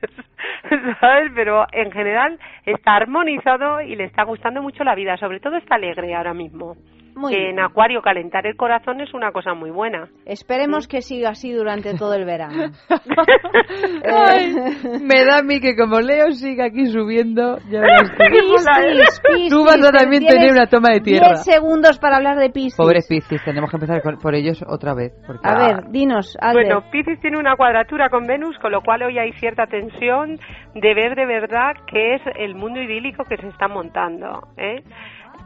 ¿sabes? 1.01 1.31
Pero 1.35 1.67
en 1.73 1.91
general 1.91 2.39
está 2.65 2.97
armonizado 2.97 3.81
y 3.81 3.97
le 3.97 4.05
está 4.05 4.25
gustando 4.25 4.63
mucho 4.63 4.85
la 4.85 4.95
vida, 4.95 5.17
sobre 5.17 5.41
todo 5.41 5.57
está 5.57 5.77
alegre 5.77 6.15
ahora 6.15 6.35
mismo. 6.35 6.77
Muy 7.19 7.33
que 7.35 7.39
bien. 7.41 7.51
en 7.59 7.61
Acuario 7.61 8.01
calentar 8.01 8.47
el 8.47 8.57
corazón 8.57 9.01
es 9.01 9.13
una 9.13 9.33
cosa 9.33 9.55
muy 9.55 9.71
buena. 9.71 10.09
Esperemos 10.25 10.87
que 10.89 11.03
siga 11.03 11.31
así 11.31 11.53
durante 11.53 11.95
todo 11.95 12.15
el 12.15 12.25
verano. 12.25 12.71
Ay, 14.05 14.55
me 15.03 15.25
da 15.25 15.39
a 15.39 15.43
mí 15.43 15.61
que 15.61 15.77
como 15.77 16.01
Leo 16.01 16.31
siga 16.33 16.67
aquí 16.67 16.87
subiendo, 16.87 17.59
ya 17.71 17.81
verás 17.81 18.11
tú. 18.17 18.17
Piscis, 18.19 19.21
Piscis, 19.21 19.51
Tú 19.51 19.65
vas 19.65 19.83
a 19.87 19.91
también 19.91 20.25
tener 20.25 20.53
una 20.53 20.67
toma 20.67 20.91
de 20.93 21.01
tierra. 21.01 21.29
10 21.29 21.45
segundos 21.45 21.99
para 21.99 22.17
hablar 22.17 22.37
de 22.39 22.51
Piscis. 22.51 22.77
Pobres 22.77 23.07
Piscis, 23.09 23.43
tenemos 23.45 23.71
que 23.71 23.77
empezar 23.77 24.01
por 24.23 24.35
ellos 24.35 24.63
otra 24.69 24.95
vez. 24.95 25.13
porque- 25.27 25.41
A 25.49 25.55
ver, 25.59 25.91
dinos, 25.91 26.37
Albert. 26.41 26.69
Bueno, 26.69 26.91
Piscis 26.91 27.21
tiene 27.21 27.39
una 27.39 27.57
cuadratura 27.57 28.09
con 28.09 28.27
Venus, 28.27 28.57
con 28.59 28.73
lo 28.73 28.81
cual 28.83 29.03
hoy 29.03 29.19
hay 29.19 29.33
cierta 29.33 29.67
tensión 29.67 30.39
de 30.75 30.95
ver 30.95 31.15
de 31.17 31.27
verdad 31.27 31.73
qué 31.87 32.15
es 32.15 32.23
el 32.37 32.55
mundo 32.55 32.81
idílico 32.81 33.25
que 33.25 33.37
se 33.37 33.49
está 33.49 33.69
montando, 33.69 34.43
¿eh? 34.57 34.83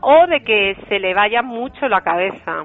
O 0.03 0.27
de 0.27 0.43
que 0.45 0.74
se 0.89 0.99
le 0.99 1.15
vaya 1.15 1.43
mucho 1.43 1.89
la 1.89 2.01
cabeza. 2.03 2.65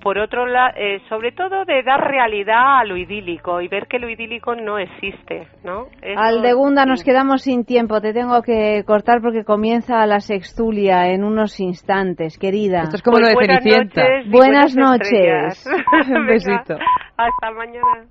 Por 0.00 0.16
otro 0.16 0.46
lado, 0.46 0.74
sobre 1.08 1.32
todo 1.32 1.64
de 1.64 1.82
dar 1.82 2.00
realidad 2.00 2.78
a 2.78 2.84
lo 2.84 2.96
idílico 2.96 3.60
y 3.60 3.66
ver 3.66 3.88
que 3.88 3.98
lo 3.98 4.08
idílico 4.08 4.54
no 4.54 4.78
existe, 4.78 5.48
¿no? 5.64 5.86
Eso- 6.00 6.20
Aldegunda, 6.20 6.86
nos 6.86 7.02
quedamos 7.02 7.42
sin 7.42 7.64
tiempo. 7.64 8.00
Te 8.00 8.12
tengo 8.12 8.40
que 8.42 8.84
cortar 8.86 9.20
porque 9.20 9.42
comienza 9.42 10.06
la 10.06 10.20
sextulia 10.20 11.08
en 11.08 11.24
unos 11.24 11.58
instantes, 11.58 12.38
querida. 12.38 12.82
Esto 12.82 12.96
es 12.96 13.02
como 13.02 13.18
lo 13.18 13.26
de 13.26 13.34
buenas 13.34 13.62
Cenicienta. 13.64 14.02
noches 14.02 14.30
Buenas 14.30 14.74
buenas 14.76 15.00
noches. 15.00 15.66
Un 16.10 16.14
Venga, 16.14 16.32
besito. 16.32 16.74
Hasta 17.16 17.50
mañana. 17.50 18.06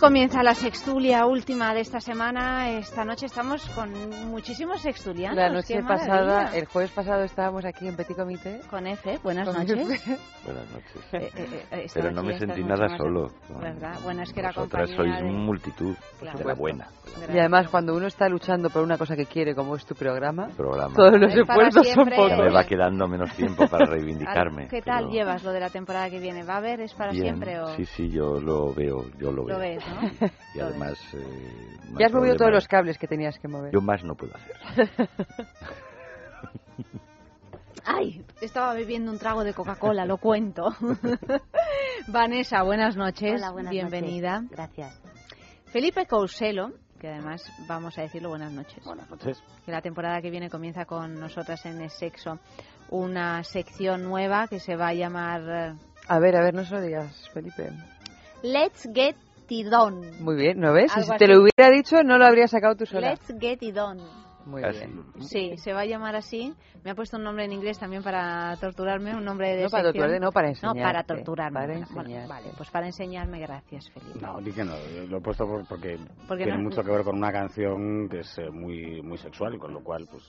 Comienza 0.00 0.42
la 0.42 0.54
sextulia 0.54 1.24
última 1.26 1.72
de 1.72 1.80
esta 1.80 2.00
semana. 2.00 2.70
Esta 2.70 3.04
noche 3.04 3.26
estamos 3.26 3.64
con 3.70 3.90
muchísimos 4.28 4.82
sextulianos. 4.82 5.36
La 5.38 5.48
noche 5.48 5.74
¡Qué 5.76 5.82
pasada, 5.82 6.54
el 6.54 6.66
jueves 6.66 6.90
pasado 6.90 7.24
estábamos 7.24 7.64
aquí 7.64 7.88
en 7.88 7.96
Petit 7.96 8.16
Comité. 8.16 8.60
Con 8.68 8.86
F, 8.86 9.18
buenas 9.22 9.48
Con 9.48 9.56
noches. 9.58 9.76
Buenas 10.46 10.70
noches. 10.70 11.02
Eh, 11.12 11.30
eh, 11.34 11.62
eh, 11.72 11.82
esta 11.86 12.00
Pero 12.00 12.12
no 12.12 12.22
me 12.22 12.38
sentí 12.38 12.62
nada 12.62 12.86
más- 12.88 12.98
solo. 12.98 13.30
¿Verdad? 13.60 13.98
Bueno, 14.04 14.22
es 14.22 14.32
que 14.32 14.40
era 14.40 14.50
Vosotras 14.50 14.90
sois 14.90 15.16
de- 15.16 15.22
multitud 15.24 15.96
Claro. 16.20 16.38
de 16.38 16.44
la 16.44 16.54
buena. 16.54 16.88
Y 17.34 17.38
además, 17.38 17.68
cuando 17.68 17.94
uno 17.96 18.06
está 18.06 18.28
luchando 18.28 18.70
por 18.70 18.82
una 18.82 18.96
cosa 18.98 19.16
que 19.16 19.26
quiere, 19.26 19.54
como 19.56 19.74
es 19.76 19.84
tu 19.86 19.94
programa, 19.94 20.48
Programa. 20.56 20.94
todos 20.94 21.18
los 21.18 21.34
esfuerzos 21.34 21.88
son. 21.88 22.04
Ya 22.10 22.10
me 22.10 22.16
pocos. 22.36 22.54
va 22.54 22.64
quedando 22.64 23.08
menos 23.08 23.32
tiempo 23.34 23.66
para 23.66 23.86
reivindicarme. 23.90 24.68
¿Qué 24.68 24.82
tal 24.82 25.04
pero 25.06 25.10
llevas 25.10 25.42
lo 25.42 25.50
de 25.52 25.60
la 25.60 25.70
temporada 25.70 26.10
que 26.10 26.20
viene? 26.20 26.44
¿Va 26.44 26.54
a 26.54 26.58
haber? 26.58 26.80
¿Es 26.82 26.94
para 26.94 27.10
bien. 27.10 27.24
siempre 27.24 27.60
o...? 27.60 27.74
Sí, 27.74 27.84
sí, 27.86 28.08
yo 28.10 28.38
lo 28.40 28.72
veo, 28.72 29.04
yo 29.18 29.32
lo, 29.32 29.42
Lo 29.42 29.46
veo. 29.46 29.58
ves, 29.58 29.84
¿no? 29.88 30.28
Y 30.54 30.60
además... 30.60 30.98
eh, 31.14 31.76
Ya 31.98 32.06
has 32.06 32.12
movido 32.12 32.36
todos 32.36 32.50
los 32.52 32.66
cables 32.68 32.96
que 32.98 33.06
tenías 33.06 33.38
que 33.38 33.48
mover. 33.48 33.72
Yo 33.72 33.80
más 33.80 34.02
no 34.04 34.14
puedo 34.14 34.32
hacer. 34.34 34.98
Ay, 37.84 38.24
estaba 38.40 38.74
bebiendo 38.74 39.12
un 39.12 39.18
trago 39.18 39.44
de 39.44 39.54
Coca-Cola, 39.54 40.04
lo 40.06 40.18
cuento. 40.18 40.74
Vanessa, 42.08 42.62
buenas 42.62 42.96
noches. 42.96 43.34
Hola, 43.36 43.50
buenas 43.52 43.70
Bienvenida. 43.70 44.40
noches. 44.40 44.50
Gracias. 44.56 45.00
Felipe 45.66 46.04
Couselo, 46.06 46.72
que 46.98 47.08
además 47.08 47.44
vamos 47.68 47.96
a 47.98 48.02
decirlo 48.02 48.30
buenas 48.30 48.50
noches. 48.52 48.82
Buenas 48.84 49.08
noches. 49.08 49.40
Que 49.64 49.70
la 49.70 49.82
temporada 49.82 50.20
que 50.20 50.30
viene 50.30 50.50
comienza 50.50 50.84
con 50.84 51.14
nosotras 51.14 51.64
en 51.66 51.80
el 51.80 51.90
sexo. 51.90 52.40
Una 52.90 53.44
sección 53.44 54.02
nueva 54.02 54.48
que 54.48 54.58
se 54.58 54.74
va 54.74 54.88
a 54.88 54.94
llamar 54.94 55.42
eh, 55.48 55.74
A 56.08 56.18
ver, 56.18 56.36
a 56.36 56.42
ver, 56.42 56.54
no 56.54 56.64
se 56.64 56.74
lo 56.74 56.80
digas, 56.80 57.28
Felipe. 57.32 57.70
Let's 58.42 58.88
Get 58.92 59.16
It 59.50 59.68
Done. 59.68 60.12
Muy 60.20 60.36
bien, 60.36 60.60
¿no 60.60 60.72
ves? 60.72 60.92
Algo 60.96 61.12
Si 61.12 61.18
te 61.18 61.24
así. 61.24 61.32
lo 61.34 61.42
hubiera 61.42 61.70
dicho, 61.74 62.02
no 62.02 62.18
lo 62.18 62.26
habrías 62.26 62.50
sacado 62.50 62.76
tú 62.76 62.86
sola. 62.86 63.10
Let's 63.10 63.34
Get 63.40 63.62
It 63.62 63.74
Done. 63.74 64.02
Muy 64.46 64.62
Casi. 64.62 64.78
bien. 64.86 65.02
Sí, 65.22 65.56
se 65.58 65.72
va 65.72 65.80
a 65.80 65.84
llamar 65.86 66.14
así. 66.14 66.54
Me 66.84 66.92
ha 66.92 66.94
puesto 66.94 67.16
un 67.16 67.24
nombre 67.24 67.44
en 67.46 67.52
inglés 67.52 67.80
también 67.80 68.04
para 68.04 68.56
torturarme, 68.60 69.12
un 69.16 69.24
nombre 69.24 69.56
de 69.56 69.64
No 69.64 69.70
para 69.70 69.82
sección. 69.82 69.92
torturarte, 70.04 70.20
no, 70.20 70.30
para 70.30 70.46
No, 70.46 70.52
enseñarte. 70.52 70.82
para 70.82 71.02
torturarme. 71.02 71.60
Para 71.60 71.86
Bueno, 71.92 72.28
vale, 72.28 72.50
pues 72.56 72.70
para 72.70 72.86
enseñarme, 72.86 73.40
gracias, 73.40 73.90
Felipe. 73.90 74.20
No, 74.20 74.40
di 74.40 74.52
que 74.52 74.62
no, 74.62 74.74
lo 75.08 75.18
he 75.18 75.20
puesto 75.20 75.46
por- 75.48 75.66
porque 75.66 75.98
Porque 76.28 76.44
tiene 76.44 76.58
no- 76.58 76.64
mucho 76.64 76.84
que 76.84 76.90
ver 76.92 77.02
con 77.02 77.16
una 77.16 77.32
canción 77.32 78.08
que 78.08 78.20
es 78.20 78.38
eh, 78.38 78.48
muy 78.50 79.02
muy 79.02 79.18
sexual, 79.18 79.58
con 79.58 79.72
lo 79.72 79.82
cual, 79.82 80.06
pues, 80.08 80.22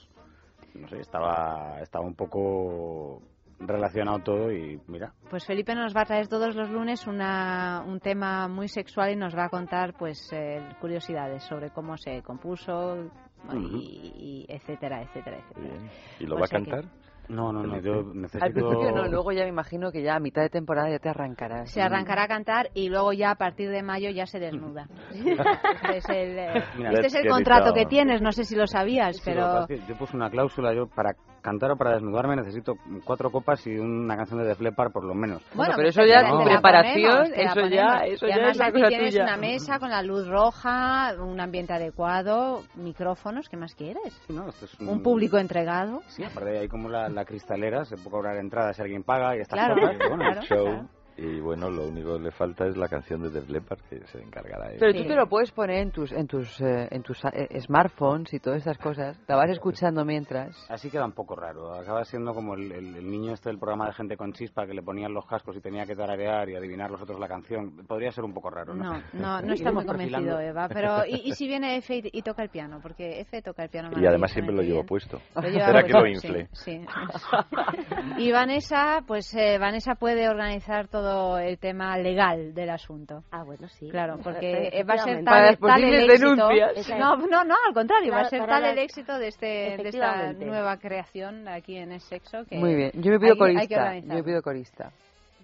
no 0.74 0.88
sé, 0.88 0.98
estaba, 0.98 1.78
estaba 1.80 2.04
un 2.04 2.16
poco 2.16 3.22
relacionado 3.60 4.18
todo 4.20 4.52
y 4.52 4.80
mira. 4.86 5.12
Pues 5.30 5.44
Felipe 5.46 5.74
nos 5.74 5.94
va 5.96 6.02
a 6.02 6.06
traer 6.06 6.28
todos 6.28 6.54
los 6.54 6.70
lunes 6.70 7.06
una, 7.06 7.82
un 7.86 8.00
tema 8.00 8.48
muy 8.48 8.68
sexual 8.68 9.10
y 9.12 9.16
nos 9.16 9.36
va 9.36 9.46
a 9.46 9.48
contar 9.48 9.94
pues 9.98 10.28
eh, 10.32 10.60
curiosidades 10.80 11.42
sobre 11.44 11.70
cómo 11.70 11.96
se 11.96 12.22
compuso 12.22 13.10
y, 13.52 14.46
y 14.46 14.46
etcétera, 14.48 15.02
etcétera, 15.02 15.38
etcétera. 15.38 15.74
¿Y 16.20 16.26
lo 16.26 16.36
O 16.36 16.38
va 16.38 16.46
a 16.46 16.48
que- 16.48 16.56
cantar? 16.56 16.84
No, 17.28 17.52
no, 17.52 17.62
no, 17.62 17.78
yo 17.82 17.92
Al 17.98 18.22
necesito... 18.22 18.52
principio 18.54 18.90
no, 18.90 19.06
luego 19.06 19.32
ya 19.32 19.42
me 19.42 19.50
imagino 19.50 19.92
que 19.92 20.02
ya 20.02 20.14
a 20.16 20.18
mitad 20.18 20.40
de 20.40 20.48
temporada 20.48 20.88
ya 20.88 20.98
te 20.98 21.10
arrancarás. 21.10 21.70
Se 21.70 21.82
arrancará 21.82 22.22
a 22.22 22.26
cantar 22.26 22.70
y 22.72 22.88
luego 22.88 23.12
ya 23.12 23.32
a 23.32 23.34
partir 23.34 23.68
de 23.68 23.82
mayo 23.82 24.08
ya 24.08 24.24
se 24.24 24.38
desnuda. 24.38 24.88
este 25.12 25.96
es 25.98 26.08
el, 26.08 26.38
eh, 26.38 26.64
Mira, 26.78 26.90
este 26.92 27.08
es 27.08 27.14
el 27.16 27.24
qué 27.24 27.28
contrato 27.28 27.66
rico. 27.66 27.74
que 27.74 27.84
tienes, 27.84 28.22
no 28.22 28.32
sé 28.32 28.44
si 28.44 28.56
lo 28.56 28.66
sabías, 28.66 29.20
pero... 29.22 29.68
yo 29.68 29.94
puse 29.98 30.16
una 30.16 30.30
cláusula, 30.30 30.72
yo 30.74 30.86
para 30.86 31.16
cantar 31.42 31.70
o 31.72 31.76
para 31.76 31.92
desnudarme 31.94 32.36
necesito 32.36 32.74
cuatro 33.04 33.30
copas 33.30 33.66
y 33.66 33.76
una 33.78 34.16
canción 34.16 34.40
de 34.40 34.46
Def 34.46 34.60
Leppard 34.60 34.92
por 34.92 35.04
lo 35.04 35.14
menos. 35.14 35.42
Bueno, 35.54 35.74
pero 35.76 35.88
eso 35.88 36.04
ya, 36.04 36.28
tu 36.28 36.38
la 36.38 36.44
preparación, 36.44 37.16
ponemos, 37.30 37.38
eso 37.56 37.66
ya, 37.68 37.98
eso 38.04 38.26
y 38.26 38.28
ya 38.28 38.34
además 38.36 38.50
es 38.52 38.56
la 38.58 38.66
aquí 38.66 38.72
cosa 38.78 38.88
tienes 38.88 39.10
tuya. 39.14 39.22
una 39.24 39.36
mesa 39.36 39.78
con 39.78 39.90
la 39.90 40.02
luz 40.02 40.26
roja, 40.28 41.14
un 41.18 41.40
ambiente 41.40 41.72
adecuado, 41.72 42.62
micrófonos, 42.74 43.48
¿qué 43.48 43.56
más 43.56 43.74
quieres? 43.74 44.20
No, 44.28 44.48
esto 44.48 44.64
es 44.66 44.78
Un 44.80 45.02
público 45.02 45.38
entregado. 45.38 46.00
Sí, 46.08 46.24
aparte 46.24 46.58
ahí 46.58 46.68
como 46.68 46.88
la, 46.88 47.08
la 47.08 47.24
cristalera, 47.24 47.84
se 47.84 47.96
puede 47.96 48.10
cobrar 48.10 48.36
entrada 48.36 48.72
si 48.72 48.82
alguien 48.82 49.02
paga 49.02 49.36
y 49.36 49.40
estas 49.40 49.58
Claro, 49.58 49.74
cosas. 49.74 49.96
bueno, 50.08 50.16
claro. 50.16 50.42
show. 50.42 50.88
Y 51.20 51.40
bueno, 51.40 51.68
lo 51.68 51.88
único 51.88 52.16
que 52.16 52.22
le 52.24 52.30
falta 52.30 52.66
es 52.66 52.76
la 52.76 52.88
canción 52.88 53.20
de 53.22 53.30
Def 53.30 53.48
Leppard 53.48 53.80
que 53.90 54.06
se 54.06 54.20
encargará. 54.22 54.70
Pero 54.78 54.92
tú 54.94 55.02
te 55.04 55.16
lo 55.16 55.26
puedes 55.28 55.50
poner 55.50 55.78
en 55.78 55.90
tus 55.90 56.12
en 56.12 56.28
tus 56.28 56.60
eh, 56.60 56.86
en 56.92 57.02
tus 57.02 57.18
eh, 57.24 57.60
smartphones 57.60 58.32
y 58.32 58.38
todas 58.38 58.60
esas 58.62 58.78
cosas. 58.78 59.18
La 59.26 59.34
vas 59.36 59.50
escuchando 59.50 60.04
mientras. 60.04 60.56
Así 60.70 60.90
queda 60.90 61.04
un 61.04 61.12
poco 61.12 61.34
raro. 61.34 61.72
Acaba 61.74 62.04
siendo 62.04 62.32
como 62.34 62.54
el, 62.54 62.70
el- 62.70 62.96
el 62.96 63.10
niño 63.10 63.32
este 63.32 63.48
del 63.50 63.58
programa 63.58 63.86
de 63.86 63.94
gente 63.94 64.16
con 64.16 64.32
chispa 64.32 64.64
que 64.66 64.74
le 64.74 64.82
ponían 64.82 65.12
los 65.12 65.26
cascos 65.26 65.56
y 65.56 65.60
tenía 65.60 65.84
que 65.86 65.96
tararear 65.96 66.48
y 66.50 66.54
adivinar 66.56 66.90
los 66.90 67.02
otros 67.02 67.18
la 67.18 67.26
canción. 67.28 67.84
Podría 67.88 68.12
ser 68.12 68.22
un 68.24 68.32
poco 68.32 68.50
raro, 68.50 68.74
¿no? 68.74 68.84
No, 68.94 69.02
no, 69.12 69.40
no 69.42 69.52
está 69.54 69.72
muy 69.72 69.84
convencido. 69.84 70.38
Eva, 70.40 70.68
pero 70.68 71.04
¿y, 71.04 71.22
y 71.28 71.32
si 71.32 71.48
viene 71.48 71.76
Efe 71.78 71.96
y, 71.96 72.10
y 72.12 72.22
toca 72.22 72.42
el 72.44 72.50
piano? 72.50 72.78
Porque 72.80 73.20
Efe 73.20 73.42
toca 73.42 73.64
el 73.64 73.70
piano 73.70 73.90
Y 74.00 74.06
además 74.06 74.30
siempre 74.30 74.54
lo 74.54 74.62
llevo 74.62 74.84
maravillosamente 74.84 74.88
puesto. 74.88 75.20
bien. 75.40 75.52
Lo 75.54 75.58
Espera 75.58 75.82
que 75.82 75.92
lo 75.92 76.06
infle. 76.06 76.48
sí, 76.52 76.78
sí. 76.80 76.86
Y 78.18 78.30
Vanessa, 78.32 79.02
pues 79.06 79.34
eh, 79.34 79.58
Vanessa 79.58 79.94
puede 79.96 80.28
organizar 80.28 80.88
todo 80.88 81.07
el 81.38 81.58
tema 81.58 81.96
legal 81.98 82.54
del 82.54 82.70
asunto. 82.70 83.22
Ah, 83.30 83.42
bueno, 83.44 83.68
sí. 83.68 83.88
Claro, 83.90 84.18
porque 84.22 84.68
Eh, 84.68 84.70
eh, 84.80 84.84
va 84.84 84.94
a 84.94 84.98
ser 84.98 85.16
tal, 85.16 85.24
Para 85.24 85.46
las 85.50 85.58
tal 85.58 85.82
el 85.82 85.90
posibles 85.90 86.20
éxito. 86.22 86.48
denuncias. 86.48 86.98
No, 86.98 87.16
no, 87.16 87.44
no, 87.44 87.54
al 87.66 87.74
contrario, 87.74 88.12
va 88.12 88.18
a 88.20 88.28
Claro, 88.28 88.30
ser 88.44 88.46
tal 88.46 88.62
las- 88.62 88.72
el 88.72 88.78
éxito 88.78 89.18
de, 89.18 89.28
este, 89.28 89.46
de 89.46 89.88
esta 89.88 90.32
nueva 90.34 90.76
creación 90.78 91.48
aquí 91.48 91.76
en 91.76 91.92
el 91.92 92.00
sexo 92.00 92.44
que 92.48 92.56
Muy 92.56 92.74
bien. 92.74 92.90
Yo 92.94 93.10
me 93.12 93.18
pido 93.18 93.34
hay- 93.34 93.56
hay 93.56 93.56
corista. 93.56 93.76
organizarlo. 93.76 94.08
Yo 94.08 94.14
me 94.18 94.22
pido 94.24 94.42
corista. 94.42 94.90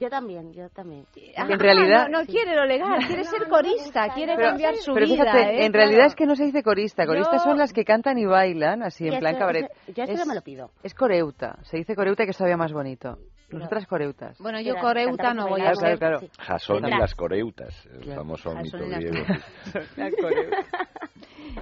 Yo 0.01 0.11
también, 0.11 0.53
yo 0.53 0.69
también. 0.71 1.07
Ah, 1.37 1.47
En 1.49 1.59
realidad- 1.61 2.09
no, 2.11 2.19
no 2.21 2.27
quiere 2.27 2.57
lo 2.57 2.65
legal, 2.65 2.99
quiere 3.07 3.23
ser 3.25 3.49
corista, 3.49 4.09
quiere 4.13 4.35
Pero- 4.35 4.49
cambiar 4.49 4.75
su 4.75 4.93
Pero 4.93 5.07
vida. 5.07 5.23
fíjate, 5.25 5.39
¿eh? 5.61 5.67
en 5.67 5.73
realidad 5.73 5.97
Claro. 5.99 6.09
es 6.09 6.15
que 6.17 6.27
no 6.27 6.35
se 6.35 6.45
dice 6.47 6.63
corista. 6.65 7.07
Coristas 7.07 7.45
Yo- 7.45 7.51
son 7.51 7.59
las 7.59 7.73
que 7.73 7.85
cantan 7.85 8.19
y 8.19 8.27
bailan, 8.27 8.83
así 8.83 9.07
en 9.07 9.21
plan 9.21 9.35
eso- 9.35 9.39
cabaret. 9.39 9.65
eso- 9.71 9.93
yo 9.93 10.03
eso 10.03 10.13
es, 10.13 10.19
no 10.19 10.27
me 10.27 10.35
lo 10.35 10.41
pido. 10.43 10.71
Es 10.83 10.95
coreuta. 10.95 11.59
Se 11.63 11.77
dice 11.77 11.95
coreuta 11.95 12.25
que 12.25 12.31
es 12.33 12.37
todavía 12.37 12.57
más 12.57 12.73
bonito. 12.73 13.19
Nosotras 13.51 13.87
coreutas. 13.87 14.39
Bueno, 14.39 14.61
yo 14.61 14.77
coreuta 14.77 15.35
no 15.35 15.49
voy 15.49 15.61
a 15.63 15.75
ser. 15.75 15.99
Claro, 15.99 16.19
claro, 16.21 16.33
Jasón 16.39 16.87
y 16.87 16.91
las 16.91 17.15
coreutas, 17.15 17.87
el 17.87 18.01
Claro. 18.01 18.21
famoso 18.23 18.51
Jasón 18.51 18.63
mito 18.63 18.79
las 18.79 19.01
griego. 19.01 19.27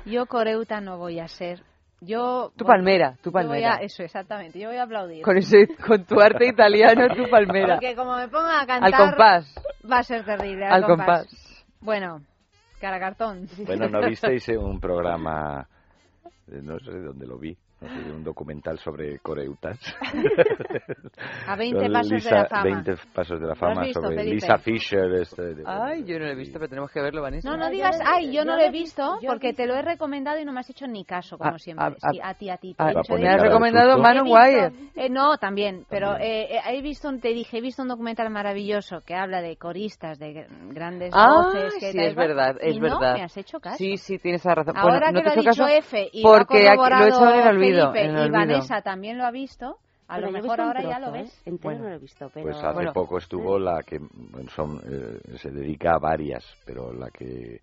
Yo 0.07 0.27
coreuta 0.27 0.81
no 0.81 0.99
voy 0.99 1.19
a 1.21 1.29
ser. 1.29 1.63
Yo 2.01 2.53
Tu 2.57 2.65
voy- 2.65 2.73
palmera, 2.75 3.13
tu 3.23 3.31
yo 3.31 3.33
voy 3.33 3.43
palmera. 3.43 3.75
a- 3.75 3.83
eso, 3.83 4.03
exactamente. 4.03 4.59
Yo 4.59 4.69
voy 4.69 4.79
a 4.79 4.83
aplaudir. 4.85 5.23
Con, 5.23 5.37
ese, 5.39 5.69
con 5.87 6.05
tu 6.05 6.21
arte 6.21 6.47
italiano, 6.49 7.07
tu 7.15 7.29
palmera. 7.31 7.75
Porque 7.77 7.95
como 7.95 8.17
me 8.17 8.27
ponga 8.29 8.61
a 8.61 8.67
cantar... 8.67 8.93
Al 8.95 9.09
compás. 9.11 9.55
Va 9.91 9.99
a 9.99 10.03
ser 10.03 10.25
terrible. 10.25 10.67
Al 10.67 10.85
compás. 10.85 11.27
Bueno, 11.81 12.23
cara 12.81 12.99
cartón. 12.99 13.47
Bueno, 13.67 13.89
¿no 13.89 14.01
visteis 14.09 14.49
eh, 14.49 14.57
un 14.59 14.81
programa, 14.81 15.69
eh, 16.49 16.61
no 16.63 16.79
sé 16.81 16.91
dónde 16.91 17.27
lo 17.27 17.39
vi, 17.39 17.57
un 18.15 18.23
documental 18.25 18.79
sobre 18.79 19.19
coreutas? 19.21 19.79
A 21.47 21.57
20 21.57 21.79
Con 21.81 21.93
pasos 21.93 22.09
de 22.11 22.15
Lisa- 22.17 22.35
la 22.35 22.47
fama. 22.47 22.63
20 22.65 22.95
pasos 23.15 23.41
de 23.41 23.47
la 23.47 23.55
¿Lo 23.55 23.57
fama 23.57 23.83
visto, 23.83 24.01
sobre 24.01 24.17
Felipe? 24.17 24.35
Lisa 24.35 24.59
Fisher. 24.59 25.13
Este, 25.15 25.43
de- 25.55 25.65
Ay, 25.67 26.05
yo 26.05 26.19
no 26.19 26.27
lo 26.27 26.31
he 26.33 26.35
visto, 26.35 26.59
pero 26.59 26.69
tenemos 26.69 26.91
que 26.91 27.01
verlo, 27.01 27.23
Vanessa. 27.23 27.49
No, 27.51 27.57
no 27.57 27.69
digas, 27.71 27.99
lo- 27.99 28.05
ay, 28.07 28.33
yo 28.33 28.45
no 28.45 28.53
lo 28.53 28.59
he 28.59 28.63
lo 28.63 28.69
he 28.69 28.71
visto, 28.71 29.19
he 29.21 29.27
porque 29.27 29.53
te 29.53 29.67
lo 29.67 29.75
he 29.75 29.83
recomendado 29.83 30.39
y 30.41 30.45
no 30.45 30.53
me 30.53 30.61
has 30.61 30.71
hecho 30.71 30.87
ni 30.87 31.05
caso, 31.05 31.39
como 31.39 31.55
Ah, 31.55 31.59
siempre. 31.59 31.87
ah, 32.03 32.11
Sí, 32.13 32.21
a 32.23 32.35
ti, 32.35 32.51
a 32.51 32.57
ti. 32.57 32.75
te 32.75 32.83
ah, 32.83 32.93
he 32.93 32.99
a 32.99 33.17
Me 33.19 33.29
has 33.29 33.37
de 33.37 33.49
recomendado. 33.49 33.99
Manon 33.99 34.27
He 34.27 34.33
Wire. 34.33 34.73
eh, 34.97 35.09
no, 35.11 35.37
también, 35.39 35.85
pero 35.89 36.17
eh, 36.17 36.57
eh, 36.57 36.61
he 36.69 36.83
visto, 36.83 37.11
te 37.21 37.29
dije, 37.29 37.59
he 37.59 37.61
visto 37.61 37.83
un 37.83 37.89
documental 37.89 38.31
maravilloso 38.31 39.01
que 39.05 39.15
habla 39.15 39.41
de 39.43 39.57
coristas, 39.57 40.19
de 40.19 40.47
gr- 40.47 40.75
grandes 40.75 41.13
Ah, 41.15 41.29
voces. 41.53 41.75
Que 41.81 41.93
sí, 41.93 41.99
es 41.99 42.15
verdad, 42.15 42.57
es 42.61 42.77
y 42.77 42.81
verdad. 42.81 43.01
no 43.01 43.13
me 43.15 43.23
has 43.23 43.37
hecho 43.37 43.61
caso. 43.61 43.77
Sí, 43.77 43.97
sí, 43.97 44.19
tienes 44.19 44.45
razón. 44.45 44.77
Ahora 44.77 45.11
bueno, 45.11 45.13
no 45.13 45.19
que 45.19 45.23
te 45.23 45.25
lo 45.25 45.31
ha 45.31 45.35
he 45.35 45.41
hecho 45.41 45.51
dicho 45.51 45.63
caso 45.65 45.77
F 45.79 46.11
y 46.13 46.23
lo 46.23 46.29
ha 46.35 46.39
porque 46.39 46.59
lo 46.63 46.73
he 46.73 46.77
corroborado 46.77 47.07
echado 47.09 47.35
en 47.35 47.47
el 47.49 47.59
olvido. 47.81 47.93
Felipe 47.93 48.05
en 48.11 48.11
el 48.11 48.17
y 48.17 48.21
olvido. 48.21 48.39
Vanessa 48.39 48.83
también 48.83 49.19
lo 49.19 49.25
ha 49.25 49.31
visto, 49.31 49.79
a 50.09 50.15
Bueno, 50.21 50.27
lo 50.33 50.43
mejor 50.43 50.61
ahora 50.61 50.83
ya 50.83 50.97
trozo, 50.97 51.01
lo 51.11 51.17
¿eh? 51.17 51.23
ves. 51.23 51.43
Entero 51.47 51.63
Bueno. 51.63 51.83
no 51.85 51.89
lo 51.91 51.95
he 51.97 51.99
visto, 51.99 52.31
pero... 52.33 52.45
Pues 52.47 52.57
hace 52.57 52.75
Bueno. 52.75 52.93
poco 52.93 53.19
estuvo 53.19 53.59
la 53.59 53.83
que 53.83 53.99
son, 54.55 54.81
eh, 54.85 55.37
se 55.39 55.51
dedica 55.51 55.95
a 55.95 55.99
varias, 55.99 56.45
pero 56.67 56.93
la 56.93 57.11
que 57.11 57.61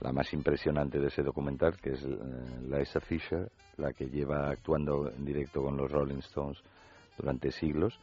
la 0.00 0.12
más 0.12 0.32
impresionante 0.32 0.98
de 0.98 1.08
ese 1.08 1.22
documental, 1.22 1.76
que 1.76 1.90
es 1.90 2.02
eh, 2.02 2.08
Lisa 2.62 3.00
Fisher, 3.00 3.50
la 3.76 3.92
que 3.92 4.06
lleva 4.08 4.48
actuando 4.50 5.10
en 5.10 5.24
directo 5.26 5.62
con 5.62 5.76
los 5.76 5.90
Rolling 5.90 6.20
Stones 6.20 6.58
durante 7.18 7.50
siglos, 7.50 7.98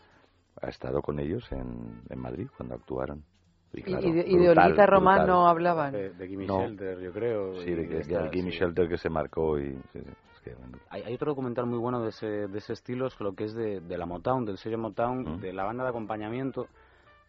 ha 0.61 0.69
estado 0.69 1.01
con 1.01 1.19
ellos 1.19 1.43
en, 1.51 2.01
en 2.09 2.19
Madrid 2.19 2.47
cuando 2.55 2.75
actuaron. 2.75 3.23
Y, 3.73 3.81
claro, 3.81 4.07
y, 4.07 4.11
de, 4.11 4.23
y 4.27 4.37
de 4.37 4.49
brutal, 4.53 4.87
Román 4.87 5.27
no 5.27 5.47
hablaban. 5.47 5.91
De, 5.91 6.11
de 6.13 6.27
Gimme 6.27 6.45
No. 6.45 6.61
Shelter, 6.61 6.99
yo 6.99 7.11
creo. 7.11 7.55
Sí, 7.61 7.71
de 7.71 7.85
del 7.87 8.29
Gimme 8.31 8.51
sí. 8.51 8.57
Shelter 8.59 8.87
que 8.87 8.97
se 8.97 9.09
marcó 9.09 9.59
y... 9.59 9.73
sí, 9.73 9.81
sí, 9.93 9.99
que, 10.49 10.55
Hay, 10.89 11.03
hay 11.03 11.13
otro 11.15 11.31
documental 11.31 11.65
muy 11.65 11.77
bueno 11.77 12.01
de 12.01 12.09
ese, 12.09 12.47
de 12.47 12.57
ese 12.57 12.73
estilo, 12.73 13.07
es 13.07 13.19
lo 13.19 13.33
que 13.33 13.45
es 13.45 13.53
de, 13.53 13.81
de 13.81 13.97
la 13.97 14.05
Motown, 14.05 14.45
del 14.45 14.57
sello 14.57 14.77
Motown, 14.77 15.37
Mm. 15.37 15.41
de 15.41 15.53
la 15.53 15.63
banda 15.63 15.83
de 15.83 15.89
acompañamiento 15.89 16.67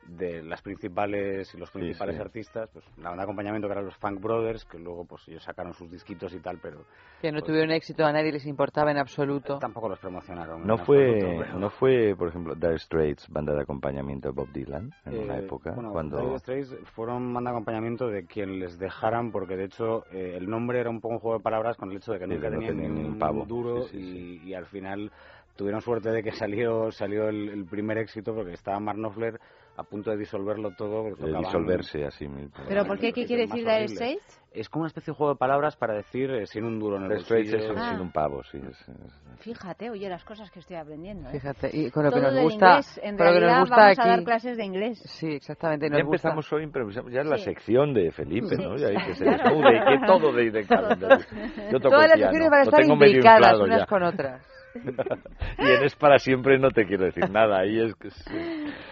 de 0.09 0.43
las 0.43 0.63
principales 0.63 1.53
y 1.55 1.59
los 1.59 1.69
Sí, 1.71 1.79
principales 1.79 2.17
sí. 2.17 2.23
artistas, 2.23 2.69
pues 2.73 2.85
la 2.97 3.11
banda 3.11 3.23
de 3.23 3.25
acompañamiento 3.25 3.69
que 3.69 3.73
eran 3.73 3.85
los 3.85 3.97
Funk 3.97 4.21
Brothers, 4.21 4.65
que 4.65 4.79
luego 4.79 5.05
pues 5.05 5.27
ellos 5.29 5.43
sacaron 5.43 5.75
sus 5.75 5.91
disquitos 5.91 6.33
y 6.35 6.41
tal, 6.41 6.59
pero 6.63 6.85
Que 7.21 7.31
no 7.31 7.43
tuvieron 7.43 7.71
éxito, 7.71 8.05
a 8.05 8.13
nadie 8.13 8.33
les 8.33 8.47
importaba 8.47 8.91
en 8.91 8.99
absoluto. 8.99 9.59
tampoco 9.59 9.89
los 9.89 9.99
promocionaron. 9.99 10.67
No 10.67 10.79
fue, 10.79 11.15
absoluto, 11.21 11.59
no 11.59 11.71
fue, 11.71 12.15
por 12.17 12.29
ejemplo, 12.29 12.55
Dire 12.55 12.79
Straits, 12.79 13.29
banda 13.29 13.55
de 13.55 13.63
acompañamiento 13.63 14.29
de 14.29 14.35
Bob 14.35 14.49
Dylan, 14.53 14.91
en 15.05 15.19
una 15.19 15.37
Eh, 15.37 15.45
época, 15.45 15.73
bueno, 15.75 15.93
cuando... 15.93 16.19
Dire 16.19 16.39
Straits 16.39 16.75
fueron 16.95 17.35
banda 17.35 17.51
de 17.51 17.57
acompañamiento 17.57 18.09
de 18.09 18.25
quien 18.27 18.59
les 18.61 18.79
dejaran, 18.79 19.31
porque 19.31 19.57
de 19.57 19.65
hecho 19.65 20.05
eh, 20.13 20.35
el 20.37 20.49
nombre 20.49 20.81
era 20.81 20.91
un 20.91 21.01
poco 21.01 21.15
un 21.15 21.21
juego 21.21 21.39
de 21.39 21.43
palabras 21.43 21.77
con 21.77 21.91
el 21.91 21.99
hecho 21.99 22.13
de 22.13 22.19
que 22.19 22.27
Sí, 22.27 22.35
nunca 22.35 22.51
no 22.51 22.59
tenían 22.61 22.77
tenían 22.77 23.19
pavo. 23.19 23.45
duro 23.45 23.83
Sí, 23.89 23.99
sí, 24.01 24.41
y, 24.45 24.49
y 24.51 24.55
al 24.55 24.67
final 24.67 25.11
tuvieron 25.57 25.81
suerte 25.81 26.11
de 26.11 26.23
que 26.23 26.31
salió 26.33 26.93
salió 26.93 27.29
el, 27.29 27.49
el 27.49 27.65
primer 27.65 27.99
éxito 27.99 28.33
porque 28.35 28.53
estaba 28.53 28.79
Mark 28.79 28.97
Knopfler 28.99 29.41
a 29.79 29.85
punto 29.85 30.11
de 30.11 30.17
disolverlo 30.17 30.73
todo. 30.77 31.05
de 31.05 31.39
disolverse 31.39 32.05
así 32.05 32.27
mismo. 32.27 32.51
¿Pero 32.67 32.85
por 32.85 32.99
qué? 32.99 33.13
¿Qué 33.13 33.25
quiere 33.25 33.43
decir 33.43 33.61
Dire 33.61 33.71
horribles. 33.85 33.93
Straits? 33.93 34.41
Es 34.51 34.69
como 34.69 34.83
una 34.83 34.89
especie 34.89 35.13
de 35.13 35.17
juego 35.17 35.35
de 35.35 35.39
palabras 35.39 35.77
para 35.77 35.95
decir 35.95 36.31
eh, 36.33 36.47
sin 36.47 36.65
un 36.65 36.81
duro 36.81 36.97
en 36.97 37.03
el 37.05 37.09
bolsillo. 37.11 37.59
es 37.59 37.71
Ah. 37.77 37.91
sin 37.93 38.01
un 38.01 38.11
pavo, 38.11 38.43
sí. 38.45 38.59
es- 38.59 38.89
es- 38.89 39.41
Fíjate, 39.41 39.89
oye, 39.91 40.09
las 40.09 40.25
cosas 40.25 40.51
que 40.51 40.59
estoy 40.59 40.75
aprendiendo. 40.77 41.29
¿eh? 41.29 41.33
Fíjate, 41.33 41.71
y 41.73 41.91
con 41.93 42.03
lo 42.05 42.11
que 42.11 42.17
Todo 42.17 42.25
nos 42.27 42.35
del 42.35 42.43
gusta, 42.45 42.67
inglés. 42.71 43.01
En 43.05 43.13
lo 43.13 43.19
que 43.19 43.23
realidad 43.25 43.51
nos 43.51 43.61
gusta 43.69 43.77
vamos 43.77 43.99
aquí. 44.01 44.09
a 44.09 44.11
dar 44.11 44.25
clases 44.25 44.57
de 44.57 44.65
inglés. 44.65 44.99
Sí, 45.05 45.27
exactamente. 45.35 45.87
Ya 45.87 45.91
Nos 45.91 46.07
gusta. 46.07 46.29
empezamos 46.29 46.53
hoy, 46.53 46.63
improvisamos, 46.65 47.13
ya 47.13 47.21
es 47.21 47.27
la 47.29 47.37
Sí. 47.37 47.45
sección 47.45 47.95
de 47.95 48.11
Felipe, 48.11 48.57
Sí, 48.57 48.63
¿no? 48.63 48.77
Ya 48.77 48.89
hay 48.89 48.97
que 48.97 49.15
se 49.15 49.25
desnude 49.25 49.77
y 49.77 49.81
que 50.01 50.07
todo 50.07 50.33
de, 50.33 50.51
de. 50.51 50.63
Yo 51.73 51.79
toco 51.79 51.91
Todas 51.95 52.09
las 52.09 52.19
secciones 52.19 52.51
van 52.51 52.61
a 52.61 52.63
estar 52.65 52.81
tengo 52.81 52.97
medio 52.97 53.13
imbricadas 53.13 53.39
inflado 53.39 53.65
unas 53.65 53.81
ya. 53.81 53.87
con 53.87 54.03
otras. 54.03 54.58
y 55.59 55.67
en 55.67 55.85
Es 55.85 55.95
para 55.97 56.19
siempre 56.19 56.59
no 56.59 56.71
te 56.71 56.87
quiero 56.87 57.05
decir 57.05 57.31
nada, 57.31 57.61
ahí 57.61 57.81
es 57.81 57.95
que 57.95 58.09
es, 58.09 58.27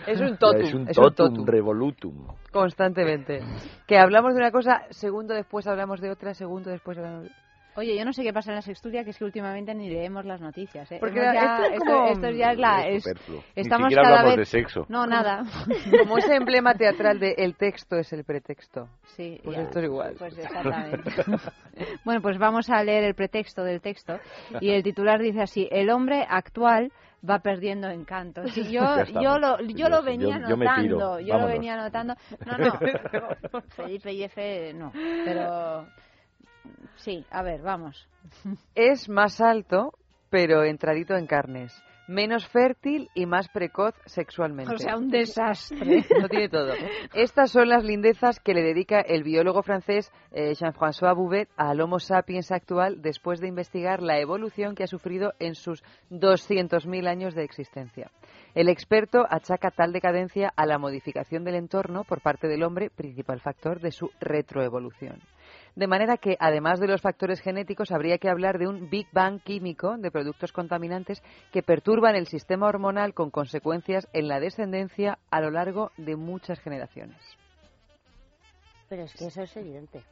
Es 0.07 0.21
un 0.21 0.37
totum, 0.37 0.61
es 0.61 0.75
un 0.75 0.89
es 0.89 0.99
un 0.99 1.05
totum, 1.05 1.29
totum. 1.35 1.47
revolutum. 1.47 2.27
Constantemente. 2.51 3.41
Que 3.87 3.99
hablamos 3.99 4.35
de 4.35 4.41
una 4.41 4.51
cosa, 4.51 4.83
segundo 4.91 5.35
después 5.35 5.67
hablamos 5.67 6.01
de 6.01 6.11
otra, 6.11 6.35
segundo 6.35 6.71
después 6.71 6.99
hablamos 6.99 7.25
de 7.25 7.31
Oye, 7.77 7.97
yo 7.97 8.05
no 8.05 8.13
sé 8.13 8.23
qué 8.23 8.33
pasa 8.33 8.51
en 8.51 8.57
la 8.57 8.63
sexturia, 8.63 9.05
que 9.05 9.11
es 9.11 9.19
que 9.19 9.25
últimamente 9.25 9.75
ni 9.75 9.89
leemos 9.91 10.25
las 10.25 10.41
noticias. 10.41 10.91
¿eh? 10.93 10.97
Porque 10.99 11.21
ya- 11.21 11.33
esto 11.33 11.65
es 11.75 11.81
como- 11.81 12.07
esto 12.09 12.31
ya 12.31 12.53
es 12.53 12.59
la... 12.59 12.89
Es. 12.89 13.05
Ni 13.07 13.41
estamos 13.55 13.89
siquiera 13.89 14.03
cada 14.03 14.17
hablamos 14.21 14.37
vez... 14.39 14.51
de 14.51 14.59
sexo. 14.59 14.87
No, 14.89 15.07
nada. 15.07 15.45
Como 15.99 16.19
ese 16.19 16.35
emblema 16.37 16.75
teatral 16.75 17.19
de 17.21 17.35
el 17.39 17.55
texto 17.57 17.97
es 17.97 18.13
el 18.13 18.25
pretexto. 18.25 18.89
Sí, 19.17 19.39
Pues 19.45 19.57
ya. 19.57 19.63
esto 19.65 19.79
es 19.81 19.85
igual. 19.85 20.15
Pues 20.19 20.39
exactamente. 20.39 21.11
bueno, 22.05 22.23
pues 22.23 22.39
vamos 22.39 22.71
a 22.71 22.83
leer 22.83 23.05
el 23.05 23.15
pretexto 23.15 23.63
del 23.63 23.81
texto. 23.81 24.19
Y 24.61 24.71
el 24.71 24.83
titular 24.83 25.21
dice 25.21 25.43
así, 25.43 25.69
el 25.71 25.91
hombre 25.91 26.27
actual 26.29 26.91
va 27.29 27.41
perdiendo 27.41 27.89
encanto. 27.91 28.47
Sí, 28.49 28.71
yo, 28.71 28.83
yo 29.21 29.39
lo, 29.39 29.59
yo 29.61 29.67
Yo- 29.77 29.89
lo 29.89 30.03
venía 30.03 30.39
yo- 30.41 30.49
yo 30.51 30.57
me 30.57 30.67
tiro. 30.67 30.97
notando, 30.97 31.21
yo 31.21 31.39
lo 31.39 31.47
venía 31.47 31.77
notando. 31.77 32.15
No, 32.47 32.57
no, 32.59 33.61
Felipe 33.71 34.13
y 34.13 34.23
Efe 34.23 34.73
no, 34.75 34.93
pero 35.25 35.87
sí, 36.97 37.25
a 37.31 37.43
ver, 37.43 37.63
vamos. 37.63 38.09
Es 38.75 39.09
más 39.09 39.41
alto, 39.41 39.93
pero 40.31 40.65
entradito 40.65 41.15
en 41.15 41.27
carnes. 41.27 41.73
menos 42.09 42.47
fértil 42.47 43.11
y 43.15 43.27
más 43.27 43.49
precoz 43.49 43.95
sexualmente. 44.07 44.75
O 44.75 44.79
sea, 44.79 44.97
un 44.97 45.09
desastre. 45.09 46.05
No 46.21 46.29
tiene 46.29 46.49
todo. 46.49 46.73
Estas 47.15 47.51
son 47.51 47.69
las 47.69 47.85
lindezas 47.85 48.39
que 48.41 48.55
le 48.55 48.63
dedica 48.63 49.01
el 49.01 49.23
biólogo 49.25 49.63
francés 49.63 50.13
eh, 50.31 50.55
Jean-François 50.55 51.15
Bouvet 51.15 51.49
al 51.57 51.81
Homo 51.81 51.99
sapiens 51.99 52.53
actual 52.53 53.03
después 53.03 53.41
de 53.41 53.49
investigar 53.49 54.03
la 54.03 54.19
evolución 54.21 54.75
que 54.75 54.85
ha 54.85 54.87
sufrido 54.87 55.33
en 55.41 55.55
sus 55.55 55.83
200.000 56.11 57.09
años 57.09 57.35
de 57.35 57.45
existencia. 57.45 58.11
El 58.55 58.69
experto 58.69 59.27
achaca 59.29 59.71
tal 59.71 59.93
decadencia 59.93 60.53
a 60.57 60.65
la 60.65 60.79
modificación 60.79 61.45
del 61.45 61.57
entorno 61.57 62.05
por 62.05 62.21
parte 62.21 62.49
del 62.49 62.63
hombre, 62.63 62.89
principal 62.89 63.41
factor 63.41 63.81
de 63.81 63.91
su 63.91 64.11
retroevolución. 64.21 65.21
De 65.77 65.87
manera 65.87 66.17
que, 66.17 66.39
además 66.41 66.81
de 66.81 66.89
los 66.89 67.03
factores 67.03 67.43
genéticos, 67.43 67.93
habría 67.93 68.17
que 68.17 68.31
hablar 68.31 68.59
de 68.59 68.67
un 68.67 68.89
Big 68.89 69.07
Bang 69.13 69.43
químico 69.43 69.99
de 69.99 70.11
productos 70.11 70.51
contaminantes 70.51 71.23
que 71.53 71.63
perturban 71.63 72.17
el 72.17 72.27
sistema 72.27 72.67
hormonal 72.67 73.13
con 73.13 73.31
consecuencias 73.31 74.09
en 74.15 74.27
la 74.27 74.41
descendencia 74.41 75.19
a 75.31 75.43
lo 75.43 75.51
largo 75.51 75.93
de 75.99 76.17
muchas 76.17 76.61
generaciones. 76.61 77.21
Pero 78.89 79.03
es 79.03 79.13
que 79.13 79.27
eso 79.27 79.43
es 79.43 79.55
evidente. 79.55 80.03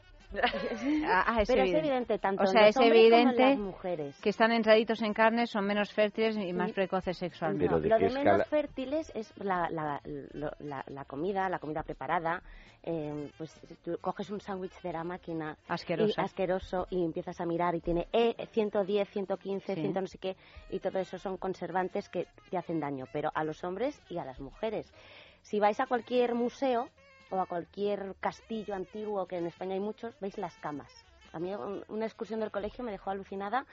Ah, 1.06 1.24
ah, 1.26 1.42
es 1.42 1.48
Pero 1.48 1.62
evidente. 1.62 1.78
es 1.78 1.84
evidente 1.84 2.18
tanto 2.18 2.42
o 2.42 2.46
sea, 2.46 2.62
los 2.62 2.70
es 2.70 2.76
hombres 2.76 2.92
como 2.92 3.04
en 3.16 3.28
evidente 3.28 3.48
las 3.50 3.58
mujeres. 3.58 4.20
que 4.20 4.28
están 4.30 4.52
entraditos 4.52 5.00
en 5.02 5.12
carne, 5.14 5.46
son 5.46 5.64
menos 5.66 5.92
fértiles 5.92 6.36
y 6.36 6.52
más 6.52 6.72
precoces 6.72 7.16
sexualmente. 7.18 7.66
No, 7.72 7.78
lo 7.78 7.98
de 7.98 8.10
menos 8.10 8.46
fértiles 8.48 9.10
es 9.14 9.32
la, 9.38 9.68
la, 9.70 10.00
lo- 10.32 10.52
la- 10.60 10.84
la 10.88 11.04
comida, 11.04 11.48
la 11.48 11.58
comida 11.58 11.82
preparada. 11.82 12.42
eh, 12.86 13.30
pues 13.38 13.50
tú 13.82 13.96
coges 14.02 14.28
un 14.28 14.40
sándwich 14.42 14.78
de 14.82 14.92
la 14.92 15.04
máquina 15.04 15.56
Asqueroso. 15.68 16.20
y 16.20 16.22
asqueroso 16.22 16.86
y 16.90 17.02
empiezas 17.02 17.40
a 17.40 17.46
mirar 17.46 17.74
y 17.74 17.80
tiene 17.80 18.08
E 18.12 18.34
110, 18.52 19.08
115, 19.08 19.74
Sí. 19.74 19.80
100 19.80 19.94
no 19.94 20.06
sé 20.06 20.18
qué 20.18 20.36
y 20.68 20.80
todo 20.80 20.98
eso 20.98 21.16
son 21.18 21.38
conservantes 21.38 22.10
que 22.10 22.26
te 22.50 22.58
hacen 22.58 22.80
daño, 22.80 23.06
pero 23.10 23.30
a 23.34 23.42
los 23.42 23.64
hombres 23.64 23.98
y 24.10 24.18
a 24.18 24.24
las 24.26 24.38
mujeres. 24.38 24.92
Si 25.40 25.60
vais 25.60 25.80
a 25.80 25.86
cualquier 25.86 26.34
museo 26.34 26.90
o 27.34 27.40
a 27.40 27.46
cualquier 27.46 28.14
castillo 28.20 28.74
antiguo, 28.74 29.26
que 29.26 29.36
en 29.38 29.46
España 29.46 29.74
hay 29.74 29.80
muchos, 29.80 30.14
veis 30.20 30.38
las 30.38 30.54
camas. 30.58 30.90
A 31.32 31.38
mí 31.40 31.52
un- 31.54 31.84
una 31.88 32.06
excursión 32.06 32.40
del 32.40 32.50
colegio 32.52 32.84
me 32.84 32.92
dejó 32.92 33.10
alucinada, 33.10 33.66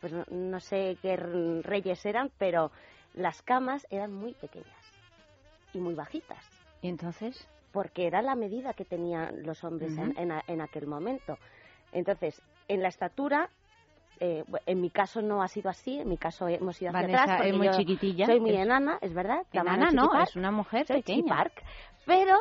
pues 0.00 0.12
no, 0.12 0.24
no 0.30 0.60
sé 0.60 0.98
qué 1.00 1.16
reyes 1.16 2.04
eran, 2.04 2.30
pero 2.38 2.72
las 3.14 3.40
camas 3.42 3.86
eran 3.90 4.12
muy 4.12 4.32
pequeñas 4.34 4.66
y 5.72 5.78
muy 5.78 5.94
bajitas. 5.94 6.44
¿Y 6.82 6.88
entonces? 6.88 7.46
Porque 7.72 8.06
era 8.06 8.20
la 8.22 8.34
medida 8.34 8.74
que 8.74 8.84
tenían 8.84 9.44
los 9.44 9.62
hombres 9.64 9.96
en- 10.16 10.32
en 10.46 10.60
aquel 10.60 10.86
momento. 10.86 11.38
Entonces, 11.92 12.40
en 12.68 12.82
la 12.82 12.88
estatura, 12.88 13.48
eh, 14.24 14.44
en 14.66 14.80
mi 14.80 14.90
caso 14.90 15.20
no 15.22 15.42
ha 15.42 15.48
sido 15.48 15.68
así, 15.70 15.98
en 16.00 16.08
mi 16.08 16.16
caso 16.16 16.48
hemos 16.48 16.80
ido 16.80 16.90
hacia 16.90 16.92
Vanessa 17.02 17.22
atrás. 17.22 17.36
porque 17.38 17.50
es 17.50 17.56
muy 17.56 17.66
yo 17.66 17.72
chiquitilla. 17.74 18.26
Soy 18.26 18.40
muy 18.40 18.50
Es- 18.54 18.60
enana, 18.60 18.98
es 19.00 19.12
verdad. 19.12 19.42
Enana 19.52 19.90
no, 19.90 20.02
chiquipark. 20.04 20.28
es 20.28 20.36
una 20.36 20.50
mujer 20.50 20.86
Soy 20.86 20.96
pequeña. 21.02 21.18
chiquipark. 21.18 21.52
Pero 22.06 22.36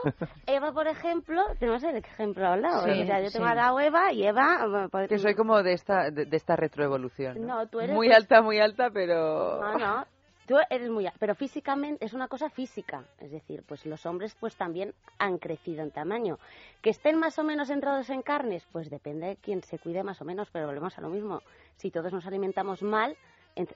Eva, 0.45 0.73
por 0.73 0.87
ejemplo, 0.87 1.41
tenemos 1.57 1.81
el 1.83 1.95
ejemplo 1.95 2.45
al 2.47 2.61
lado. 2.61 2.83
Sí, 2.83 3.01
o 3.01 3.05
sea, 3.05 3.21
yo 3.21 3.31
tengo 3.31 3.47
sí. 3.47 3.53
a 3.57 3.85
Eva 3.85 4.11
y 4.11 4.23
Eva... 4.27 4.57
eh, 4.65 4.87
pues- 4.91 5.07
Que 5.07 5.17
soy 5.19 5.35
como 5.35 5.63
de 5.63 5.71
esta, 5.73 6.09
de, 6.11 6.25
de 6.25 6.35
esta 6.37 6.55
retroevolución. 6.57 7.39
¿no? 7.47 7.59
No, 7.59 7.67
tú 7.67 7.79
eres 7.79 7.95
Muy 7.95 8.07
pues- 8.07 8.17
alta, 8.17 8.41
muy 8.41 8.59
alta, 8.59 8.89
pero... 8.93 9.61
No, 9.61 9.77
no. 9.77 10.05
Tú 10.47 10.55
eres 10.69 10.89
muy... 10.89 11.07
a- 11.07 11.13
Pero 11.19 11.35
físicamente 11.35 12.03
es 12.05 12.13
una 12.13 12.27
cosa 12.27 12.49
física. 12.49 13.03
Es 13.19 13.31
decir, 13.31 13.63
pues 13.67 13.85
los 13.85 14.05
hombres 14.05 14.35
pues 14.39 14.55
también 14.55 14.93
han 15.17 15.37
crecido 15.37 15.81
en 15.83 15.91
tamaño. 15.91 16.37
Que 16.81 16.89
estén 16.89 17.17
más 17.17 17.39
o 17.39 17.43
menos 17.43 17.69
entrados 17.69 18.09
en 18.09 18.21
carnes, 18.21 18.65
pues 18.71 18.89
depende 18.89 19.27
de 19.27 19.35
quién 19.37 19.61
se 19.63 19.79
cuide 19.79 20.03
más 20.03 20.21
o 20.21 20.25
menos, 20.25 20.49
pero 20.51 20.65
volvemos 20.67 20.97
a 20.97 21.01
lo 21.01 21.09
mismo. 21.09 21.41
Si 21.77 21.91
todos 21.91 22.11
nos 22.11 22.25
alimentamos 22.25 22.81
mal, 22.83 23.15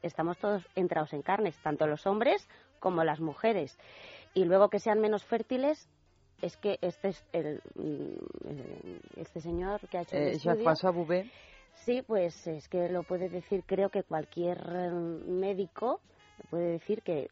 estamos 0.02 0.38
todos 0.40 0.68
entrados 0.76 1.14
en 1.14 1.22
carnes, 1.22 1.56
tanto 1.64 1.88
los 1.88 2.06
hombres 2.06 2.48
como 2.80 3.04
las 3.04 3.20
mujeres. 3.20 3.78
Y 4.34 4.44
luego 4.46 4.70
que 4.70 4.80
sean 4.80 5.00
menos 5.00 5.24
fértiles, 5.24 5.88
es 6.42 6.58
que 6.58 6.78
este 6.82 7.08
es 7.10 7.26
el, 7.34 7.62
mm, 7.76 9.20
este 9.20 9.42
señor 9.42 9.80
que 9.90 9.98
ha 9.98 10.02
hecho 10.02 10.16
el 10.16 10.24
Eh, 10.24 10.32
estudio-. 10.54 10.64
Sí, 11.86 12.02
pues 12.02 12.46
es 12.48 12.68
que 12.68 12.90
lo 12.90 13.04
puede 13.04 13.30
decir, 13.30 13.64
creo 13.66 13.90
que 13.90 14.04
cualquier 14.04 14.58
eh, 14.72 14.90
médico 14.92 16.02
puede 16.50 16.72
decir 16.72 17.02
que 17.02 17.30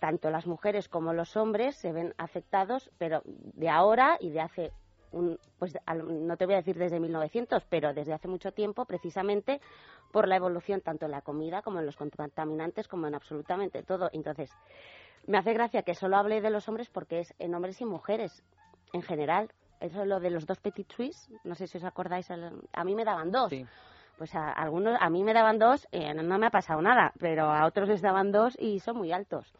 tanto 0.00 0.30
las 0.30 0.46
mujeres 0.46 0.88
como 0.88 1.12
los 1.12 1.36
hombres 1.36 1.76
se 1.76 1.92
ven 1.92 2.14
afectados, 2.18 2.90
pero 2.98 3.22
de 3.24 3.68
ahora 3.68 4.16
y 4.20 4.30
de 4.30 4.40
hace 4.40 4.72
un, 5.12 5.38
pues 5.58 5.74
no 5.86 6.36
te 6.36 6.46
voy 6.46 6.54
a 6.54 6.58
decir 6.58 6.76
desde 6.76 7.00
1900, 7.00 7.64
pero 7.64 7.94
desde 7.94 8.12
hace 8.12 8.28
mucho 8.28 8.52
tiempo, 8.52 8.84
precisamente 8.84 9.60
por 10.12 10.28
la 10.28 10.36
evolución 10.36 10.80
tanto 10.80 11.06
en 11.06 11.12
la 11.12 11.22
comida 11.22 11.62
como 11.62 11.78
en 11.78 11.86
los 11.86 11.96
contaminantes, 11.96 12.88
como 12.88 13.06
en 13.06 13.14
absolutamente 13.14 13.82
todo. 13.82 14.10
Entonces, 14.12 14.50
me 15.26 15.38
hace 15.38 15.52
gracia 15.54 15.82
que 15.82 15.94
solo 15.94 16.16
hable 16.16 16.40
de 16.40 16.50
los 16.50 16.68
hombres 16.68 16.90
porque 16.90 17.20
es 17.20 17.34
en 17.38 17.54
hombres 17.54 17.80
y 17.80 17.84
mujeres 17.84 18.42
en 18.92 19.02
general. 19.02 19.50
Eso 19.80 20.02
es 20.02 20.08
lo 20.08 20.20
de 20.20 20.30
los 20.30 20.46
dos 20.46 20.58
petit 20.58 20.90
suisse, 20.90 21.30
no 21.44 21.54
sé 21.54 21.66
si 21.66 21.78
os 21.78 21.84
acordáis, 21.84 22.30
a 22.30 22.84
mí 22.84 22.94
me 22.94 23.04
daban 23.04 23.30
dos. 23.30 23.52
Pues 24.16 24.34
a 24.34 24.50
algunos, 24.52 24.96
a 25.00 25.10
mí 25.10 25.22
me 25.24 25.34
daban 25.34 25.58
dos, 25.58 25.86
eh, 25.92 26.14
no, 26.14 26.22
no 26.22 26.38
me 26.38 26.46
ha 26.46 26.50
pasado 26.50 26.80
nada, 26.80 27.12
pero 27.18 27.50
a 27.50 27.66
otros 27.66 27.88
les 27.88 28.00
daban 28.00 28.32
dos 28.32 28.56
y 28.58 28.80
son 28.80 28.96
muy 28.96 29.12
altos. 29.12 29.52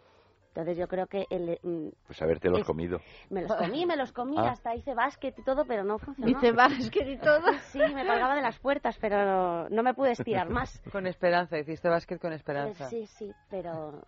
Entonces 0.48 0.78
yo 0.78 0.88
creo 0.88 1.06
que 1.06 1.26
el, 1.28 1.58
mm, 1.62 1.88
Pues 2.06 2.22
haberte 2.22 2.48
los 2.48 2.60
Es- 2.60 2.66
comido. 2.66 2.98
me 3.28 3.42
los 3.42 3.54
comí, 3.54 3.84
me 3.84 3.96
los 3.96 4.12
comí, 4.12 4.36
Ah. 4.38 4.52
hasta 4.52 4.74
hice 4.74 4.94
básquet 4.94 5.38
y 5.38 5.42
todo, 5.42 5.66
pero 5.66 5.84
no 5.84 5.98
funcionó. 5.98 6.30
Hice 6.30 6.52
básquet 6.52 7.06
y 7.06 7.18
todo. 7.18 7.42
Sí, 7.72 7.78
me 7.94 8.06
colgaba 8.06 8.34
de 8.34 8.40
las 8.40 8.58
puertas, 8.58 8.96
pero 8.98 9.22
no, 9.26 9.68
no 9.68 9.82
me 9.82 9.92
pude 9.92 10.12
estirar 10.12 10.48
más. 10.48 10.80
Con 10.92 11.06
esperanza, 11.06 11.58
hiciste 11.58 11.90
básquet 11.90 12.18
con 12.18 12.32
Eh, 12.32 12.36
esperanza. 12.36 12.88
sí, 12.88 13.06
sí, 13.06 13.30
pero 13.50 14.00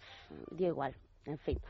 dio 0.53 0.69
igual, 0.69 0.95
en 1.27 1.37
fin. 1.37 1.61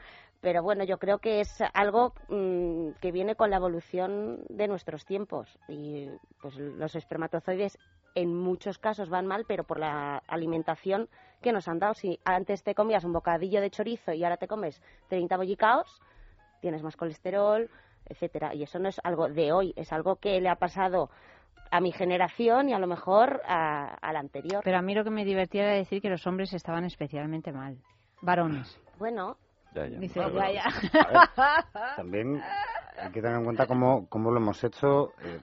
Pero 0.40 0.62
bueno, 0.62 0.84
yo 0.84 0.98
creo 0.98 1.18
que 1.18 1.40
es 1.40 1.60
algo 1.74 2.12
mm, 2.28 2.90
que 3.00 3.10
viene 3.10 3.34
con 3.34 3.50
la 3.50 3.56
evolución 3.56 4.44
de 4.48 4.68
nuestros 4.68 5.04
tiempos. 5.04 5.58
Y 5.66 6.08
pues 6.40 6.54
los 6.56 6.94
espermatozoides 6.94 7.76
en 8.14 8.34
muchos 8.34 8.78
casos 8.78 9.08
van 9.08 9.26
mal, 9.26 9.44
pero 9.46 9.64
por 9.64 9.78
la 9.78 10.18
alimentación 10.26 11.08
que 11.42 11.52
nos 11.52 11.68
han 11.68 11.78
dado. 11.78 11.94
Si 11.94 12.18
antes 12.24 12.62
te 12.62 12.74
comías 12.74 13.04
un 13.04 13.12
bocadillo 13.12 13.60
de 13.60 13.70
chorizo 13.70 14.12
y 14.12 14.24
ahora 14.24 14.36
te 14.36 14.48
comes 14.48 14.82
30 15.08 15.36
bollicaos, 15.36 16.00
tienes 16.60 16.82
más 16.82 16.96
colesterol, 16.96 17.68
etcétera. 18.06 18.54
Y 18.54 18.62
eso 18.62 18.78
no 18.78 18.88
es 18.88 19.00
algo 19.04 19.28
de 19.28 19.52
hoy, 19.52 19.72
es 19.76 19.92
algo 19.92 20.16
que 20.16 20.40
le 20.40 20.48
ha 20.48 20.56
pasado 20.56 21.10
a 21.70 21.80
mi 21.80 21.92
generación 21.92 22.68
y 22.68 22.72
a 22.74 22.78
lo 22.78 22.86
mejor 22.86 23.42
a, 23.46 23.94
a 23.94 24.12
la 24.12 24.20
anterior. 24.20 24.62
Pero 24.64 24.78
a 24.78 24.82
mí 24.82 24.94
lo 24.94 25.04
que 25.04 25.10
me 25.10 25.24
divertía 25.24 25.64
era 25.64 25.72
decir 25.74 26.00
que 26.00 26.08
los 26.08 26.26
hombres 26.26 26.52
estaban 26.54 26.84
especialmente 26.84 27.52
mal. 27.52 27.78
Varones. 28.22 28.80
Bueno, 28.98 29.36
Dice, 29.98 30.20
Bueno, 30.20 30.40
ya, 30.50 30.50
ya. 30.50 30.64
a 30.64 31.06
ver, 31.06 31.94
también 31.96 32.42
hay 33.00 33.12
que 33.12 33.20
tener 33.20 33.36
en 33.36 33.44
cuenta 33.44 33.66
cómo, 33.66 34.08
cómo 34.08 34.30
lo 34.30 34.38
hemos 34.38 34.64
hecho 34.64 35.12
eh, 35.22 35.40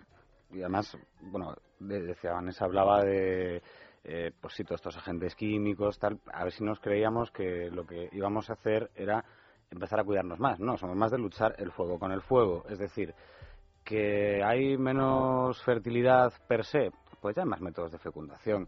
y 0.55 0.61
además, 0.61 0.97
bueno, 1.21 1.53
de- 1.79 2.01
decía 2.01 2.31
Vanessa, 2.33 2.65
hablaba 2.65 3.03
de, 3.03 3.61
eh, 4.03 4.31
pues 4.39 4.53
sí, 4.53 4.63
todos 4.63 4.79
estos 4.79 4.97
agentes 4.97 5.35
químicos, 5.35 5.99
tal, 5.99 6.19
a 6.31 6.43
ver 6.43 6.53
si 6.53 6.63
nos 6.63 6.79
creíamos 6.79 7.31
que 7.31 7.69
lo 7.71 7.85
que 7.85 8.09
íbamos 8.13 8.49
a 8.49 8.53
hacer 8.53 8.89
era 8.95 9.23
empezar 9.69 9.99
a 9.99 10.03
cuidarnos 10.03 10.39
más, 10.39 10.59
no, 10.59 10.77
somos 10.77 10.95
más 10.95 11.11
de 11.11 11.17
luchar 11.17 11.55
el 11.57 11.71
fuego 11.71 11.99
con 11.99 12.11
el 12.11 12.21
fuego, 12.21 12.63
es 12.69 12.79
decir, 12.79 13.13
que 13.83 14.43
hay 14.43 14.77
menos 14.77 15.61
fertilidad 15.63 16.33
per 16.47 16.63
se, 16.65 16.91
pues 17.21 17.35
ya 17.35 17.43
hay 17.43 17.49
más 17.49 17.61
métodos 17.61 17.91
de 17.91 17.99
fecundación. 17.99 18.67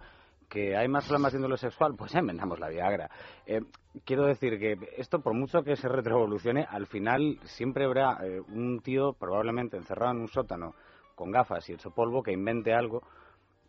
Que 0.50 0.78
hay 0.78 0.88
más 0.88 1.04
problemas 1.06 1.34
de 1.34 1.40
índole 1.40 1.58
sexual, 1.58 1.94
pues 1.98 2.14
ya 2.14 2.20
inventamos 2.22 2.58
la 2.58 2.70
Viagra. 2.70 3.10
Eh, 3.46 3.60
quiero 4.06 4.26
decir 4.26 4.58
que 4.58 4.78
esto, 4.96 5.20
por 5.20 5.34
mucho 5.34 5.62
que 5.62 5.76
se 5.76 5.90
retroevolucione, 5.90 6.66
al 6.70 6.88
final 6.88 7.38
siempre 7.44 7.84
habrá 7.84 8.18
eh, 8.26 8.40
un 8.40 8.80
tío 8.80 9.12
probablemente 9.12 9.76
encerrado 9.76 10.14
en 10.14 10.22
un 10.22 10.28
sótano 10.30 10.74
con 11.18 11.32
gafas 11.32 11.68
y 11.68 11.74
hecho 11.74 11.92
polvo 11.92 12.24
que 12.24 12.32
invente 12.32 12.74
algo 12.74 13.02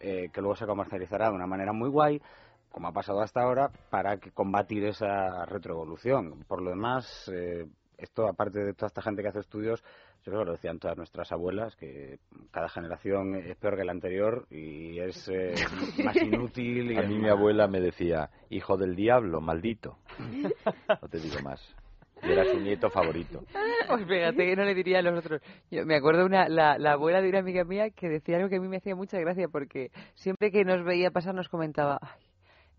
eh, 0.01 0.31
que 0.33 0.41
luego 0.41 0.55
se 0.55 0.67
comercializará 0.67 1.29
de 1.29 1.35
una 1.35 1.47
manera 1.47 1.73
muy 1.73 1.89
guay, 1.89 2.23
como 2.71 2.89
ha 2.89 2.93
pasado 2.93 3.21
hasta 3.21 3.43
ahora, 3.43 3.71
para 3.91 4.19
que 4.19 4.31
combatir 4.31 4.85
esa 4.85 5.45
retroevolución. 5.47 6.45
Por 6.47 6.63
lo 6.63 6.71
demás, 6.71 7.29
eh, 7.35 7.67
esto, 7.97 8.29
aparte 8.29 8.61
de 8.61 8.75
toda 8.75 8.87
esta 8.87 9.03
gente 9.03 9.23
que 9.23 9.29
hace 9.29 9.41
estudios, 9.41 9.83
yo 10.23 10.31
creo 10.31 10.41
que 10.41 10.47
lo 10.47 10.53
decían 10.53 10.79
todas 10.79 10.97
nuestras 10.97 11.33
abuelas, 11.33 11.75
que 11.75 12.21
cada 12.53 12.69
generación 12.69 13.35
es 13.35 13.57
peor 13.57 13.77
que 13.77 13.85
la 13.85 13.91
anterior 13.91 14.47
y 14.51 15.01
es 15.01 15.29
eh, 15.29 15.55
más 16.05 16.17
inútil. 16.17 16.93
Y 16.93 16.97
A 16.97 17.03
mí 17.03 17.19
mi 17.19 17.29
abuela 17.29 17.67
me 17.67 17.81
decía, 17.81 18.31
hijo 18.51 18.77
del 18.77 18.95
diablo, 18.95 19.41
maldito. 19.41 19.99
No 21.03 21.09
te 21.09 21.19
digo 21.19 21.41
más. 21.43 21.75
Y 22.23 22.33
era 22.33 22.45
su 22.45 22.59
nieto 22.61 22.91
favorito. 22.91 23.43
Pues 23.89 24.07
fíjate 24.07 24.45
que 24.45 24.55
no 24.55 24.65
le 24.65 24.75
diría 24.75 24.99
a 24.99 25.03
los 25.03 25.19
otros. 25.19 25.41
Yo 25.71 25.87
me 25.87 25.97
acuerdo 25.97 26.27
una, 26.27 26.47
la, 26.47 26.77
la 26.77 26.93
abuela 26.93 27.23
de 27.23 27.31
una 27.31 27.39
amiga 27.39 27.65
mía 27.65 27.89
que 27.89 28.07
decía 28.11 28.37
algo 28.37 28.51
que 28.51 28.57
a 28.57 28.61
mí 28.61 28.69
me 28.69 28.77
hacía 28.77 28.95
mucha 28.95 29.19
gracia 29.19 29.49
porque 29.49 29.93
siempre 30.13 30.51
que 30.51 30.63
nos 30.63 30.85
veía 30.85 31.11
pasar 31.11 31.35
nos 31.35 31.49
comentaba, 31.49 31.99
"Ay, 32.03 32.21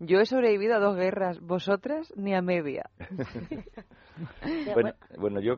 yo 0.00 0.18
he 0.18 0.24
sobrevivido 0.26 0.76
a 0.76 0.78
dos 0.78 0.96
guerras, 0.96 1.40
vosotras 1.40 2.12
ni 2.16 2.34
a 2.34 2.42
media. 2.42 2.90
Bueno, 4.74 4.92
bueno, 5.16 5.40
yo 5.40 5.54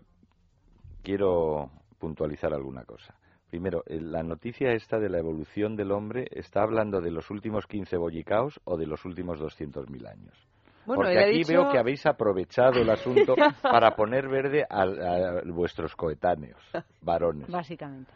quiero 1.03 1.69
puntualizar 1.99 2.55
alguna 2.55 2.85
cosa. 2.85 3.17
Primero, 3.51 3.83
eh, 3.87 4.01
la 4.01 4.23
noticia 4.23 4.71
esta 4.73 5.01
de 5.01 5.09
la 5.09 5.19
evolución 5.19 5.75
del 5.75 5.91
hombre 5.91 6.29
está 6.31 6.63
hablando 6.63 7.01
de 7.01 7.11
los 7.11 7.29
últimos 7.31 7.67
15 7.67 7.97
bollicaos 7.97 8.61
o 8.63 8.77
de 8.77 8.87
los 8.87 9.05
últimos 9.05 9.41
200.000 9.41 10.07
años. 10.09 10.49
Bueno, 10.87 11.03
Porque 11.03 11.19
aquí 11.19 11.39
dicho- 11.39 11.53
veo 11.53 11.71
que 11.71 11.79
habéis 11.79 12.05
aprovechado 12.07 12.81
el 12.81 12.91
asunto 12.91 13.35
para 13.63 13.95
poner 13.95 14.29
verde 14.29 14.65
a, 14.69 14.83
a 14.83 15.43
vuestros 15.47 15.95
coetáneos, 15.95 16.61
varones. 17.01 17.49
Básicamente. 17.49 18.11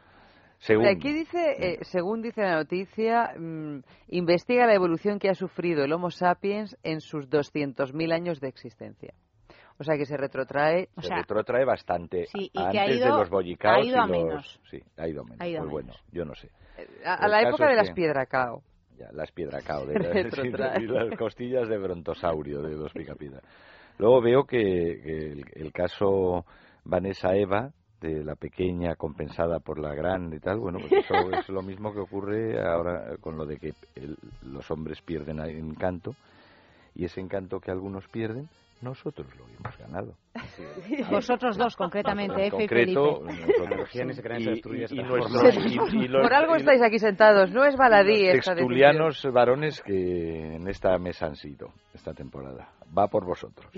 Según. 0.59 0.87
Aquí 0.87 1.13
dice, 1.13 1.55
eh, 1.59 1.79
según 1.83 2.23
dice 2.23 2.41
la 2.43 2.55
noticia, 2.57 3.35
mm, 3.39 3.81
investiga 4.09 4.67
la 4.67 4.75
evolución 4.75 5.19
que 5.19 5.29
ha 5.29 5.35
sufrido 5.35 5.85
el 5.85 5.93
Homo 5.93 6.11
sapiens 6.11 6.77
en 6.83 7.01
sus 7.03 7.29
200.000 7.29 8.13
años 8.13 8.41
de 8.41 8.49
existencia. 8.49 9.13
O 9.79 9.85
sea 9.85 9.99
que 9.99 10.07
se 10.07 10.17
retrotrae. 10.17 10.89
se 10.99 11.15
retrotrae 11.15 11.67
bastante 11.67 12.25
Sí, 12.33 12.51
y 12.53 12.59
antes 12.59 12.73
que 12.73 12.79
ha 12.81 12.91
ido- 12.91 13.13
de 13.13 13.21
los 13.21 13.29
bollicaos 13.29 13.77
ha 13.77 13.81
ido 13.87 13.97
y 13.97 13.99
a 13.99 14.07
los- 14.07 14.11
menos. 14.11 14.61
Sí, 14.71 14.83
ha 14.97 15.07
ido 15.07 15.21
a 15.21 15.25
menos. 15.25 15.41
Ha 15.41 15.47
ido 15.47 15.59
a 15.59 15.63
pues 15.63 15.71
bueno, 15.73 15.93
yo 16.11 16.25
no 16.25 16.35
sé. 16.35 16.51
A, 17.05 17.15
a 17.15 17.27
El 17.27 17.31
la 17.31 17.43
época 17.43 17.69
de 17.69 17.77
las 17.77 17.89
que- 17.91 17.95
piedracao. 17.95 18.63
Ya, 18.99 19.11
las 19.13 19.31
piedracao 19.33 19.85
retrotrae. 19.95 20.83
y 20.83 20.87
las 20.87 21.17
costillas 21.17 21.69
de 21.69 21.79
brontosaurio 21.79 22.63
de 22.63 22.75
los 22.77 22.93
picapiedra. 22.93 23.41
Luego 23.99 24.21
veo 24.21 24.45
que, 24.45 24.59
que 25.03 25.33
el, 25.33 25.45
el 25.55 25.73
caso 25.73 26.45
Vanessa 26.85 27.35
Eva 27.35 27.71
de 28.01 28.23
la 28.23 28.35
pequeña 28.37 28.95
compensada 28.95 29.59
por 29.59 29.79
la 29.79 29.95
grande 29.95 30.37
y 30.37 30.41
tal, 30.41 30.59
bueno, 30.59 30.79
pues 30.81 30.93
eso 30.93 31.15
es 31.33 31.49
lo 31.49 31.63
mismo 31.63 31.93
que 31.93 32.01
ocurre 32.01 32.61
ahora 32.61 33.17
con 33.21 33.37
lo 33.37 33.47
de 33.47 33.57
que 33.59 33.73
el- 33.95 34.17
los 34.53 34.71
hombres 34.71 35.01
pierden 35.03 35.41
encanto 35.41 36.15
y 36.95 37.05
ese 37.05 37.21
encanto 37.21 37.59
que 37.61 37.71
algunos 37.71 38.07
pierden, 38.09 38.49
nosotros 38.83 39.27
lo 39.37 39.45
hemos 39.49 39.79
ganado. 39.79 40.15
Vosotros 41.11 41.57
dos, 41.57 41.77
concretamente, 41.77 42.41
En 42.43 42.47
y 42.47 42.51
concreto, 42.51 43.23
Felipe. 43.27 44.97
Y- 45.93 46.09
los- 46.09 46.23
Por 46.23 46.35
algo 46.35 46.55
y- 46.55 46.59
estáis 46.59 46.83
aquí 46.83 46.99
sentados, 46.99 47.51
no 47.51 47.65
es 47.65 47.77
baladí 47.77 48.27
los 48.27 48.37
esta 48.39 48.55
decisión. 48.55 48.57
textulianos 48.57 49.27
varones 49.33 49.81
que 49.83 50.55
en 50.57 50.69
esta 50.69 50.99
mesa 50.99 51.27
han 51.27 51.37
sido 51.37 51.73
esta 51.95 52.13
temporada. 52.13 52.69
Va 52.97 53.09
por 53.09 53.25
vosotros. 53.25 53.67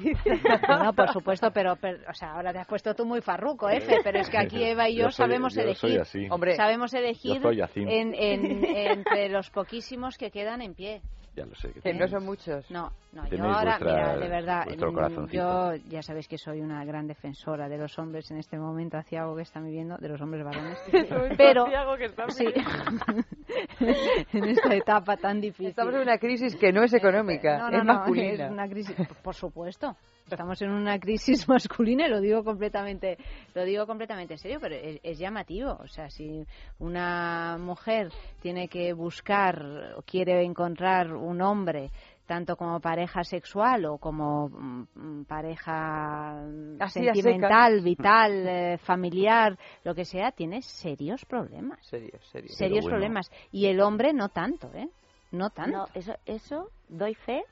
Bueno, 0.68 0.92
por 0.92 1.08
supuesto, 1.12 1.50
pero, 1.52 1.76
pero, 1.76 1.98
o 2.08 2.12
sea, 2.14 2.32
ahora 2.32 2.52
te 2.52 2.58
has 2.58 2.66
puesto 2.66 2.94
tú 2.94 3.04
muy 3.06 3.20
farruco, 3.20 3.68
Efe, 3.70 3.98
pero 4.04 4.18
es 4.18 4.28
que 4.28 4.38
aquí 4.38 4.62
Eva 4.62 4.88
y 4.88 4.96
yo, 4.96 5.04
Yo 5.04 5.10
soy- 5.10 5.26
sabemos 5.26 5.54
yo 5.54 5.74
soy 5.74 5.90
elegir. 5.92 6.00
así. 6.00 6.26
Hombre, 6.30 6.56
sabemos 6.56 6.92
elegir 6.94 7.36
yo 7.36 7.42
soy 7.42 7.60
así. 7.60 7.80
en, 7.80 8.14
en- 8.14 8.64
entre 8.64 9.28
los 9.28 9.50
poquísimos 9.50 10.18
que 10.18 10.30
quedan 10.30 10.60
en 10.62 10.74
pie. 10.74 11.00
Ya 11.38 11.46
lo 11.46 11.54
sé. 11.54 11.72
Que 11.72 11.80
Que 11.80 11.94
no 11.94 12.08
son 12.08 12.24
muchos. 12.24 12.68
No, 12.68 12.90
no, 13.12 13.28
yo 13.28 13.44
ahora, 13.44 13.78
vuestra- 13.78 13.92
mira, 13.92 14.16
de 14.16 14.28
verdad, 14.28 14.66
mm, 14.66 15.26
yo 15.30 15.74
ya 15.88 16.02
sabéis 16.02 16.26
que 16.26 16.36
soy 16.36 16.60
una 16.60 16.84
gran 16.84 17.06
defensora 17.06 17.68
de 17.68 17.78
los 17.78 17.96
hombres 17.96 18.28
en 18.32 18.38
este 18.38 18.58
momento 18.58 18.96
aciago 18.96 19.36
que 19.36 19.42
están 19.42 19.64
viviendo, 19.64 19.96
de 19.98 20.08
los 20.08 20.20
hombres 20.20 20.44
varones, 20.44 20.78
pero 21.38 21.66
aciago 21.66 21.96
que 21.96 22.06
están 22.06 22.30
sí, 22.32 22.44
en 24.32 24.44
esta 24.44 24.74
etapa 24.74 25.16
tan 25.16 25.40
difícil. 25.40 25.68
Estamos 25.68 25.94
en 25.94 26.00
una 26.00 26.18
crisis 26.18 26.56
que 26.56 26.72
no 26.72 26.82
es 26.82 26.92
económica, 26.92 27.58
No, 27.58 27.70
no, 27.70 27.78
es 27.78 27.84
no, 27.84 27.94
masculina. 27.94 28.46
es 28.46 28.50
una 28.50 28.68
crisis, 28.68 28.96
por 29.22 29.34
supuesto. 29.34 29.96
Estamos 30.30 30.60
en 30.62 30.70
una 30.70 30.98
crisis 30.98 31.48
masculina 31.48 32.06
y 32.06 32.10
lo 32.10 32.20
digo 32.20 32.44
completamente, 32.44 33.18
lo 33.54 33.64
digo 33.64 33.86
completamente 33.86 34.34
en 34.34 34.38
serio, 34.38 34.58
pero 34.60 34.74
es, 34.74 35.00
es 35.02 35.18
llamativo. 35.18 35.78
O 35.80 35.88
sea, 35.88 36.10
si 36.10 36.44
una 36.78 37.56
mujer 37.58 38.10
tiene 38.40 38.68
que 38.68 38.92
buscar 38.92 39.94
o 39.96 40.02
quiere 40.02 40.44
encontrar 40.44 41.12
un 41.12 41.40
hombre 41.40 41.90
tanto 42.28 42.56
como 42.56 42.78
pareja 42.78 43.24
sexual 43.24 43.86
o 43.86 43.96
como 43.96 44.50
mm, 44.50 45.24
pareja 45.24 46.42
mm, 46.46 46.76
Así 46.78 47.02
sentimental, 47.02 47.80
vital, 47.80 48.46
eh, 48.46 48.78
familiar, 48.78 49.58
lo 49.82 49.94
que 49.94 50.04
sea, 50.04 50.30
tiene 50.30 50.60
serios 50.60 51.24
problemas. 51.24 51.84
Serios, 51.86 52.22
serios. 52.30 52.54
Serios 52.54 52.84
bueno. 52.84 52.96
problemas. 52.96 53.30
Y 53.50 53.66
el 53.66 53.80
hombre 53.80 54.12
no 54.12 54.28
tanto, 54.28 54.70
¿eh? 54.74 54.88
No 55.32 55.50
tanto. 55.50 55.78
No, 55.78 55.88
eso, 55.94 56.14
eso 56.26 56.70
doy 56.88 57.14
fe. 57.14 57.42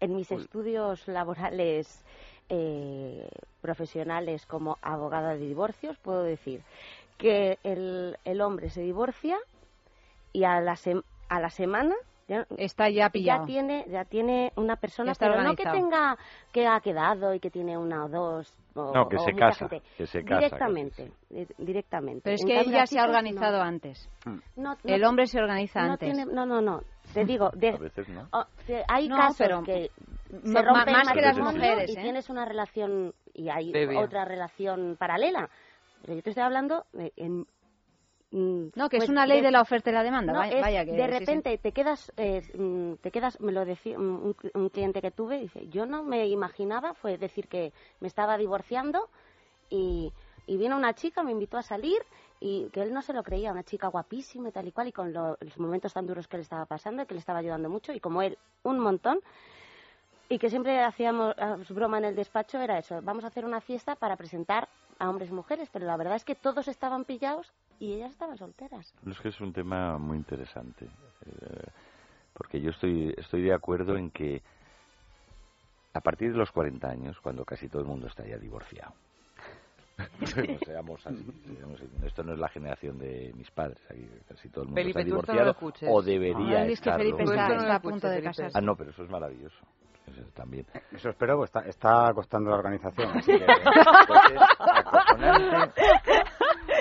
En 0.00 0.14
mis 0.16 0.30
estudios 0.32 1.06
laborales 1.08 2.04
eh, 2.48 3.28
profesionales 3.60 4.46
como 4.46 4.76
abogada 4.82 5.34
de 5.34 5.38
divorcios, 5.46 5.96
puedo 5.98 6.22
decir 6.22 6.62
que 7.18 7.58
el, 7.62 8.16
el 8.24 8.40
hombre 8.40 8.70
se 8.70 8.80
divorcia 8.80 9.36
y 10.32 10.44
a 10.44 10.60
la, 10.60 10.72
sem- 10.72 11.04
a 11.28 11.38
la 11.40 11.50
semana 11.50 11.94
ya, 12.28 12.46
está 12.56 12.88
ya 12.88 13.10
pillado. 13.10 13.40
ya 13.42 13.46
tiene 13.46 13.84
ya 13.88 14.04
tiene 14.04 14.52
una 14.56 14.76
persona 14.76 15.12
pero 15.18 15.42
no 15.42 15.54
que 15.56 15.64
tenga 15.64 16.16
que 16.52 16.66
ha 16.66 16.78
quedado 16.80 17.34
y 17.34 17.40
que 17.40 17.50
tiene 17.50 17.76
una 17.76 18.04
o 18.04 18.08
dos 18.08 18.54
o, 18.74 18.92
No, 18.94 19.08
que 19.08 19.16
o 19.16 19.18
se 19.18 19.32
casa, 19.34 19.68
gente. 19.68 19.84
que 19.98 20.06
se 20.06 20.22
casa, 20.24 20.38
directamente 20.38 21.12
di- 21.28 21.46
directamente 21.58 22.20
Pero 22.22 22.34
es 22.36 22.42
En 22.42 22.46
que 22.48 22.54
cambio, 22.54 22.68
él 22.68 22.72
ya 22.74 22.80
las 22.80 22.90
se 22.90 22.98
ha 22.98 23.02
chicas, 23.02 23.08
organizado 23.16 23.58
no. 23.58 23.64
antes. 23.64 24.08
No, 24.24 24.40
no- 24.56 24.76
El 24.84 25.04
hombre 25.04 25.26
se 25.26 25.40
organiza 25.40 25.82
no 25.82 25.92
antes. 25.94 26.14
tiene- 26.14 26.32
no 26.32 26.46
no 26.46 26.60
no 26.60 26.80
te 27.12 27.24
digo 27.24 27.50
de, 27.54 27.70
A 27.70 27.78
veces 27.78 28.08
no. 28.08 28.28
Que 28.66 28.84
hay 28.88 29.08
No, 29.08 29.16
casos 29.16 29.36
pero 29.38 29.62
que 29.64 29.90
se 30.44 30.62
rompen 30.62 30.92
más 30.94 31.12
que 31.12 31.20
las 31.20 31.38
mujeres, 31.38 31.90
y 31.90 31.96
¿eh? 31.96 32.02
tienes 32.02 32.28
una 32.30 32.44
relación 32.44 33.14
y 33.34 33.48
hay 33.48 33.72
otra 33.96 34.24
relación 34.24 34.96
paralela. 34.98 35.48
Pero 36.02 36.14
yo 36.14 36.22
te 36.22 36.30
estoy 36.30 36.42
hablando 36.44 36.86
de, 36.92 37.12
en, 37.16 37.46
mm, 38.30 38.68
No, 38.76 38.88
que 38.88 38.96
es 38.96 39.00
pues 39.00 39.08
una 39.10 39.26
ley 39.26 39.38
de- 39.38 39.46
de 39.46 39.50
la 39.50 39.60
oferta 39.60 39.90
y 39.90 39.92
la 39.92 40.02
demanda. 40.02 40.32
no, 40.32 40.38
vaya, 40.38 40.54
es 40.56 40.62
vaya 40.62 40.84
que 40.84 40.92
de 40.92 41.06
sí, 41.06 41.12
sí. 41.12 41.18
repente 41.18 41.58
te 41.58 41.72
quedas, 41.72 42.12
eh, 42.16 42.42
mm, 42.54 42.94
te 43.02 43.10
quedas, 43.10 43.40
me 43.40 43.52
lo 43.52 43.64
decía 43.64 43.98
un, 43.98 44.34
un 44.54 44.68
cliente 44.70 45.02
que 45.02 45.10
tuve, 45.10 45.40
dice, 45.40 45.68
yo 45.68 45.84
no 45.86 46.04
me 46.04 46.26
imaginaba, 46.28 46.94
fue 46.94 47.18
decir 47.18 47.48
que 47.48 47.72
me 48.00 48.08
estaba 48.08 48.38
divorciando 48.38 49.08
y, 49.68 50.12
y 50.46 50.56
vino 50.56 50.76
una 50.76 50.94
chica, 50.94 51.22
me 51.22 51.32
invitó 51.32 51.58
a 51.58 51.62
salir 51.62 52.00
y 52.40 52.68
que 52.70 52.82
él 52.82 52.92
no 52.94 53.02
se 53.02 53.12
lo 53.12 53.22
creía, 53.22 53.52
una 53.52 53.62
chica 53.64 53.88
guapísima 53.88 54.48
y 54.48 54.52
tal 54.52 54.66
y 54.66 54.72
cual, 54.72 54.88
y 54.88 54.92
con 54.92 55.12
lo- 55.12 55.36
los 55.40 55.58
momentos 55.58 55.92
tan 55.92 56.06
duros 56.06 56.26
que 56.26 56.38
le 56.38 56.42
estaba 56.42 56.64
pasando 56.66 57.02
y 57.02 57.06
que 57.06 57.14
le 57.14 57.20
estaba 57.20 57.38
ayudando 57.40 57.68
mucho, 57.68 57.92
y 57.92 58.00
como 58.00 58.22
él, 58.22 58.38
un 58.62 58.78
montón. 58.78 59.20
Y 60.28 60.38
que 60.38 60.48
siempre 60.48 60.80
hacíamos 60.82 61.34
ah, 61.38 61.56
broma 61.70 61.98
en 61.98 62.04
el 62.04 62.14
despacho, 62.14 62.58
era 62.60 62.78
eso, 62.78 63.00
vamos 63.02 63.24
a 63.24 63.26
hacer 63.26 63.44
una 63.44 63.60
fiesta 63.60 63.96
para 63.96 64.16
presentar 64.16 64.68
a 64.98 65.10
hombres 65.10 65.30
y 65.30 65.32
mujeres, 65.32 65.68
pero 65.72 65.86
la 65.86 65.96
verdad 65.96 66.14
es 66.16 66.24
que 66.24 66.34
todos 66.36 66.68
estaban 66.68 67.04
pillados 67.04 67.52
y 67.80 67.94
ellas 67.94 68.12
estaban 68.12 68.36
solteras. 68.38 68.94
Es 69.10 69.18
que 69.18 69.28
es 69.28 69.40
un 69.40 69.52
tema 69.52 69.98
muy 69.98 70.16
interesante. 70.18 70.84
eh, 71.26 71.66
porque 72.32 72.60
yo 72.60 72.70
estoy, 72.70 73.12
estoy 73.18 73.42
de 73.42 73.52
acuerdo 73.52 73.96
en 73.96 74.10
que 74.10 74.40
a 75.92 76.00
partir 76.00 76.30
de 76.32 76.38
los 76.38 76.52
40 76.52 76.88
años, 76.88 77.20
cuando 77.20 77.44
casi 77.44 77.68
todo 77.68 77.82
el 77.82 77.88
mundo 77.88 78.06
está 78.06 78.24
ya 78.24 78.38
divorciado, 78.38 78.92
no 80.20 80.58
seamos 80.64 81.06
así, 81.06 81.24
seamos 81.56 81.80
así. 81.80 81.90
esto 82.06 82.22
no 82.22 82.32
es 82.34 82.38
la 82.38 82.48
generación 82.48 82.98
de 82.98 83.32
mis 83.36 83.50
padres, 83.50 83.78
aquí 83.90 84.06
casi 84.28 84.48
todo 84.48 84.62
el 84.64 84.68
mundo 84.68 84.80
Felipe, 84.80 85.00
está 85.00 85.10
tú 85.14 85.20
esto 85.20 85.32
no 85.32 85.38
lo 85.44 85.52
divorciado 85.54 85.94
o 85.94 86.02
debería 86.02 86.58
Ah, 86.60 86.66
es 86.66 86.80
que. 86.80 86.92
Felipe 86.92 87.22
está, 87.22 87.46
está 87.54 87.74
a 87.74 87.80
punto 87.80 88.08
de 88.08 88.22
casarse. 88.22 88.58
Ah, 88.58 88.60
no, 88.60 88.74
pero 88.76 88.90
eso 88.90 89.02
es 89.04 89.10
maravilloso. 89.10 89.56
Eso 90.06 90.22
también. 90.34 90.66
Eso 90.92 91.10
espero, 91.10 91.36
pues 91.36 91.50
está, 91.50 91.60
está 91.68 92.12
costando 92.14 92.50
la 92.50 92.56
organización. 92.56 93.16
Así 93.16 93.32
que. 93.32 93.46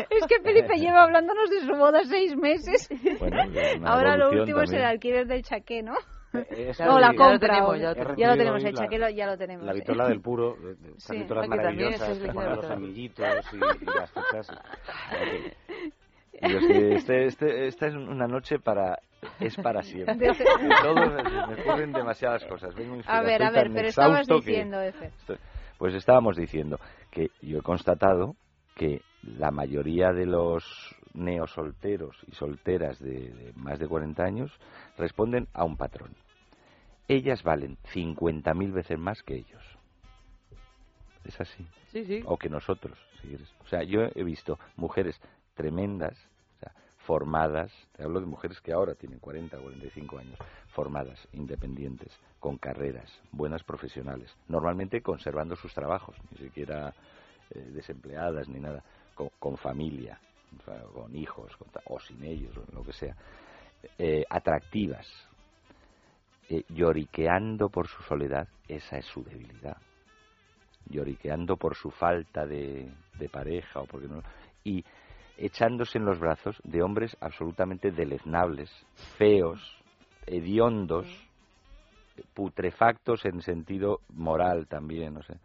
Es 0.10 0.26
que 0.28 0.40
Felipe 0.42 0.76
lleva 0.78 1.04
hablándonos 1.04 1.50
de 1.50 1.62
su 1.62 1.74
boda 1.76 2.02
seis 2.04 2.36
meses. 2.36 2.90
Bueno, 3.20 3.38
Ahora 3.86 4.18
lo 4.18 4.30
último 4.32 4.62
es 4.62 4.70
el 4.72 4.78
también. 4.78 4.86
alquiler 4.86 5.28
del 5.28 5.44
chaqué, 5.44 5.84
¿no? 5.84 5.94
No, 6.32 7.00
la 7.00 7.08
ya 7.08 7.12
lo 7.14 7.18
compra. 7.18 7.40
tenemos, 7.40 7.80
ya 7.80 7.94
lo 7.94 8.14
He 8.14 8.16
ya 8.18 8.28
lo 8.28 8.38
tenemos, 8.38 8.64
el 8.64 8.74
la- 8.74 8.80
chaqué 8.82 9.00
lo- 9.00 9.10
ya 9.10 9.26
lo 9.28 9.38
tenemos. 9.38 9.66
La 9.66 9.74
vitola 9.74 10.08
del 10.08 10.22
puro, 10.22 10.58
estas 10.72 11.16
Sí, 11.16 11.18
vitolas 11.18 11.44
que 11.44 11.50
maravillosas 11.50 12.02
eso 12.02 12.12
es 12.12 12.20
que 12.20 12.34
ponen 12.34 12.56
los 12.56 12.66
anillitos 12.70 13.54
y, 13.54 13.58
y 13.58 13.86
las 13.86 14.12
que 14.12 14.22
este, 16.96 17.26
este, 17.26 17.68
esta 17.68 17.88
es 17.88 17.96
una 17.96 18.28
noche 18.28 18.60
para... 18.60 19.00
Es 19.40 19.56
para 19.58 19.82
siempre. 19.82 20.16
Me 20.64 20.70
me 21.48 21.62
ocurren 21.62 21.92
demasiadas 21.92 22.46
cosas. 22.46 22.74
Vengo 22.76 22.96
A 23.08 23.22
ver, 23.22 23.44
a 23.44 23.52
ver, 23.52 23.70
pero 23.74 23.88
estabas 23.88 24.28
que- 24.28 24.36
diciendo, 24.36 24.82
Efe. 24.82 25.08
Estoy- 25.08 25.38
Pues 25.78 25.94
estábamos 25.96 26.38
diciendo 26.38 26.80
que 27.12 27.28
yo 27.42 27.60
he 27.60 27.62
constatado 27.62 28.36
que 28.76 29.02
la 29.24 29.52
mayoría 29.52 30.12
de 30.14 30.26
los 30.26 30.64
neosolteros 31.14 32.18
y 32.28 32.36
solteras 32.36 33.00
de, 33.00 33.32
de 33.32 33.54
más 33.56 33.80
de 33.80 33.88
40 33.88 34.24
años 34.24 34.52
responden 34.98 35.48
a 35.54 35.64
un 35.64 35.78
patrón. 35.78 36.16
Ellas 37.08 37.44
valen 37.44 37.78
50.000 37.94 38.72
veces 38.72 39.00
más 39.00 39.24
que 39.24 39.36
ellos. 39.36 39.64
Es 41.26 41.40
así. 41.42 41.66
Sí, 41.92 42.06
sí. 42.06 42.24
O 42.26 42.38
que 42.38 42.50
nosotros, 42.50 42.98
si 43.22 43.28
quieres. 43.28 43.50
O 43.64 43.68
sea, 43.68 43.84
yo 43.84 44.02
he 44.14 44.24
visto 44.24 44.60
mujeres 44.76 45.20
tremendas, 45.56 46.16
o 46.58 46.60
sea, 46.60 46.74
formadas, 47.00 47.72
te 47.96 48.04
hablo 48.04 48.20
de 48.20 48.26
mujeres 48.26 48.62
que 48.62 48.72
ahora 48.72 48.96
tienen 48.96 49.20
40 49.20 49.58
o 49.58 49.62
45 49.64 50.18
años, 50.20 50.38
formadas, 50.70 51.28
independientes, 51.34 52.12
con 52.40 52.58
carreras, 52.58 53.12
buenas 53.32 53.64
profesionales, 53.64 54.34
normalmente 54.48 55.02
conservando 55.02 55.56
sus 55.56 55.74
trabajos, 55.74 56.16
ni 56.32 56.38
siquiera 56.38 56.94
eh, 57.50 57.60
desempleadas 57.74 58.48
ni 58.48 58.60
nada, 58.60 58.84
con, 59.16 59.30
con 59.40 59.58
familia, 59.58 60.20
con 60.94 61.16
hijos, 61.16 61.52
o 61.86 62.00
sin 62.00 62.24
ellos, 62.24 62.56
o 62.58 62.76
lo 62.76 62.84
que 62.84 62.94
sea, 62.94 63.16
eh, 63.98 64.24
atractivas, 64.30 65.08
eh, 66.50 66.64
lloriqueando 66.70 67.70
por 67.70 67.88
su 67.88 68.02
soledad, 68.04 68.48
esa 68.68 68.98
es 68.98 69.06
su 69.06 69.24
debilidad 69.24 69.78
lloriqueando 70.90 71.56
por 71.56 71.76
su 71.76 71.92
falta 71.92 72.46
de, 72.46 72.92
pareja 73.32 73.82
o 73.82 73.86
porque 73.86 74.08
no 74.08 74.24
y 74.64 74.84
echándose 75.38 75.98
en 75.98 76.06
los 76.06 76.20
brazos 76.20 76.60
de 76.64 76.82
hombres 76.82 77.16
absolutamente 77.22 77.92
deleznables, 77.92 78.70
feos, 79.18 79.62
hediondos, 80.26 81.08
putrefactos 82.34 83.24
en 83.26 83.42
sentido 83.42 84.02
moral 84.10 84.68
también, 84.68 85.14
no 85.14 85.24
sé. 85.24 85.38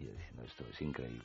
Y 0.00 0.06
diciendo, 0.06 0.42
esto 0.42 0.64
es 0.68 0.82
increíble. 0.82 1.22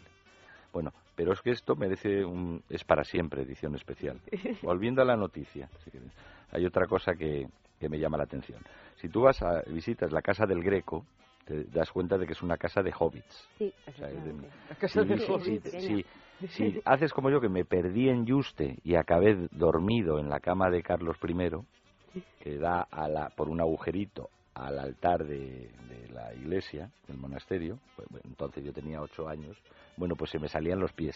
Bueno, 0.72 0.94
pero 1.18 1.34
es 1.34 1.42
que 1.42 1.50
esto 1.50 1.76
merece 1.76 2.24
un... 2.24 2.64
es 2.70 2.84
para 2.86 3.04
siempre 3.04 3.42
edición 3.42 3.76
especial. 3.76 4.22
Volviendo 4.62 5.02
a 5.02 5.06
la 5.06 5.18
noticia, 5.18 5.68
si 5.84 5.92
quieres, 5.92 6.12
hay 6.52 6.66
otra 6.66 6.86
cosa 6.86 7.16
que, 7.16 7.48
que 7.80 7.90
me 7.90 7.98
llama 8.00 8.18
la 8.18 8.24
atención. 8.24 8.62
Si 8.96 9.10
tú 9.10 9.22
vas 9.22 9.42
a 9.42 9.62
visitas 9.64 10.12
la 10.14 10.22
casa 10.22 10.46
del 10.46 10.64
Greco, 10.64 11.06
te 11.46 11.64
das 11.66 11.92
cuenta 11.92 12.18
de 12.18 12.26
que 12.28 12.34
es 12.34 12.42
una 12.44 12.56
casa 12.58 12.84
de 12.84 12.94
hobbits. 12.98 13.50
Sí, 13.58 13.74
O 13.88 13.92
sea, 13.94 14.10
es 14.10 14.14
de- 14.24 14.30
efectivamente. 14.30 14.50
La 14.70 14.76
casa 14.76 15.02
si- 15.02 15.08
de 15.08 15.18
si- 15.18 15.32
hobbits. 15.32 15.72
si- 15.72 16.06
si 16.48 16.82
haces 16.86 17.12
como 17.14 17.32
yo, 17.32 17.42
que 17.42 17.50
me 17.50 17.66
perdí 17.66 18.10
en 18.10 18.26
Yuste 18.28 18.78
y 18.84 18.94
acabé 18.96 19.48
dormido 19.52 20.20
en 20.20 20.30
la 20.30 20.40
cama 20.40 20.70
de 20.70 20.84
Carlos 20.84 21.18
I, 21.28 22.22
que 22.40 22.58
da 22.60 22.82
a 22.92 23.08
la, 23.10 23.30
por 23.30 23.50
un 23.50 23.60
agujerito 23.60 24.30
al 24.66 24.80
altar 24.80 25.26
de, 25.26 25.70
de 25.90 26.10
la 26.10 26.34
iglesia, 26.34 26.90
del 27.08 27.18
monasterio, 27.18 27.80
pues, 27.96 28.08
entonces 28.26 28.64
yo 28.64 28.74
tenía 28.74 29.02
ocho 29.02 29.28
años, 29.28 29.58
bueno, 29.98 30.16
pues 30.16 30.32
se 30.32 30.40
me 30.40 30.48
salían 30.48 30.80
los 30.80 30.94
pies 30.94 31.16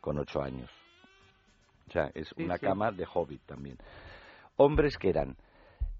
con 0.00 0.18
ocho 0.18 0.42
años. 0.42 0.70
O 1.88 1.90
sea, 1.92 2.10
es 2.14 2.32
Sí, 2.36 2.44
una 2.44 2.58
sí. 2.58 2.66
cama 2.66 2.90
de 2.92 3.06
hobbit 3.12 3.42
también. 3.46 3.76
Hombres 4.56 4.96
que 4.98 5.10
eran 5.10 5.36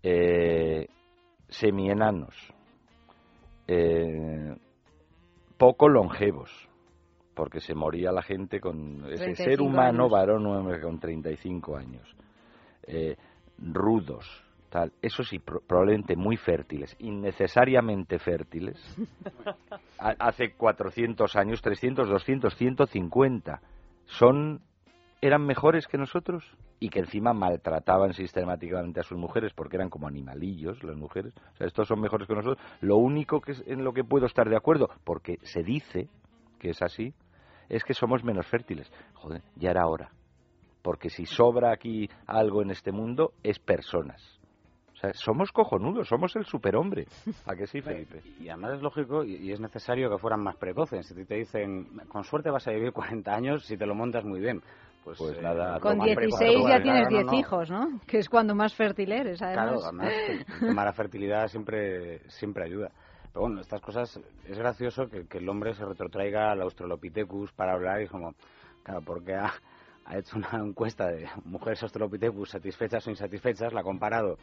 eh, 0.03 0.87
semienanos, 1.49 2.35
eh, 3.67 4.57
poco 5.57 5.89
longevos, 5.89 6.51
porque 7.35 7.61
se 7.61 7.75
moría 7.75 8.13
la 8.13 8.23
gente 8.23 8.61
con 8.61 9.05
ese 9.13 9.33
35 9.35 9.35
ser 9.35 9.61
humano 9.61 10.05
años. 10.05 10.13
varón 10.13 10.81
con 10.81 10.99
35 11.01 11.77
años, 11.77 12.17
eh, 12.87 13.17
rudos, 13.59 14.27
tal, 14.71 14.93
eso 15.03 15.23
sí, 15.23 15.39
pro- 15.39 15.61
probablemente 15.67 16.17
muy 16.17 16.37
fértiles, 16.37 16.95
innecesariamente 16.99 18.19
fértiles, 18.19 18.77
ha- 19.99 20.15
hace 20.19 20.53
400 20.55 21.37
años, 21.37 21.63
300, 21.63 22.09
200, 22.09 22.55
150, 22.55 23.61
son 24.07 24.61
eran 25.21 25.45
mejores 25.45 25.89
que 25.89 25.99
nosotros 25.99 26.45
y 26.79 26.91
que 26.91 27.01
encima 27.01 27.33
maltrataban 27.33 28.13
sistemáticamente 28.13 29.01
a 29.01 29.03
sus 29.03 29.19
mujeres 29.19 29.53
porque 29.53 29.75
eran 29.77 29.91
como 29.91 30.07
animalillos 30.07 30.85
las 30.85 30.97
mujeres. 30.97 31.35
O 31.55 31.57
sea, 31.57 31.67
estos 31.67 31.89
son 31.89 32.01
mejores 32.01 32.29
que 32.29 32.37
nosotros. 32.37 32.65
Lo 32.83 32.99
único 32.99 33.41
que 33.41 33.51
es 33.51 33.65
en 33.67 33.83
lo 33.83 33.93
que 33.93 34.05
puedo 34.05 34.27
estar 34.27 34.49
de 34.49 34.57
acuerdo, 34.57 34.89
porque 35.03 35.39
se 35.43 35.65
dice 35.65 36.09
que 36.61 36.71
es 36.71 36.83
así, 36.83 37.15
es 37.69 37.83
que 37.83 37.95
somos 37.95 38.23
menos 38.23 38.47
fértiles. 38.47 38.93
Joder, 39.15 39.43
ya 39.57 39.71
era 39.71 39.89
hora. 39.89 40.13
Porque 40.83 41.11
si 41.11 41.27
sobra 41.27 41.73
aquí 41.73 42.09
algo 42.29 42.63
en 42.63 42.71
este 42.71 42.93
mundo, 42.93 43.33
es 43.43 43.59
personas. 43.59 44.38
O 44.99 45.01
sea, 45.01 45.13
somos 45.15 45.53
cojonudos, 45.53 46.09
somos 46.09 46.35
el 46.35 46.45
superhombre. 46.45 47.07
¿A 47.47 47.55
que 47.55 47.69
sí, 47.69 47.81
Felipe? 47.83 48.21
Y 48.41 48.49
además 48.49 48.75
es 48.75 48.83
lógico 48.83 49.23
y, 49.23 49.37
y 49.37 49.53
es 49.53 49.61
necesario 49.61 50.11
que 50.11 50.19
fueran 50.19 50.43
más 50.43 50.57
precoces. 50.57 51.07
Si 51.07 51.25
te 51.25 51.37
dicen, 51.37 51.87
con 52.09 52.25
suerte 52.25 52.51
vas 52.51 52.67
a 52.67 52.73
vivir 52.73 52.93
40 52.93 53.33
años 53.33 53.65
si 53.65 53.77
te 53.77 53.87
lo 53.87 53.95
montas 53.95 54.25
muy 54.25 54.41
bien. 54.41 54.61
Pues, 55.05 55.17
Pues 55.19 55.39
eh, 55.39 55.43
nada, 55.43 55.79
Con 55.79 55.93
lo 55.93 55.99
más 55.99 56.15
precoz 56.17 56.41
16 56.41 56.69
ya 56.69 56.83
tienes 56.83 57.09
Claro, 57.09 57.11
no, 57.11 57.17
10 57.19 57.27
no. 57.27 57.39
hijos, 57.39 57.71
¿no? 57.71 58.01
Que 58.09 58.19
es 58.19 58.29
cuando 58.29 58.57
más 58.57 58.75
fértil 58.75 59.13
eres, 59.13 59.41
además. 59.41 59.67
Claro, 59.67 59.85
además 59.85 60.13
el 60.29 60.45
tema 60.67 60.83
de 60.83 60.87
la 60.87 60.93
fertilidad 60.93 61.47
siempre, 61.47 62.19
siempre 62.31 62.65
ayuda. 62.65 62.91
Pero 63.33 63.43
bueno, 63.43 63.61
estas 63.61 63.81
cosas, 63.81 64.21
es 64.49 64.59
gracioso 64.59 65.09
que, 65.09 65.29
que 65.29 65.39
el 65.39 65.49
hombre 65.49 65.75
se 65.75 65.85
retrotraiga 65.85 66.51
al 66.51 66.61
Australopithecus 66.63 67.53
para 67.53 67.75
hablar 67.75 68.01
y 68.01 68.05
es 68.05 68.11
como, 68.11 68.35
claro, 68.83 69.01
porque 69.03 69.35
ha, 69.37 69.53
ha 70.07 70.19
hecho 70.19 70.37
una 70.39 70.51
encuesta 70.67 71.07
de 71.07 71.29
mujeres 71.45 71.83
Australopithecus 71.85 72.51
satisfechas 72.51 73.07
o 73.07 73.11
insatisfechas, 73.11 73.73
la 73.73 73.81
ha 73.81 73.85
comparado 73.85 74.39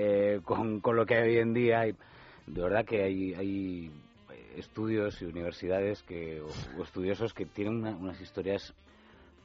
eh, 0.00 0.40
con, 0.44 0.80
con 0.80 0.94
lo 0.94 1.04
que 1.04 1.16
hay 1.16 1.30
hoy 1.30 1.38
en 1.38 1.52
día 1.52 1.86
y 1.88 1.92
de 2.46 2.62
verdad 2.62 2.84
que 2.84 3.02
hay, 3.02 3.34
hay 3.34 3.90
estudios 4.56 5.20
y 5.20 5.24
universidades 5.24 6.02
que, 6.04 6.40
o, 6.40 6.46
o 6.78 6.82
estudiosos 6.84 7.34
que 7.34 7.46
tienen 7.46 7.78
una- 7.80 7.96
unas 7.96 8.20
historias 8.20 8.72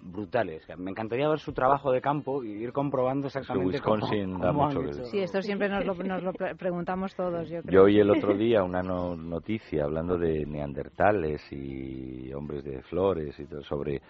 brutales. 0.02 0.68
Me 0.78 0.92
encantaría 0.92 1.30
ver 1.30 1.40
su 1.40 1.54
trabajo 1.54 1.92
de 1.92 2.02
campo 2.02 2.44
y 2.44 2.50
ir 2.52 2.72
comprobando 2.74 3.28
exactamente 3.28 3.80
cómo- 3.80 3.96
Wisconsin 4.06 4.40
da 4.40 4.48
cómo 4.50 4.66
mucho 4.68 4.82
que. 4.82 4.94
Sí, 5.06 5.20
esto 5.20 5.42
siempre 5.42 5.70
nos 5.70 5.86
lo, 5.86 5.94
nos 5.96 6.24
lo 6.24 6.34
pre- 6.34 6.56
preguntamos 6.56 7.16
todos, 7.16 7.50
yo 7.50 7.62
creo. 7.62 7.72
Yo 7.74 7.84
oí 7.84 8.00
el 8.00 8.12
otro 8.12 8.36
día 8.36 8.64
una 8.64 8.84
no- 8.84 9.16
noticia 9.16 9.86
hablando 9.86 10.18
de 10.18 10.46
neandertales 10.46 11.42
y 11.52 12.34
hombres 12.34 12.64
de 12.66 12.82
flores 12.84 13.40
y 13.40 13.46
todo 13.46 13.64
sobre 13.64 14.02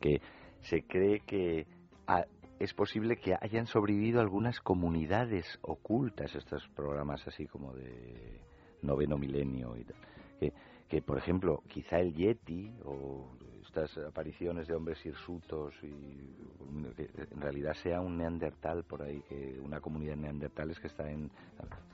que 0.00 0.20
se 0.62 0.82
cree 0.82 1.20
que 1.20 1.66
ah, 2.06 2.24
es 2.62 2.74
posible 2.74 3.16
que 3.16 3.34
hayan 3.40 3.66
sobrevivido 3.66 4.20
algunas 4.20 4.60
comunidades 4.60 5.58
ocultas, 5.62 6.32
estos 6.36 6.68
programas 6.68 7.26
así 7.26 7.48
como 7.48 7.74
de 7.74 8.40
noveno 8.82 9.18
milenio 9.18 9.76
y 9.76 9.84
tal. 9.84 9.96
Que, 10.38 10.52
que 10.88 11.02
por 11.02 11.18
ejemplo, 11.18 11.64
quizá 11.66 11.98
el 11.98 12.14
Yeti 12.14 12.72
o 12.84 13.32
estas 13.66 13.98
apariciones 13.98 14.68
de 14.68 14.74
hombres 14.74 15.04
hirsutos 15.04 15.74
y 15.82 16.94
que 16.94 17.10
en 17.32 17.40
realidad 17.40 17.74
sea 17.74 18.00
un 18.00 18.18
neandertal 18.18 18.84
por 18.84 19.02
ahí, 19.02 19.20
que 19.28 19.58
una 19.58 19.80
comunidad 19.80 20.14
de 20.14 20.22
neandertales 20.22 20.78
que 20.78 20.86
está 20.86 21.10
en... 21.10 21.32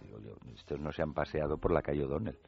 digo 0.02 0.18
yo, 0.20 0.36
estos 0.54 0.78
no 0.80 0.92
se 0.92 1.00
han 1.00 1.14
paseado 1.14 1.56
por 1.56 1.72
la 1.72 1.80
calle 1.80 2.04
O'Donnell. 2.04 2.38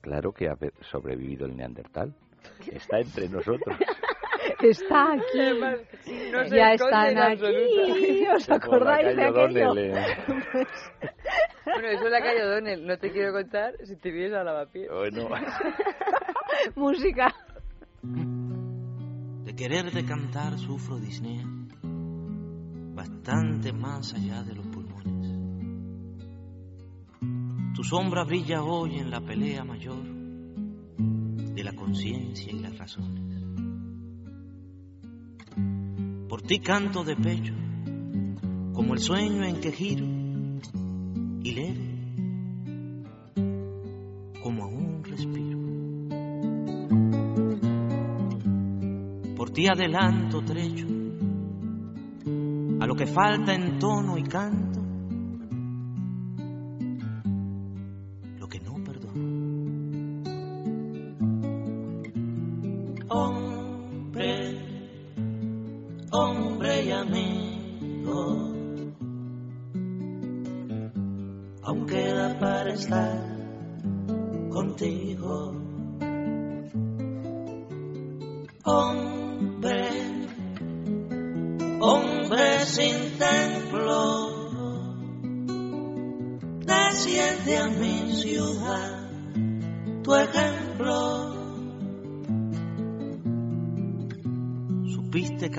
Claro 0.00 0.32
que 0.32 0.48
ha 0.48 0.56
sobrevivido 0.82 1.46
el 1.46 1.56
neandertal. 1.56 2.14
Está 2.70 3.00
entre 3.00 3.28
nosotros. 3.28 3.76
Está 4.62 5.12
aquí. 5.12 5.60
No 6.32 6.44
se 6.48 6.56
ya 6.56 6.72
están 6.72 7.10
en 7.10 7.18
aquí. 7.18 8.26
¿Os 8.34 8.50
acordáis 8.50 9.16
de 9.16 9.24
aquello? 9.24 9.76
Eh. 9.76 10.16
Bueno, 11.64 11.88
eso 11.88 12.06
es 12.06 12.10
la 12.10 12.20
calle 12.20 12.44
O'Donnell. 12.44 12.86
No 12.86 12.98
te 12.98 13.12
quiero 13.12 13.32
contar 13.32 13.74
si 13.84 13.96
te 13.96 14.10
vienes 14.10 14.34
a 14.34 14.42
lavapiés. 14.42 14.88
Bueno. 14.90 15.28
Música. 16.74 17.34
De 18.02 19.54
quererte 19.54 20.04
cantar 20.04 20.58
sufro 20.58 20.98
disnea, 20.98 21.44
bastante 22.94 23.72
más 23.72 24.12
allá 24.14 24.42
de 24.42 24.54
los 24.54 24.66
pulmones. 24.66 25.38
Tu 27.76 27.84
sombra 27.84 28.24
brilla 28.24 28.62
hoy 28.62 28.98
en 28.98 29.10
la 29.10 29.20
pelea 29.20 29.62
mayor 29.62 30.02
de 30.96 31.64
la 31.64 31.72
conciencia 31.74 32.52
y 32.52 32.58
las 32.58 32.76
razones. 32.76 33.37
Por 36.38 36.46
ti 36.46 36.60
canto 36.60 37.02
de 37.02 37.16
pecho, 37.16 37.52
como 38.72 38.94
el 38.94 39.00
sueño 39.00 39.42
en 39.42 39.60
que 39.60 39.72
giro 39.72 40.06
y 41.42 41.50
leve, 41.50 41.98
como 44.40 44.62
aún 44.62 45.02
respiro. 45.02 45.58
Por 49.34 49.50
ti 49.50 49.66
adelanto 49.66 50.40
trecho 50.42 50.86
a 52.78 52.86
lo 52.86 52.94
que 52.94 53.06
falta 53.06 53.52
en 53.52 53.80
tono 53.80 54.16
y 54.16 54.22
canto, 54.22 54.77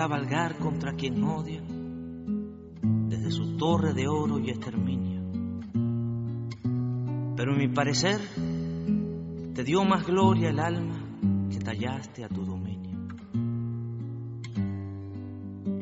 cabalgar 0.10 0.58
contra 0.58 0.96
quien 0.96 1.24
odia, 1.24 1.62
desde 1.62 3.30
su 3.30 3.58
torre 3.58 3.94
de 3.94 4.08
oro 4.08 4.40
y 4.40 4.50
exterminio. 4.50 5.22
Pero 7.36 7.52
en 7.54 7.58
mi 7.60 7.68
parecer, 7.68 8.20
te 9.54 9.64
dio 9.64 9.84
más 9.84 10.08
gloria 10.08 10.50
el 10.50 10.60
alma 10.60 10.96
que 11.52 11.60
tallaste 11.60 12.24
a 12.24 12.28
tu 12.28 12.44
dominio. 12.44 12.98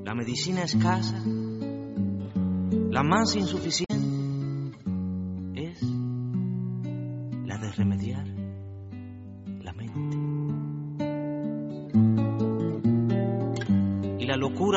La 0.04 0.14
medicina 0.14 0.64
escasa, 0.64 1.24
la 1.24 3.04
más 3.04 3.34
insuficiente, 3.34 3.87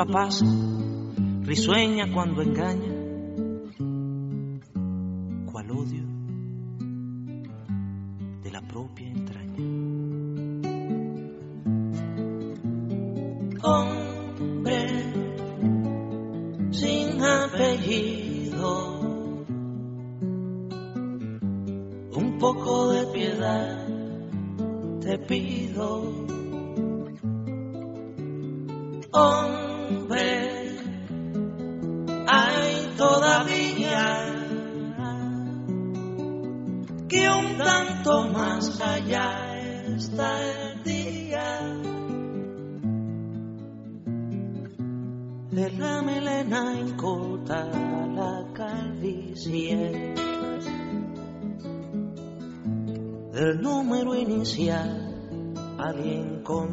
locura 0.01 0.05
pasa, 0.06 0.44
risueña 1.43 2.12
cuando 2.12 2.43
engaña, 2.43 2.89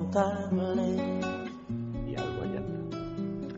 incontable 0.07 1.19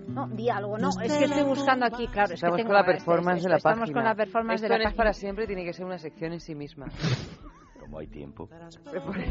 No, 0.09 0.27
di 0.27 0.49
algo, 0.49 0.77
no, 0.77 0.89
es 0.89 0.97
que 0.97 1.23
estoy 1.25 1.43
buscando 1.43 1.85
aquí, 1.85 2.05
claro. 2.07 2.25
Es 2.33 2.41
que 2.41 2.47
Estamos 2.47 2.57
tengo- 2.57 2.67
con 2.67 2.73
la 2.73 2.81
esto- 2.81 2.91
performance 2.91 3.37
esto- 3.37 3.47
de 3.47 3.51
la 3.51 3.57
estamos 3.57 3.79
página. 3.79 3.93
con 3.93 4.03
la 4.03 4.15
performance 4.15 4.55
Esto 4.55 4.65
de 4.65 4.69
la 4.69 4.75
no 4.75 4.81
es 4.81 4.85
página. 4.87 4.97
para 4.97 5.13
siempre, 5.13 5.47
tiene 5.47 5.63
que 5.63 5.73
ser 5.73 5.85
una 5.85 5.97
sección 5.97 6.33
en 6.33 6.39
sí 6.41 6.55
misma. 6.55 6.87
Como 7.89 8.01
hay 8.01 8.07
tiempo 8.07 8.47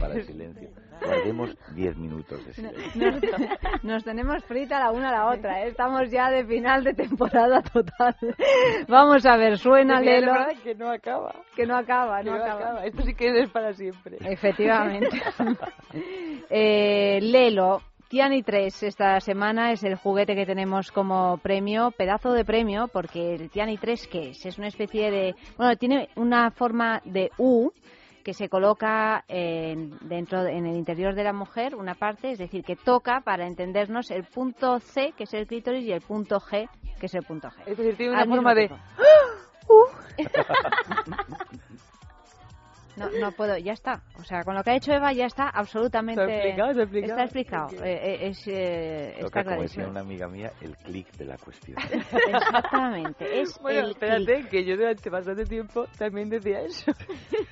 para 0.01 0.15
el 0.15 0.25
silencio. 0.25 0.69
Guardemos 1.01 1.57
10 1.77 1.97
minutos 1.97 2.45
de 2.45 2.53
silencio. 2.55 2.83
Nos, 2.97 3.85
nos 3.85 4.05
tenemos 4.05 4.45
frita 4.47 4.81
la 4.81 4.91
una 4.91 5.11
a 5.11 5.13
la 5.13 5.27
otra, 5.31 5.63
¿eh? 5.63 5.69
estamos 5.69 6.11
ya 6.11 6.29
de 6.29 6.45
final 6.45 6.83
de 6.83 6.93
temporada 6.93 7.63
total. 7.63 8.17
Vamos 8.89 9.25
a 9.27 9.37
ver, 9.37 9.59
suena 9.59 10.01
Lelo. 10.01 10.33
la 10.33 10.47
verdad 10.49 10.63
que 10.65 10.75
no 10.75 10.91
acaba. 10.91 11.37
Que 11.55 11.67
no 11.67 11.77
acaba, 11.77 12.19
no 12.19 12.33
Que 12.33 12.39
no 12.39 12.45
acaba. 12.45 12.61
acaba. 12.61 12.85
Esto 12.87 13.03
sí 13.03 13.15
que 13.15 13.41
es 13.43 13.49
para 13.51 13.73
siempre. 13.75 14.17
Efectivamente. 14.23 15.23
eh, 16.51 17.21
Lelo, 17.23 17.81
Tiani 18.09 18.43
3 18.43 18.83
esta 18.83 19.21
semana 19.21 19.71
es 19.71 19.85
el 19.85 19.95
juguete 19.95 20.35
que 20.35 20.47
tenemos 20.47 20.91
como 20.91 21.39
premio, 21.39 21.93
pedazo 21.93 22.33
de 22.33 22.45
premio, 22.45 22.89
porque 22.93 23.37
el 23.37 23.51
Tiani 23.51 23.79
3, 23.79 24.09
¿qué 24.09 24.31
es? 24.31 24.45
Es 24.45 24.59
una 24.59 24.67
especie 24.67 25.13
de... 25.13 25.37
Bueno, 25.57 25.77
tiene 25.77 26.09
una 26.17 26.51
forma 26.51 27.01
de 27.05 27.31
U 27.39 27.71
que 28.29 28.35
se 28.35 28.51
coloca 28.51 29.25
en, 29.27 29.97
dentro 30.03 30.45
en 30.45 30.67
el 30.67 30.77
interior 30.77 31.15
de 31.15 31.25
la 31.25 31.33
mujer 31.33 31.75
una 31.75 31.95
parte, 31.95 32.33
es 32.33 32.39
decir, 32.39 32.63
que 32.63 32.77
toca 32.77 33.23
para 33.23 33.47
entendernos 33.47 34.11
el 34.11 34.25
punto 34.25 34.81
C, 34.81 35.15
que 35.17 35.25
es 35.25 35.33
el 35.33 35.47
clítoris, 35.47 35.83
y 35.87 35.93
el 35.93 36.03
punto 36.03 36.39
G, 36.39 36.69
que 37.01 37.07
es 37.07 37.15
el 37.15 37.23
punto 37.23 37.49
G. 37.49 37.55
Es 37.65 37.79
decir, 37.79 37.97
tiene 37.97 38.13
una 38.13 38.21
Al 38.25 38.29
forma 38.29 38.55
de... 38.55 38.69
tiempo. 38.69 38.85
No, 42.99 43.11
no 43.21 43.33
puedo, 43.33 43.57
ya 43.59 43.73
está. 43.73 44.03
O 44.19 44.25
sea, 44.25 44.43
con 44.43 44.55
lo 44.55 44.63
que 44.63 44.71
ha 44.71 44.77
hecho 44.77 44.93
Eva 44.93 45.13
ya 45.13 45.27
está 45.27 45.49
absolutamente... 45.49 46.23
Está 46.23 46.35
explicado, 46.35 46.71
está 46.71 46.83
explicado. 46.83 47.13
Está 47.13 47.25
explicado. 47.25 47.69
Eh, 47.85 48.01
eh, 48.03 48.29
es, 48.29 48.49
eh, 48.49 49.15
está 49.19 49.45
como 49.45 49.63
decía 49.63 49.87
una 49.87 50.01
amiga 50.01 50.29
mía, 50.29 50.53
el 50.61 50.77
clic 50.77 51.11
de 51.17 51.25
la 51.25 51.37
cuestión. 51.39 51.79
Exactamente. 52.13 53.41
Es 53.41 53.59
Bueno, 53.61 53.81
el 53.81 53.91
espérate, 53.93 54.49
que 54.49 54.65
yo 54.65 54.77
durante 54.77 55.11
bastante 55.11 55.45
tiempo 55.45 55.87
también 55.97 56.29
decía 56.29 56.61
eso. 56.61 56.91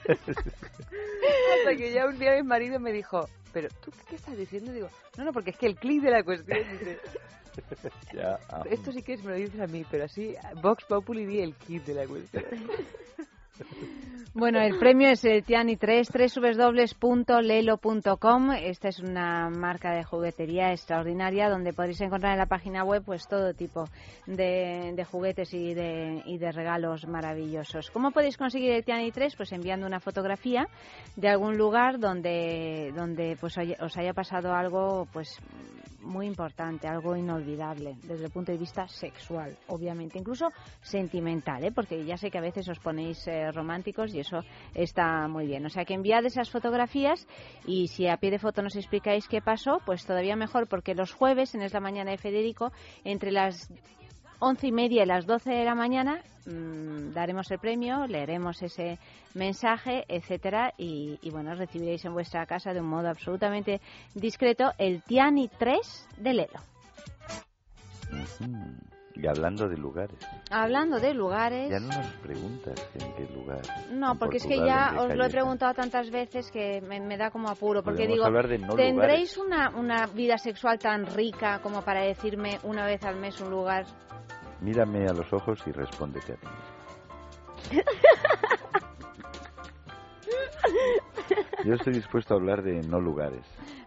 Hasta 0.09 1.77
que 1.77 1.93
ya 1.93 2.07
un 2.07 2.19
día 2.19 2.35
mi 2.37 2.43
marido 2.43 2.79
me 2.79 2.93
dijo, 2.93 3.29
pero 3.53 3.69
¿tú 3.83 3.91
qué 4.09 4.17
estás 4.17 4.37
diciendo? 4.37 4.73
Digo, 4.73 4.89
no, 5.17 5.25
no, 5.25 5.33
porque 5.33 5.51
es 5.51 5.57
que 5.57 5.67
el 5.67 5.77
clic 5.77 6.03
de 6.03 6.11
la 6.11 6.23
cuestión 6.23 6.59
dice, 6.73 6.99
ya, 8.13 8.39
ah, 8.51 8.63
esto 8.71 8.93
sí 8.93 9.03
que 9.03 9.15
es, 9.15 9.25
me 9.25 9.33
lo 9.33 9.37
dices 9.37 9.61
a 9.61 9.67
mí, 9.67 9.85
pero 9.91 10.05
así 10.05 10.35
Vox 10.63 10.85
Populi 10.85 11.25
di 11.25 11.41
el 11.41 11.55
kit 11.55 11.85
de 11.85 11.95
la 11.95 12.07
cuestión. 12.07 12.45
Bueno, 14.39 14.61
el 14.61 14.79
premio 14.79 15.09
es 15.09 15.25
el 15.25 15.43
Tiani 15.45 15.77
3, 15.77 16.11
www.lelo.com. 17.01 18.53
Esta 18.53 18.89
es 18.89 18.99
una 18.99 19.49
marca 19.49 19.93
de 19.93 20.05
juguetería 20.05 20.73
extraordinaria 20.73 21.49
donde 21.49 21.73
podréis 21.73 22.03
encontrar 22.03 22.33
en 22.33 22.39
la 22.41 22.45
página 22.45 22.85
web 22.85 23.03
pues 23.03 23.27
todo 23.29 23.55
tipo 23.55 23.89
de, 24.27 24.93
de 24.95 25.05
juguetes 25.07 25.55
y 25.55 25.73
de, 25.73 26.23
y 26.27 26.37
de 26.37 26.53
regalos 26.53 27.07
maravillosos. 27.07 27.91
¿Cómo 27.91 28.11
podéis 28.11 28.37
conseguir 28.37 28.73
el 28.73 28.85
Tiani 28.85 29.11
3? 29.11 29.37
Pues 29.37 29.53
enviando 29.53 29.87
una 29.87 30.01
fotografía 30.01 30.69
de 31.17 31.29
algún 31.31 31.57
lugar 31.57 31.99
donde, 31.99 32.93
donde 32.95 33.39
pues 33.41 33.57
os 33.57 33.97
haya 33.97 34.13
pasado 34.13 34.53
algo 34.53 35.09
pues 35.15 35.41
muy 36.07 36.27
importante, 36.27 36.89
algo 36.89 37.17
inolvidable 37.17 37.97
desde 38.03 38.25
el 38.25 38.31
punto 38.31 38.53
de 38.53 38.59
vista 38.59 38.89
sexual, 38.89 39.57
obviamente, 39.69 40.19
incluso 40.19 40.51
sentimental, 40.81 41.65
¿eh? 41.65 41.73
porque 41.73 42.05
ya 42.05 42.17
sé 42.17 42.31
que 42.31 42.39
a 42.39 42.43
veces 42.43 42.69
os 42.69 42.79
ponéis 42.79 43.27
eh, 43.27 43.51
románticos 43.53 44.15
y 44.15 44.21
eso 44.21 44.41
está 44.75 45.29
muy 45.29 45.47
bien. 45.47 45.67
O 45.67 45.69
sea 45.69 45.85
que 45.85 45.95
enviad 45.95 46.25
esas 46.25 46.51
fotografías 46.51 47.27
y 47.67 47.89
si 47.89 48.07
a 48.07 48.17
pie 48.17 48.31
de 48.31 48.39
foto 48.39 48.63
nos 48.63 48.77
explicáis 48.77 49.29
qué 49.29 49.41
pasó, 49.41 49.81
pues 49.85 50.07
todavía 50.07 50.37
mejor, 50.37 50.69
porque 50.69 50.95
los 50.95 51.13
jueves, 51.13 51.55
en 51.55 51.63
Es 51.63 51.73
la 51.73 51.81
Mañana 51.81 52.13
de 52.13 52.19
Federico, 52.19 52.73
entre 53.05 53.33
las 53.33 53.71
once 54.39 54.67
y 54.67 54.73
media 54.73 55.03
y 55.03 55.07
las 55.07 55.27
12 55.27 55.51
de 55.51 55.65
la 55.65 55.75
mañana 55.75 56.21
mm, 56.47 57.13
daremos 57.13 57.51
el 57.51 57.59
premio, 57.59 58.07
leeremos 58.07 58.63
ese 58.63 58.99
mensaje, 59.35 60.05
etcétera, 60.09 60.73
y, 60.79 61.19
y 61.23 61.31
bueno, 61.31 61.55
recibiréis 61.55 62.05
en 62.05 62.13
vuestra 62.15 62.47
casa 62.47 62.73
de 62.73 62.81
un 62.81 62.89
modo 62.89 63.09
absolutamente 63.09 63.81
discreto 64.15 64.73
el 64.79 65.03
Tiani 65.03 65.49
3 65.49 66.09
de 66.19 66.35
Lelo. 66.35 66.61
Y 69.15 69.27
hablando 69.27 69.67
de 69.67 69.79
lugares, 69.79 70.19
Hablando 70.51 71.01
de 71.01 71.15
lugares. 71.15 71.71
ya 71.71 71.81
no 71.81 71.89
nos 71.89 72.13
preguntas 72.23 72.75
en 72.95 73.15
qué 73.15 73.33
lugar. 73.35 73.63
No, 73.91 74.19
porque 74.19 74.37
es 74.37 74.47
que 74.47 74.59
ya 74.59 74.95
os 74.99 75.15
lo 75.15 75.25
he 75.25 75.31
preguntado 75.31 75.73
tantas 75.73 76.11
veces 76.11 76.51
que 76.51 76.83
me, 76.83 77.01
me 77.01 77.17
da 77.17 77.31
como 77.31 77.49
apuro. 77.49 77.83
Porque 77.83 78.07
digo, 78.07 78.29
no 78.29 78.75
¿tendréis 78.75 79.39
una, 79.39 79.71
una 79.71 80.07
vida 80.07 80.37
sexual 80.37 80.79
tan 80.79 81.07
rica 81.07 81.61
como 81.63 81.81
para 81.81 82.03
decirme 82.03 82.59
una 82.63 82.85
vez 82.85 83.03
al 83.05 83.17
mes 83.17 83.41
un 83.41 83.51
lugar? 83.51 83.87
Mírame 84.61 85.07
a 85.09 85.13
los 85.13 85.33
ojos 85.33 85.61
y 85.67 85.73
respóndete 85.73 86.33
a 86.33 86.37
ti. 86.37 86.47
Yo 91.65 91.75
estoy 91.75 91.95
dispuesto 91.95 92.35
a 92.35 92.37
hablar 92.37 92.63
de 92.63 92.81
no 92.83 93.01
lugares, 93.01 93.43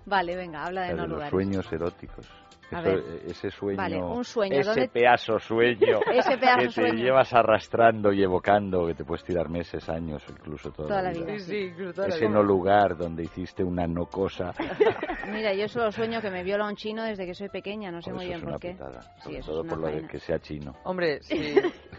Vale, 0.06 0.36
venga, 0.36 0.66
habla 0.66 0.82
de 0.84 0.88
de 0.90 0.94
no 0.96 1.02
los 1.04 1.10
lugares. 1.12 1.32
sueños 1.32 1.72
eróticos. 1.72 2.26
A 2.72 2.82
Eso, 2.82 2.90
ver. 2.90 2.98
eh, 3.00 3.22
ese 3.28 3.50
sueño, 3.50 3.78
Vale, 3.78 3.98
un 4.02 4.24
sueño, 4.24 4.56
ese 4.60 4.70
¿dónde- 4.70 4.90
pedazo 4.90 5.40
sueño 5.40 6.00
Ese 6.14 6.38
pedazo 6.38 6.60
que 6.60 6.66
te 6.68 6.72
sueño. 6.72 6.94
llevas 7.04 7.34
arrastrando 7.34 8.12
y 8.14 8.22
evocando, 8.24 8.86
que 8.86 8.94
te 8.94 9.04
puedes 9.04 9.24
tirar 9.26 9.50
meses, 9.50 9.90
años 9.90 10.24
incluso 10.30 10.72
toda, 10.72 10.88
Toda 10.90 11.02
la 11.02 11.12
vida, 11.12 11.34
Sí, 11.40 11.40
sí. 11.40 11.70
sí, 11.76 11.84
toda 11.94 12.08
la 12.08 12.16
ese 12.16 12.26
vida. 12.28 12.36
no 12.36 12.44
lugar 12.44 12.96
donde 12.98 13.24
hiciste 13.24 13.64
una 13.64 13.88
no 13.88 14.06
cosa. 14.06 14.54
Mira, 15.32 15.54
yo 15.54 15.68
solo 15.68 15.92
sueño 15.92 16.22
que 16.22 16.30
me 16.30 16.44
viola 16.44 16.68
un 16.68 16.76
chino 16.76 17.04
desde 17.04 17.26
que 17.26 17.34
soy 17.34 17.50
pequeña, 17.50 17.92
no 17.92 18.02
sé 18.02 18.12
muy 18.14 18.26
bien 18.28 18.42
por 18.42 18.60
qué. 18.60 18.72
putada, 18.74 19.02
Sí, 19.24 19.36
eso 19.36 19.52
todo 19.52 19.64
es 19.64 19.70
por 19.70 19.80
lo 19.80 19.88
de 19.88 20.08
que 20.08 20.20
sea 20.20 20.40
chino. 20.40 20.76
Hombre, 20.84 21.22
sí. 21.24 21.56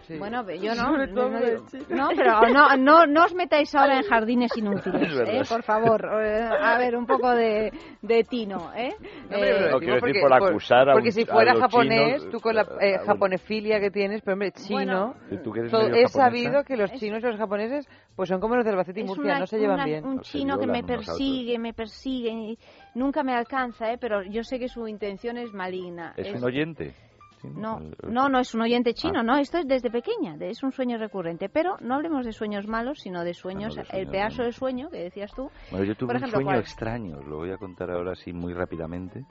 sí. 0.06 0.18
Bueno, 0.18 0.44
yo 0.50 0.74
no. 0.74 1.06
No, 1.06 1.28
no- 1.28 1.40
no, 1.88 2.08
pero 2.16 2.40
no, 2.48 2.76
no, 2.76 3.06
no 3.06 3.24
os 3.24 3.34
metáis 3.34 3.74
ahora 3.74 3.96
en 3.98 4.02
jardines 4.04 4.56
inútiles. 4.56 5.12
¿eh? 5.26 5.42
por 5.48 5.62
favor. 5.62 6.08
Eh, 6.24 6.42
A 6.42 6.78
ver, 6.78 6.96
un 6.96 7.06
poco 7.06 7.30
de, 7.30 7.72
de 8.02 8.24
tino, 8.24 8.72
¿eh? 8.74 8.94
Eh, 9.30 9.70
quiero 9.78 9.94
decir 10.00 10.20
por 10.20 10.32
acusar 10.60 10.88
a 10.88 10.92
Porque 10.92 11.08
un- 11.08 11.12
si 11.12 11.24
fuera 11.24 11.54
japonés, 11.56 12.18
chinos, 12.18 12.30
tú 12.32 12.40
con 12.40 12.54
la 12.54 12.66
eh, 12.80 12.98
japonefilia 13.04 13.80
que 13.80 13.90
tienes, 13.90 14.22
pero 14.22 14.34
hombre, 14.34 14.52
chino... 14.52 15.14
¿Y 15.30 15.38
tú 15.38 15.52
que 15.52 15.60
eres 15.60 15.72
todo- 15.72 15.82
es 15.82 15.88
japonesa? 15.88 16.08
sabido 16.18 16.64
que 16.64 16.76
los 16.76 16.92
chinos 16.92 17.22
y 17.22 17.26
los 17.26 17.36
japoneses 17.36 17.88
pues 18.16 18.28
son 18.28 18.40
como 18.40 18.56
los 18.56 18.64
del 18.64 18.74
Albacete 18.74 19.00
y 19.00 19.04
Murcia, 19.04 19.24
una- 19.24 19.38
no 19.40 19.46
se 19.46 19.58
llevan 19.58 19.74
una- 19.76 19.84
bien. 19.86 20.04
un 20.06 20.20
chino 20.20 20.58
que 20.58 20.66
me 20.66 20.82
persigue, 20.84 21.58
me 21.58 21.72
persigue 21.72 22.30
y 22.30 22.58
nunca 22.94 23.22
me 23.22 23.34
alcanza, 23.34 23.92
¿eh? 23.92 23.98
pero 23.98 24.22
yo 24.22 24.42
sé 24.44 24.58
que 24.58 24.68
su 24.68 24.86
intención 24.86 25.36
es 25.38 25.52
maligna. 25.52 26.12
¿Es 26.16 26.28
Es- 26.28 26.34
un 26.40 26.44
oyente? 26.44 26.94
No, 27.42 27.80
no, 28.06 28.28
no 28.28 28.38
es 28.40 28.54
un 28.54 28.60
oyente 28.60 28.92
chino, 28.92 29.20
Ah. 29.20 29.22
no, 29.22 29.38
esto 29.38 29.56
es 29.56 29.66
desde 29.66 29.90
pequeña, 29.90 30.36
es 30.40 30.62
un 30.62 30.72
sueño 30.72 30.98
recurrente, 30.98 31.48
pero 31.48 31.78
no 31.80 31.94
hablemos 31.94 32.26
de 32.26 32.32
sueños 32.34 32.66
malos, 32.66 32.98
sino 33.00 33.24
de 33.24 33.32
sueños, 33.32 33.74
de 33.76 33.80
el 33.80 33.86
sueños 33.86 34.10
pedazo 34.10 34.42
de 34.42 34.52
sueño 34.52 34.90
que 34.90 34.98
decías 34.98 35.32
tú. 35.34 35.50
Bueno, 35.70 35.86
yo 35.86 35.94
tuve 35.94 36.08
Por 36.08 36.16
ejemplo, 36.16 36.38
un 36.40 36.44
sueño 36.44 36.46
¿cuál? 36.48 36.60
extraño, 36.60 37.20
lo 37.22 37.36
voy 37.38 37.50
a 37.50 37.56
contar 37.56 37.90
ahora 37.92 38.12
así 38.12 38.34
muy 38.34 38.52
rápidamente, 38.52 39.24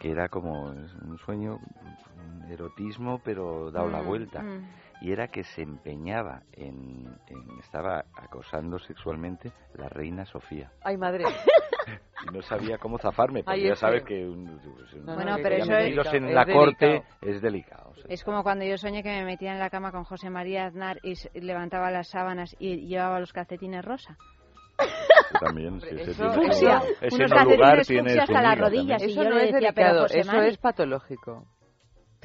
que 0.00 0.10
era 0.10 0.28
como 0.28 0.64
un 0.64 1.18
sueño, 1.24 1.58
un 2.16 2.50
erotismo, 2.50 3.20
pero 3.24 3.70
dado 3.70 3.88
la 3.88 4.02
Mm, 4.02 4.06
vuelta. 4.06 4.42
mm. 4.42 4.68
Y 5.00 5.12
era 5.12 5.28
que 5.28 5.44
se 5.44 5.62
empeñaba 5.62 6.42
en, 6.52 7.06
en- 7.26 7.58
estaba 7.60 8.04
acosando 8.16 8.78
sexualmente 8.78 9.52
la 9.74 9.88
reina 9.88 10.24
Sofía. 10.24 10.70
Ay, 10.82 10.96
madre. 10.96 11.24
Y 12.26 12.32
no 12.34 12.40
sabía 12.40 12.78
cómo 12.78 12.96
zafarme, 12.96 13.42
porque 13.44 13.60
Ay, 13.60 13.66
ya 13.66 13.72
es 13.74 13.78
sabes 13.78 14.02
feo. 14.02 14.06
que 14.08 14.24
un- 14.26 14.46
pues, 14.46 15.04
Bueno, 15.04 15.36
pero 15.42 15.56
eso 15.56 15.74
es- 15.76 16.14
en 16.14 16.24
Es 16.24 16.34
la 16.34 16.46
corte 16.46 16.86
delicado. 16.86 17.04
es 17.20 17.42
delicado. 17.42 17.94
sí. 17.96 18.02
Es 18.08 18.24
como 18.24 18.42
cuando 18.42 18.64
yo 18.64 18.78
soñé 18.78 19.02
que 19.02 19.10
me 19.10 19.26
metía 19.26 19.52
en 19.52 19.58
la 19.58 19.68
cama 19.68 19.92
con 19.92 20.04
José 20.04 20.30
María 20.30 20.64
Aznar 20.64 20.98
y 21.02 21.12
levantaba 21.38 21.90
las 21.90 22.08
sábanas 22.08 22.56
y 22.58 22.86
llevaba 22.86 23.20
los 23.20 23.34
calcetines 23.34 23.84
rosa. 23.84 24.16
También. 25.40 25.80
sí, 25.80 25.88
sí, 25.90 26.10
Eso- 26.10 26.30
tiene- 26.30 26.34
Fucsia. 26.48 26.82
ese 27.00 27.16
Unos 27.24 27.44
lugar 27.44 27.82
tiene 27.86 28.18
hasta 28.20 28.42
las 28.42 28.58
rodillas. 28.58 29.02
Y 29.02 29.06
Eso 29.06 29.22
yo 29.22 29.30
no 29.30 29.36
le 29.36 29.44
es 29.44 29.50
pero 29.50 29.60
delicado, 29.60 30.02
José 30.02 30.20
eso 30.20 30.32
Mari- 30.32 30.48
es 30.50 30.58
patológico. 30.58 31.46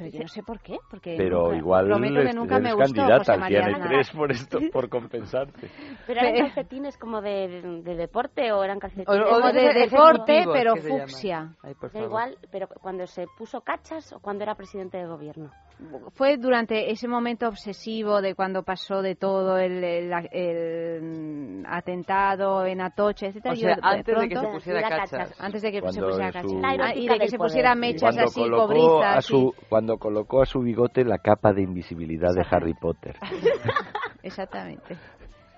Pero 0.00 0.10
yo 0.12 0.20
no 0.22 0.28
sé 0.28 0.42
por 0.42 0.60
qué. 0.60 0.78
Porque 0.90 1.14
Pero 1.16 1.42
nunca- 1.44 1.56
igual 1.56 1.86
prometo 1.86 2.14
que 2.14 2.20
eres, 2.22 2.34
nunca 2.34 2.58
me 2.58 2.72
gustó 2.72 2.94
candidata 2.94 3.18
José 3.18 3.32
al 3.32 3.40
María. 3.40 3.88
3 3.88 4.10
por 4.10 4.30
esto, 4.32 4.58
por 4.72 4.88
compensarte. 4.88 5.70
¿Pero 6.06 6.20
eran 6.20 6.36
calcetines 6.46 6.96
como 6.98 7.20
de, 7.20 7.80
de 7.84 7.94
deporte 7.96 8.52
o 8.52 8.64
eran 8.64 8.78
calcetines? 8.78 9.08
o 9.08 9.52
de 9.52 9.60
de 9.60 9.74
deporte, 9.80 10.44
pero 10.52 10.76
fucsia. 10.76 11.54
Ay, 11.62 11.74
Da 11.92 12.00
igual, 12.00 12.36
pero 12.50 12.66
cuando 12.80 13.06
se 13.06 13.26
puso 13.38 13.60
cachas 13.60 14.12
o 14.12 14.20
cuando 14.20 14.42
era 14.44 14.54
presidente 14.54 14.98
de 14.98 15.06
gobierno. 15.06 15.50
Fue 16.12 16.36
durante 16.36 16.90
ese 16.90 17.08
momento 17.08 17.48
obsesivo 17.48 18.20
de 18.20 18.34
cuando 18.34 18.62
pasó 18.62 19.00
de 19.00 19.14
todo 19.14 19.56
el, 19.56 19.82
el- 19.82 20.12
el 20.32 21.64
atentado 21.66 22.66
en 22.66 22.80
Atoche, 22.82 23.28
etcétera. 23.28 23.54
O 23.54 23.56
sea, 23.56 23.76
antes 23.82 24.16
de 24.18 24.28
que 24.28 24.36
se 24.36 24.46
pusiera 24.48 24.88
cachas. 24.88 25.40
Antes 25.40 25.62
de 25.62 25.72
que 25.72 25.80
se 25.80 26.00
pusiera 26.02 26.32
cachas. 26.32 26.50
su- 26.50 26.60
Ah, 26.62 26.94
y 26.94 27.08
de 27.08 27.18
que 27.18 27.28
se 27.28 27.36
poder. 27.38 27.48
pusiera 27.50 27.74
mechas 27.74 28.18
así, 28.18 28.42
a 28.44 28.50
cobrizas. 28.50 29.30
cuando 29.68 29.89
colocó 29.98 30.42
a 30.42 30.46
su 30.46 30.60
bigote 30.60 31.04
la 31.04 31.18
capa 31.18 31.52
de 31.52 31.62
invisibilidad 31.62 32.30
de 32.34 32.44
Harry 32.50 32.74
Potter. 32.74 33.16
Exactamente. 34.22 34.96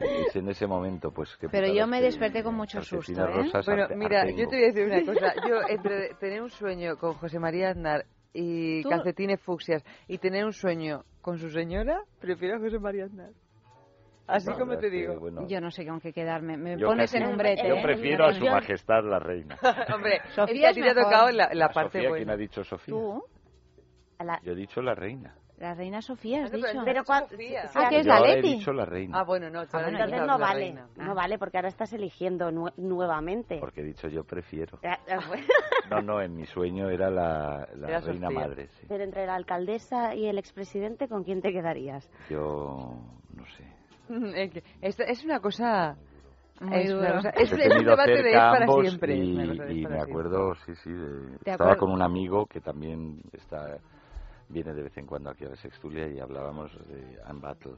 Es 0.01 0.35
en 0.35 0.49
ese 0.49 0.67
momento, 0.67 1.13
pues 1.13 1.37
que 1.37 1.49
Pero 1.49 1.73
yo 1.73 1.87
me 1.87 2.01
desperté 2.01 2.43
con 2.43 2.57
mucho 2.57 2.83
susto, 2.83 3.13
¿eh? 3.23 3.27
rosas 3.27 3.65
Bueno, 3.67 3.85
arte- 3.85 3.95
mira, 3.97 4.21
artengo. 4.23 4.39
yo 4.41 4.49
te 4.49 4.57
voy 4.57 4.65
a 4.65 4.73
decir 4.73 4.85
una 4.87 5.05
cosa. 5.05 5.35
Yo, 5.49 5.57
entre 5.69 6.15
tener 6.15 6.43
un 6.43 6.51
sueño 6.51 6.97
con 6.97 7.15
José 7.15 7.39
María 7.39 7.71
Aznar 7.71 8.05
y 8.33 8.83
Tú- 8.83 8.89
calcetines 8.89 9.41
fucsias 9.41 9.85
y 10.09 10.19
tener 10.19 10.45
un 10.45 10.53
sueño 10.53 11.05
con 11.21 11.39
su 11.39 11.51
señora, 11.51 12.01
prefiero 12.21 12.57
a 12.57 12.59
José 12.59 12.79
María 12.81 13.05
Aznar. 13.05 13.31
Así 14.27 14.49
No, 14.51 14.59
como 14.59 14.75
te 14.79 14.89
que, 14.89 14.97
digo. 14.97 15.19
bueno, 15.21 15.47
Yo 15.47 15.61
no 15.61 15.71
sé 15.71 15.87
con 15.87 16.01
qué 16.01 16.13
quedarme. 16.13 16.57
Me 16.57 16.79
pones 16.79 17.11
casi- 17.13 17.23
en 17.23 17.29
un 17.31 17.37
brete. 17.37 17.69
Yo 17.69 17.75
¿eh? 17.77 17.83
prefiero 17.83 18.25
a 18.25 18.29
Me 18.29 18.35
su 18.35 18.45
majestad 18.47 19.05
la 19.05 19.19
reina. 19.21 19.57
Hombre, 19.95 20.21
Sofía 20.35 20.45
es 20.55 20.61
que 20.61 20.67
a 20.67 20.73
ti 20.73 20.81
te 20.83 20.91
ha 20.91 20.95
tocado 21.05 21.31
la, 21.31 21.51
la 21.53 21.67
A 21.67 21.69
parte 21.69 21.99
Sofía, 21.99 22.09
buena. 22.09 22.25
¿quién 22.25 22.31
ha 22.31 22.37
dicho 22.37 22.65
Sofía? 22.65 22.95
Tú, 22.95 23.23
Yo 24.43 24.53
he 24.53 24.55
dicho 24.55 24.81
la 24.83 24.95
reina. 24.95 25.35
la 25.59 25.75
reina 25.75 26.03
Sofía, 26.03 26.45
has 26.45 26.51
Bueno, 26.51 26.67
dicho. 26.67 26.83
pero 26.85 27.05
Sofía. 27.05 27.71
Ah, 27.75 27.89
que 27.89 27.99
es 28.01 28.07
yo 28.07 28.13
la 28.13 28.19
he 28.21 28.37
Leti. 28.37 28.55
dicho 28.57 28.73
la 28.73 28.85
reina. 28.85 29.21
Ah, 29.21 29.25
bueno, 29.25 29.49
no, 29.51 29.61
Ah, 29.61 29.67
bueno, 29.73 29.89
Entonces 29.91 30.19
la 30.21 30.27
no 30.27 30.39
vale, 30.39 30.61
reina. 30.61 30.87
no 30.97 31.15
vale 31.15 31.39
porque 31.39 31.59
ahora 31.59 31.69
estás 31.69 31.93
eligiendo 31.93 32.51
nue- 32.51 32.73
nuevamente. 32.77 33.59
Porque 33.61 33.81
he 33.81 33.85
dicho 33.85 34.09
yo 34.09 34.25
prefiero. 34.25 34.79
Ah, 34.85 34.99
ah. 35.09 35.19
No, 35.91 36.01
no, 36.01 36.21
en 36.23 36.35
mi 36.35 36.47
sueño 36.47 36.89
era 36.89 37.11
la, 37.11 37.69
la 37.77 37.89
Era 37.89 38.01
reina 38.01 38.29
Sofía. 38.29 38.41
madre. 38.49 38.69
sí. 38.81 38.87
Pero 38.89 39.05
entre 39.05 39.27
la 39.27 39.35
alcaldesa 39.35 40.15
y 40.15 40.27
el 40.27 40.39
expresidente, 40.39 41.07
¿con 41.09 41.23
quién 41.25 41.43
te 41.43 41.53
quedarías? 41.53 42.09
Yo 42.31 42.95
no 43.35 43.45
sé. 43.57 43.67
Es 44.35 44.51
que 44.53 44.63
Esto 44.81 45.03
es 45.05 45.25
una 45.25 45.41
cosa... 45.41 45.97
Muy 46.61 46.77
es 46.79 46.91
duro. 46.91 47.13
cosa- 47.15 47.33
Los 47.37 47.53
es, 47.53 47.59
he 47.59 47.67
es 47.67 47.75
un 47.77 47.85
debate 47.85 48.23
de 48.23 48.33
para 48.33 48.57
ambos 48.59 48.87
siempre. 48.89 49.17
y, 49.17 49.33
y 49.33 49.37
para 49.37 49.49
me 49.67 49.75
siempre. 49.75 49.99
acuerdo, 50.01 50.55
sí, 50.67 50.75
sí, 50.77 50.93
de- 50.93 51.39
¿Te 51.43 51.51
estaba 51.53 51.73
acuer- 51.73 51.79
con 51.79 51.91
un 51.93 52.03
amigo 52.03 52.47
que 52.47 52.61
también 52.61 53.21
está 53.33 53.79
viene 54.53 54.73
de 54.75 54.83
vez 54.83 54.97
en 54.99 55.07
cuando 55.07 55.31
aquí 55.31 55.45
a 55.45 55.49
la 55.49 55.57
Sextulia 55.57 56.07
y 56.09 56.21
hablábamos 56.21 56.71
de 56.89 57.19
Anne 57.25 57.41
Battle. 57.41 57.77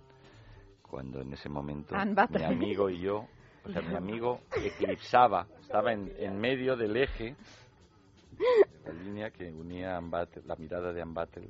Cuando 0.83 1.21
en 1.21 1.33
ese 1.33 1.49
momento 1.49 1.95
mi 2.41 2.45
amigo 2.55 2.91
y 2.91 3.01
yo, 3.01 3.27
o 3.65 3.71
sea, 3.73 3.81
mi 3.83 3.95
amigo 3.97 4.41
eclipsaba, 4.57 5.47
estaba 5.61 5.93
en, 5.93 6.13
en 6.19 6.39
medio 6.39 6.77
del 6.77 6.97
eje, 6.97 7.35
la 8.85 8.93
línea 8.93 9.31
que 9.31 9.51
unía 9.51 9.97
Anne 9.97 10.11
Battle- 10.11 10.43
la 10.47 10.57
mirada 10.57 10.93
de 10.93 11.03
Anne 11.03 11.13
Battle 11.15 11.49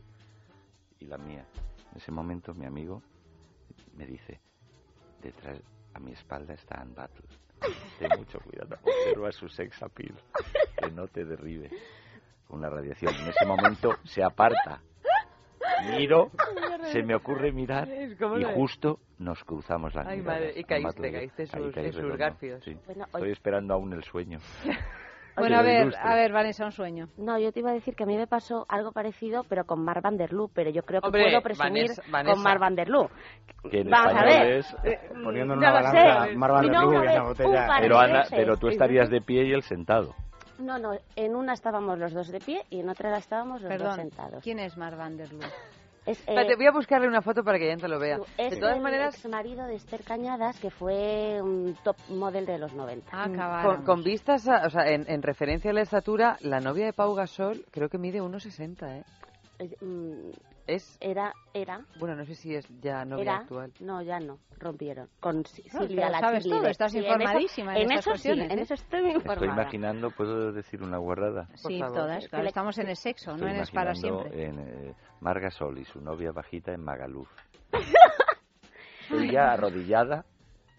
y 1.00 1.06
la 1.06 1.18
mía. 1.18 1.44
En 1.92 1.96
ese 1.98 2.10
momento 2.12 2.54
mi 2.54 2.66
amigo 2.66 3.02
me 3.96 4.06
dice, 4.06 4.40
detrás 5.22 5.58
a 5.94 5.98
mi 6.00 6.12
espalda 6.12 6.54
está 6.54 6.80
Anne 6.80 6.94
Battle. 6.94 7.26
Ten 7.98 8.10
mucho 8.18 8.38
cuidado, 8.40 8.76
observa 8.82 9.32
su 9.32 9.48
sex 9.48 9.82
appeal, 9.82 10.14
que 10.78 10.90
no 10.90 11.06
te 11.08 11.24
derribe 11.24 11.70
con 12.46 12.58
una 12.58 12.68
radiación. 12.68 13.14
En 13.14 13.28
ese 13.28 13.46
momento 13.46 13.96
se 14.04 14.22
aparta. 14.22 14.82
Miro, 15.96 16.30
se 16.92 17.02
me 17.02 17.14
ocurre 17.14 17.52
mirar 17.52 17.88
y 17.88 18.44
justo 18.54 18.98
nos 19.18 19.42
cruzamos 19.44 19.94
las 19.94 20.06
Ay, 20.06 20.22
madre, 20.22 20.52
y 20.56 20.64
caíste, 20.64 21.12
caíste 21.12 21.46
sus- 21.46 21.72
caí 21.74 21.92
sus 21.92 22.16
garfios. 22.16 22.62
sí. 22.64 22.76
Bueno, 22.86 23.04
Estoy 23.06 23.30
esperando 23.32 23.74
aún 23.74 23.92
el 23.92 24.02
sueño. 24.04 24.38
Bueno, 25.36 25.58
a 25.58 25.62
ver, 25.62 25.92
a 26.00 26.14
ver, 26.14 26.30
Vanessa, 26.30 26.64
un 26.64 26.70
sueño. 26.70 27.08
No, 27.16 27.40
yo 27.40 27.50
te 27.50 27.58
iba 27.58 27.72
a 27.72 27.74
decir 27.74 27.96
que 27.96 28.04
a 28.04 28.06
mí 28.06 28.16
me 28.16 28.28
pasó 28.28 28.66
algo 28.68 28.92
parecido, 28.92 29.42
pero 29.48 29.64
con 29.64 29.84
Mar 29.84 30.00
Van 30.00 30.16
der 30.16 30.32
Loo, 30.32 30.48
pero 30.54 30.70
yo 30.70 30.82
creo 30.84 31.00
que 31.00 31.08
Hombre, 31.08 31.24
puedo 31.24 31.42
presumir 31.42 31.72
Vanessa- 31.88 32.02
Vanessa. 32.08 32.34
con 32.34 32.42
Mar 32.44 32.58
Van 32.60 32.76
der 32.76 32.88
Loo. 32.88 33.10
Que 33.68 33.80
en 33.80 33.90
Vamos 33.90 34.14
a 34.14 34.24
ver. 34.24 34.52
es- 34.58 34.76
Poniendo 35.24 35.54
en 35.54 35.58
No 35.60 35.66
una 35.66 35.72
balanza 35.72 36.26
sé. 36.26 36.36
Mar 36.36 36.52
Van 36.52 36.64
Y 36.66 36.68
der 36.68 36.78
Loo 36.78 36.88
una 36.88 36.96
y 36.98 37.00
una 37.00 37.10
vez, 37.10 37.22
botella. 37.24 38.00
Ana, 38.00 38.22
pero 38.30 38.56
tú 38.58 38.68
estarías 38.68 39.10
de 39.10 39.20
pie 39.22 39.44
y 39.46 39.52
él 39.52 39.62
sentado. 39.62 40.14
No, 40.58 40.78
no, 40.78 40.92
en 41.16 41.34
una 41.34 41.52
estábamos 41.52 41.98
los 41.98 42.12
dos 42.12 42.28
de 42.28 42.38
pie 42.40 42.62
y 42.70 42.80
en 42.80 42.88
otra 42.88 43.16
estábamos 43.18 43.60
los 43.62 43.70
dos 43.70 43.78
Perdón, 43.78 43.96
sentados. 43.96 44.42
¿quién 44.42 44.58
es 44.60 44.76
Mar 44.76 44.96
Van 44.96 45.16
der 45.16 45.32
Loo? 45.32 45.40
Es, 46.06 46.18
eh, 46.18 46.24
Espérate, 46.26 46.56
voy 46.56 46.66
a 46.66 46.70
buscarle 46.70 47.08
una 47.08 47.22
foto 47.22 47.42
para 47.42 47.58
que 47.58 47.66
ya 47.66 47.78
te 47.78 47.88
lo 47.88 47.98
vea. 47.98 48.18
es 48.36 48.50
de 48.50 48.60
todas 48.60 48.76
el 48.76 48.82
maneras, 48.82 49.14
ex 49.14 49.26
marido 49.26 49.64
de 49.64 49.76
Esther 49.76 50.02
Cañadas, 50.04 50.60
que 50.60 50.68
fue 50.68 51.40
un 51.40 51.74
top 51.82 51.96
model 52.10 52.44
de 52.44 52.58
los 52.58 52.74
90. 52.74 53.08
Ah, 53.10 53.62
con, 53.64 53.84
con 53.86 54.02
vistas, 54.04 54.46
a- 54.46 54.66
o 54.66 54.68
sea, 54.70 54.86
en, 54.90 55.06
en 55.10 55.22
referencia 55.22 55.70
a 55.70 55.72
la 55.72 55.80
estatura, 55.80 56.36
la 56.42 56.60
novia 56.60 56.84
de 56.84 56.92
Pau 56.92 57.14
Gasol 57.14 57.64
creo 57.70 57.88
que 57.88 57.96
mide 57.96 58.20
1,60, 58.20 59.02
¿eh? 59.58 59.66
Eh, 60.66 60.74
Es, 60.76 60.96
Era, 61.00 61.34
era, 61.52 61.84
bueno, 61.98 62.16
no 62.16 62.24
sé 62.24 62.34
si 62.34 62.54
es 62.54 62.66
ya 62.80 63.04
novia 63.04 63.22
era, 63.22 63.36
actual. 63.36 63.72
no, 63.80 64.00
ya 64.02 64.18
no, 64.18 64.38
rompieron. 64.58 65.08
Con 65.20 65.44
Si- 65.44 65.62
No, 65.72 65.80
Silvia, 65.80 65.96
pero 65.96 66.10
la 66.12 66.20
sabes 66.20 66.44
todo, 66.48 66.66
estás 66.66 66.92
Sí, 66.92 66.98
en 66.98 67.04
eso- 67.04 67.14
informadísima 67.14 67.72
en 67.76 67.82
En 67.82 67.92
estas 67.92 67.98
eso 67.98 68.16
sí, 68.16 68.28
cuestiones, 68.28 68.50
en 68.52 68.58
¿eh? 68.58 68.62
eso 68.62 68.74
estoy 68.74 69.02
Me 69.02 69.08
estoy 69.08 69.20
informada. 69.22 69.52
imaginando, 69.62 70.10
¿puedo 70.10 70.52
decir 70.52 70.82
una 70.82 70.96
guarrada? 70.98 71.48
Sí, 71.54 71.78
todas, 71.80 72.28
claro, 72.28 72.46
estamos 72.48 72.78
en 72.78 72.88
el 72.88 72.96
sexo, 72.96 73.30
no 73.32 73.36
Estoy 73.36 73.50
en 73.50 73.56
el 73.56 73.68
para 73.72 73.94
siempre. 73.94 74.44
en 74.44 74.58
eh, 74.60 74.94
Marga 75.20 75.50
Sol 75.50 75.78
y 75.78 75.84
su 75.84 76.00
novia 76.00 76.32
bajita 76.32 76.72
en 76.72 76.82
Magaluf. 76.82 77.28
Ella 79.10 79.52
arrodillada 79.52 80.24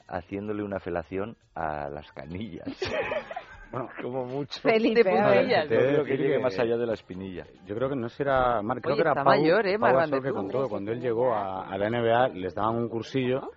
haciéndole 0.08 0.64
una 0.64 0.80
felación 0.80 1.38
a 1.54 1.90
las 1.90 2.12
canillas. 2.12 2.68
Bueno, 3.76 3.90
como 4.02 4.26
mucho. 4.26 4.62
Felipe, 4.62 5.04
ver. 5.04 5.68
creo 5.68 6.06
que 6.06 6.18
llegue 6.18 6.38
que- 6.38 6.40
más 6.40 6.58
allá 6.58 6.78
de 6.78 6.86
la 6.86 6.94
espinilla. 6.94 7.46
Yo 7.66 7.76
creo 7.76 7.90
que 7.90 7.96
no 7.98 8.08
será 8.08 8.62
Mar, 8.62 8.80
creo 8.82 8.94
Oye, 8.94 9.04
que 9.04 9.10
era 9.10 9.16
Pau, 9.16 9.26
mayor, 9.26 9.68
¿eh? 9.68 9.78
Pau 9.78 10.22
que 10.22 10.32
contó 10.32 10.64
que 10.64 10.70
cuando 10.70 10.92
él 10.94 11.02
llegó 11.02 11.34
a, 11.34 11.68
a 11.68 11.78
la 11.78 11.90
NBA 11.90 12.30
les 12.30 12.56
daban 12.56 12.76
un 12.78 12.88
cursillo 12.88 13.52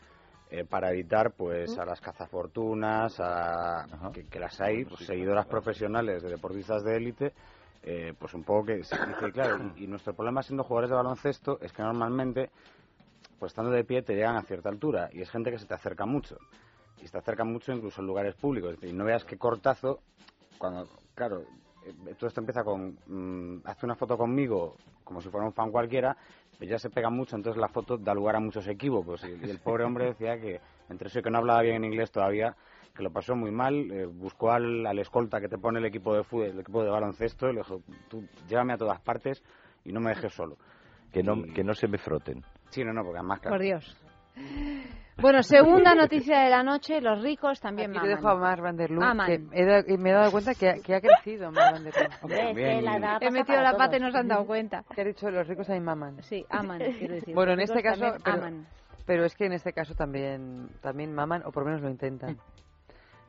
eh, 0.51 0.65
para 0.65 0.91
evitar 0.91 1.33
pues 1.37 1.79
a 1.79 1.85
las 1.85 2.01
cazafortunas, 2.01 3.15
a 3.21 3.87
que, 4.13 4.27
que 4.27 4.41
las 4.41 4.61
hay, 4.61 4.85
pues, 4.85 5.07
seguidoras 5.07 5.47
profesionales 5.47 6.23
de 6.23 6.31
deportistas 6.31 6.83
de 6.83 6.97
élite, 6.97 7.33
eh, 7.85 8.13
pues 8.19 8.35
un 8.35 8.43
poco 8.43 8.67
que 8.67 8.77
dice, 8.79 8.97
claro, 9.33 9.73
y, 9.77 9.85
y 9.85 9.87
nuestro 9.87 10.15
problema 10.15 10.43
siendo 10.43 10.65
jugadores 10.65 10.91
de 10.91 10.97
baloncesto 10.97 11.59
es 11.61 11.73
que 11.73 11.83
normalmente 11.83 12.51
pues 13.39 13.53
estando 13.53 13.71
de 13.71 13.85
pie 13.85 14.03
te 14.03 14.15
llegan 14.17 14.35
a 14.37 14.43
cierta 14.43 14.69
altura 14.69 15.11
y 15.13 15.21
es 15.21 15.31
gente 15.31 15.53
que 15.53 15.59
se 15.59 15.67
te 15.67 15.75
acerca 15.75 16.07
mucho 16.07 16.39
y 17.03 17.07
se 17.07 17.13
te 17.13 17.19
acerca 17.19 17.45
mucho 17.45 17.73
incluso 17.73 18.01
en 18.01 18.07
lugares 18.07 18.35
públicos 18.35 18.77
y 18.83 18.93
no 18.93 19.05
veas 19.05 19.25
qué 19.25 19.37
cortazo 19.37 20.01
cuando 20.59 20.89
claro 21.15 21.43
eh, 21.85 22.15
todo 22.19 22.29
esto 22.29 22.41
empieza 22.41 22.65
con 22.65 22.99
mm, 23.07 23.63
hazte 23.65 23.87
una 23.87 23.95
foto 23.95 24.17
conmigo 24.17 24.77
como 25.05 25.21
si 25.21 25.29
fuera 25.29 25.47
un 25.47 25.53
fan 25.53 25.71
cualquiera 25.71 26.17
pero 26.59 26.71
ya 26.71 26.79
se 26.79 26.91
pega 26.91 27.11
mucho 27.11 27.37
entonces 27.37 27.61
la 27.61 27.69
foto 27.69 27.97
da 27.99 28.15
lugar 28.15 28.37
a 28.37 28.41
muchos 28.41 28.67
equívocos 28.67 29.23
y, 29.25 29.47
y 29.47 29.51
el 29.51 29.59
pobre 29.61 29.85
hombre 29.85 30.07
decía 30.07 30.41
que 30.41 30.61
entre 30.89 31.09
eso 31.09 31.21
y 31.21 31.23
que 31.23 31.31
no 31.31 31.39
hablaba 31.39 31.63
bien 31.63 31.77
en 31.77 31.85
inglés 31.85 32.11
todavía 32.11 32.57
que 32.95 33.05
lo 33.05 33.13
pasó 33.13 33.37
muy 33.37 33.53
mal, 33.53 33.93
eh, 33.93 34.07
buscó 34.07 34.51
al, 34.51 34.85
al 34.85 34.99
escolta 34.99 35.41
que 35.41 35.47
te 35.49 35.57
pone 35.57 35.79
el 35.79 35.85
equipo 35.85 36.17
de 36.17 36.25
fútbol, 36.25 36.47
el 36.47 36.59
equipo 36.59 36.83
de 36.83 36.91
baloncesto, 36.91 37.49
y 37.49 37.53
le 37.53 37.59
dijo, 37.61 37.81
tú 38.09 38.25
llévame 38.49 38.73
a 38.73 38.77
todas 38.77 39.01
partes 39.01 39.41
y 39.85 39.93
no 39.93 40.01
me 40.01 40.11
dejes 40.11 40.33
solo. 40.35 40.57
Que 41.13 41.23
no, 41.23 41.37
Y- 41.37 41.53
que 41.53 41.63
no 41.63 41.75
se 41.75 41.87
me 41.87 41.97
froten. 41.97 42.43
Sí, 42.71 42.83
no, 42.83 42.93
no, 42.93 43.05
porque 43.05 43.19
además, 43.19 43.39
Por 43.39 43.61
Dios. 43.61 43.97
Bueno, 45.21 45.43
segunda 45.43 45.95
noticia 45.95 46.41
de 46.41 46.51
la 46.51 46.63
noche, 46.63 47.01
los 47.01 47.21
ricos 47.23 47.61
también 47.61 47.91
Aquí 47.91 47.99
te 48.01 48.07
maman. 48.07 48.17
dejo 48.17 48.29
a 48.29 48.37
Mar 48.37 48.61
Van 48.63 48.77
der 48.77 48.89
que 49.27 49.41
he 49.53 49.65
da- 49.65 49.85
y 49.87 49.99
me 49.99 50.11
he 50.11 50.13
dado 50.13 50.31
cuenta 50.31 50.55
que, 50.55 50.69
ha- 50.71 50.75
que 50.81 50.95
ha 50.95 51.01
crecido 51.01 51.51
Mar 51.51 51.73
Van 51.73 51.85
der. 51.85 51.93
Hombre, 52.23 52.79
edad 52.79 53.19
He 53.21 53.31
metido 53.31 53.61
la 53.61 53.77
pata 53.77 53.97
y 53.97 54.01
no 54.01 54.11
se 54.13 54.19
han 54.19 54.29
dado 54.29 54.47
cuenta. 54.47 54.85
Que 54.95 55.01
ha 55.01 55.05
dicho 55.05 55.29
los 55.31 55.47
ricos 55.49 55.69
ahí 55.71 55.81
maman. 55.81 56.23
Sí, 56.23 56.45
aman, 56.49 56.79
quiero 56.99 57.15
decir. 57.15 57.35
Bueno, 57.35 57.53
en 57.53 57.61
este 57.61 57.83
caso, 57.83 58.15
pero, 58.25 58.37
aman. 58.37 58.67
pero 59.07 59.25
es 59.25 59.35
que 59.35 59.47
en 59.47 59.53
este 59.55 59.73
caso 59.73 59.95
también, 59.95 60.69
también 60.81 61.13
maman, 61.13 61.43
o 61.45 61.51
por 61.51 61.65
lo 61.65 61.71
menos 61.71 61.83
lo 61.83 61.91
intentan. 61.91 62.39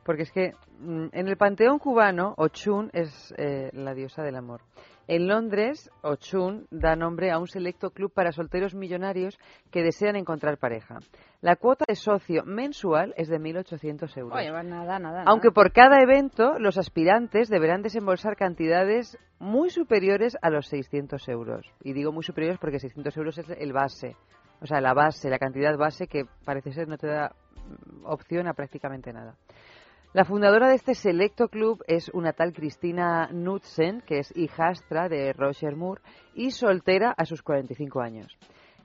Porque 0.04 0.22
es 0.22 0.32
que 0.32 0.52
mm, 0.78 1.06
en 1.12 1.28
el 1.28 1.36
panteón 1.36 1.78
cubano, 1.78 2.34
Ochun 2.36 2.90
es 2.92 3.34
eh, 3.36 3.68
la 3.72 3.94
diosa 3.94 4.22
del 4.22 4.36
amor. 4.36 4.60
En 5.10 5.26
Londres, 5.26 5.90
Ochun 6.02 6.68
da 6.70 6.94
nombre 6.94 7.32
a 7.32 7.40
un 7.40 7.48
selecto 7.48 7.90
club 7.90 8.12
para 8.14 8.30
solteros 8.30 8.76
millonarios 8.76 9.36
que 9.72 9.82
desean 9.82 10.14
encontrar 10.14 10.56
pareja. 10.56 11.00
La 11.40 11.56
cuota 11.56 11.84
de 11.88 11.96
socio 11.96 12.44
mensual 12.44 13.12
es 13.16 13.26
de 13.26 13.40
1.800 13.40 14.16
euros. 14.16 14.38
Oye, 14.38 14.52
nada, 14.62 15.00
nada. 15.00 15.24
Aunque 15.26 15.48
nada. 15.48 15.54
por 15.54 15.72
cada 15.72 16.00
evento 16.00 16.60
los 16.60 16.78
aspirantes 16.78 17.48
deberán 17.48 17.82
desembolsar 17.82 18.36
cantidades 18.36 19.18
muy 19.40 19.70
superiores 19.70 20.38
a 20.42 20.48
los 20.48 20.68
600 20.68 21.28
euros. 21.28 21.66
Y 21.82 21.92
digo 21.92 22.12
muy 22.12 22.22
superiores 22.22 22.60
porque 22.60 22.78
600 22.78 23.16
euros 23.16 23.36
es 23.38 23.50
el 23.50 23.72
base. 23.72 24.14
O 24.60 24.66
sea, 24.66 24.80
la 24.80 24.94
base, 24.94 25.28
la 25.28 25.40
cantidad 25.40 25.76
base 25.76 26.06
que 26.06 26.22
parece 26.44 26.70
ser 26.70 26.86
no 26.86 26.96
te 26.96 27.08
da 27.08 27.34
opción 28.04 28.46
a 28.46 28.54
prácticamente 28.54 29.12
nada. 29.12 29.34
La 30.12 30.24
fundadora 30.24 30.68
de 30.68 30.74
este 30.74 30.96
selecto 30.96 31.46
club 31.46 31.84
es 31.86 32.08
una 32.08 32.32
tal 32.32 32.52
Cristina 32.52 33.28
Knudsen, 33.30 34.00
que 34.00 34.18
es 34.18 34.36
hijastra 34.36 35.08
de 35.08 35.32
Roger 35.32 35.76
Moore 35.76 36.02
y 36.34 36.50
soltera 36.50 37.14
a 37.16 37.24
sus 37.24 37.42
45 37.42 38.00
años. 38.00 38.36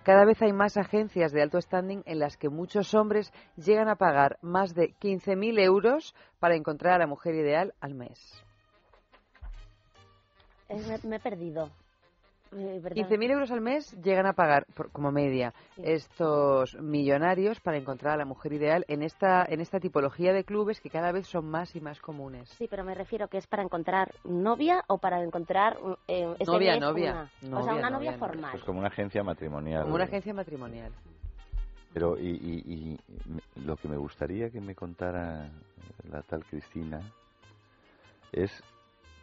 Cada 0.04 0.24
vez 0.24 0.40
hay 0.44 0.54
más 0.54 0.78
agencias 0.78 1.32
de 1.32 1.42
alto 1.42 1.60
standing 1.60 2.04
en 2.06 2.20
las 2.20 2.38
que 2.38 2.50
muchos 2.50 2.94
hombres 2.94 3.34
llegan 3.56 3.90
a 3.90 3.96
pagar 3.96 4.38
más 4.44 4.76
de 4.76 4.94
15.000 5.02 5.60
euros 5.62 6.14
para 6.40 6.56
encontrar 6.56 6.94
a 6.94 7.00
la 7.00 7.08
mujer 7.08 7.34
ideal 7.34 7.74
al 7.80 7.96
mes. 7.96 8.20
Me, 10.70 11.10
me 11.10 11.16
he 11.16 11.20
perdido. 11.20 11.72
Eh, 12.57 12.80
¿verdad? 12.82 12.95
15.000 13.10 13.32
euros 13.32 13.52
al 13.52 13.60
mes 13.61 13.91
llegan 14.02 14.26
a 14.26 14.34
pagar, 14.34 14.65
por- 14.73 14.90
como 14.91 15.11
media, 15.11 15.53
estos 15.77 16.76
millonarios 16.82 17.60
para 17.60 17.77
encontrar 17.77 18.14
a 18.14 18.18
la 18.18 18.26
mujer 18.26 18.53
ideal 18.53 18.86
en 18.88 19.03
esta, 19.03 19.45
en 19.48 19.60
esta 19.60 19.80
tipología 19.80 20.32
de 20.32 20.44
clubes 20.45 20.80
que 20.80 20.90
cada 20.90 21.11
vez 21.11 21.27
son 21.27 21.45
más 21.49 21.76
y 21.76 21.82
más 21.82 21.99
comunes. 21.99 22.49
Sí, 22.57 22.68
pero 22.69 22.84
me 22.86 22.95
refiero 22.95 23.27
que 23.27 23.38
es 23.38 23.48
para 23.48 23.64
encontrar 23.64 24.14
novia 24.23 24.84
o 24.88 24.98
para 24.99 25.22
encontrar 25.22 25.77
eh, 26.07 26.34
Novia, 26.45 26.73
mes 26.73 26.82
novia. 26.82 27.11
una- 27.11 27.23
o 27.23 27.27
sea, 27.30 27.49
Novia, 27.49 27.61
una 27.73 27.73
novia, 27.73 27.90
novia 27.90 28.11
novia. 28.11 28.18
formal. 28.19 28.52
Pues 28.52 28.64
como 28.64 28.80
una 28.80 28.88
agencia 28.88 29.23
matrimonial. 29.23 29.84
Como 29.84 29.95
una 29.95 30.03
agencia 30.06 30.34
matrimonial. 30.34 30.91
Pero 31.94 32.18
y, 32.19 32.27
y- 32.30 32.73
y 32.73 32.99
me- 33.30 33.65
lo 33.65 33.76
que 33.77 33.88
me 33.88 33.98
gustaría 33.98 34.49
que 34.49 34.60
me 34.61 34.76
contara 34.76 35.49
la 36.10 36.22
tal 36.22 36.45
Cristina 36.45 37.02
es 38.32 38.64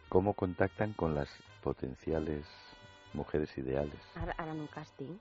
cómo 0.09 0.33
contactan 0.33 0.93
con 0.93 1.13
las 1.15 1.29
potenciales 1.61 2.45
mujeres 3.13 3.55
ideales. 3.57 3.95
Har- 4.15 4.33
Harán 4.37 4.59
un 4.59 4.67
casting. 4.67 5.17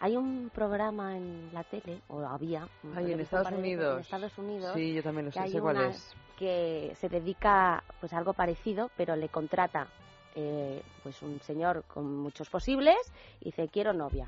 Hay 0.00 0.16
un 0.16 0.50
programa 0.52 1.16
en 1.16 1.50
la 1.52 1.62
tele, 1.64 2.00
o 2.08 2.20
había, 2.26 2.66
Ay, 2.96 3.12
en 3.12 3.20
Estados 3.20 3.52
Unidos. 3.52 3.94
en 3.94 4.00
Estados 4.00 4.38
Unidos. 4.38 4.72
Sí, 4.74 4.94
yo 4.94 5.02
también 5.02 5.26
lo 5.26 5.32
que 5.32 5.40
sé, 5.40 5.48
sé 5.48 5.60
cuál 5.60 5.80
es. 5.82 6.14
Que 6.36 6.96
se 7.00 7.08
dedica 7.08 7.84
pues 8.00 8.12
a 8.12 8.18
algo 8.18 8.32
parecido, 8.32 8.90
pero 8.96 9.14
le 9.14 9.28
contrata 9.28 9.86
eh, 10.34 10.82
pues 11.02 11.20
un 11.22 11.38
señor 11.42 11.84
con 11.86 12.16
muchos 12.16 12.48
posibles 12.50 12.96
y 13.40 13.46
dice 13.46 13.68
quiero 13.68 13.92
novia. 13.92 14.26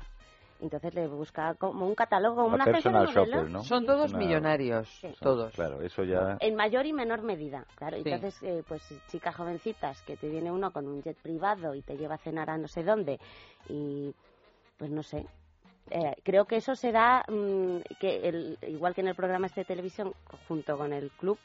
Entonces 0.61 0.93
le 0.95 1.07
busca 1.07 1.53
como 1.55 1.85
un 1.85 1.95
catálogo, 1.95 2.43
como 2.43 2.55
una 2.55 2.63
personal 2.63 3.07
shopper, 3.07 3.49
¿no? 3.49 3.61
Son 3.63 3.85
todos 3.85 4.11
Una- 4.11 4.19
millonarios, 4.19 4.87
Sí. 5.01 5.09
todos. 5.19 5.53
Claro, 5.53 5.81
eso 5.81 6.03
ya... 6.03 6.37
En 6.39 6.55
mayor 6.55 6.85
y 6.85 6.93
menor 6.93 7.21
medida, 7.23 7.65
claro. 7.75 7.97
Sí. 7.97 8.03
Entonces, 8.05 8.41
eh, 8.41 8.63
pues 8.67 8.81
chicas 9.07 9.35
jovencitas 9.35 10.01
que 10.03 10.15
te 10.15 10.29
viene 10.29 10.51
uno 10.51 10.71
con 10.71 10.87
un 10.87 11.03
jet 11.03 11.17
privado 11.21 11.75
y 11.75 11.81
te 11.81 11.97
lleva 11.97 12.15
a 12.15 12.19
cenar 12.19 12.49
a 12.49 12.57
no 12.57 12.67
sé 12.69 12.83
dónde 12.83 13.19
y 13.67 14.13
pues 14.77 14.89
no 14.91 15.03
sé. 15.03 15.25
Eh, 15.91 16.15
creo 16.23 16.45
que 16.45 16.55
eso 16.55 16.73
se 16.75 16.91
da, 16.91 17.23
mm, 17.27 17.79
que 17.99 18.27
el, 18.27 18.57
igual 18.67 18.95
que 18.95 19.01
en 19.01 19.09
el 19.09 19.15
programa 19.15 19.47
este 19.47 19.61
de 19.61 19.65
televisión, 19.65 20.13
junto 20.47 20.77
con 20.77 20.93
el 20.93 21.11
club, 21.11 21.37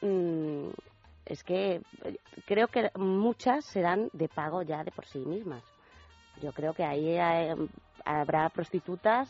mm, 0.00 0.68
es 1.26 1.42
que 1.44 1.80
eh, 2.04 2.16
creo 2.46 2.68
que 2.68 2.90
muchas 2.96 3.64
serán 3.66 4.08
de 4.12 4.28
pago 4.28 4.62
ya 4.62 4.82
de 4.84 4.90
por 4.90 5.06
sí 5.06 5.18
mismas. 5.18 5.62
Yo 6.40 6.52
creo 6.52 6.72
que 6.74 6.82
ahí 6.82 7.10
eh, 7.10 7.54
habrá 8.04 8.48
prostitutas 8.48 9.28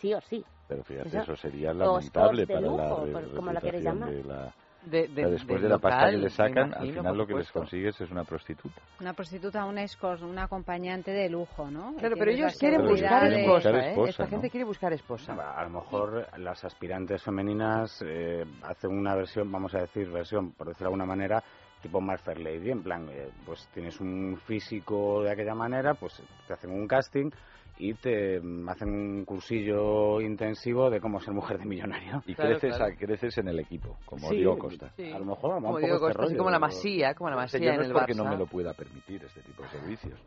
sí 0.00 0.12
o 0.14 0.20
sí. 0.20 0.44
Pero 0.68 0.82
fíjate, 0.84 1.08
Eso- 1.08 1.20
eso 1.20 1.36
sería 1.36 1.72
lamentable 1.72 2.42
de 2.44 2.46
para 2.54 2.60
la 2.60 2.66
lujo, 2.66 3.06
por- 3.12 3.34
como 3.36 3.52
la 3.52 3.60
queréis 3.60 3.84
reputación 3.84 3.84
llamar. 3.84 4.10
de 4.10 4.24
la... 4.24 4.52
De- 4.86 5.02
O 5.02 5.06
sea, 5.06 5.14
de- 5.14 5.30
después 5.32 5.60
del 5.60 5.62
de 5.62 5.68
la 5.68 5.78
pasta 5.78 5.98
local, 5.98 6.10
que 6.12 6.16
le 6.18 6.30
sacan, 6.30 6.56
al 6.58 6.68
imagino, 6.68 6.86
final 6.92 7.04
por 7.06 7.16
lo 7.16 7.26
que 7.26 7.34
les 7.34 7.50
consigues 7.50 8.00
es 8.00 8.10
una 8.10 8.22
prostituta. 8.24 8.80
Una 9.00 9.12
prostituta, 9.14 9.64
una 9.64 9.82
escort, 9.82 10.22
una 10.22 10.44
acompañante 10.44 11.10
de 11.10 11.28
lujo, 11.28 11.68
¿no? 11.70 11.94
Claro, 11.96 12.14
pero 12.16 12.30
la 12.30 12.36
ellos 12.36 12.56
quieren 12.56 12.86
buscar 12.86 13.28
de- 13.28 13.40
esposa, 13.40 13.70
¿eh? 13.70 13.88
esposa, 13.90 14.10
Esta 14.10 14.24
¿no? 14.24 14.30
gente 14.30 14.50
quiere 14.50 14.64
buscar 14.64 14.92
esposa. 14.92 15.32
A 15.56 15.64
lo 15.64 15.70
mejor 15.70 16.28
las 16.38 16.64
aspirantes 16.64 17.20
femeninas 17.20 18.00
eh, 18.06 18.44
hacen 18.62 18.96
una 18.96 19.16
versión, 19.16 19.50
vamos 19.50 19.74
a 19.74 19.78
decir, 19.80 20.08
versión, 20.08 20.52
por 20.52 20.68
decirlo 20.68 20.84
de 20.90 20.94
alguna 20.94 21.06
manera, 21.06 21.42
tipo 21.86 22.00
más 22.00 22.20
Fair 22.22 22.40
Lady. 22.40 22.70
En 22.70 22.82
plan, 22.82 23.08
eh, 23.10 23.28
pues 23.44 23.68
tienes 23.72 24.00
un 24.00 24.36
físico 24.46 25.22
de 25.22 25.30
aquella 25.32 25.54
manera, 25.54 25.94
pues 25.94 26.22
te 26.46 26.52
hacen 26.52 26.70
un 26.70 26.86
casting 26.86 27.30
y 27.78 27.92
te 27.94 28.36
hacen 28.68 28.88
un 28.88 29.24
cursillo 29.26 30.20
intensivo 30.20 30.88
de 30.90 30.98
cómo 31.00 31.20
ser 31.20 31.34
mujer 31.34 31.58
de 31.58 31.66
millonario. 31.66 32.22
Y 32.26 32.34
creces, 32.34 32.80
a- 32.80 32.90
creces 32.96 33.36
en 33.38 33.48
el 33.48 33.58
equipo, 33.60 33.98
como 34.06 34.28
Sí, 34.30 34.36
Diego 34.36 34.58
Costa. 34.58 34.90
sí. 34.96 35.12
A 35.12 35.18
lo 35.18 35.26
mejor 35.26 35.50
va 35.52 35.54
Como 35.56 35.74
un 35.74 35.80
Diego 35.80 35.96
poco 35.96 36.08
este 36.08 36.16
Costa, 36.18 36.22
así 36.22 36.32
rollo, 36.32 36.38
como 36.38 36.50
la 36.50 36.58
masía, 36.58 37.14
como 37.14 37.30
la 37.30 37.36
Yo 37.36 37.42
masía 37.42 37.60
no 37.60 37.74
en 37.74 37.80
es 37.82 37.86
el 37.88 37.92
porque 37.92 38.14
no 38.14 38.24
Barça. 38.24 38.30
me 38.30 38.36
lo 38.38 38.46
pueda 38.46 38.72
permitir 38.72 39.22
este 39.24 39.42
tipo 39.42 39.62
de 39.62 39.68
servicios, 39.68 40.18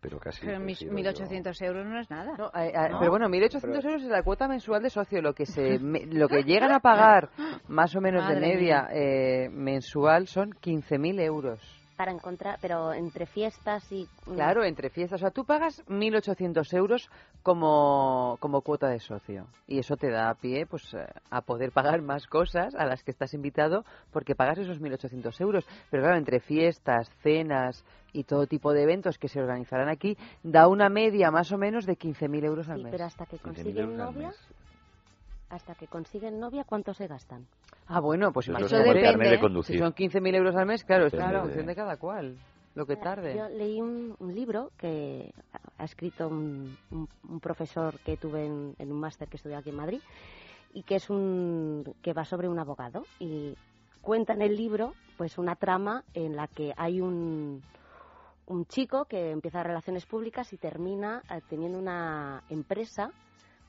pero 0.00 0.18
casi 0.18 0.44
Pero 0.46 0.58
mis 0.60 0.78
prefiero 0.78 1.10
yo- 1.12 1.26
1.800 1.26 1.62
euros 1.62 1.86
no 1.86 2.00
es 2.00 2.10
nada. 2.10 2.32
Eh, 2.54 2.72
eh, 2.74 2.88
¿no? 2.90 2.98
Pero 2.98 3.10
bueno, 3.10 3.28
1.800 3.28 3.84
euros 3.84 4.02
es 4.02 4.08
la 4.08 4.22
cuota 4.22 4.48
mensual 4.48 4.82
de 4.82 4.90
socio. 4.90 5.20
Lo 5.22 5.34
que 5.34 5.46
se 5.46 5.78
me- 5.80 6.06
lo 6.06 6.28
que 6.28 6.42
llegan 6.44 6.72
a 6.72 6.80
pagar 6.80 7.28
más 7.68 7.94
o 7.94 8.00
menos 8.00 8.26
de 8.26 8.34
Madre 8.34 8.40
media 8.46 8.88
eh, 8.92 9.48
mensual 9.50 10.26
son 10.26 10.50
15.000 10.52 11.20
euros. 11.20 11.60
Para 11.96 12.12
encontrar, 12.12 12.58
pero 12.62 12.94
entre 12.94 13.26
fiestas 13.26 13.92
y... 13.92 14.08
mm, 14.24 14.32
Claro, 14.34 14.64
entre 14.64 14.88
fiestas. 14.88 15.20
O 15.20 15.20
sea, 15.20 15.30
tú 15.30 15.44
pagas 15.44 15.84
1.800 15.86 16.72
euros 16.74 17.10
como, 17.42 18.38
como 18.40 18.62
cuota 18.62 18.88
de 18.88 19.00
socio. 19.00 19.46
Y 19.68 19.78
eso 19.80 19.98
te 19.98 20.08
da 20.10 20.32
pie 20.32 20.64
pues, 20.64 20.94
eh, 20.94 21.06
a 21.30 21.42
poder 21.42 21.72
pagar 21.72 22.00
más 22.00 22.26
cosas 22.26 22.74
a 22.74 22.86
las 22.86 23.02
que 23.02 23.10
estás 23.10 23.34
invitado 23.34 23.84
porque 24.14 24.34
pagas 24.34 24.56
esos 24.56 24.80
1.800 24.80 25.38
euros. 25.42 25.66
Pero 25.90 26.02
claro, 26.04 26.16
entre 26.16 26.40
fiestas, 26.40 27.10
cenas 27.22 27.84
y 28.12 28.24
todo 28.24 28.46
tipo 28.46 28.72
de 28.72 28.82
eventos 28.82 29.18
que 29.18 29.28
se 29.28 29.40
organizarán 29.40 29.88
aquí, 29.88 30.16
da 30.42 30.68
una 30.68 30.88
media 30.88 31.30
más 31.30 31.50
o 31.52 31.58
menos 31.58 31.86
de 31.86 31.96
15.000 31.96 32.44
euros 32.44 32.68
al 32.68 32.78
Sí, 32.78 32.82
mes. 32.84 32.90
pero 32.92 33.04
hasta 33.04 33.26
que 33.26 33.36
15.000 33.36 33.42
consiguen 33.42 33.96
novia, 33.96 34.32
hasta 35.48 35.74
que 35.74 35.88
consiguen 35.88 36.38
novia, 36.38 36.64
¿cuánto 36.64 36.94
se 36.94 37.06
gastan? 37.06 37.46
Ah, 37.86 38.00
bueno, 38.00 38.32
pues 38.32 38.48
Eso 38.48 38.56
eso 38.58 38.66
es 38.66 38.72
como 38.72 38.92
el 38.92 38.98
depende. 38.98 39.02
carnet 39.12 39.30
de 39.30 39.40
conducir. 39.40 39.76
Si 39.76 39.82
son 39.82 39.92
15.000 39.92 40.34
euros 40.36 40.54
al 40.54 40.66
mes, 40.66 40.84
claro, 40.84 41.06
es 41.06 41.12
Depende 41.12 41.30
claro, 41.32 41.38
de- 41.46 41.48
función 41.48 41.66
de 41.66 41.74
cada 41.74 41.96
cual, 41.96 42.36
lo 42.76 42.86
que 42.86 42.96
tarde. 42.96 43.36
Yo 43.36 43.48
leí 43.48 43.80
un, 43.80 44.14
un 44.20 44.34
libro 44.34 44.70
que 44.76 45.32
ha 45.78 45.84
escrito 45.84 46.28
un, 46.28 46.76
un- 46.92 47.08
un 47.28 47.40
profesor 47.40 47.98
que 48.00 48.16
tuve 48.16 48.46
en, 48.46 48.74
en 48.78 48.92
un 48.92 49.00
máster 49.00 49.28
que 49.28 49.36
estudié 49.38 49.56
aquí 49.56 49.70
en 49.70 49.76
Madrid 49.76 50.00
y 50.72 50.84
que 50.84 50.94
es 50.96 51.10
un 51.10 51.82
que 52.00 52.12
va 52.12 52.24
sobre 52.24 52.48
un 52.48 52.60
abogado 52.60 53.06
y 53.18 53.56
cuenta 54.02 54.34
en 54.34 54.42
el 54.42 54.56
libro 54.56 54.94
pues 55.16 55.36
una 55.36 55.56
trama 55.56 56.04
en 56.14 56.36
la 56.36 56.46
que 56.46 56.72
hay 56.76 57.00
un 57.00 57.60
un 58.50 58.66
chico 58.66 59.04
que 59.04 59.30
empieza 59.30 59.62
relaciones 59.62 60.06
públicas 60.06 60.52
y 60.52 60.56
termina 60.56 61.22
eh, 61.30 61.40
teniendo 61.48 61.78
una 61.78 62.42
empresa 62.48 63.12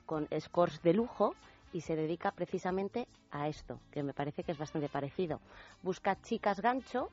con 0.08 0.28
scores 0.40 0.82
de 0.82 0.94
lujo 0.94 1.36
y 1.72 1.82
se 1.82 1.96
dedica 1.96 2.32
precisamente 2.32 3.08
a 3.30 3.48
esto, 3.48 3.80
que 3.92 4.02
me 4.02 4.14
parece 4.14 4.44
que 4.44 4.52
es 4.52 4.58
bastante 4.58 4.90
parecido. 4.90 5.40
Busca 5.84 6.20
chicas 6.22 6.60
gancho, 6.60 7.10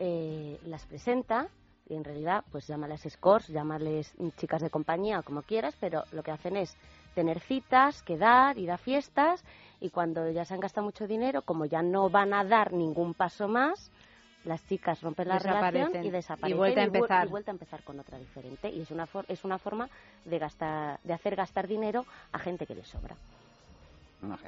eh, 0.00 0.58
las 0.66 0.84
presenta 0.86 1.48
y 1.88 1.94
en 1.94 2.02
realidad 2.02 2.44
pues 2.50 2.66
llámales 2.66 3.06
scores, 3.08 3.46
llámales 3.46 4.12
chicas 4.36 4.60
de 4.60 4.68
compañía 4.68 5.20
o 5.20 5.22
como 5.22 5.42
quieras, 5.42 5.76
pero 5.78 6.02
lo 6.10 6.24
que 6.24 6.32
hacen 6.32 6.56
es 6.56 6.76
tener 7.14 7.38
citas, 7.38 8.02
quedar, 8.02 8.58
ir 8.58 8.72
a 8.72 8.76
fiestas 8.76 9.44
y 9.80 9.90
cuando 9.90 10.28
ya 10.30 10.44
se 10.44 10.54
han 10.54 10.60
gastado 10.60 10.84
mucho 10.84 11.06
dinero, 11.06 11.42
como 11.42 11.64
ya 11.64 11.80
no 11.80 12.10
van 12.10 12.34
a 12.34 12.42
dar 12.42 12.72
ningún 12.72 13.14
paso 13.14 13.46
más, 13.46 13.92
las 14.44 14.64
chicas 14.66 15.00
rompen 15.02 15.28
la 15.28 15.38
relación 15.38 15.72
Desaparecen. 15.92 16.04
y 16.04 16.08
Y 16.08 16.10
desaparecen 16.10 16.56
vuelta 16.58 16.80
a 16.80 16.84
empezar. 16.84 17.26
y 17.26 17.30
vuelta 17.30 17.50
a 17.50 17.54
empezar 17.54 17.82
con 17.82 18.00
otra 18.00 18.18
diferente 18.18 18.68
y 18.70 18.80
es 18.82 18.90
una 18.90 19.06
for- 19.06 19.24
es 19.28 19.44
una 19.44 19.58
forma 19.58 19.88
de 20.24 20.38
gastar 20.38 20.98
de 21.04 21.12
hacer 21.12 21.36
gastar 21.36 21.66
dinero 21.68 22.04
a 22.32 22.38
gente 22.38 22.66
que 22.66 22.74
le 22.74 22.84
sobra. 22.84 23.16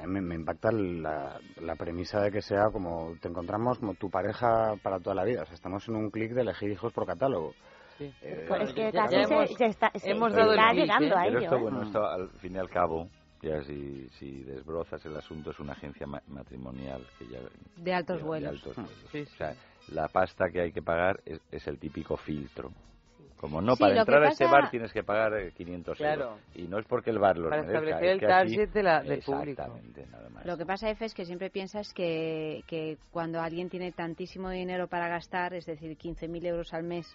Me 0.07 0.35
impacta 0.35 0.71
la, 0.71 1.37
la 1.61 1.75
premisa 1.75 2.21
de 2.21 2.31
que 2.31 2.41
sea 2.41 2.69
como 2.71 3.17
te 3.21 3.27
encontramos 3.27 3.77
como 3.79 3.93
tu 3.95 4.09
pareja 4.09 4.75
para 4.81 4.99
toda 5.01 5.15
la 5.15 5.25
vida. 5.25 5.41
O 5.41 5.45
sea, 5.45 5.53
estamos 5.55 5.85
en 5.89 5.95
un 5.97 6.09
clic 6.09 6.31
de 6.31 6.41
elegir 6.41 6.71
hijos 6.71 6.93
por 6.93 7.05
catálogo. 7.05 7.53
Eh, 7.99 8.45
Pues 8.47 8.61
es 8.69 8.73
que 8.73 8.91
ya- 8.93 9.03
casi 9.03 9.15
ya 9.15 9.25
se, 9.25 9.33
hemos- 9.33 9.49
se 9.57 9.65
está, 9.65 9.91
se 9.95 10.11
hemos 10.11 10.29
está 10.29 10.39
dado 10.45 10.53
el 10.53 10.77
llegando 10.77 11.05
¿eh? 11.07 11.11
a 11.17 11.23
Pero 11.23 11.29
ello. 11.29 11.39
esto, 11.39 11.55
¿eh? 11.57 11.59
bueno, 11.61 11.81
esto 11.83 12.05
al 12.05 12.29
fin 12.39 12.55
y 12.55 12.57
al 12.57 12.69
cabo, 12.69 13.09
ya 13.41 13.61
si, 13.63 14.07
si 14.17 14.43
desbrozas 14.43 15.05
el 15.05 15.17
asunto, 15.17 15.51
es 15.51 15.59
una 15.59 15.73
agencia 15.73 16.07
ma- 16.07 16.21
matrimonial 16.27 17.05
que 17.19 17.27
ya... 17.27 17.39
De 17.75 17.93
altos 17.93 18.17
de- 18.19 18.23
vuelos. 18.23 18.65
O 18.67 18.73
sea, 19.37 19.53
la 19.87 20.07
pasta 20.07 20.49
que 20.49 20.61
hay 20.61 20.71
que 20.71 20.81
pagar 20.81 21.21
es, 21.25 21.39
es 21.51 21.67
el 21.67 21.77
típico 21.79 22.17
filtro. 22.17 22.71
Como 23.37 23.61
no, 23.61 23.75
Sí, 23.75 23.81
para 23.81 23.93
lo 23.95 23.99
entrar 23.99 24.23
a 24.23 24.29
este 24.29 24.45
bar 24.45 24.71
tienes 24.71 24.91
que 24.93 25.03
pagar 25.03 25.33
eh, 25.35 25.51
500 25.51 25.97
Claro. 25.97 26.21
euros. 26.23 26.39
Y 26.55 26.63
no 26.63 26.79
es 26.79 26.85
porque 26.85 27.09
el 27.11 27.19
bar 27.19 27.37
los 27.37 27.49
Para 27.49 27.63
merezca, 27.63 27.79
establecer 27.89 28.05
es 28.07 28.13
el 28.13 28.19
que 28.19 28.25
así- 28.25 28.55
target 28.55 28.69
de 28.73 28.83
la- 28.83 29.03
del 29.03 29.21
público. 29.21 29.61
Exactamente, 29.61 30.07
nada 30.07 30.29
más. 30.29 30.45
Lo 30.45 30.57
que 30.57 30.65
pasa, 30.65 30.89
Efe, 30.89 31.05
es 31.05 31.13
que 31.13 31.25
siempre 31.25 31.49
piensas 31.49 31.93
que, 31.93 32.63
que 32.65 32.97
cuando 33.11 33.41
alguien 33.41 33.69
tiene 33.69 33.91
tantísimo 33.91 34.49
dinero 34.49 34.87
para 34.87 35.09
gastar, 35.09 35.53
es 35.53 35.65
decir, 35.65 35.95
15.000 35.97 36.45
euros 36.45 36.73
al 36.73 36.83
mes, 36.83 37.05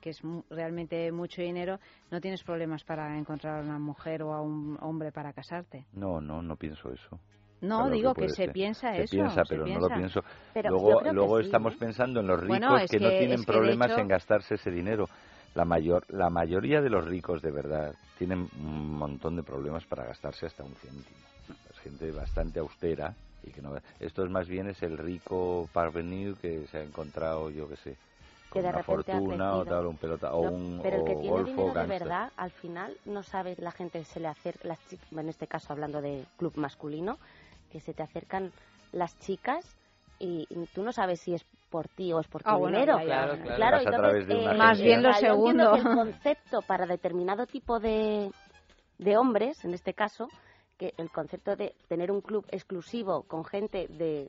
que 0.00 0.10
es 0.10 0.24
mu- 0.24 0.42
realmente 0.50 1.12
mucho 1.12 1.42
dinero, 1.42 1.78
no 2.10 2.20
tienes 2.20 2.42
problemas 2.42 2.82
para 2.82 3.16
encontrar 3.16 3.58
a 3.58 3.62
una 3.62 3.78
mujer 3.78 4.22
o 4.22 4.32
a 4.32 4.40
un 4.40 4.76
hombre 4.80 5.12
para 5.12 5.32
casarte. 5.32 5.84
No, 5.92 6.20
no, 6.20 6.42
no 6.42 6.56
pienso 6.56 6.90
eso. 6.90 7.20
No, 7.62 7.88
digo 7.90 8.12
que 8.14 8.28
se 8.28 8.34
ser. 8.34 8.52
piensa 8.52 8.94
se 8.94 9.02
eso, 9.02 9.10
piensa, 9.16 9.44
se 9.44 9.54
pero 9.54 9.60
no 9.62 9.78
piensa. 9.78 9.88
lo 9.88 9.94
pienso. 9.94 10.20
Pero 10.52 10.70
luego 10.70 11.00
que 11.00 11.12
luego 11.12 11.38
sí, 11.40 11.46
estamos 11.46 11.74
¿eh? 11.74 11.76
pensando 11.78 12.20
en 12.20 12.26
los 12.26 12.38
ricos 12.40 12.48
Bueno, 12.48 12.76
que, 12.90 13.00
no 13.00 13.08
que- 13.08 13.18
tienen 13.18 13.40
que 13.40 13.46
problemas 13.52 13.90
hecho- 13.92 14.00
en 14.00 14.08
gastarse 14.08 14.54
ese 14.56 14.70
dinero. 14.70 15.08
La, 15.54 15.64
mayor, 15.64 16.04
la 16.08 16.30
mayoría 16.30 16.80
de 16.80 16.90
los 16.90 17.04
ricos 17.04 17.42
de 17.42 17.50
verdad 17.50 17.94
tienen 18.18 18.48
un 18.58 18.90
montón 18.96 19.36
de 19.36 19.42
problemas 19.42 19.84
para 19.86 20.04
gastarse 20.04 20.46
hasta 20.46 20.64
un 20.64 20.74
céntimo. 20.76 21.20
Es 21.70 21.78
gente 21.80 22.10
bastante 22.10 22.58
austera 22.60 23.14
y 23.44 23.50
que 23.50 23.60
no 23.60 23.74
esto 24.00 24.24
es 24.24 24.30
más 24.30 24.48
bien 24.48 24.68
es 24.68 24.82
el 24.82 24.96
rico 24.96 25.68
parvenu 25.72 26.36
que 26.36 26.66
se 26.68 26.78
ha 26.78 26.82
encontrado 26.82 27.50
yo 27.50 27.68
que 27.68 27.76
sé 27.76 27.90
que 27.90 27.96
con 28.50 28.62
de 28.62 28.68
una 28.68 28.82
fortuna 28.82 29.56
o 29.56 29.64
tal 29.64 29.86
un 29.86 29.96
pelota 29.96 30.32
o 30.32 30.42
No, 30.42 30.50
un 30.52 30.80
pero 30.82 30.96
el 30.98 31.04
que 31.04 31.12
o 31.16 31.20
tiene 31.20 31.36
golfo 31.36 31.50
dinero 31.50 31.72
de 31.80 31.86
verdad, 31.86 32.32
al 32.36 32.50
final 32.50 32.96
no 33.04 33.22
sabe 33.22 33.56
la 33.58 33.72
gente 33.72 34.04
se 34.04 34.20
le 34.20 34.28
acerca, 34.28 34.68
las 34.68 34.78
en 35.10 35.28
este 35.28 35.46
caso 35.48 35.72
hablando 35.72 36.00
de 36.00 36.24
club 36.36 36.52
masculino, 36.56 37.18
que 37.72 37.80
se 37.80 37.94
te 37.94 38.02
acercan 38.02 38.52
las 38.92 39.18
chicas 39.20 39.64
y 40.18 40.46
tú 40.74 40.82
no 40.84 40.92
sabes 40.92 41.20
si 41.20 41.34
es 41.34 41.44
por 41.70 41.88
ti 41.88 42.12
o 42.12 42.20
es 42.20 42.28
por 42.28 42.42
tu 42.42 42.50
Ah, 42.50 42.58
dinero. 42.58 42.98
Claro, 43.02 43.38
claro. 43.56 43.76
A 43.78 43.82
entonces, 43.82 44.26
eh, 44.28 44.54
Más 44.56 44.78
bien 44.80 45.02
lo 45.02 45.12
segundo. 45.14 45.72
que 45.72 45.78
el 45.80 45.84
concepto 45.84 46.62
para 46.62 46.86
determinado 46.86 47.46
tipo 47.46 47.80
de, 47.80 48.30
de 48.98 49.16
hombres, 49.16 49.64
en 49.64 49.72
este 49.74 49.94
caso, 49.94 50.28
que 50.78 50.92
el 50.98 51.10
concepto 51.10 51.56
de 51.56 51.74
tener 51.88 52.12
un 52.12 52.20
club 52.20 52.44
exclusivo 52.50 53.22
con 53.22 53.44
gente 53.44 53.88
de 53.88 54.28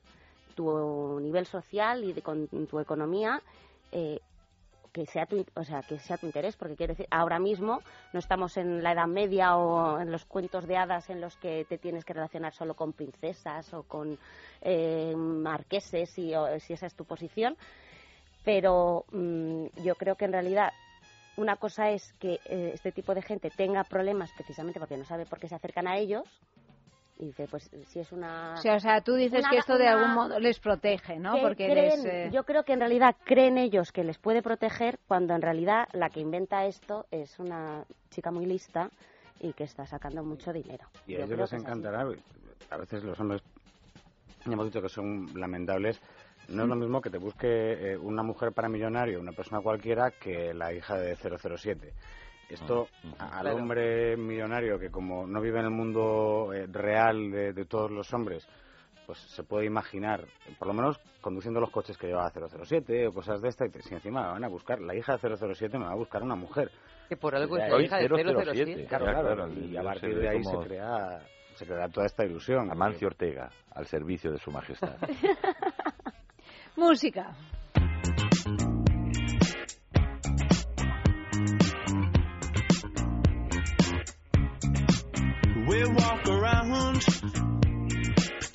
tu 0.55 1.19
nivel 1.19 1.45
social 1.45 2.03
y 2.03 2.13
de 2.13 2.21
con 2.21 2.47
tu 2.47 2.79
economía 2.79 3.41
eh, 3.91 4.19
que 4.93 5.05
sea 5.07 5.25
tu, 5.25 5.43
o 5.55 5.63
sea 5.63 5.81
que 5.83 5.97
sea 5.99 6.17
tu 6.17 6.27
interés 6.27 6.55
porque 6.55 6.75
quiero 6.75 6.93
decir 6.93 7.07
ahora 7.11 7.39
mismo 7.39 7.81
no 8.13 8.19
estamos 8.19 8.55
en 8.57 8.83
la 8.83 8.91
edad 8.93 9.07
media 9.07 9.57
o 9.57 9.99
en 9.99 10.11
los 10.11 10.23
cuentos 10.25 10.67
de 10.67 10.77
hadas 10.77 11.09
en 11.09 11.19
los 11.19 11.35
que 11.37 11.65
te 11.65 11.77
tienes 11.79 12.05
que 12.05 12.13
relacionar 12.13 12.53
solo 12.53 12.75
con 12.75 12.93
princesas 12.93 13.73
o 13.73 13.83
con 13.83 14.17
eh, 14.61 15.13
marqueses 15.17 16.09
si, 16.11 16.33
o- 16.35 16.59
si 16.59 16.73
esa 16.73 16.85
es 16.85 16.93
tu 16.93 17.05
posición 17.05 17.57
pero 18.45 19.05
mm, 19.11 19.65
yo 19.83 19.95
creo 19.95 20.15
que 20.15 20.25
en 20.25 20.33
realidad 20.33 20.73
una 21.35 21.55
cosa 21.55 21.89
es 21.89 22.13
que 22.19 22.39
eh, 22.45 22.71
este 22.73 22.91
tipo 22.91 23.15
de 23.15 23.23
gente 23.23 23.49
tenga 23.49 23.83
problemas 23.85 24.31
precisamente 24.33 24.79
porque 24.79 24.97
no 24.97 25.05
sabe 25.05 25.25
por 25.25 25.39
qué 25.39 25.47
se 25.47 25.55
acercan 25.55 25.87
a 25.87 25.97
ellos 25.97 26.23
y 27.19 27.25
dice 27.27 27.47
pues 27.49 27.69
si 27.87 27.99
es 27.99 28.11
una 28.11 28.55
O 28.57 28.57
sea, 28.61 28.75
o 28.75 28.79
sea, 28.79 29.01
tú 29.01 29.15
dices 29.15 29.39
una- 29.41 29.49
que 29.51 29.57
esto 29.57 29.77
de 29.77 29.83
una- 29.83 29.93
algún 29.93 30.13
modo 30.15 30.39
les 30.39 30.59
protege, 30.59 31.19
¿no? 31.19 31.35
que 31.35 31.41
Porque 31.41 31.67
creen- 31.67 32.03
les... 32.03 32.05
eh, 32.05 32.29
Yo 32.33 32.43
creo 32.43 32.63
que 32.63 32.73
en 32.73 32.79
realidad 32.79 33.15
creen 33.23 33.57
ellos 33.57 33.91
que 33.91 34.03
les 34.03 34.17
puede 34.17 34.41
proteger 34.41 34.99
cuando 35.07 35.33
en 35.35 35.41
realidad 35.41 35.87
la 35.93 36.09
que 36.09 36.19
inventa 36.19 36.65
esto 36.65 37.05
es 37.11 37.37
una 37.39 37.83
chica 38.09 38.31
muy 38.31 38.45
lista 38.45 38.89
y 39.39 39.53
que 39.53 39.63
está 39.65 39.85
sacando 39.85 40.23
mucho 40.23 40.51
dinero. 40.53 40.87
Y 41.07 41.15
a 41.15 41.25
ellos 41.25 41.37
les 41.37 41.53
encantará. 41.53 42.07
A 42.69 42.77
veces 42.77 43.03
los 43.03 43.19
hombres, 43.19 43.41
ya 44.45 44.51
hemos 44.53 44.65
dicho 44.65 44.81
que 44.81 44.89
son 44.89 45.27
lamentables. 45.39 46.01
No 46.49 46.63
es 46.63 46.67
Mm. 46.67 46.71
lo 46.71 46.75
mismo 46.75 47.01
que 47.01 47.09
te 47.09 47.17
busque 47.17 47.47
eh, 47.93 47.97
una 47.97 48.23
mujer 48.23 48.51
para 48.51 48.67
millonario, 48.69 49.19
una 49.19 49.31
persona 49.31 49.61
cualquiera, 49.61 50.11
que 50.11 50.53
la 50.53 50.73
hija 50.73 50.97
de 50.97 51.15
007. 51.15 51.93
Esto 52.53 52.87
a- 53.19 53.39
al 53.39 53.47
hombre 53.55 54.17
millonario 54.17 54.77
que 54.79 54.89
como 54.89 55.25
no 55.27 55.41
vive 55.41 55.59
en 55.59 55.65
el 55.65 55.71
mundo 55.71 56.51
eh, 56.53 56.67
real 56.71 57.31
de, 57.31 57.53
de 57.53 57.65
todos 57.65 57.91
los 57.91 58.13
hombres, 58.13 58.47
pues 59.05 59.17
se 59.19 59.43
puede 59.43 59.65
imaginar, 59.65 60.25
por 60.57 60.67
lo 60.69 60.73
menos 60.73 60.97
conduciendo 61.21 61.59
los 61.59 61.69
coches 61.71 61.97
que 61.97 62.07
lleva 62.07 62.31
007 62.31 63.07
o 63.07 63.13
cosas 63.13 63.41
de 63.41 63.49
esta, 63.49 63.65
y 63.65 63.69
si 63.81 63.93
encima 63.93 64.31
van 64.31 64.43
a 64.43 64.47
buscar, 64.47 64.79
la 64.79 64.95
hija 64.95 65.17
de 65.17 65.37
007 65.37 65.77
me 65.77 65.85
va 65.85 65.91
a 65.91 65.95
buscar 65.95 66.23
una 66.23 66.35
mujer. 66.35 66.71
Que 67.09 67.17
por 67.17 67.35
algo 67.35 67.57
es 67.57 67.63
la 67.69 67.81
hija 67.81 67.97
de 67.97 68.07
007. 68.07 68.85
Claro, 68.87 69.05
Ya, 69.05 69.11
claro, 69.11 69.35
claro, 69.35 69.53
y 69.53 69.75
a 69.77 69.83
partir 69.83 70.17
de 70.19 70.29
ahí 70.29 70.41
como- 70.41 70.61
se 70.61 70.67
crea, 70.69 71.19
se 71.55 71.65
crea 71.65 71.89
toda 71.89 72.05
esta 72.05 72.23
ilusión. 72.25 72.71
Amancio 72.71 73.07
Ortega 73.07 73.49
al 73.71 73.85
servicio 73.87 74.31
de 74.31 74.37
su 74.39 74.51
majestad 74.51 74.95
Música. 76.75 77.35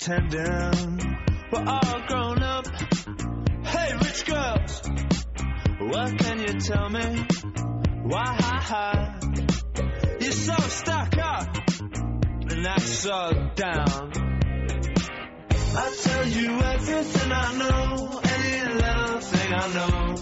Pretending 0.09 1.17
we're 1.51 1.65
all 1.67 2.01
grown 2.07 2.41
up. 2.41 2.65
Hey, 3.63 3.93
rich 3.93 4.25
girls, 4.25 4.81
what 5.81 6.17
can 6.17 6.39
you 6.39 6.59
tell 6.59 6.89
me? 6.89 7.25
Why 8.03 8.25
ha 8.25 8.59
ha 8.59 9.19
you're 10.19 10.31
so 10.31 10.55
stuck 10.55 11.15
up 11.17 11.57
and 12.49 12.63
not 12.63 12.81
so 12.81 13.51
down? 13.53 14.11
I 15.77 15.95
tell 16.03 16.27
you 16.27 16.59
everything 16.59 17.31
I 17.31 17.57
know, 17.59 18.21
any 18.23 18.73
little 18.73 19.19
thing 19.19 19.53
I 19.53 19.73
know. 19.75 20.15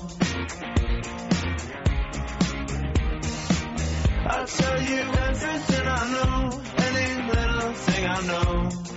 I'll 4.30 4.48
tell 4.48 4.82
you 4.82 5.00
everything 5.00 5.88
I 5.88 6.12
know, 6.12 6.62
any 6.78 7.28
little 7.30 7.74
thing 7.74 8.06
I 8.06 8.22
know. 8.28 8.97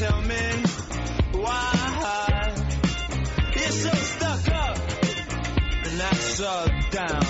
tell 0.00 0.22
me? 0.22 0.44
Why 1.32 2.54
you're 3.54 3.76
so 3.84 3.92
stuck 4.12 4.48
up 4.48 4.78
and 5.84 6.00
down? 6.90 7.26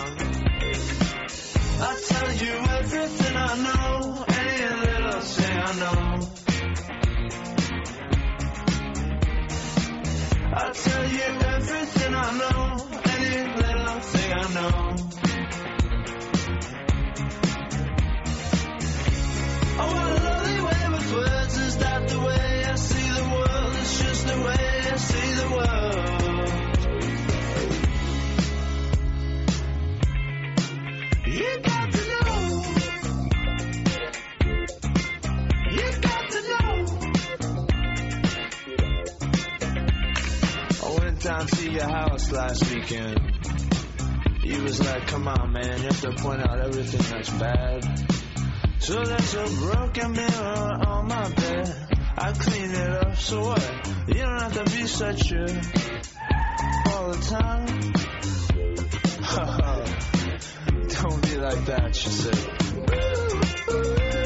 I'll 1.86 2.00
tell 2.10 2.32
you 2.44 2.54
everything 2.78 3.36
I 3.36 3.52
know, 3.66 4.24
any 4.42 4.68
little 4.86 5.20
thing 5.20 5.56
I 5.58 5.72
know. 5.82 6.00
I'll 10.54 10.74
tell 10.74 11.06
you 11.18 11.28
everything 11.56 12.14
I 12.14 12.30
know, 12.40 12.62
any 13.16 13.34
little 13.62 14.00
thing 14.12 14.32
I 14.32 14.54
know. 14.54 14.89
Down 41.30 41.46
to 41.46 41.70
your 41.70 41.84
house 41.84 42.32
last 42.32 42.74
weekend. 42.74 43.20
You 44.42 44.64
was 44.64 44.84
like, 44.84 45.06
come 45.06 45.28
on, 45.28 45.52
man, 45.52 45.78
you 45.78 45.84
have 45.84 46.00
to 46.00 46.10
point 46.16 46.42
out 46.42 46.58
everything 46.58 47.02
that's 47.08 47.30
bad. 47.30 47.84
So 48.80 49.04
there's 49.04 49.34
a 49.34 49.44
broken 49.60 50.10
mirror 50.10 50.88
on 50.88 51.06
my 51.06 51.30
bed. 51.30 51.72
I 52.18 52.32
clean 52.32 52.72
it 52.72 52.90
up, 52.90 53.16
so 53.16 53.42
what? 53.42 53.62
You 54.08 54.14
don't 54.14 54.40
have 54.40 54.54
to 54.54 54.64
be 54.76 54.88
such 54.88 55.30
a 55.30 55.42
all 56.90 57.12
the 57.12 57.20
time. 57.30 57.92
don't 60.88 61.22
be 61.22 61.36
like 61.36 61.64
that, 61.66 61.94
she 61.94 62.08
said. 62.08 64.19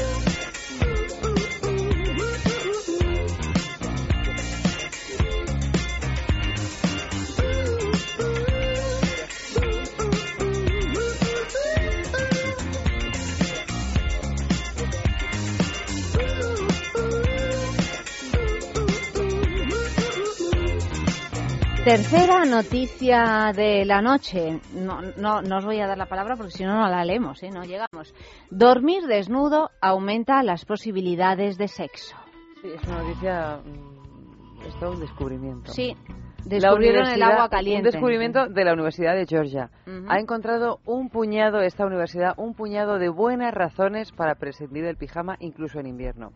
Tercera 21.85 22.45
noticia 22.45 23.51
de 23.55 23.85
la 23.85 24.01
noche. 24.01 24.59
No, 24.73 25.01
no, 25.17 25.43
no 25.43 25.57
os 25.57 25.65
voy 25.65 25.79
a 25.79 25.85
dar 25.85 25.99
la 25.99 26.07
palabra 26.07 26.35
porque 26.35 26.51
si 26.51 26.63
no, 26.63 26.73
no 26.73 26.89
la 26.89 27.05
leemos, 27.05 27.43
¿eh? 27.43 27.51
no 27.51 27.63
llegamos. 27.63 28.11
Dormir 28.49 29.03
desnudo 29.03 29.69
aumenta 29.81 30.41
las 30.41 30.65
posibilidades 30.65 31.59
de 31.59 31.67
sexo. 31.67 32.15
Sí, 32.63 32.69
es 32.73 32.83
una 32.87 33.03
noticia. 33.03 33.59
mm, 33.63 34.65
Es 34.67 34.79
todo 34.79 34.93
un 34.93 34.99
descubrimiento. 34.99 35.71
Sí. 35.73 35.95
Descubrieron 36.43 37.07
el 37.07 37.21
agua 37.21 37.49
caliente. 37.49 37.89
Un 37.89 37.91
descubrimiento 37.91 38.47
de 38.47 38.65
la 38.65 38.73
Universidad 38.73 39.15
de 39.15 39.25
Georgia. 39.27 39.69
Ha 40.07 40.19
encontrado 40.19 40.79
un 40.85 41.09
puñado, 41.09 41.61
esta 41.61 41.85
universidad, 41.85 42.33
un 42.37 42.55
puñado 42.55 42.97
de 42.97 43.09
buenas 43.09 43.53
razones 43.53 44.11
para 44.11 44.35
prescindir 44.35 44.85
del 44.85 44.95
pijama 44.95 45.37
incluso 45.39 45.79
en 45.79 45.87
invierno. 45.87 46.31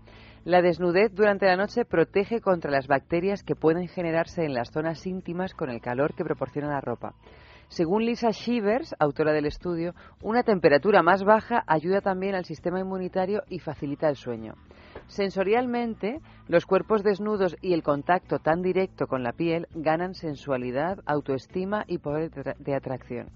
La 0.50 0.64
desnudez 0.64 1.14
durante 1.14 1.46
la 1.46 1.56
noche 1.56 1.86
protege 1.86 2.42
contra 2.42 2.72
las 2.72 2.88
bacterias 2.88 3.44
que 3.44 3.54
pueden 3.54 3.88
generarse 3.88 4.46
en 4.46 4.56
las 4.56 4.72
zonas 4.72 5.06
íntimas 5.06 5.54
con 5.54 5.70
el 5.70 5.80
calor 5.80 6.16
que 6.16 6.24
proporciona 6.24 6.70
la 6.70 6.82
ropa. 6.82 7.14
Según 7.68 8.04
Lisa 8.04 8.32
Shivers, 8.32 8.96
autora 8.98 9.32
del 9.32 9.46
estudio, 9.46 9.94
una 10.24 10.42
temperatura 10.42 11.04
más 11.04 11.24
baja 11.24 11.64
ayuda 11.68 12.02
también 12.02 12.34
al 12.34 12.46
sistema 12.46 12.80
inmunitario 12.80 13.44
y 13.48 13.60
facilita 13.60 14.10
el 14.10 14.16
sueño. 14.16 14.56
Sensorialmente, 15.07 16.22
los 16.48 16.66
cuerpos 16.66 17.03
desnudos 17.03 17.56
y 17.61 17.74
el 17.74 17.84
contacto 17.84 18.40
tan 18.40 18.61
directo 18.61 19.07
con 19.07 19.24
la 19.24 19.34
piel 19.34 19.68
ganan 19.74 20.14
sensualidad, 20.14 20.99
autoestima 21.06 21.84
y 21.88 21.98
poder 21.98 22.32
de 22.32 22.41
atra- 22.41 22.57
de 22.57 22.76
atracción. 22.76 23.30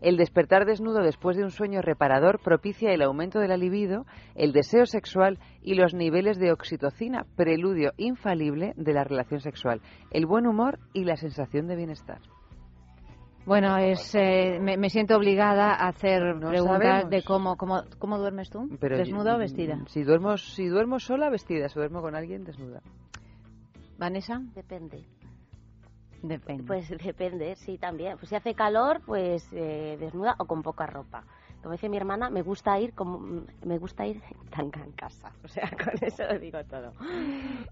El 0.00 0.16
despertar 0.16 0.66
desnudo 0.66 1.02
después 1.02 1.36
de 1.36 1.44
un 1.44 1.50
sueño 1.50 1.80
reparador 1.82 2.38
propicia 2.42 2.92
el 2.92 3.02
aumento 3.02 3.40
de 3.40 3.48
la 3.48 3.56
libido, 3.56 4.06
el 4.34 4.52
deseo 4.52 4.86
sexual 4.86 5.38
y 5.62 5.74
los 5.74 5.94
niveles 5.94 6.38
de 6.38 6.52
oxitocina, 6.52 7.26
preludio 7.36 7.92
infalible 7.96 8.72
de 8.76 8.92
la 8.92 9.04
relación 9.04 9.40
sexual, 9.40 9.80
el 10.10 10.26
buen 10.26 10.46
humor 10.46 10.78
y 10.92 11.04
la 11.04 11.16
sensación 11.16 11.66
de 11.66 11.76
bienestar. 11.76 12.20
Bueno, 13.46 13.76
es, 13.78 14.12
eh, 14.16 14.58
me, 14.60 14.76
me 14.76 14.90
siento 14.90 15.16
obligada 15.16 15.72
a 15.72 15.88
hacer 15.88 16.34
No 16.34 16.48
preguntas 16.48 16.82
sabemos. 16.82 17.10
de 17.10 17.22
cómo, 17.22 17.56
cómo, 17.56 17.82
cómo 17.98 18.18
duermes 18.18 18.50
tú, 18.50 18.68
Pero 18.80 18.98
desnuda 18.98 19.34
o 19.34 19.36
mm, 19.36 19.40
vestida. 19.40 19.78
Si 19.86 20.02
duermo, 20.02 20.36
si 20.36 20.66
duermo 20.66 20.98
sola, 20.98 21.30
vestida. 21.30 21.68
Si 21.68 21.76
duermo 21.78 22.02
con 22.02 22.16
alguien, 22.16 22.42
desnuda. 22.44 22.82
Vanessa, 23.98 24.40
Depende. 24.54 25.04
depende. 26.22 26.64
Pues 26.64 26.88
depende, 27.02 27.54
sí, 27.56 27.78
también. 27.78 28.18
Pues 28.18 28.28
si 28.30 28.34
hace 28.34 28.54
calor, 28.54 29.00
pues 29.06 29.48
eh, 29.52 29.96
desnuda 30.00 30.34
o 30.38 30.46
con 30.46 30.62
poca 30.62 30.86
ropa. 30.86 31.22
Como 31.66 31.72
dice 31.74 31.88
mi 31.88 31.96
hermana, 31.96 32.30
me 32.30 32.42
gusta 32.42 32.78
ir 32.78 32.92
como 32.94 33.42
me 33.64 33.76
gusta 33.78 34.06
ir 34.06 34.22
tanga 34.50 34.84
en 34.84 34.92
casa. 34.92 35.32
O 35.42 35.48
sea, 35.48 35.68
con 35.84 35.94
eso 36.00 36.22
lo 36.22 36.38
digo 36.38 36.62
todo. 36.62 36.92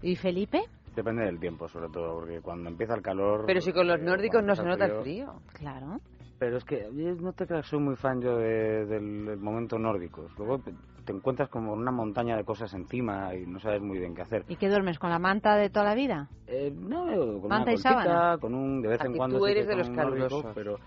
¿Y 0.01 0.17
Felipe? 0.17 0.63
Depende 0.93 1.23
del 1.23 1.39
tiempo, 1.39 1.69
sobre 1.69 1.87
todo, 1.87 2.19
porque 2.19 2.41
cuando 2.41 2.69
empieza 2.69 2.93
el 2.93 3.01
calor... 3.01 3.45
Pero 3.45 3.61
si 3.61 3.71
con 3.71 3.87
los 3.87 4.01
eh, 4.01 4.03
nórdicos 4.03 4.43
no 4.43 4.53
se 4.53 4.63
nota 4.63 4.83
el 4.83 5.01
frío. 5.01 5.39
Claro. 5.53 6.01
Pero 6.37 6.57
es 6.57 6.65
que 6.65 6.89
no 6.91 7.31
te 7.31 7.47
creas, 7.47 7.67
soy 7.67 7.79
muy 7.79 7.95
fan 7.95 8.19
yo 8.19 8.35
de- 8.35 8.85
del 8.85 9.27
del 9.27 9.37
momento 9.39 9.79
nórdico. 9.79 10.27
Luego 10.37 10.59
te, 10.59 10.73
encuentras 11.13 11.47
como 11.47 11.71
una 11.71 11.91
montaña 11.91 12.35
de 12.35 12.43
cosas 12.43 12.73
encima 12.73 13.33
y 13.33 13.45
no 13.45 13.61
sabes 13.61 13.81
muy 13.81 13.97
bien 13.97 14.13
qué 14.13 14.23
hacer. 14.23 14.43
¿Y 14.49 14.57
qué 14.57 14.67
duermes? 14.67 14.99
¿Con 14.99 15.09
la 15.09 15.19
manta 15.19 15.55
de 15.55 15.69
toda 15.69 15.85
la 15.85 15.95
vida? 15.95 16.27
Eh, 16.47 16.69
no, 16.77 17.05
con 17.39 17.47
Manta 17.47 17.71
una 17.71 17.73
y 17.73 17.77
sábana. 17.77 18.03
colchita, 18.03 18.37
con 18.41 18.55
un 18.55 18.81
de 18.81 18.89
vez 18.89 19.05
en 19.05 19.15
cuando 19.15 19.37
tú 19.39 19.45
sí 19.45 19.53
que 19.53 19.59
eres 19.59 19.67
de 19.67 19.73
con 19.73 19.79
los 19.79 19.89
calurosos. 19.91 20.45
pero 20.53 20.79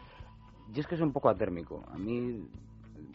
yo 0.71 0.81
es 0.83 0.87
que 0.87 0.97
soy 0.97 1.07
un 1.07 1.13
poco 1.15 1.31
atérmico. 1.31 1.83
A 1.91 1.97
mí, 1.97 2.47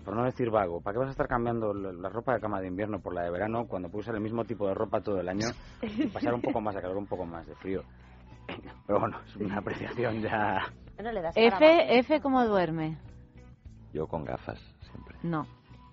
por 0.04 0.16
no 0.16 0.24
decir 0.26 0.50
vago, 0.50 0.82
¿para 0.82 0.94
qué 0.94 1.00
vas 1.00 1.08
a 1.08 1.12
estar 1.12 1.28
cambiando 1.28 1.74
la, 1.74 2.10
ropa 2.10 2.34
de 2.34 2.42
cama 2.42 2.60
de 2.62 2.68
invierno 2.68 3.00
por 3.00 3.14
la 3.14 3.24
de 3.24 3.32
verano 3.32 3.66
cuando 3.68 3.90
puedes 3.90 4.06
usar 4.06 4.16
el 4.16 4.22
mismo 4.22 4.44
tipo 4.46 4.68
de 4.68 4.74
ropa 4.74 5.02
todo 5.02 5.20
el 5.20 5.30
año 5.30 5.48
y 5.82 6.08
pasar 6.08 6.34
un 6.34 6.42
poco 6.42 6.62
más 6.62 6.76
de 6.76 6.82
calor, 6.82 6.98
un 6.98 7.08
poco 7.08 7.26
más 7.26 7.46
de 7.48 7.56
frío? 7.56 7.84
Pero 8.88 9.00
bueno, 9.00 9.18
es 9.26 9.36
una 9.38 9.58
apreciación 9.60 10.22
ya. 10.22 10.62
Bueno, 10.96 11.12
le 11.12 11.22
das. 11.22 11.36
F, 11.38 11.98
F, 12.00 12.22
¿cómo 12.22 12.46
duerme? 12.46 12.98
Yo 13.94 14.06
con 14.08 14.26
gafas, 14.26 14.60
siempre, 14.92 15.16
No. 15.24 15.46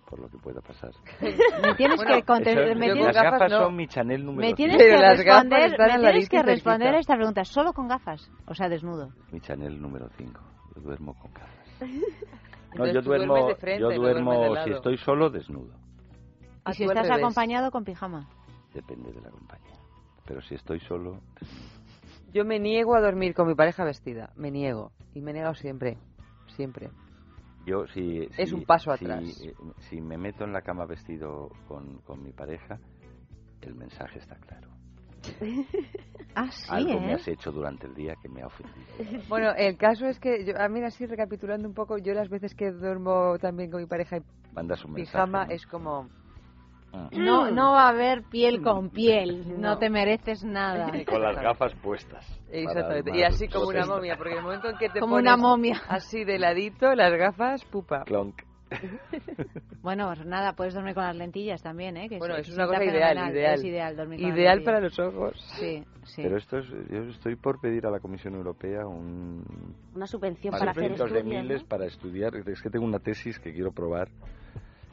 por 0.09 0.19
lo 0.19 0.29
que 0.29 0.39
pueda 0.39 0.61
pasar. 0.61 0.91
Me 1.63 1.75
tienes 1.77 1.97
Bueno, 1.97 2.17
que 2.17 2.23
contestar. 2.25 2.77
Me 2.77 2.89
las 2.89 2.97
tienes, 2.97 3.15
gafas 3.17 3.51
no. 3.53 3.59
son 3.65 3.77
mi 3.77 3.87
Chanel 3.87 4.25
número 4.25 4.49
me 4.49 4.55
tienes 4.55 4.77
5. 4.77 4.85
Pero 4.89 4.99
que 4.99 5.07
las 5.07 5.21
gafas 5.23 5.45
responder, 5.45 6.01
me 6.01 6.11
tienes 6.11 6.29
que 6.29 6.43
responder 6.43 6.95
a 6.95 6.99
esta 6.99 7.15
pregunta 7.17 7.45
solo 7.45 7.73
con 7.73 7.87
gafas, 7.89 8.31
o 8.47 8.55
sea, 8.55 8.69
desnudo. 8.69 9.11
Mi 9.31 9.41
Chanel 9.41 9.81
número 9.81 10.09
5. 10.17 10.41
Yo 10.75 10.81
duermo 10.83 11.15
con 11.15 11.33
gafas. 11.33 11.81
No, 12.75 12.85
Entonces 12.87 12.95
yo 12.95 13.03
duermo, 13.03 13.47
de 13.49 13.55
frente, 13.57 13.81
yo 13.81 13.91
no 13.91 13.97
duermo 13.97 14.55
si 14.65 14.71
estoy 14.71 14.97
solo, 14.99 15.31
desnudo. 15.31 15.73
Y 15.75 16.71
A 16.71 16.73
si 16.75 16.85
estás 16.85 17.03
revés. 17.09 17.19
acompañado 17.25 17.71
con 17.71 17.85
pijama. 17.85 18.29
Depende 18.75 19.13
de 19.13 19.21
la 19.21 19.31
compañía. 19.31 19.75
Pero 20.27 20.41
si 20.43 20.55
estoy 20.55 20.79
solo, 20.81 21.21
Yo 22.33 22.45
me 22.45 22.61
niego 22.61 22.95
a 22.95 23.01
dormir 23.01 23.35
con 23.35 23.49
mi 23.49 23.55
pareja 23.57 23.83
vestida. 23.85 24.31
Me 24.37 24.51
niego. 24.53 24.93
Y 25.15 25.21
me 25.21 25.33
he 25.33 25.35
negado 25.35 25.55
siempre. 25.55 25.99
Siempre. 26.55 26.91
yo 27.67 27.87
si... 27.89 28.29
Es 28.39 28.51
si- 28.51 28.55
un 28.55 28.65
paso 28.65 28.97
si- 28.97 29.05
atrás. 29.05 29.23
eh, 29.43 29.55
Si, 29.89 30.01
me 30.01 30.17
meto 30.17 30.45
en 30.45 30.53
la 30.53 30.63
cama 30.63 30.85
vestido 30.87 31.51
con, 31.67 31.99
con 32.07 32.23
mi 32.23 32.31
pareja, 32.33 32.79
el 33.63 33.75
mensaje 33.75 34.21
está 34.21 34.37
claro. 34.37 34.69
Ah, 36.37 36.49
sí, 36.53 36.65
Algo 36.71 37.01
me 37.01 37.11
¿eh? 37.11 37.15
has 37.15 37.27
hecho 37.27 37.51
durante 37.51 37.89
el 37.89 37.95
día 37.95 38.15
que 38.23 38.29
me 38.29 38.41
ha 38.43 38.47
ofendido. 38.47 38.87
Bueno, 39.29 39.51
el 39.57 39.77
caso 39.77 40.07
es 40.07 40.21
que, 40.21 40.45
yo, 40.45 40.53
a 40.61 40.69
mí 40.69 40.81
así 40.85 41.05
recapitulando 41.05 41.67
un 41.67 41.75
poco, 41.75 41.99
yo 41.99 42.15
las 42.15 42.29
veces 42.29 42.55
que 42.55 42.71
duermo 42.71 43.37
también 43.41 43.69
con 43.71 43.81
mi 43.81 43.87
pareja 43.89 44.19
en 44.19 44.25
Mandas 44.53 44.85
un 44.85 44.93
mensaje. 44.93 45.13
pijama 45.13 45.47
¿no? 45.47 45.51
es 45.53 45.67
como... 45.67 46.09
Ah. 46.93 47.09
No, 47.13 47.51
no 47.51 47.73
va 47.73 47.87
a 47.87 47.89
haber 47.89 48.23
piel 48.23 48.63
con 48.63 48.91
piel. 48.91 49.45
No, 49.59 49.71
No. 49.75 49.79
te 49.79 49.91
mereces 49.91 50.45
nada. 50.45 50.91
Con 51.05 51.21
las 51.21 51.35
gafas 51.37 51.73
puestas. 51.83 52.25
Exactamente. 52.51 53.11
Y 53.17 53.23
así 53.25 53.49
como 53.49 53.67
una 53.69 53.85
momia, 53.87 54.17
porque 54.17 54.31
en 54.33 54.39
el 54.39 54.45
momento 54.45 54.69
en 54.71 54.77
que 54.79 54.89
te 54.89 55.01
Como 55.01 55.15
pones 55.17 55.33
una 55.33 55.37
momia. 55.37 55.83
así 55.89 56.25
de 56.25 56.39
ladito, 56.39 56.95
las 56.95 57.13
gafas, 57.13 57.65
pupa. 57.65 58.05
Clonk. 58.05 58.41
Bueno, 59.83 60.07
pues 60.15 60.27
nada, 60.27 60.53
puedes 60.53 60.75
dormir 60.75 60.95
con 60.95 61.05
las 61.05 61.17
lentillas 61.17 61.63
también, 61.63 61.97
¿eh? 61.97 62.09
Que 62.09 62.19
Bueno, 62.19 62.37
es 62.37 62.49
una 62.51 62.67
cosa 62.67 62.85
ideal, 62.85 63.17
ideal. 63.31 63.55
Es 63.55 63.65
ideal 63.65 63.97
dormir 63.97 64.21
con 64.21 64.29
Ideal 64.31 64.63
para 64.63 64.81
los 64.81 64.99
ojos. 64.99 65.41
Sí, 65.59 65.83
sí. 66.05 66.23
Pero 66.23 66.37
esto 66.37 66.59
es, 66.59 66.69
yo 66.69 67.03
estoy 67.05 67.37
por 67.37 67.61
pedir 67.61 67.87
a 67.87 67.91
la 67.91 67.99
Comisión 67.99 68.35
Europea 68.35 68.87
un 68.87 69.43
Una 69.95 70.07
subvención 70.07 70.53
para 70.53 70.67
de 70.67 70.71
hacer 70.71 70.85
cientos 70.85 71.11
de 71.11 71.19
estudios, 71.19 71.43
miles 71.43 71.63
¿no? 71.63 71.69
para 71.69 71.87
estudiar. 71.87 72.37
Es 72.37 72.61
que 72.61 72.71
tengo 72.71 72.85
una 72.85 72.99
tesis 72.99 73.39
que 73.39 73.53
quiero 73.53 73.73
probar, 73.73 74.09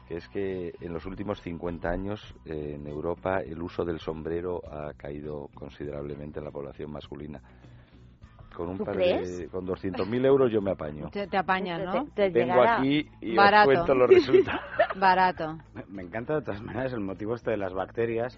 que 0.08 0.16
es 0.16 0.28
que 0.28 0.72
en 0.80 0.92
los 0.94 1.04
últimos 1.04 1.40
50 1.42 1.88
años 1.88 2.34
eh, 2.46 2.76
en 2.76 2.86
Europa 2.86 3.40
el 3.40 3.60
uso 3.60 3.84
del 3.84 3.98
sombrero 3.98 4.62
ha 4.66 4.94
caído 4.94 5.48
considerablemente 5.54 6.38
en 6.38 6.46
la 6.46 6.50
población 6.50 6.90
masculina. 6.90 7.42
Con 8.58 8.70
un 8.70 8.78
¿Tú 8.78 8.84
par 8.84 8.94
crees? 8.96 9.38
de, 9.38 9.48
con 9.48 9.64
200.000 9.66 10.26
euros 10.26 10.50
yo 10.50 10.60
me 10.60 10.72
apaño. 10.72 11.08
Te, 11.10 11.28
te 11.28 11.36
apañas, 11.36 11.80
¿no? 11.84 12.04
Te- 12.06 12.10
te 12.10 12.30
Vengo 12.30 12.54
llegará. 12.54 12.78
aquí 12.78 13.08
y 13.20 13.36
Barato. 13.36 13.68
os 13.70 13.74
cuento 13.76 13.94
los 13.94 14.10
resultados. 14.10 14.60
Barato. 14.96 15.58
Me- 15.74 15.84
Me 15.88 16.02
encanta 16.02 16.34
de 16.34 16.42
todas 16.42 16.60
maneras 16.60 16.92
el 16.92 17.00
motivo 17.00 17.36
este 17.36 17.52
de 17.52 17.56
las 17.56 17.72
bacterias 17.72 18.36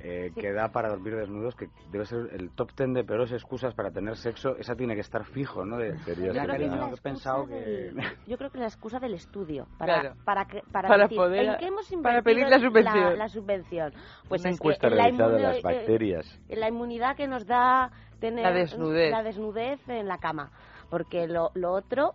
eh, 0.00 0.30
que 0.40 0.52
da 0.52 0.68
para 0.68 0.90
dormir 0.90 1.16
desnudos, 1.16 1.56
que 1.56 1.66
debe 1.90 2.06
ser 2.06 2.28
el 2.32 2.50
top 2.52 2.72
ten 2.72 2.94
de 2.94 3.02
peores 3.02 3.32
excusas 3.32 3.74
para 3.74 3.90
tener 3.90 4.16
sexo. 4.16 4.56
Esa 4.56 4.76
tiene 4.76 4.94
que 4.94 5.00
estar 5.00 5.24
fijo, 5.24 5.64
¿no? 5.66 5.76
De, 5.76 5.90
Bacterias 5.90 6.28
"Mira, 6.34 6.42
de 6.42 6.48
cariño, 6.48 6.70
verdad. 6.70 6.88
que 6.90 6.94
he 6.94 7.02
pensado 7.02 7.46
que... 7.48 7.54
del- 7.54 7.96
yo 8.28 8.38
creo 8.38 8.50
que 8.50 8.58
la 8.58 8.66
excusa 8.66 9.00
del 9.00 9.14
estudio 9.14 9.66
para 9.76 10.00
Claro. 10.00 10.16
para 10.24 10.44
que- 10.46 10.62
para, 10.72 10.88
Para 10.88 11.02
decir, 11.02 11.18
poder- 11.18 11.44
¿en 11.46 11.56
qué 11.58 11.66
hemos 11.66 11.90
para 12.00 12.22
pedir 12.22 12.46
la 12.48 12.60
subvención. 12.60 13.18
la, 13.18 13.28
subvención 13.28 13.92
pues 14.28 14.40
Una 14.42 14.50
es 14.50 14.56
que 14.60 14.62
encuesta 14.62 14.86
en 14.86 14.96
la 14.96 15.02
realizada 15.02 15.30
de 15.30 15.34
inmuno- 15.40 15.48
las 15.48 15.56
eh, 15.58 15.62
bacterias. 15.64 16.40
en 16.48 16.60
la 16.60 16.68
inmunidad 16.68 17.16
que 17.16 17.26
nos 17.26 17.44
da 17.44 17.90
tener 18.20 18.44
La 18.44 18.52
desnudez. 18.52 19.10
la 19.10 19.22
desnudez 19.22 19.80
en 19.88 20.08
la 20.08 20.18
cama 20.18 20.50
porque 20.90 21.26
lo, 21.28 21.50
lo 21.54 21.72
otro 21.72 22.14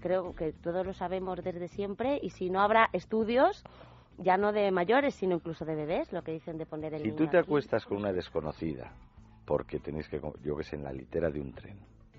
creo 0.00 0.34
que 0.34 0.52
todos 0.52 0.86
lo 0.86 0.92
sabemos 0.94 1.42
desde 1.44 1.68
siempre 1.68 2.18
y 2.22 2.30
si 2.30 2.48
no 2.50 2.60
habrá 2.60 2.88
estudios 2.92 3.62
ya 4.18 4.36
no 4.36 4.52
de 4.52 4.70
mayores 4.70 5.14
sino 5.14 5.34
incluso 5.36 5.64
de 5.64 5.74
bebés 5.74 6.12
lo 6.12 6.22
que 6.22 6.32
dicen 6.32 6.56
de 6.58 6.66
poner 6.66 6.94
el 6.94 7.02
Si 7.02 7.12
tú 7.12 7.26
te 7.26 7.38
aquí. 7.38 7.46
acuestas 7.48 7.84
con 7.84 7.98
una 7.98 8.12
desconocida, 8.12 8.92
porque 9.46 9.78
tenéis 9.78 10.08
que, 10.08 10.20
yo 10.42 10.56
que 10.56 10.64
sé, 10.64 10.76
en 10.76 10.84
la 10.84 10.92
litera 10.92 11.30
de 11.30 11.40
un 11.40 11.52
tren, 11.52 11.78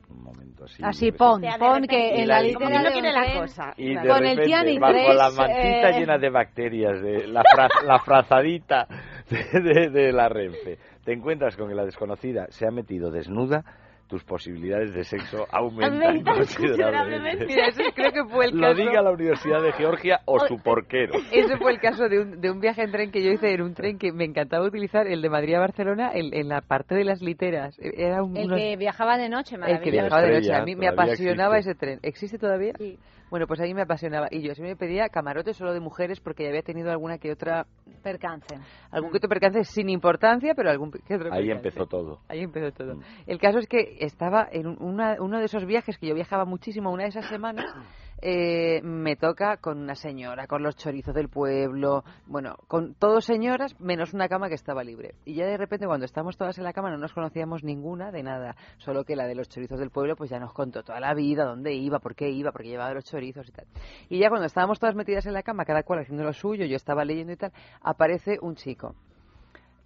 un 0.09 0.23
momento 0.23 0.65
así. 0.65 0.83
Así 0.83 1.11
pon, 1.11 1.41
pon 1.59 1.83
que 1.87 2.21
en 2.21 2.27
la- 2.27 2.41
litera 2.41 2.81
no 2.83 2.91
quiere 2.91 3.11
la 3.13 3.39
cosa 3.39 3.73
Y 3.77 3.93
Claro. 3.93 4.01
de 4.01 4.13
Con 4.13 4.17
el 4.25 4.37
repente, 4.37 4.45
Tiani 4.45 4.79
bajo 4.79 4.93
tres, 4.93 5.15
la 5.15 5.29
mantita 5.31 5.89
eh, 5.89 5.99
llena 5.99 6.17
de 6.17 6.29
bacterias, 6.29 7.01
de 7.01 7.27
la, 7.27 7.43
fra- 7.51 7.69
la 7.85 7.99
frazadita 7.99 8.87
de, 9.29 9.59
de- 9.61 9.89
de 9.89 10.11
la 10.11 10.27
Renfe, 10.27 10.77
te 11.05 11.13
encuentras 11.13 11.55
con 11.57 11.67
que 11.69 11.75
la 11.75 11.85
desconocida 11.85 12.47
se 12.49 12.67
ha 12.67 12.71
metido 12.71 13.11
desnuda, 13.11 13.63
tus 14.07 14.23
posibilidades 14.25 14.93
de 14.93 15.05
sexo 15.05 15.45
aumentan 15.53 16.03
Aumentan 16.03 16.35
considerablemente. 16.39 17.45
considerablemente. 17.45 17.45
Mira, 17.45 17.93
creo 17.95 18.11
que 18.11 18.25
fue 18.25 18.45
el 18.47 18.57
Lo 18.57 18.67
caso... 18.67 18.81
diga 18.81 19.01
la 19.01 19.11
Universidad 19.11 19.61
de 19.61 19.71
Georgia 19.71 20.19
o 20.25 20.39
su 20.47 20.57
porquero. 20.61 21.13
Ese 21.31 21.57
fue 21.57 21.71
el 21.71 21.79
caso 21.79 22.09
de 22.09 22.19
un, 22.19 22.41
de 22.41 22.51
un 22.51 22.59
viaje 22.59 22.83
en 22.83 22.91
tren 22.91 23.09
que 23.11 23.23
yo 23.23 23.31
hice 23.31 23.53
en 23.53 23.61
un 23.61 23.73
tren 23.73 23.97
que 23.97 24.11
me 24.11 24.25
encantaba 24.25 24.65
utilizar, 24.65 25.07
el 25.07 25.21
de 25.21 25.29
Madrid 25.29 25.53
a 25.55 25.59
Barcelona, 25.61 26.11
en, 26.13 26.33
en 26.33 26.49
la 26.49 26.59
parte 26.59 26.93
de 26.93 27.05
las 27.05 27.21
literas. 27.21 27.77
Era 27.79 28.21
un, 28.21 28.35
El 28.35 28.47
unos- 28.47 28.59
que 28.59 28.75
viajaba 28.75 29.17
de 29.17 29.29
noche, 29.29 29.55
el 29.55 29.61
que 29.61 29.67
maravilloso. 29.67 29.91
viajaba 29.91 30.21
de 30.23 30.33
noche. 30.33 30.53
A 30.53 30.63
mí 30.65 30.75
me 30.75 30.87
apasionaba 30.89 31.57
existe. 31.57 31.71
ese 31.71 31.79
tren. 31.79 31.99
¿Existe 32.03 32.37
todavía? 32.37 32.73
Sí. 32.77 32.99
Bueno, 33.31 33.47
pues 33.47 33.59
a 33.61 33.63
mí 33.63 33.73
me 33.73 33.81
apasionaba. 33.81 34.27
Y 34.29 34.41
yo 34.41 34.53
siempre 34.53 34.73
me 34.73 34.75
pedía 34.75 35.09
camarotes 35.09 35.57
solo 35.57 35.73
de 35.73 35.79
mujeres 35.79 36.19
porque 36.19 36.43
ya 36.43 36.49
había 36.49 36.61
tenido 36.61 36.91
alguna 36.91 37.17
que 37.17 37.31
otra, 37.31 37.65
Percance. 38.03 38.55
algún 38.91 39.09
que 39.09 39.17
otro 39.17 39.29
percance 39.29 39.63
sin 39.63 39.89
importancia, 39.89 40.53
pero 40.55 40.69
algún 40.69 40.91
que 40.91 41.15
otro 41.15 41.33
Ahí 41.33 41.47
percance. 41.47 41.51
empezó 41.69 41.85
todo. 41.87 42.19
Ahí 42.27 42.41
empezó 42.41 42.71
todo. 42.73 42.95
Mm. 42.97 43.01
El 43.27 43.39
caso 43.39 43.57
es 43.59 43.67
que 43.67 43.97
estaba 44.01 44.47
en 44.51 44.67
un- 44.67 44.77
una- 44.83 45.15
uno 45.19 45.39
de 45.39 45.45
esos 45.45 45.65
viajes 45.65 45.97
que 45.97 46.07
yo 46.07 46.13
viajaba 46.13 46.43
muchísimo, 46.45 46.91
una 46.91 47.03
de 47.03 47.09
esas 47.09 47.25
semanas, 47.29 47.65
eh, 48.21 48.81
me 48.83 49.15
toca 49.15 49.57
con 49.57 49.79
una 49.79 49.95
señora, 49.95 50.47
con 50.47 50.63
los 50.63 50.75
chorizos 50.75 51.15
del 51.15 51.29
pueblo, 51.29 52.03
bueno, 52.27 52.55
con 52.67 52.93
todos 52.93 53.25
señoras, 53.25 53.79
menos 53.79 54.13
una 54.13 54.29
cama 54.29 54.47
que 54.47 54.55
estaba 54.55 54.83
libre. 54.83 55.15
Y 55.25 55.35
ya 55.35 55.45
de 55.45 55.57
repente, 55.57 55.87
cuando 55.87 56.05
estamos 56.05 56.37
todas 56.37 56.57
en 56.57 56.63
la 56.63 56.73
cama, 56.73 56.91
no 56.91 56.97
nos 56.97 57.13
conocíamos 57.13 57.63
ninguna 57.63 58.11
de 58.11 58.23
nada, 58.23 58.55
solo 58.77 59.03
que 59.03 59.15
la 59.15 59.25
de 59.25 59.35
los 59.35 59.49
chorizos 59.49 59.79
del 59.79 59.89
pueblo, 59.89 60.15
pues 60.15 60.29
ya 60.29 60.39
nos 60.39 60.53
contó 60.53 60.83
toda 60.83 60.99
la 60.99 61.13
vida, 61.13 61.45
dónde 61.45 61.73
iba, 61.73 61.99
por 61.99 62.15
qué 62.15 62.29
iba, 62.29 62.51
porque 62.51 62.69
llevaba 62.69 62.93
los 62.93 63.05
chorizos 63.05 63.47
y 63.49 63.51
tal. 63.51 63.65
Y 64.09 64.19
ya 64.19 64.29
cuando 64.29 64.45
estábamos 64.45 64.79
todas 64.79 64.95
metidas 64.95 65.25
en 65.25 65.33
la 65.33 65.43
cama, 65.43 65.65
cada 65.65 65.83
cual 65.83 65.99
haciendo 65.99 66.23
lo 66.23 66.33
suyo, 66.33 66.65
yo 66.65 66.75
estaba 66.75 67.03
leyendo 67.03 67.33
y 67.33 67.37
tal, 67.37 67.51
aparece 67.81 68.37
un 68.41 68.55
chico 68.55 68.95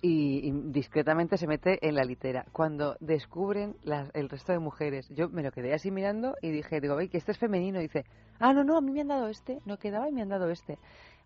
y, 0.07 0.51
discretamente 0.71 1.37
se 1.37 1.47
mete 1.47 1.79
en 1.87 1.95
la 1.95 2.03
litera. 2.03 2.45
Cuando 2.51 2.95
descubren 2.99 3.75
las- 3.83 4.11
el 4.13 4.29
resto 4.29 4.51
de 4.51 4.59
mujeres, 4.59 5.09
yo 5.09 5.29
me 5.29 5.41
lo 5.41 5.51
quedé 5.51 5.73
así 5.73 5.89
mirando 5.89 6.35
y 6.41 6.51
dije, 6.51 6.79
digo, 6.79 6.97
"Ay, 6.97 7.09
que 7.09 7.17
este 7.17 7.31
es 7.31 7.39
femenino. 7.39 7.79
Dice, 7.79 8.05
ah, 8.39 8.53
no, 8.53 8.63
no, 8.63 8.77
a 8.77 8.81
mí 8.81 8.91
me 8.91 9.01
han 9.01 9.07
dado 9.07 9.27
este, 9.29 9.59
no 9.65 9.77
quedaba 9.77 10.07
y 10.07 10.11
me 10.11 10.21
han 10.21 10.29
dado 10.29 10.51
este. 10.51 10.77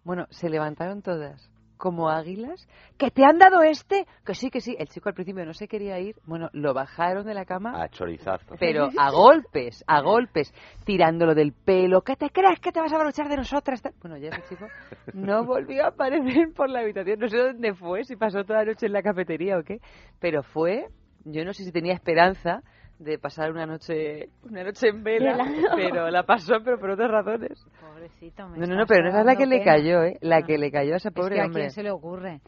Bueno, 0.05 0.27
se 0.29 0.49
levantaron 0.49 1.01
todas 1.01 1.51
como 1.79 2.09
águilas, 2.09 2.67
que 2.97 3.09
te 3.09 3.23
han 3.23 3.39
dado 3.39 3.63
este, 3.63 4.05
que 4.25 4.35
sí, 4.35 4.51
que 4.51 4.59
sí. 4.59 4.75
El 4.77 4.89
chico 4.89 5.09
al 5.09 5.15
principio 5.15 5.45
no 5.45 5.53
se 5.53 5.67
quería 5.67 5.97
ir, 5.97 6.15
bueno, 6.25 6.49
lo 6.53 6.73
bajaron 6.73 7.25
de 7.25 7.33
la 7.33 7.45
cama 7.45 7.81
A 7.81 7.87
chorizazo. 7.89 8.55
pero 8.59 8.89
a 8.99 9.09
golpes, 9.09 9.83
a 9.87 10.01
golpes, 10.01 10.53
tirándolo 10.85 11.33
del 11.33 11.53
pelo. 11.53 12.01
¿Qué 12.01 12.15
te 12.15 12.29
crees 12.29 12.59
que 12.59 12.71
te 12.71 12.81
vas 12.81 12.91
a 12.91 12.95
aprovechar 12.97 13.29
de 13.29 13.37
nosotras? 13.37 13.81
Bueno, 14.01 14.17
ya 14.17 14.29
ese 14.29 14.43
chico 14.49 14.67
no 15.13 15.43
volvió 15.45 15.85
a 15.85 15.87
aparecer 15.87 16.51
por 16.53 16.69
la 16.69 16.81
habitación. 16.81 17.19
No 17.19 17.29
sé 17.29 17.37
dónde 17.37 17.73
fue, 17.73 18.03
si 18.03 18.17
pasó 18.17 18.43
toda 18.43 18.59
la 18.59 18.65
noche 18.65 18.85
en 18.85 18.93
la 18.93 19.01
cafetería 19.01 19.57
o 19.57 19.63
qué. 19.63 19.79
Pero 20.19 20.43
fue, 20.43 20.89
yo 21.23 21.45
no 21.45 21.53
sé 21.53 21.63
si 21.63 21.71
tenía 21.71 21.93
esperanza 21.93 22.61
de 22.99 23.17
pasar 23.17 23.51
una 23.51 23.65
noche 23.65 24.29
una 24.43 24.63
noche 24.63 24.89
en 24.89 25.03
vela, 25.03 25.37
pero 25.75 26.09
la 26.09 26.23
pasó, 26.23 26.55
pero 26.63 26.79
por 26.79 26.91
otras 26.91 27.09
razones. 27.09 27.65
Pobrecito, 27.81 28.47
me 28.49 28.57
No, 28.59 28.67
no, 28.67 28.75
no, 28.75 28.85
pero 28.85 29.03
no 29.03 29.09
esa 29.09 29.21
es 29.21 29.25
la 29.25 29.35
que 29.35 29.45
le 29.45 29.59
pena. 29.59 29.71
cayó, 29.71 30.03
¿eh? 30.03 30.17
La 30.21 30.41
que 30.43 30.57
le 30.57 30.71
cayó 30.71 30.93
a 30.93 30.97
ese 30.97 31.07
Es 31.09 31.13
pobre 31.13 31.35
que 31.35 31.41
a 31.41 31.45
hombre. 31.45 31.61
quién 31.63 31.71
se 31.71 31.83
le 31.83 31.91
ocurre. 31.91 32.41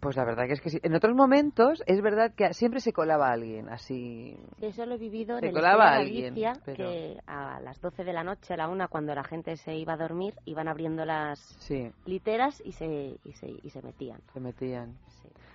Pues 0.00 0.16
la 0.16 0.24
verdad 0.24 0.46
que 0.46 0.54
es 0.54 0.62
que 0.62 0.70
sí. 0.70 0.78
En 0.82 0.94
otros 0.94 1.14
momentos 1.14 1.82
es 1.86 2.00
verdad 2.00 2.32
que 2.34 2.54
siempre 2.54 2.80
se 2.80 2.90
colaba 2.90 3.30
alguien 3.30 3.68
así. 3.68 4.34
Sí, 4.58 4.64
Eso 4.66 4.86
lo 4.86 4.94
he 4.94 4.98
vivido 4.98 5.34
en 5.34 5.40
Se 5.40 5.48
el 5.48 5.52
colaba 5.52 5.92
alguien, 5.92 6.34
Galicia, 6.34 6.52
pero- 6.64 6.76
que 6.88 7.18
a 7.26 7.60
las 7.60 7.78
12 7.82 8.04
de 8.04 8.12
la 8.14 8.24
noche, 8.24 8.54
a 8.54 8.56
la 8.56 8.68
una, 8.68 8.88
cuando 8.88 9.14
la 9.14 9.24
gente 9.24 9.56
se 9.58 9.74
iba 9.76 9.92
a 9.92 9.96
dormir, 9.98 10.32
iban 10.46 10.68
abriendo 10.68 11.04
las 11.04 11.38
Sí. 11.58 11.90
literas 12.06 12.62
y 12.64 12.72
se, 12.72 13.18
y 13.24 13.32
se, 13.34 13.48
y 13.62 13.68
se 13.68 13.82
metían. 13.82 14.20
Se 14.32 14.40
metían. 14.40 14.94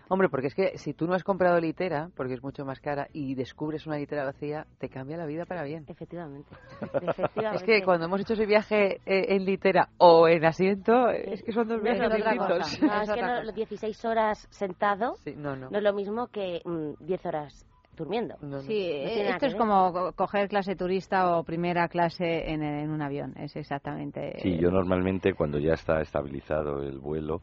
Hombre, 0.08 0.30
porque 0.30 0.48
es 0.48 0.56
que 0.56 0.78
si 0.78 0.94
tú 0.94 1.08
no 1.08 1.14
has 1.16 1.24
comprado 1.24 1.60
litera, 1.60 2.10
porque 2.16 2.34
es 2.36 2.44
mucho 2.44 2.64
más 2.64 2.80
cara, 2.80 3.08
y 3.12 3.34
descubres 3.34 3.88
una 3.88 3.98
litera 3.98 4.24
vacía, 4.24 4.68
te 4.78 4.88
cambia 4.90 5.18
la 5.18 5.26
vida 5.26 5.46
para 5.46 5.64
bien. 5.64 5.86
Efectivamente. 5.88 6.50
Es 7.54 7.64
que 7.64 7.84
cuando 7.84 8.06
hemos 8.06 8.22
hecho 8.22 8.34
ese 8.34 8.46
viaje 8.46 9.02
eh, 9.06 9.36
en 9.36 9.46
litera 9.46 9.90
o 9.98 10.28
en 10.28 10.44
asiento, 10.46 11.10
eh, 11.10 11.34
es 11.34 11.44
que 11.44 11.52
son 11.52 11.68
dos 11.68 11.78
No 11.78 11.84
viajes 11.84 12.14
distintos. 12.14 12.48
cosa. 12.60 12.86
No, 12.86 13.02
es 13.02 13.12
que 13.12 13.22
no, 13.22 13.44
los 13.44 13.56
16 13.56 14.06
horas 14.06 14.48
sentado 14.52 15.16
no, 15.36 15.56
no. 15.56 15.70
es 15.76 15.84
lo 15.84 15.94
mismo 15.94 16.28
que 16.28 16.62
mm, 16.66 17.04
10 17.06 17.26
horas 17.26 17.66
durmiendo. 17.96 18.36
Sí, 18.62 18.92
nada 19.24 19.32
esto 19.32 19.46
es 19.48 19.56
como 19.56 19.92
co- 19.94 20.12
coger 20.14 20.50
clase 20.50 20.76
turista 20.76 21.38
o 21.38 21.44
primera 21.44 21.88
clase 21.88 22.52
en, 22.52 22.62
en 22.62 22.90
un 22.92 23.02
avión. 23.02 23.34
Es 23.38 23.56
exactamente. 23.56 24.34
Sí, 24.40 24.58
yo 24.58 24.70
normalmente 24.70 25.34
cuando 25.34 25.60
ya 25.60 25.74
está 25.74 26.02
estabilizado 26.02 26.82
el 26.84 27.00
vuelo 27.00 27.42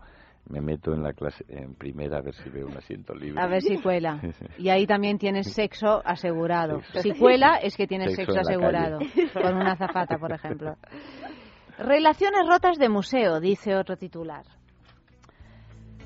me 0.48 0.60
meto 0.60 0.92
en 0.92 1.02
la 1.02 1.12
clase 1.12 1.44
en 1.48 1.74
primera 1.74 2.18
a 2.18 2.20
ver 2.20 2.34
si 2.34 2.50
veo 2.50 2.66
un 2.66 2.76
asiento 2.76 3.14
libre. 3.14 3.40
A 3.40 3.46
ver 3.46 3.62
si 3.62 3.78
cuela. 3.78 4.20
Y 4.58 4.68
ahí 4.68 4.86
también 4.86 5.18
tienes 5.18 5.52
sexo 5.52 6.02
asegurado. 6.04 6.80
Sexo. 6.92 7.02
Si 7.02 7.12
cuela, 7.12 7.56
es 7.56 7.76
que 7.76 7.86
tienes 7.86 8.14
Sexo 8.14 8.38
asegurado. 8.38 8.98
Con 9.32 9.56
una 9.56 9.72
azafata, 9.72 10.18
por 10.18 10.32
ejemplo. 10.32 10.76
Relaciones 11.78 12.46
rotas 12.48 12.78
de 12.78 12.88
museo, 12.88 13.40
dice 13.40 13.74
otro 13.76 13.96
titular. 13.96 14.44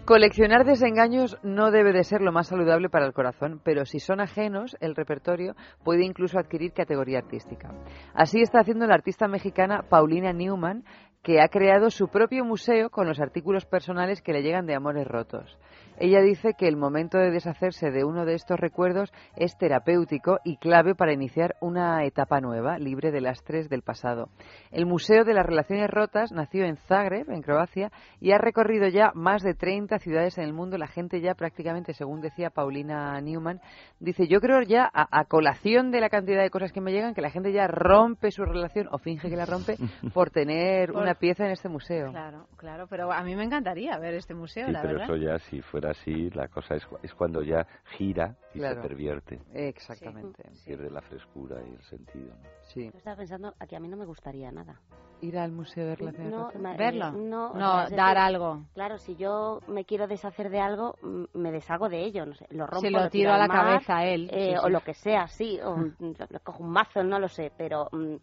Coleccionar 0.07 0.65
desengaños 0.65 1.37
no 1.43 1.73
debe 1.73 1.93
de 1.93 2.05
ser 2.05 2.21
lo 2.21 2.31
más 2.31 2.47
saludable 2.47 2.89
para 2.89 3.07
el 3.07 3.13
corazón, 3.13 3.61
pero 3.65 3.85
si 3.85 3.99
son 3.99 4.21
ajenos, 4.21 4.77
el 4.79 4.95
repertorio 4.95 5.57
puede 5.83 6.05
incluso 6.05 6.39
adquirir 6.39 6.73
categoría 6.73 7.19
artística. 7.19 7.75
Así 8.15 8.41
está 8.41 8.61
haciendo 8.61 8.87
la 8.87 8.95
artista 8.95 9.27
mexicana 9.27 9.83
Paulina 9.89 10.33
Newman, 10.33 10.85
que 11.27 11.41
ha 11.41 11.49
creado 11.49 11.91
su 11.91 12.07
propio 12.07 12.45
museo 12.45 12.89
con 12.89 13.09
los 13.09 13.19
artículos 13.19 13.67
personales 13.67 14.23
que 14.23 14.33
le 14.33 14.45
llegan 14.45 14.65
de 14.65 14.77
amores 14.77 15.09
rotos. 15.09 15.59
Ella 15.99 16.21
dice 16.21 16.55
que 16.59 16.69
el 16.69 16.77
momento 16.77 17.19
de 17.19 17.31
deshacerse 17.31 17.91
de 17.91 18.05
uno 18.05 18.25
de 18.25 18.35
estos 18.35 18.59
recuerdos 18.61 19.13
es 19.37 19.57
terapéutico 19.59 20.39
y 20.45 20.57
clave 20.59 20.95
para 20.95 21.13
iniciar 21.13 21.57
una 21.61 22.05
etapa 22.05 22.41
nueva, 22.41 22.79
libre 22.79 23.11
de 23.13 23.21
lastres 23.21 23.69
del 23.69 23.83
pasado. 23.83 24.29
El 24.71 24.87
Museo 24.87 25.25
de 25.25 25.35
las 25.35 25.47
Relaciones 25.47 25.89
Rotas 25.91 26.33
nació 26.33 26.65
en 26.65 26.77
Zagreb, 26.77 27.31
en 27.31 27.43
Croacia, 27.43 27.91
y 28.21 28.33
ha 28.33 28.39
recorrido 28.39 28.89
ya 28.89 29.11
más 29.15 29.43
de 29.43 29.55
30 29.55 29.99
ciudades 29.99 30.39
en 30.39 30.45
el 30.45 30.53
mundo. 30.53 30.77
La 30.79 30.87
gente 30.87 31.21
ya 31.21 31.35
prácticamente, 31.35 31.95
según 31.95 32.21
decía 32.21 32.51
Paulina 32.51 33.21
Newman, 33.21 33.61
dice, 34.01 34.27
yo 34.29 34.41
creo 34.41 34.63
ya 34.63 34.85
a, 34.93 35.07
a 35.21 35.25
colación 35.25 35.91
de 35.91 36.01
la 36.01 36.09
cantidad 36.11 36.43
de 36.43 36.51
cosas 36.51 36.73
que 36.73 36.81
me 36.81 36.93
llegan, 36.93 37.15
que 37.15 37.21
la 37.23 37.31
gente 37.31 37.53
ya 37.53 37.67
rompe 37.69 38.31
su 38.31 38.45
relación 38.45 38.89
o 38.91 38.99
finge 38.99 39.29
que 39.31 39.37
la 39.37 39.47
rompe 39.47 39.77
por 40.15 40.31
tener 40.31 40.93
Por- 40.93 41.03
una 41.03 41.15
pieza 41.15 41.45
en 41.47 41.53
este 41.53 41.69
museo. 41.69 42.11
Claro, 42.11 42.47
claro, 42.57 42.87
pero 42.89 43.11
a 43.13 43.23
mí 43.23 43.35
me 43.37 43.45
encantaría 43.45 43.97
ver 43.99 44.15
este 44.15 44.35
museo, 44.35 44.67
Sí, 44.67 44.73
la 44.73 44.81
pero 44.83 44.99
verdad. 44.99 45.07
eso 45.15 45.17
ya, 45.17 45.39
si 45.39 45.61
fuera 45.63 45.86
así, 45.87 46.31
la 46.31 46.49
cosa 46.49 46.75
es, 46.75 46.87
es 47.03 47.15
cuando 47.15 47.43
ya 47.43 47.67
gira 47.97 48.37
y 48.55 48.59
Claro. 48.59 48.77
se 48.83 48.89
pervierte. 48.89 49.41
Exactamente. 49.53 50.45
Pierde 50.65 50.91
la 50.91 51.01
frescura 51.03 51.63
y 51.67 51.73
el 51.75 51.83
sentido. 51.83 52.35
¿no? 52.35 52.49
Sí. 52.63 52.85
Yo 52.91 52.99
estaba 52.99 53.17
pensando 53.17 53.55
a 53.59 53.67
que 53.67 53.77
a 53.77 53.81
mí 53.81 53.89
no 53.89 53.97
me 53.97 54.07
gustaría 54.07 54.51
nada. 54.51 54.81
Ir 55.23 55.39
al 55.39 55.51
Museo 55.51 55.87
de 55.87 55.97
Relaciones 55.97 56.31
No, 56.31 56.51
eh, 56.51 56.77
¿Verlo? 56.77 57.13
No, 57.13 57.51
o 57.53 57.55
No, 57.55 57.73
sea, 57.73 57.85
es 57.85 57.91
dar 57.97 58.17
decir, 58.17 58.19
algo. 58.19 58.65
Claro, 58.75 58.99
si 58.99 59.17
yo 59.17 59.61
me 59.67 59.85
quiero 59.87 60.07
deshacer 60.07 60.51
de 60.51 60.61
algo, 60.61 60.97
me 61.33 61.51
deshago 61.53 61.89
de 61.89 62.05
ello. 62.05 62.27
No 62.27 62.35
sé, 62.35 62.47
lo 62.51 62.67
rompo, 62.67 62.81
Se 62.83 62.91
lo 62.91 62.99
tiro 62.99 63.11
tiro 63.11 63.33
a 63.33 63.39
la 63.39 63.47
mar, 63.49 63.65
cabeza 63.65 63.97
a 63.99 64.05
él, 64.07 64.29
eh, 64.33 64.51
sí, 64.53 64.59
O 64.63 64.67
sí. 64.67 64.71
lo 64.73 64.81
que 64.81 64.93
sea, 64.95 65.27
sí. 65.29 65.59
O 65.65 65.77
cojo 66.45 66.63
un 66.65 66.71
mazo, 66.71 67.03
no 67.03 67.19
lo 67.19 67.29
sé. 67.29 67.51
Pero 67.57 67.89
mm, 67.93 68.17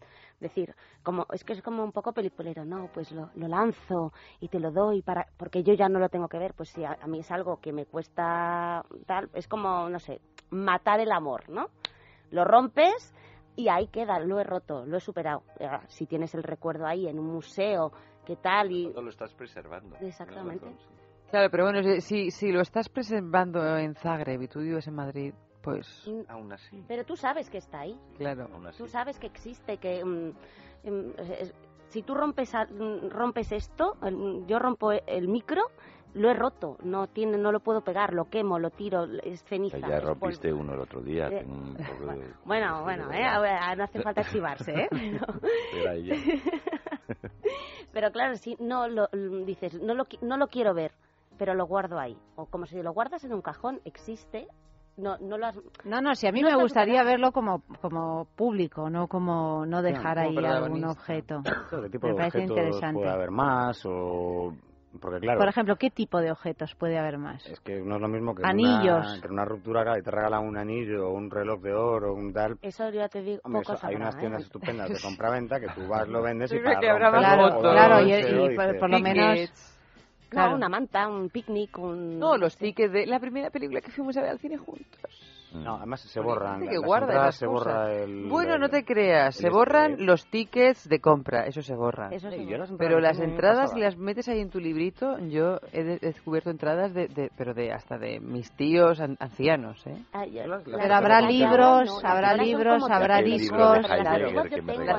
decir, 0.44 0.74
como 1.02 1.26
es 1.32 1.42
que 1.44 1.52
es 1.54 1.62
como 1.62 1.82
un 1.82 1.92
poco 1.92 2.12
peliculero. 2.12 2.64
No, 2.64 2.88
pues 2.94 3.10
lo, 3.12 3.30
lo 3.34 3.48
lanzo 3.48 4.12
y 4.40 4.48
te 4.48 4.60
lo 4.60 4.70
doy 4.70 5.02
para 5.02 5.26
porque 5.36 5.62
yo 5.64 5.74
ya 5.74 5.88
no 5.88 5.98
lo 5.98 6.08
tengo 6.08 6.28
que 6.28 6.38
ver. 6.38 6.54
Pues 6.54 6.68
sí, 6.70 6.84
a, 6.84 6.96
a 7.00 7.06
mí 7.08 7.18
es 7.18 7.30
algo 7.32 7.58
que 7.60 7.72
me 7.72 7.86
cuesta 7.86 8.84
tal. 9.06 9.28
Es 9.34 9.48
como, 9.48 9.88
no 9.90 9.98
sé, 9.98 10.20
matar 10.50 11.00
el 11.00 11.10
amor, 11.12 11.48
¿no? 11.48 11.66
Lo 12.30 12.44
rompes 12.44 13.12
y 13.56 13.68
ahí 13.68 13.86
queda, 13.88 14.18
lo 14.18 14.40
he 14.40 14.44
roto, 14.44 14.84
lo 14.86 14.96
he 14.96 15.00
superado. 15.00 15.42
Ah, 15.60 15.82
Si 15.88 16.06
tienes 16.06 16.34
el 16.34 16.42
recuerdo 16.42 16.86
ahí 16.86 17.06
en 17.06 17.18
un 17.18 17.26
museo, 17.26 17.92
¿qué 18.24 18.36
tal? 18.36 18.72
Y 18.72 18.90
Todo 18.92 19.02
lo 19.02 19.10
estás 19.10 19.32
preservando. 19.34 19.96
Exactamente. 20.00 20.66
Claro, 21.30 21.50
pero 21.50 21.64
bueno, 21.64 21.82
si- 21.82 22.00
si, 22.00 22.30
si 22.30 22.52
lo 22.52 22.60
estás 22.60 22.88
preservando 22.88 23.76
en 23.76 23.94
Zagreb 23.94 24.42
y 24.42 24.48
tú 24.48 24.60
vives 24.60 24.86
en 24.88 24.94
Madrid, 24.94 25.34
pues 25.64 26.10
Aún 26.28 26.52
así. 26.52 26.84
Pero 26.86 27.04
tú 27.04 27.16
sabes 27.16 27.48
que 27.50 27.58
está 27.58 27.80
ahí. 27.80 27.98
claro. 28.16 28.48
Tú 28.76 28.86
sabes 28.86 29.18
que 29.18 29.26
existe, 29.26 29.78
que 29.78 30.04
mm, 30.04 30.28
mm, 30.90 31.12
si 31.88 32.02
tú 32.02 32.14
rompes 32.14 32.54
a- 32.54 32.66
mm, 32.66 33.10
rompes 33.10 33.52
esto, 33.52 33.96
yo 34.46 34.58
rompo 34.58 34.92
el 34.92 35.28
micro, 35.28 35.62
lo 36.14 36.30
he 36.30 36.34
roto, 36.34 36.76
no 36.84 37.08
tiene, 37.08 37.36
no 37.38 37.50
lo 37.50 37.58
puedo 37.58 37.80
pegar, 37.82 38.12
lo 38.14 38.26
quemo, 38.30 38.58
lo 38.60 38.70
tiro, 38.70 39.04
es 39.24 39.42
ceniza. 39.44 39.78
ya 39.78 39.86
es 39.96 40.02
polvo. 40.02 40.08
rompiste 40.20 40.52
uno 40.52 40.74
el 40.74 40.80
otro 40.80 41.00
día. 41.00 41.26
Eh, 41.28 41.40
tengo 41.40 41.54
un 41.54 41.74
poco 41.98 42.06
de- 42.14 42.32
Bueno, 42.44 42.82
bueno, 42.84 43.10
eh, 43.12 43.76
no 43.76 43.82
hace 43.84 44.00
falta 44.00 44.20
exhibarse, 44.20 44.72
¿eh? 44.72 44.88
Pero- 47.92 48.10
claro, 48.12 48.36
si 48.36 48.56
no 48.60 48.88
lo 48.88 49.08
dices, 49.44 49.80
no 49.80 49.94
lo, 49.94 50.04
qui- 50.06 50.20
no 50.20 50.36
lo 50.36 50.48
quiero 50.48 50.74
ver, 50.74 50.92
pero 51.38 51.54
lo 51.54 51.66
guardo 51.66 51.98
ahí. 51.98 52.16
O 52.36 52.46
como 52.46 52.66
si 52.66 52.80
lo 52.82 52.92
guardas 52.92 53.24
en 53.24 53.32
un 53.32 53.42
cajón, 53.42 53.80
existe. 53.84 54.46
No, 54.96 55.16
no 55.18 55.36
lo 55.38 55.46
has... 55.46 55.56
No, 55.84 56.00
no, 56.00 56.14
si 56.14 56.26
a 56.28 56.32
mí 56.32 56.40
No 56.40 56.50
me 56.50 56.56
gustaría 56.62 57.00
superado. 57.00 57.10
verlo 57.10 57.32
como, 57.32 57.62
como 57.80 58.26
público, 58.36 58.88
no 58.90 59.08
como 59.08 59.66
no 59.66 59.82
dejar 59.82 60.16
como 60.24 60.38
ahí 60.38 60.44
algún 60.46 60.84
objeto. 60.84 61.42
¿Qué 61.82 61.90
tipo 61.90 62.06
me 62.06 62.12
de 62.12 62.18
parece 62.18 62.38
objetos 62.38 62.58
interesante. 62.58 63.00
puede 63.00 63.10
haber 63.12 63.30
más? 63.30 63.82
O... 63.86 64.54
Porque 65.00 65.18
claro, 65.18 65.40
Por 65.40 65.48
ejemplo, 65.48 65.74
¿qué 65.74 65.90
tipo 65.90 66.20
de 66.20 66.30
objetos 66.30 66.72
puede 66.76 66.96
haber 66.96 67.18
más? 67.18 67.44
es 67.48 67.58
que 67.58 67.80
no 67.80 67.96
es 67.96 68.00
lo 68.00 68.06
mismo 68.06 68.32
que 68.32 68.42
Anillos. 68.46 69.04
una, 69.04 69.20
que 69.20 69.26
una 69.28 69.44
ruptura 69.44 69.82
claro, 69.82 69.98
y 69.98 70.02
te 70.04 70.10
regalan 70.12 70.46
un 70.46 70.56
anillo 70.56 71.08
o 71.08 71.12
un 71.12 71.28
reloj 71.32 71.60
de 71.62 71.74
oro 71.74 72.12
o 72.12 72.14
un 72.14 72.32
tal. 72.32 72.56
Eso 72.62 72.88
ya 72.90 73.08
te 73.08 73.20
digo, 73.20 73.40
Hombre, 73.42 73.62
pocos 73.62 73.78
eso- 73.78 73.86
hay 73.88 73.96
unas 73.96 74.14
¿eh? 74.14 74.18
tiendas 74.20 74.42
estupendas 74.44 74.88
de 74.90 75.00
compra-venta 75.00 75.58
que 75.58 75.66
tú 75.74 75.88
vas, 75.88 76.06
lo 76.06 76.22
vendes 76.22 76.52
y 76.52 76.58
para 76.62 76.78
que 76.78 76.88
habrá 76.88 77.10
más 77.10 77.22
romperlo 77.22 77.48
fotos. 77.56 77.70
o 77.70 77.72
Claro, 77.72 78.00
y- 78.06 78.12
y 78.12 78.22
por- 78.22 78.50
dices, 78.50 78.76
por 78.78 78.90
lo 78.90 78.98
menos- 79.00 79.73
Una 80.54 80.68
manta, 80.68 81.08
un 81.08 81.28
picnic, 81.30 81.78
un... 81.78 82.18
No, 82.18 82.36
los 82.36 82.56
tickets 82.56 82.92
de 82.92 83.06
la 83.06 83.20
primera 83.20 83.50
película 83.50 83.80
que 83.80 83.90
fuimos 83.90 84.16
a 84.16 84.22
ver 84.22 84.30
al 84.30 84.38
cine 84.38 84.56
juntos. 84.58 85.00
No, 85.54 85.76
además 85.76 86.00
se 86.00 86.20
borran. 86.20 86.60
Que 86.68 86.74
las 86.76 86.84
guarda 86.84 87.06
entradas 87.06 87.28
esas 87.36 87.38
se 87.40 87.46
cosas. 87.46 87.72
borra 87.74 87.92
el. 87.94 88.28
Bueno, 88.28 88.58
no 88.58 88.68
te 88.68 88.84
creas, 88.84 89.36
se 89.36 89.50
borran 89.50 89.92
este, 89.92 90.04
los 90.04 90.26
tickets 90.26 90.88
de 90.88 91.00
compra, 91.00 91.46
eso 91.46 91.62
se 91.62 91.74
borra. 91.74 92.08
Eso 92.10 92.30
se 92.30 92.38
Sí, 92.38 92.46
yo 92.46 92.58
las 92.58 92.70
entradas 92.70 92.78
Pero 92.78 93.00
las 93.00 93.20
entradas, 93.20 93.72
si 93.72 93.80
las 93.80 93.96
metes 93.96 94.28
ahí 94.28 94.40
en 94.40 94.50
tu 94.50 94.58
librito, 94.60 95.18
yo 95.28 95.58
he, 95.72 95.82
de- 95.84 95.94
he 95.94 95.98
descubierto 96.06 96.50
entradas 96.50 96.92
de, 96.92 97.06
de- 97.08 97.30
pero 97.36 97.54
de 97.54 97.72
hasta 97.72 97.98
de 97.98 98.18
mis 98.20 98.50
tíos 98.52 99.00
an- 99.00 99.16
ancianos, 99.20 99.86
¿eh? 99.86 99.96
Pero 100.64 100.94
habrá 100.94 101.20
libros, 101.20 102.02
habrá 102.04 102.34
libros, 102.36 102.90
habrá 102.90 103.22
discos, 103.22 103.78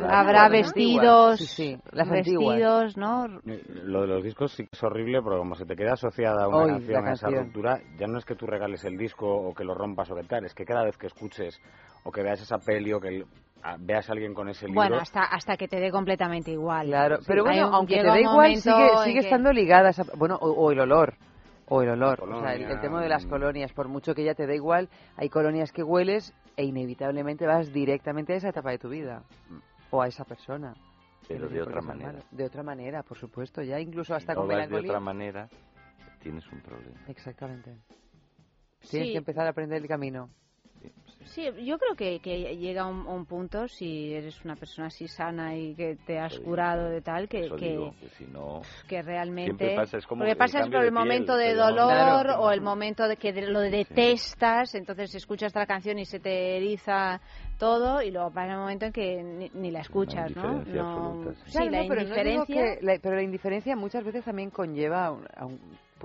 habrá 0.10 0.50
vestidos, 0.50 1.40
Sí, 1.40 1.46
sí, 1.48 1.78
las 1.92 2.10
antiguas. 2.10 2.56
vestidos, 2.58 2.98
¿no? 2.98 3.26
Eh, 3.46 3.62
Lo 3.84 4.02
de 4.02 4.08
los 4.08 4.24
discos 4.24 4.52
sí 4.54 4.64
que 4.64 4.70
es 4.72 4.84
horrible, 4.84 5.22
pero 5.24 5.40
como 5.40 5.56
se 5.56 5.66
te 5.66 5.76
queda 5.76 5.94
asociada 5.94 6.46
a 6.46 6.48
una 6.48 6.68
canción, 6.74 7.08
a 7.08 7.14
esa 7.14 7.30
ruptura, 7.30 7.80
ya 7.98 8.08
no 8.08 8.18
es 8.18 8.26
que 8.26 8.36
tú 8.36 8.46
regales 8.46 8.84
el 8.86 8.98
disco 8.98 9.28
o 9.28 9.54
que 9.54 9.64
lo 9.64 9.76
rompas 9.76 10.10
o 10.12 10.16
que 10.16 10.24
tal, 10.24 10.45
es 10.46 10.54
que 10.54 10.66
cada 10.66 10.84
vez 10.84 10.98
que 10.98 11.08
escuches 11.08 11.60
o 12.04 12.12
que 12.12 12.22
veas 12.22 12.42
esa 12.42 12.58
peli 12.60 12.94
o 12.94 13.00
que 13.00 13.08
el- 13.10 13.26
a- 13.64 13.78
veas 13.80 14.08
a 14.10 14.14
alguien 14.14 14.34
con 14.34 14.48
ese 14.50 14.68
libro... 14.68 14.82
Bueno, 14.82 14.98
hasta 15.00 15.24
hasta 15.24 15.58
que 15.58 15.68
te 15.68 15.80
dé 15.80 15.92
completamente 15.92 16.52
igual. 16.52 16.88
Claro, 16.88 17.20
pero 17.26 17.44
bueno, 17.44 17.68
un- 17.70 17.74
aunque 17.76 17.96
te 18.02 18.10
un 18.10 18.18
igual, 18.20 18.56
sigue, 18.58 18.98
sigue 19.04 19.14
que- 19.14 19.26
estando 19.26 19.52
ligada, 19.52 19.90
esa, 19.90 20.04
bueno, 20.16 20.36
o, 20.40 20.50
o 20.52 20.72
el 20.72 20.80
olor, 20.80 21.16
o 21.68 21.82
el 21.82 21.90
olor, 21.90 22.22
o 22.22 22.40
sea, 22.40 22.54
el, 22.54 22.80
tema 22.80 23.02
de 23.02 23.10
las 23.10 23.26
colonias, 23.26 23.74
por 23.74 23.88
mucho 23.88 24.14
que 24.14 24.24
ya 24.24 24.36
te 24.36 24.46
da 24.46 24.54
igual, 24.54 24.90
hay 25.18 25.30
colonias 25.30 25.72
que 25.72 25.82
hueles 25.82 26.34
e 26.58 26.64
inevitablemente 26.64 27.46
vas 27.48 27.74
directamente 27.74 28.34
a 28.34 28.36
esa 28.38 28.50
etapa 28.50 28.70
de 28.72 28.78
tu 28.78 28.90
vida, 28.90 29.24
o 29.90 30.02
a 30.02 30.08
esa 30.08 30.24
persona. 30.26 30.74
Pero 31.28 31.50
de 31.50 31.60
por 31.64 31.70
otra 31.70 31.82
manera. 31.82 32.20
De 32.30 32.46
otra 32.46 32.62
manera, 32.62 33.02
por 33.02 33.18
supuesto, 33.18 33.64
ya 33.64 33.80
incluso 33.80 34.14
hasta 34.14 34.36
no 34.36 34.42
con 34.42 34.50
vas 34.50 34.70
de 34.70 34.76
otra 34.78 35.00
manera, 35.00 35.50
tienes 36.22 36.46
un 36.52 36.60
problema. 36.62 37.00
Exactamente. 37.08 37.76
Tienes 38.90 39.08
Sí. 39.08 39.12
que 39.14 39.18
empezar 39.18 39.46
a 39.48 39.50
aprender 39.50 39.82
el 39.82 39.88
camino. 39.88 40.30
Sí, 41.26 41.44
yo 41.66 41.80
creo 41.80 41.96
que, 41.96 42.20
que 42.20 42.56
llega 42.56 42.86
un, 42.86 43.08
un 43.08 43.26
punto, 43.26 43.68
si 43.68 44.14
eres 44.14 44.46
una 44.46 44.56
persona 44.56 44.88
así 44.88 45.08
sana 45.08 45.56
y 45.58 45.74
que 45.74 45.98
te 46.06 46.20
has 46.20 46.38
curado 46.40 46.88
de 46.90 47.02
tal, 47.02 47.28
que, 47.28 47.50
que, 47.58 47.70
digo, 47.72 47.96
que 48.00 48.10
si 48.10 48.26
no... 48.26 48.62
que 48.88 49.02
realmente... 49.02 49.76
Pasa, 49.76 49.98
es 49.98 50.06
como 50.06 50.20
porque 50.22 50.36
pasas 50.36 50.70
por 50.70 50.70
de 50.70 50.78
el 50.78 50.84
piel, 50.84 50.94
momento 50.94 51.36
de 51.36 51.56
dolor 51.56 51.88
Claro. 52.26 52.42
o 52.42 52.52
el 52.52 52.62
momento 52.62 53.08
de 53.08 53.18
que 53.18 53.34
lo 53.42 53.60
detestas, 53.62 54.76
entonces 54.76 55.16
escuchas 55.16 55.54
la 55.56 55.66
canción 55.66 55.98
y 55.98 56.06
se 56.06 56.20
te 56.20 56.58
eriza 56.58 57.20
todo 57.58 58.04
y 58.04 58.12
luego 58.12 58.30
pasa 58.32 58.52
el 58.54 58.60
momento 58.60 58.86
en 58.86 58.92
que 58.94 59.24
ni, 59.24 59.50
ni 59.56 59.72
la 59.72 59.80
escuchas, 59.80 60.34
¿no? 60.36 60.44
indiferencia 60.58 60.84
No- 60.84 60.92
absoluta, 61.08 61.34
sí. 61.34 61.42
sí, 61.48 61.52
Claro, 61.54 61.72
la 61.72 61.82
no, 61.82 61.88
pero 61.90 62.02
no 62.02 62.06
digo 62.06 62.14
indiferencia... 62.46 62.76
que 62.78 62.86
la- 62.86 63.00
pero 63.02 63.16
la 63.16 63.24
indiferencia 63.24 63.76
muchas 63.76 64.04
veces 64.04 64.24
también 64.24 64.52
conlleva, 64.52 65.08
a 65.08 65.12
un- 65.12 65.28
a 65.36 65.46
un- 65.48 65.60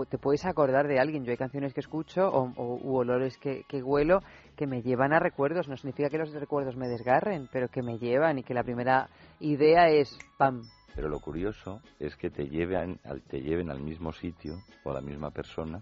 te 0.04 0.18
puedes 0.18 0.44
acordar 0.44 0.86
de 0.88 0.98
alguien. 1.00 1.24
Yo 1.24 1.30
hay 1.30 1.36
canciones 1.36 1.72
que 1.74 1.80
escucho 1.80 2.28
o, 2.28 2.52
o- 2.56 2.80
u 2.82 2.96
olores 2.96 3.36
que, 3.38 3.64
que 3.68 3.82
huelo 3.82 4.20
que 4.56 4.66
me 4.66 4.82
llevan 4.82 5.12
a 5.12 5.18
recuerdos. 5.18 5.68
No 5.68 5.76
significa 5.76 6.08
que 6.10 6.18
los 6.18 6.32
recuerdos 6.32 6.76
me 6.76 6.88
desgarren, 6.88 7.48
pero 7.52 7.68
que 7.68 7.82
me 7.82 7.98
llevan 7.98 8.38
y 8.38 8.42
que 8.42 8.54
la 8.54 8.62
primera 8.62 9.08
idea 9.40 9.88
es 9.88 10.18
¡pam! 10.36 10.62
Pero 10.94 11.08
lo 11.08 11.20
curioso 11.20 11.80
es 11.98 12.16
que 12.16 12.30
te 12.30 12.48
lleven 12.48 12.98
al, 13.04 13.22
te 13.22 13.40
lleven 13.40 13.70
al 13.70 13.80
mismo 13.80 14.12
sitio 14.12 14.56
o 14.84 14.90
a 14.90 14.94
la 14.94 15.00
misma 15.00 15.30
persona 15.30 15.80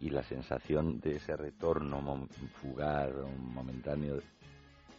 y 0.00 0.10
la 0.10 0.22
sensación 0.22 1.00
de 1.00 1.16
ese 1.16 1.36
retorno 1.36 2.26
fugaz 2.62 3.10
o 3.14 3.28
momentáneo 3.28 4.20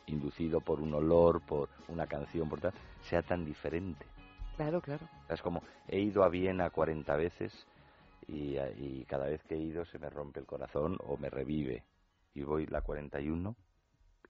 inducido 0.07 0.59
por 0.61 0.79
un 0.81 0.93
olor, 0.93 1.41
por 1.41 1.69
una 1.87 2.07
canción, 2.07 2.49
por 2.49 2.59
tal, 2.59 2.73
sea 3.03 3.21
tan 3.21 3.45
diferente. 3.45 4.05
Claro, 4.55 4.81
claro. 4.81 5.05
Es 5.29 5.41
como, 5.41 5.61
he 5.87 5.99
ido 5.99 6.23
a 6.23 6.29
Viena 6.29 6.69
40 6.69 7.15
veces 7.15 7.53
y, 8.27 8.57
y 8.57 9.05
cada 9.05 9.25
vez 9.27 9.41
que 9.43 9.55
he 9.55 9.59
ido 9.59 9.85
se 9.85 9.99
me 9.99 10.09
rompe 10.09 10.39
el 10.39 10.45
corazón 10.45 10.97
o 11.05 11.17
me 11.17 11.29
revive. 11.29 11.83
Y 12.33 12.43
voy 12.43 12.65
la 12.67 12.81
41 12.81 13.55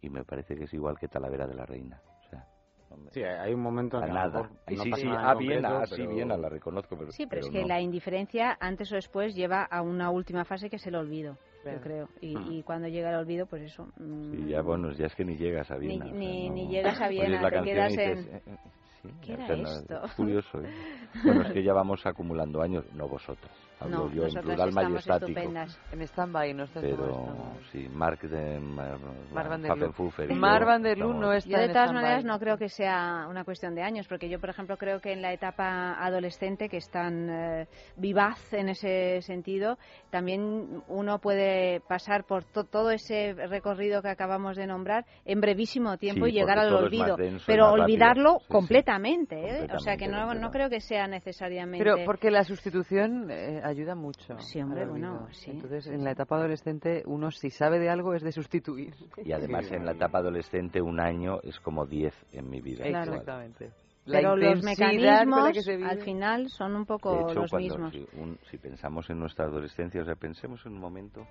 y 0.01 0.09
me 0.09 0.23
parece 0.23 0.55
que 0.55 0.65
es 0.65 0.73
igual 0.73 0.97
que 0.99 1.07
Talavera 1.07 1.47
de 1.47 1.55
la 1.55 1.65
Reina. 1.65 2.01
O 2.25 2.29
sea, 2.29 2.47
no 2.91 2.97
me- 2.97 3.11
Sí, 3.11 3.23
hay 3.23 3.53
un 3.53 3.61
momento 3.61 3.97
en 3.97 4.03
a 4.03 4.07
que 4.07 4.13
nada. 4.13 4.41
no 4.43 4.83
sí, 4.83 4.91
sí, 4.95 5.05
nada 5.05 5.21
en 5.21 5.27
a 5.27 5.33
Viena, 5.33 5.69
concreto, 5.69 5.77
ah, 5.81 5.85
sí, 5.87 5.95
pero- 5.97 6.09
Viena, 6.15 6.37
la 6.37 6.49
reconozco, 6.49 6.97
pero, 6.97 7.11
Sí, 7.11 7.25
pero, 7.25 7.41
es 7.41 7.47
pero 7.47 7.53
que 7.53 7.61
no. 7.63 7.67
la 7.67 7.81
indiferencia 7.81 8.57
antes 8.61 8.91
o 8.91 8.95
después 8.95 9.35
lleva 9.35 9.63
a 9.63 9.81
una 9.81 10.09
última 10.11 10.45
fase 10.45 10.69
que 10.69 10.75
es 10.77 10.87
el 10.87 10.95
olvido, 10.95 11.37
yo 11.65 11.81
creo. 11.81 12.07
Y, 12.21 12.35
Mm. 12.37 12.51
y 12.53 12.63
cuando 12.63 12.87
llega 12.87 13.09
el 13.09 13.15
olvido, 13.15 13.45
pues 13.47 13.63
eso... 13.63 13.87
mm, 13.97 14.31
Sí, 14.31 14.47
ya 14.47 14.61
bueno, 14.61 14.91
ya 14.93 15.07
es 15.07 15.15
que 15.15 15.25
ni 15.25 15.35
llegas 15.35 15.69
a 15.71 15.77
Ni- 15.77 15.87
Viena. 15.87 16.05
o 16.05 16.09
sea, 16.09 16.17
ni- 16.17 16.47
no- 16.49 16.55
ni 16.55 16.67
llegas 16.69 17.01
a 17.01 17.07
Viena, 17.09 17.41
la 17.41 17.49
te 17.49 17.55
canción 17.55 17.75
quedas 17.75 17.91
y 17.91 17.97
dices, 17.97 18.27
en- 18.27 18.35
eh, 18.35 18.41
eh, 18.45 18.57
sí, 19.01 19.09
¿Qué 19.21 19.31
o 19.31 19.35
era 19.35 19.47
sea, 19.47 19.55
no, 19.57 19.69
esto? 19.71 20.05
es 20.05 20.11
curioso. 20.13 20.61
¿eh? 20.61 20.69
Bueno, 21.25 21.41
es 21.41 21.51
que 21.51 21.63
ya 21.63 21.73
vamos 21.73 22.05
acumulando 22.05 22.61
años, 22.61 22.85
no 22.93 23.07
vosotras. 23.09 23.51
Hablo 23.79 24.05
No, 24.07 24.11
yo 24.11 24.23
en 24.25 24.33
plural 24.33 24.69
estamos 24.69 24.91
majestático. 24.91 25.27
estupendas. 25.39 25.79
En 25.91 26.01
stand-by, 26.01 26.53
no 26.55 26.63
estás 26.63 26.81
Pero 26.83 27.27
sí, 27.71 27.87
Mark 27.89 28.19
de 28.21 28.59
Mar, 28.59 28.97
Mar 29.31 29.49
van 29.49 29.61
der 29.61 29.77
Loo. 29.77 29.93
Mar 30.35 30.61
yo 30.61 30.65
van 30.65 30.81
der 30.81 30.97
Loo 30.97 31.09
estamos- 31.11 31.21
no 31.21 31.33
está 31.33 31.49
Yo 31.51 31.57
de 31.59 31.67
todas 31.69 31.93
maneras 31.93 32.25
no 32.25 32.39
creo 32.39 32.57
que 32.57 32.69
sea 32.69 33.27
una 33.29 33.43
cuestión 33.43 33.75
de 33.75 33.83
años, 33.83 34.07
porque 34.07 34.29
yo, 34.29 34.39
por 34.39 34.49
ejemplo, 34.49 34.77
creo 34.77 34.99
que 34.99 35.11
en 35.13 35.21
la 35.21 35.31
etapa 35.31 35.93
adolescente, 36.03 36.69
que 36.69 36.77
es 36.77 36.89
tan 36.89 37.29
eh, 37.29 37.67
vivaz 37.97 38.51
en 38.51 38.69
ese 38.69 39.21
sentido, 39.21 39.77
también 40.09 40.81
uno 40.87 41.19
puede 41.19 41.81
pasar 41.81 42.23
por 42.23 42.45
to- 42.45 42.63
todo 42.63 42.89
ese 42.89 43.33
recorrido 43.33 44.01
que 44.01 44.09
acabamos 44.09 44.57
de 44.57 44.65
nombrar 44.65 45.05
en 45.23 45.39
brevísimo 45.39 45.97
tiempo 45.97 46.25
Sí, 46.25 46.31
y 46.31 46.33
llegar 46.33 46.57
al 46.57 46.73
olvido, 46.73 47.15
denso 47.15 47.43
pero 47.45 47.71
olvidarlo 47.71 48.39
Sí, 48.39 48.45
completamente, 48.47 49.35
¿eh? 49.39 49.67
o 49.71 49.77
sea 49.79 49.97
que 49.97 50.07
no, 50.07 50.33
no 50.33 50.49
creo 50.49 50.67
que 50.69 50.81
sea 50.81 51.05
necesariamente. 51.07 51.83
Pero 51.83 52.03
porque 52.05 52.31
la 52.31 52.43
sustitución 52.43 53.29
eh, 53.29 53.61
ayuda 53.69 53.95
mucho. 53.95 54.37
Sí, 54.39 54.61
hombre, 54.61 54.85
bueno, 54.85 55.27
sí. 55.31 55.51
Entonces, 55.51 55.87
en 55.87 56.03
la 56.03 56.11
etapa 56.11 56.37
adolescente, 56.37 57.03
uno 57.05 57.31
si 57.31 57.49
sabe 57.49 57.79
de 57.79 57.89
algo 57.89 58.13
es 58.13 58.21
de 58.23 58.31
sustituir. 58.31 58.93
Y 59.23 59.31
además 59.31 59.71
en 59.71 59.85
la 59.85 59.91
etapa 59.93 60.19
adolescente 60.19 60.81
un 60.81 60.99
año 60.99 61.39
es 61.43 61.59
como 61.59 61.85
10 61.85 62.13
en 62.31 62.49
mi 62.49 62.61
vida. 62.61 62.85
Claro. 62.85 63.11
Exactamente. 63.11 63.71
La 64.05 64.19
pero 64.19 64.35
los 64.37 64.63
mecanismos 64.63 65.67
al 65.83 65.99
final 65.99 66.49
son 66.49 66.75
un 66.77 66.85
poco 66.85 67.11
De 67.13 67.31
hecho, 67.31 67.41
los 67.41 67.51
cuando, 67.51 67.77
mismos. 67.77 67.93
Si, 67.93 68.07
un- 68.17 68.39
si 68.49 68.57
pensamos 68.57 69.09
en 69.09 69.19
nuestra 69.19 69.45
adolescencia, 69.45 70.01
o 70.01 70.05
sea, 70.05 70.15
pensemos 70.15 70.65
en 70.65 70.73
un 70.73 70.79
momento 70.79 71.27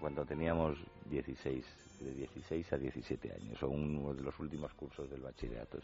cuando 0.00 0.24
teníamos 0.26 0.76
16, 1.06 1.64
de 2.00 2.12
16 2.12 2.72
a 2.74 2.76
17 2.76 3.32
años, 3.32 3.62
o 3.62 3.68
uno 3.68 4.12
de 4.12 4.22
los 4.22 4.38
últimos 4.38 4.74
cursos 4.74 5.08
del 5.08 5.22
bachillerato. 5.22 5.78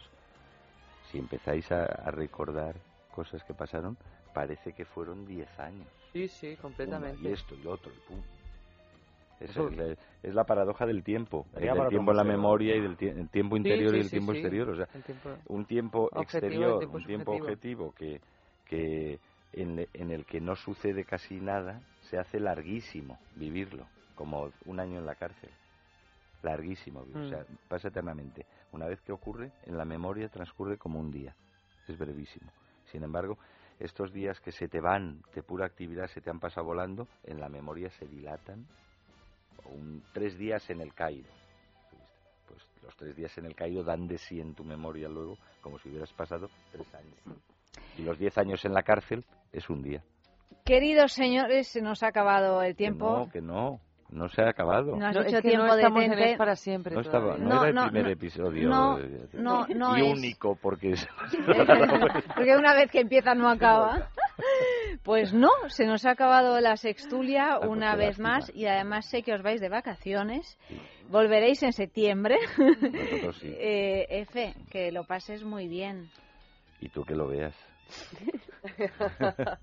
Si 1.11 1.17
empezáis 1.17 1.71
a, 1.71 1.85
a 1.85 2.11
recordar 2.11 2.75
cosas 3.15 3.43
que 3.43 3.53
pasaron, 3.53 3.97
parece 4.33 4.73
que 4.73 4.85
fueron 4.85 5.25
10 5.25 5.49
años. 5.59 5.87
Sí, 6.13 6.27
sí, 6.27 6.47
Una, 6.49 6.61
completamente. 6.61 7.29
y 7.29 7.31
esto 7.33 7.55
y 7.55 7.63
lo 7.63 7.71
otro, 7.71 7.91
y 7.91 8.07
pum. 8.07 8.21
Es, 9.39 9.49
Eso- 9.49 9.69
es 9.69 9.77
la, 9.77 9.95
es 10.23 10.33
la 10.35 10.43
paradoja 10.43 10.85
del 10.85 11.03
tiempo, 11.03 11.47
eh, 11.55 11.61
del 11.61 11.87
tiempo 11.89 12.11
en 12.11 12.17
la 12.17 12.23
memoria 12.23 12.75
y 12.75 12.81
del 12.81 12.97
tie- 12.97 13.17
el 13.17 13.29
tiempo 13.29 13.57
interior 13.57 13.91
sí, 13.91 13.97
y 13.97 13.99
el 14.01 14.05
sí, 14.05 14.11
tiempo 14.11 14.33
exterior. 14.33 14.69
O 14.69 14.75
sea, 14.75 14.85
tiempo 15.03 15.29
un 15.47 15.65
tiempo 15.65 15.99
objetivo, 16.13 16.21
exterior, 16.21 16.77
tiempo 16.79 16.97
un 16.97 17.03
tiempo 17.05 17.31
subjetivo. 17.39 17.87
objetivo 17.87 17.91
que, 17.93 18.21
que 18.65 19.19
en, 19.53 19.87
en 19.93 20.11
el 20.11 20.25
que 20.25 20.39
no 20.39 20.55
sucede 20.55 21.05
casi 21.05 21.39
nada, 21.39 21.81
se 22.01 22.17
hace 22.19 22.39
larguísimo 22.39 23.17
vivirlo, 23.35 23.87
como 24.15 24.51
un 24.65 24.79
año 24.79 24.99
en 24.99 25.05
la 25.07 25.15
cárcel. 25.15 25.49
Larguísimo, 26.43 27.01
o 27.01 27.29
sea, 27.29 27.39
Mm. 27.41 27.55
pasa 27.67 27.87
eternamente. 27.89 28.45
Una 28.71 28.87
vez 28.87 28.99
que 29.01 29.11
ocurre, 29.11 29.51
en 29.65 29.77
la 29.77 29.85
memoria 29.85 30.27
transcurre 30.29 30.77
como 30.77 30.99
un 30.99 31.11
día. 31.11 31.35
Es 31.87 31.97
brevísimo. 31.97 32.51
Sin 32.91 33.03
embargo, 33.03 33.37
estos 33.83 34.13
días 34.13 34.39
que 34.39 34.51
se 34.51 34.67
te 34.67 34.79
van 34.79 35.21
de 35.33 35.43
pura 35.43 35.65
actividad, 35.65 36.07
se 36.07 36.21
te 36.21 36.29
han 36.29 36.39
pasado 36.39 36.67
volando, 36.67 37.07
en 37.23 37.39
la 37.39 37.49
memoria 37.49 37.89
se 37.91 38.05
dilatan. 38.07 38.65
Un, 39.65 40.03
tres 40.13 40.37
días 40.37 40.69
en 40.69 40.81
el 40.81 40.93
Cairo. 40.93 41.29
Pues 42.47 42.59
los 42.83 42.95
tres 42.95 43.15
días 43.15 43.37
en 43.37 43.45
el 43.45 43.55
Cairo 43.55 43.83
dan 43.83 44.07
de 44.07 44.17
sí 44.17 44.39
en 44.39 44.53
tu 44.55 44.63
memoria 44.63 45.07
luego, 45.07 45.37
como 45.61 45.77
si 45.79 45.89
hubieras 45.89 46.11
pasado 46.13 46.49
tres 46.71 46.93
años. 46.95 47.15
Y 47.97 48.03
los 48.03 48.17
diez 48.17 48.37
años 48.37 48.63
en 48.65 48.73
la 48.73 48.83
cárcel 48.83 49.25
es 49.51 49.69
un 49.69 49.81
día. 49.81 50.03
Queridos 50.65 51.13
señores, 51.13 51.67
se 51.67 51.81
nos 51.81 52.03
ha 52.03 52.07
acabado 52.07 52.61
el 52.61 52.71
Que 52.73 52.77
tiempo. 52.77 53.17
no, 53.19 53.29
que 53.29 53.41
no, 53.41 53.79
no 54.11 54.29
se 54.29 54.41
ha 54.41 54.49
acabado. 54.49 54.95
No 54.95 55.05
has 55.07 55.15
No, 55.15 55.21
hecho 55.21 55.37
es 55.37 55.41
que 55.41 55.49
tiempo 55.49 55.67
no 55.67 55.75
de 55.75 55.81
estamos 55.81 56.03
en. 56.03 56.13
Es 56.19 56.37
para 56.37 56.55
siempre. 56.55 56.93
No, 56.95 57.01
estaba, 57.01 57.35
todavía. 57.35 57.45
no, 57.45 57.55
No, 57.55 57.65
era 57.65 57.83
el 57.83 57.87
primer 57.89 58.03
no, 58.05 58.09
episodio. 58.11 58.69
no, 58.69 58.97
no, 59.33 59.67
no 59.67 59.97
y 59.97 60.01
es. 60.11 60.17
único, 60.17 60.55
porque 60.61 60.91
es- 60.91 61.07
Porque 62.35 62.55
una 62.57 62.73
vez 62.73 62.91
que 62.91 62.99
empieza 63.01 63.33
no 63.33 63.49
acaba. 63.49 64.09
Pues 65.03 65.33
no, 65.33 65.49
se 65.67 65.85
nos 65.85 66.05
ha 66.05 66.11
acabado 66.11 66.59
la 66.59 66.75
sextulia 66.75 67.57
pues 67.59 67.69
una 67.69 67.95
vez 67.95 68.17
lástima. 68.17 68.29
más 68.29 68.51
y 68.55 68.65
además 68.65 69.05
sé 69.09 69.21
que 69.23 69.33
os 69.33 69.41
vais 69.41 69.61
de 69.61 69.69
vacaciones. 69.69 70.57
Volveréis 71.09 71.61
en 71.63 71.73
septiembre. 71.73 72.37
Nosotros 72.57 73.37
sí. 73.39 73.53
Eh, 73.59 74.07
Efe, 74.09 74.53
que 74.71 74.91
lo 74.91 75.03
pases 75.05 75.43
muy 75.43 75.67
bien. 75.67 76.09
Y 76.79 76.89
tú 76.89 77.03
que 77.03 77.13
lo 77.15 77.27
veas. 77.27 77.55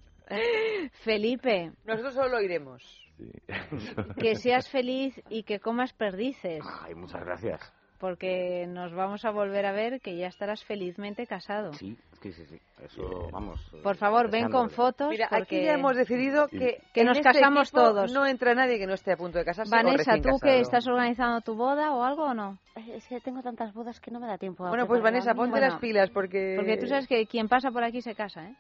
Felipe, 1.05 1.73
Nosotros 1.85 2.15
solo 2.15 2.29
lo 2.29 2.37
oiremos. 2.39 2.83
Sí. 3.19 3.31
que 4.21 4.37
seas 4.37 4.69
feliz 4.71 5.21
y 5.29 5.43
que 5.43 5.59
comas 5.61 5.93
perdices, 5.93 6.65
Ay, 6.87 6.95
muchas 6.95 7.25
gracias. 7.25 7.61
porque 7.99 8.67
nos 8.69 8.95
vamos 8.95 9.25
a 9.25 9.31
volver 9.31 9.67
a 9.67 9.73
ver 9.73 10.01
que 10.01 10.17
ya 10.17 10.29
estarás 10.29 10.65
felizmente 10.65 11.27
casado. 11.27 11.73
Sí, 11.75 11.97
Sí, 12.21 12.33
sí, 12.33 12.45
sí. 12.47 12.59
Eso, 12.83 13.29
vamos. 13.31 13.61
Por 13.81 13.95
favor, 13.97 14.29
ven 14.29 14.51
con 14.51 14.71
fotos. 14.71 15.09
Mira, 15.11 15.29
porque- 15.29 15.43
aquí 15.57 15.65
ya 15.65 15.75
hemos 15.75 15.95
decidido 15.95 16.49
que, 16.49 16.83
Que 16.93 17.03
en 17.03 17.07
nos 17.07 17.17
este 17.19 17.31
casamos 17.31 17.71
todos. 17.71 18.13
No 18.13 18.27
entra 18.27 18.55
nadie 18.57 18.77
que 18.77 18.89
no 18.89 18.95
esté 18.95 19.13
a 19.13 19.17
punto 19.17 19.39
de 19.39 19.45
casarse. 19.45 19.73
o 19.73 19.77
Vanessa, 19.77 20.15
recién 20.17 20.23
¿tú 20.23 20.37
que 20.43 20.59
estás 20.59 20.85
organizando 20.89 21.41
tu 21.43 21.55
boda 21.55 21.93
o 21.95 22.03
algo 22.03 22.25
o 22.25 22.35
no? 22.35 22.59
Es 22.89 23.07
que 23.07 23.21
tengo 23.21 23.41
tantas 23.41 23.73
bodas 23.73 24.01
que 24.01 24.11
no 24.11 24.19
me 24.19 24.27
da 24.27 24.37
tiempo 24.37 24.67
a 24.67 24.69
Bueno, 24.71 24.89
pues 24.89 25.01
Vanessa, 25.01 25.33
ponte 25.35 25.61
las 25.61 25.79
pilas 25.79 26.11
porque... 26.11 26.55
Porque 26.57 26.77
tú 26.77 26.89
sabes 26.89 27.07
que 27.07 27.25
quien 27.27 27.49
pasa 27.49 27.71
por 27.71 27.85
aquí 27.85 28.03
se 28.03 28.17
casa, 28.17 28.49
¿eh? 28.49 28.55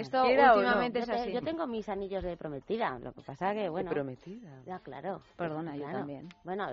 Esto 0.00 0.22
o 0.22 0.26
no. 0.34 0.54
últimamente 0.54 0.98
Yo, 0.98 1.02
es 1.04 1.08
te- 1.10 1.14
así. 1.16 1.32
yo 1.32 1.42
tengo 1.42 1.66
mis 1.66 1.88
anillos 1.88 2.22
de 2.22 2.36
prometida, 2.36 2.98
lo 2.98 3.12
que 3.12 3.22
pasa 3.22 3.52
que, 3.54 3.68
bueno... 3.68 3.90
prometida? 3.90 4.62
Ya, 4.64 4.78
claro. 4.78 5.20
Perdona, 5.36 5.76
yo 5.76 5.82
Claro. 5.82 5.98
también. 5.98 6.28
Bueno, 6.44 6.68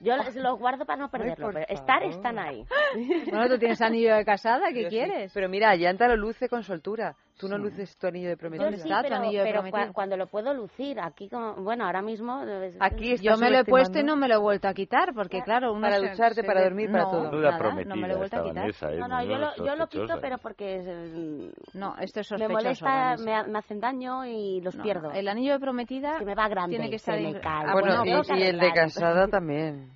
yo 0.00 0.16
los, 0.16 0.34
los 0.36 0.58
guardo 0.58 0.84
para 0.84 1.02
no 1.02 1.10
perderlo, 1.10 1.46
por 1.46 1.54
pero 1.54 1.66
estar 1.68 2.02
están 2.04 2.38
ahí. 2.38 2.64
Bueno, 3.30 3.48
tú 3.48 3.58
tienes 3.58 3.80
anillo 3.82 4.14
de 4.14 4.24
casada, 4.24 4.68
¿qué 4.72 4.84
Yo 4.84 4.90
sí. 4.90 4.96
quieres? 4.96 5.32
Pero 5.32 5.48
mira, 5.48 5.70
Ayanta 5.70 6.08
lo 6.08 6.16
luce 6.16 6.48
con 6.48 6.62
soltura. 6.62 7.16
Tú 7.36 7.48
no 7.48 7.56
Sí. 7.56 7.62
luces 7.64 7.96
tu 7.96 8.06
anillo 8.06 8.28
de 8.28 8.36
prometida. 8.36 8.70
Yo 8.70 8.76
sí, 8.76 8.88
pero, 9.02 9.20
pero 9.42 9.62
cua- 9.64 9.92
cuando 9.92 10.16
lo 10.16 10.28
puedo 10.28 10.54
lucir, 10.54 11.00
aquí 11.00 11.28
como, 11.28 11.54
bueno, 11.54 11.84
ahora 11.84 12.00
mismo... 12.00 12.44
Aquí 12.78 13.16
Yo 13.16 13.36
me 13.36 13.50
lo 13.50 13.58
he 13.58 13.64
puesto 13.64 13.98
y 13.98 14.04
no 14.04 14.14
me 14.14 14.28
lo 14.28 14.34
he 14.34 14.38
vuelto 14.38 14.68
a 14.68 14.72
quitar, 14.72 15.12
porque 15.12 15.42
claro, 15.42 15.72
uno 15.72 15.82
Para 15.82 15.98
se- 15.98 16.10
ducharte, 16.10 16.42
se 16.42 16.44
para 16.44 16.62
dormir, 16.62 16.92
para 16.92 17.04
no, 17.04 17.10
todo. 17.10 17.30
Duda 17.32 17.58
nada, 17.58 17.84
no 17.86 17.96
me 17.96 18.06
lo 18.06 18.14
he 18.14 18.16
vuelto 18.18 18.36
a 18.36 18.42
quitar. 18.44 18.54
Vanessa, 18.54 18.92
¿eh? 18.92 18.98
No, 18.98 19.08
no, 19.08 19.24
yo 19.24 19.36
lo, 19.38 19.56
yo 19.56 19.74
lo 19.76 19.86
quito, 19.88 20.20
pero 20.20 20.38
porque 20.38 20.76
es, 20.76 21.74
No, 21.74 21.96
esto 21.98 22.20
es 22.20 22.30
me 22.30 22.38
sospechoso. 22.38 22.52
molesta, 22.52 22.86
Vanessa. 22.86 23.24
me, 23.46 23.52
me 23.52 23.58
hacen 23.58 23.80
daño 23.80 24.24
y 24.26 24.60
los 24.60 24.76
No, 24.76 24.82
pierdo. 24.84 25.08
no, 25.08 25.14
El 25.14 25.26
anillo 25.26 25.54
de 25.54 25.58
prometida 25.58 26.18
que 26.18 26.24
me 26.24 26.36
va 26.36 26.46
grande, 26.48 26.76
tiene 26.76 26.88
que 26.88 27.00
se 27.00 27.10
estar 27.16 27.20
me 27.32 27.40
cae. 27.40 27.64
Ah, 27.66 27.72
bueno, 27.72 27.98
bueno, 28.04 28.22
y, 28.36 28.38
y 28.38 28.42
el 28.44 28.60
de 28.60 28.72
casada 28.72 29.26
también. 29.28 29.90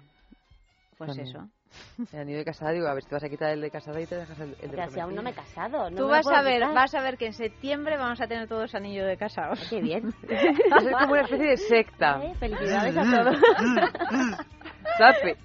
Pues 0.97 1.17
eso. 1.19 1.47
El 2.13 2.21
anillo 2.21 2.39
de 2.39 2.45
casada, 2.45 2.71
digo, 2.73 2.87
a 2.87 2.95
ver 2.95 3.03
si 3.03 3.09
te 3.09 3.15
vas 3.15 3.25
a 3.25 3.29
quitar 3.29 3.51
el 3.51 3.61
de 3.61 3.71
casada 3.71 4.01
y 4.01 4.07
te 4.07 4.17
dejas 4.17 4.39
el, 4.41 4.57
el 4.61 4.71
de 4.71 4.77
Que 4.77 4.89
si 4.91 5.01
aún 5.01 5.15
no 5.15 5.23
me 5.23 5.31
he 5.31 5.35
casado. 5.35 5.91
No 5.91 5.97
Tú 5.97 6.05
me 6.05 6.11
vas 6.13 6.27
a 6.29 6.43
ver, 6.43 6.61
quitar. 6.61 6.75
vas 6.75 6.95
a 6.95 7.01
ver 7.03 7.17
que 7.19 7.27
en 7.27 7.33
septiembre 7.33 7.97
vamos 7.97 8.21
a 8.21 8.27
tener 8.27 8.49
todos 8.49 8.75
anillo 8.75 9.05
de 9.07 9.17
casados. 9.17 9.59
Qué 9.69 9.81
bien. 9.81 10.13
Ser 10.29 10.93
como 10.93 11.13
una 11.13 11.23
especie 11.23 11.47
de 11.47 11.57
secta. 11.57 12.21
Eh, 12.23 12.35
Felicidades 12.39 12.97
a 12.97 13.03
todos. 13.03 13.37
Sape. 14.99 15.37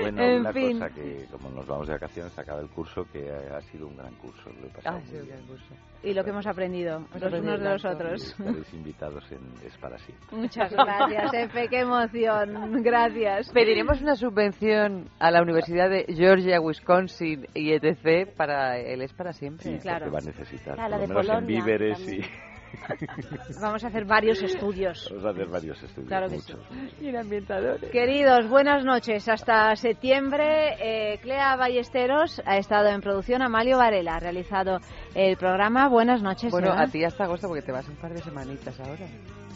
Bueno, 0.00 0.22
En 0.22 0.40
una 0.40 0.52
fin. 0.52 0.72
cosa 0.80 0.90
que 0.94 1.26
como 1.30 1.50
nos 1.50 1.66
vamos 1.66 1.86
de 1.86 1.94
vacaciones 1.94 2.36
acaba 2.38 2.60
el 2.60 2.68
curso 2.68 3.04
que 3.12 3.30
ha, 3.30 3.56
ha 3.56 3.60
sido 3.62 3.86
un 3.86 3.96
gran 3.96 4.12
curso. 4.16 4.50
Lo 4.60 4.66
he 4.66 4.70
pasado 4.70 4.96
Ah, 4.96 5.00
muy 5.00 5.08
sí, 5.08 5.26
bien. 5.26 5.38
el 5.38 5.44
curso. 5.46 5.74
Y 6.02 6.14
lo 6.14 6.24
que 6.24 6.30
hemos 6.30 6.46
aprendido 6.46 6.98
los 6.98 7.22
aprendido 7.22 7.54
unos 7.54 7.60
de 7.60 7.68
los 7.70 7.84
otros. 7.84 8.22
Estaréis 8.38 8.74
invitados 8.74 9.32
en 9.32 9.40
Es 9.66 9.76
para 9.78 9.98
siempre. 9.98 10.26
Muchas 10.36 10.72
gracias, 10.72 11.32
Efe, 11.34 11.68
qué 11.68 11.80
emoción. 11.80 12.82
Gracias. 12.82 13.50
Pediremos 13.52 14.00
una 14.02 14.16
subvención 14.16 15.08
a 15.20 15.30
la 15.30 15.42
Universidad 15.42 15.88
de 15.88 16.04
Georgia, 16.08 16.60
Wisconsin 16.60 17.46
y 17.54 17.72
etc. 17.72 18.34
para 18.36 18.78
el 18.78 19.02
Es 19.02 19.12
para 19.12 19.32
siempre. 19.32 19.64
Sí, 19.64 19.78
claro. 19.78 20.06
porque 20.10 20.14
va 20.14 20.18
a 20.18 20.36
necesitar. 20.38 20.76
La 20.76 20.84
por 20.84 20.90
lo 20.90 20.98
menos 20.98 21.10
en 21.10 21.14
Polonia 21.28 21.46
víveres 21.64 21.98
también. 21.98 22.22
y... 22.24 22.26
Vamos 23.60 23.84
a 23.84 23.88
hacer 23.88 24.04
varios 24.04 24.42
estudios. 24.42 25.08
Vamos 25.10 25.24
a 25.24 25.30
hacer 25.30 25.48
varios 25.48 25.82
estudios. 25.82 26.08
Claro 26.08 26.28
que 26.28 26.36
muchos. 26.36 26.60
Y 27.00 27.08
en 27.08 27.16
ambientadores. 27.16 27.90
Queridos, 27.90 28.48
buenas 28.48 28.84
noches. 28.84 29.28
Hasta 29.28 29.74
septiembre, 29.76 30.76
eh, 30.80 31.18
Clea 31.20 31.56
Ballesteros 31.56 32.42
ha 32.44 32.56
estado 32.58 32.88
en 32.88 33.00
producción. 33.00 33.42
Amalio 33.42 33.78
Varela 33.78 34.16
ha 34.16 34.20
realizado 34.20 34.78
el 35.14 35.36
programa. 35.36 35.88
Buenas 35.88 36.22
noches. 36.22 36.50
Bueno, 36.50 36.72
a 36.72 36.86
ti 36.86 37.04
hasta 37.04 37.24
agosto 37.24 37.48
porque 37.48 37.62
te 37.62 37.72
vas 37.72 37.88
un 37.88 37.96
par 37.96 38.12
de 38.12 38.22
semanitas 38.22 38.78
ahora. 38.80 39.06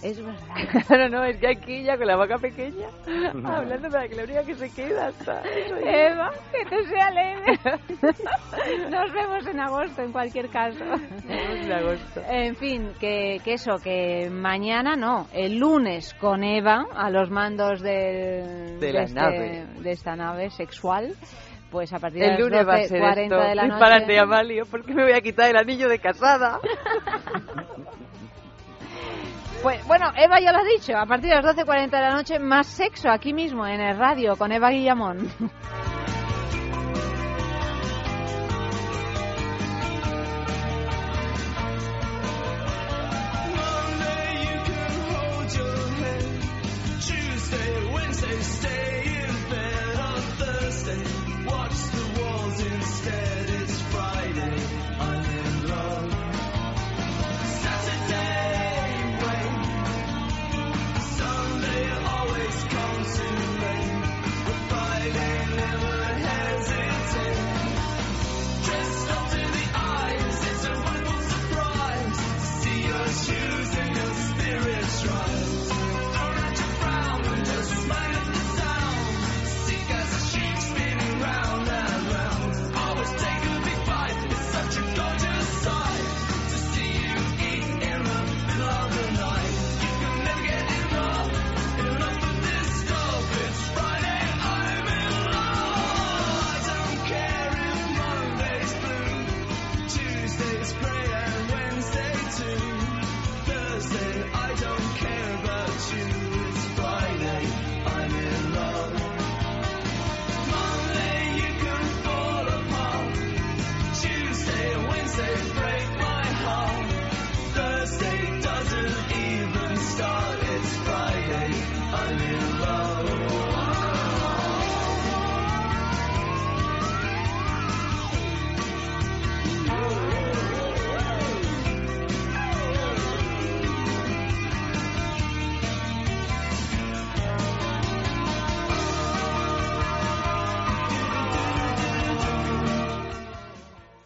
Es 0.02 0.22
verdad. 0.22 0.84
Claro, 0.86 1.08
no, 1.08 1.24
es 1.24 1.36
que 1.38 1.48
aquí 1.48 1.82
ya 1.82 1.96
con 1.96 2.06
la 2.06 2.16
vaca 2.16 2.38
pequeña, 2.38 2.86
hablando 3.44 3.88
para 3.88 4.06
que 4.08 4.14
la 4.16 4.24
única 4.24 4.42
que 4.44 4.54
se 4.54 4.70
queda 4.72 5.08
hasta... 5.08 5.42
Eva, 5.84 6.30
que 6.52 6.64
te 6.66 6.84
sea 6.86 7.10
leve. 7.10 7.58
Nos 8.90 9.12
vemos 9.12 9.46
en 9.46 9.60
agosto, 9.60 10.02
en 10.02 10.12
cualquier 10.12 10.48
caso. 10.48 10.84
en 11.28 11.72
agosto. 11.72 12.20
En 12.28 12.56
fin, 12.56 12.90
que, 13.00 13.40
que 13.44 13.54
eso, 13.54 13.76
que 13.82 14.28
mañana 14.30 14.96
no, 14.96 15.26
el 15.32 15.58
lunes 15.58 16.14
con 16.20 16.44
Eva 16.44 16.86
a 16.94 17.10
los 17.10 17.30
mandos 17.30 17.80
del- 17.80 18.78
De 18.80 18.92
la 18.92 19.02
este- 19.02 19.14
nave. 19.20 19.66
de 19.80 19.90
esta 19.90 20.14
nave 20.16 20.50
sexual. 20.50 21.14
Pues 21.70 21.92
a 21.92 21.98
partir 21.98 22.20
de 22.22 22.28
El 22.34 22.40
lunes 22.40 22.64
las 22.64 22.68
va 22.68 22.74
a 22.74 22.82
ser 22.84 23.00
12.40 23.02 23.22
esto. 23.24 23.36
de 23.40 23.54
la 23.56 23.62
noche. 23.64 23.74
Dispárate, 23.74 24.18
Amalio, 24.20 24.64
porque 24.70 24.94
me 24.94 25.02
voy 25.02 25.12
a 25.12 25.20
quitar 25.20 25.50
el 25.50 25.56
anillo 25.56 25.88
de 25.88 25.98
casada. 25.98 26.60
Pues 29.66 29.84
bueno, 29.84 30.12
Eva 30.16 30.38
ya 30.38 30.52
lo 30.52 30.58
ha 30.58 30.62
dicho, 30.62 30.96
a 30.96 31.06
partir 31.06 31.28
de 31.28 31.42
las 31.42 31.56
12.40 31.56 31.90
de 31.90 32.00
la 32.00 32.14
noche, 32.14 32.38
más 32.38 32.68
sexo 32.68 33.10
aquí 33.10 33.32
mismo 33.32 33.66
en 33.66 33.80
el 33.80 33.98
radio 33.98 34.36
con 34.36 34.52
Eva 34.52 34.70
Guillamón. 34.70 35.28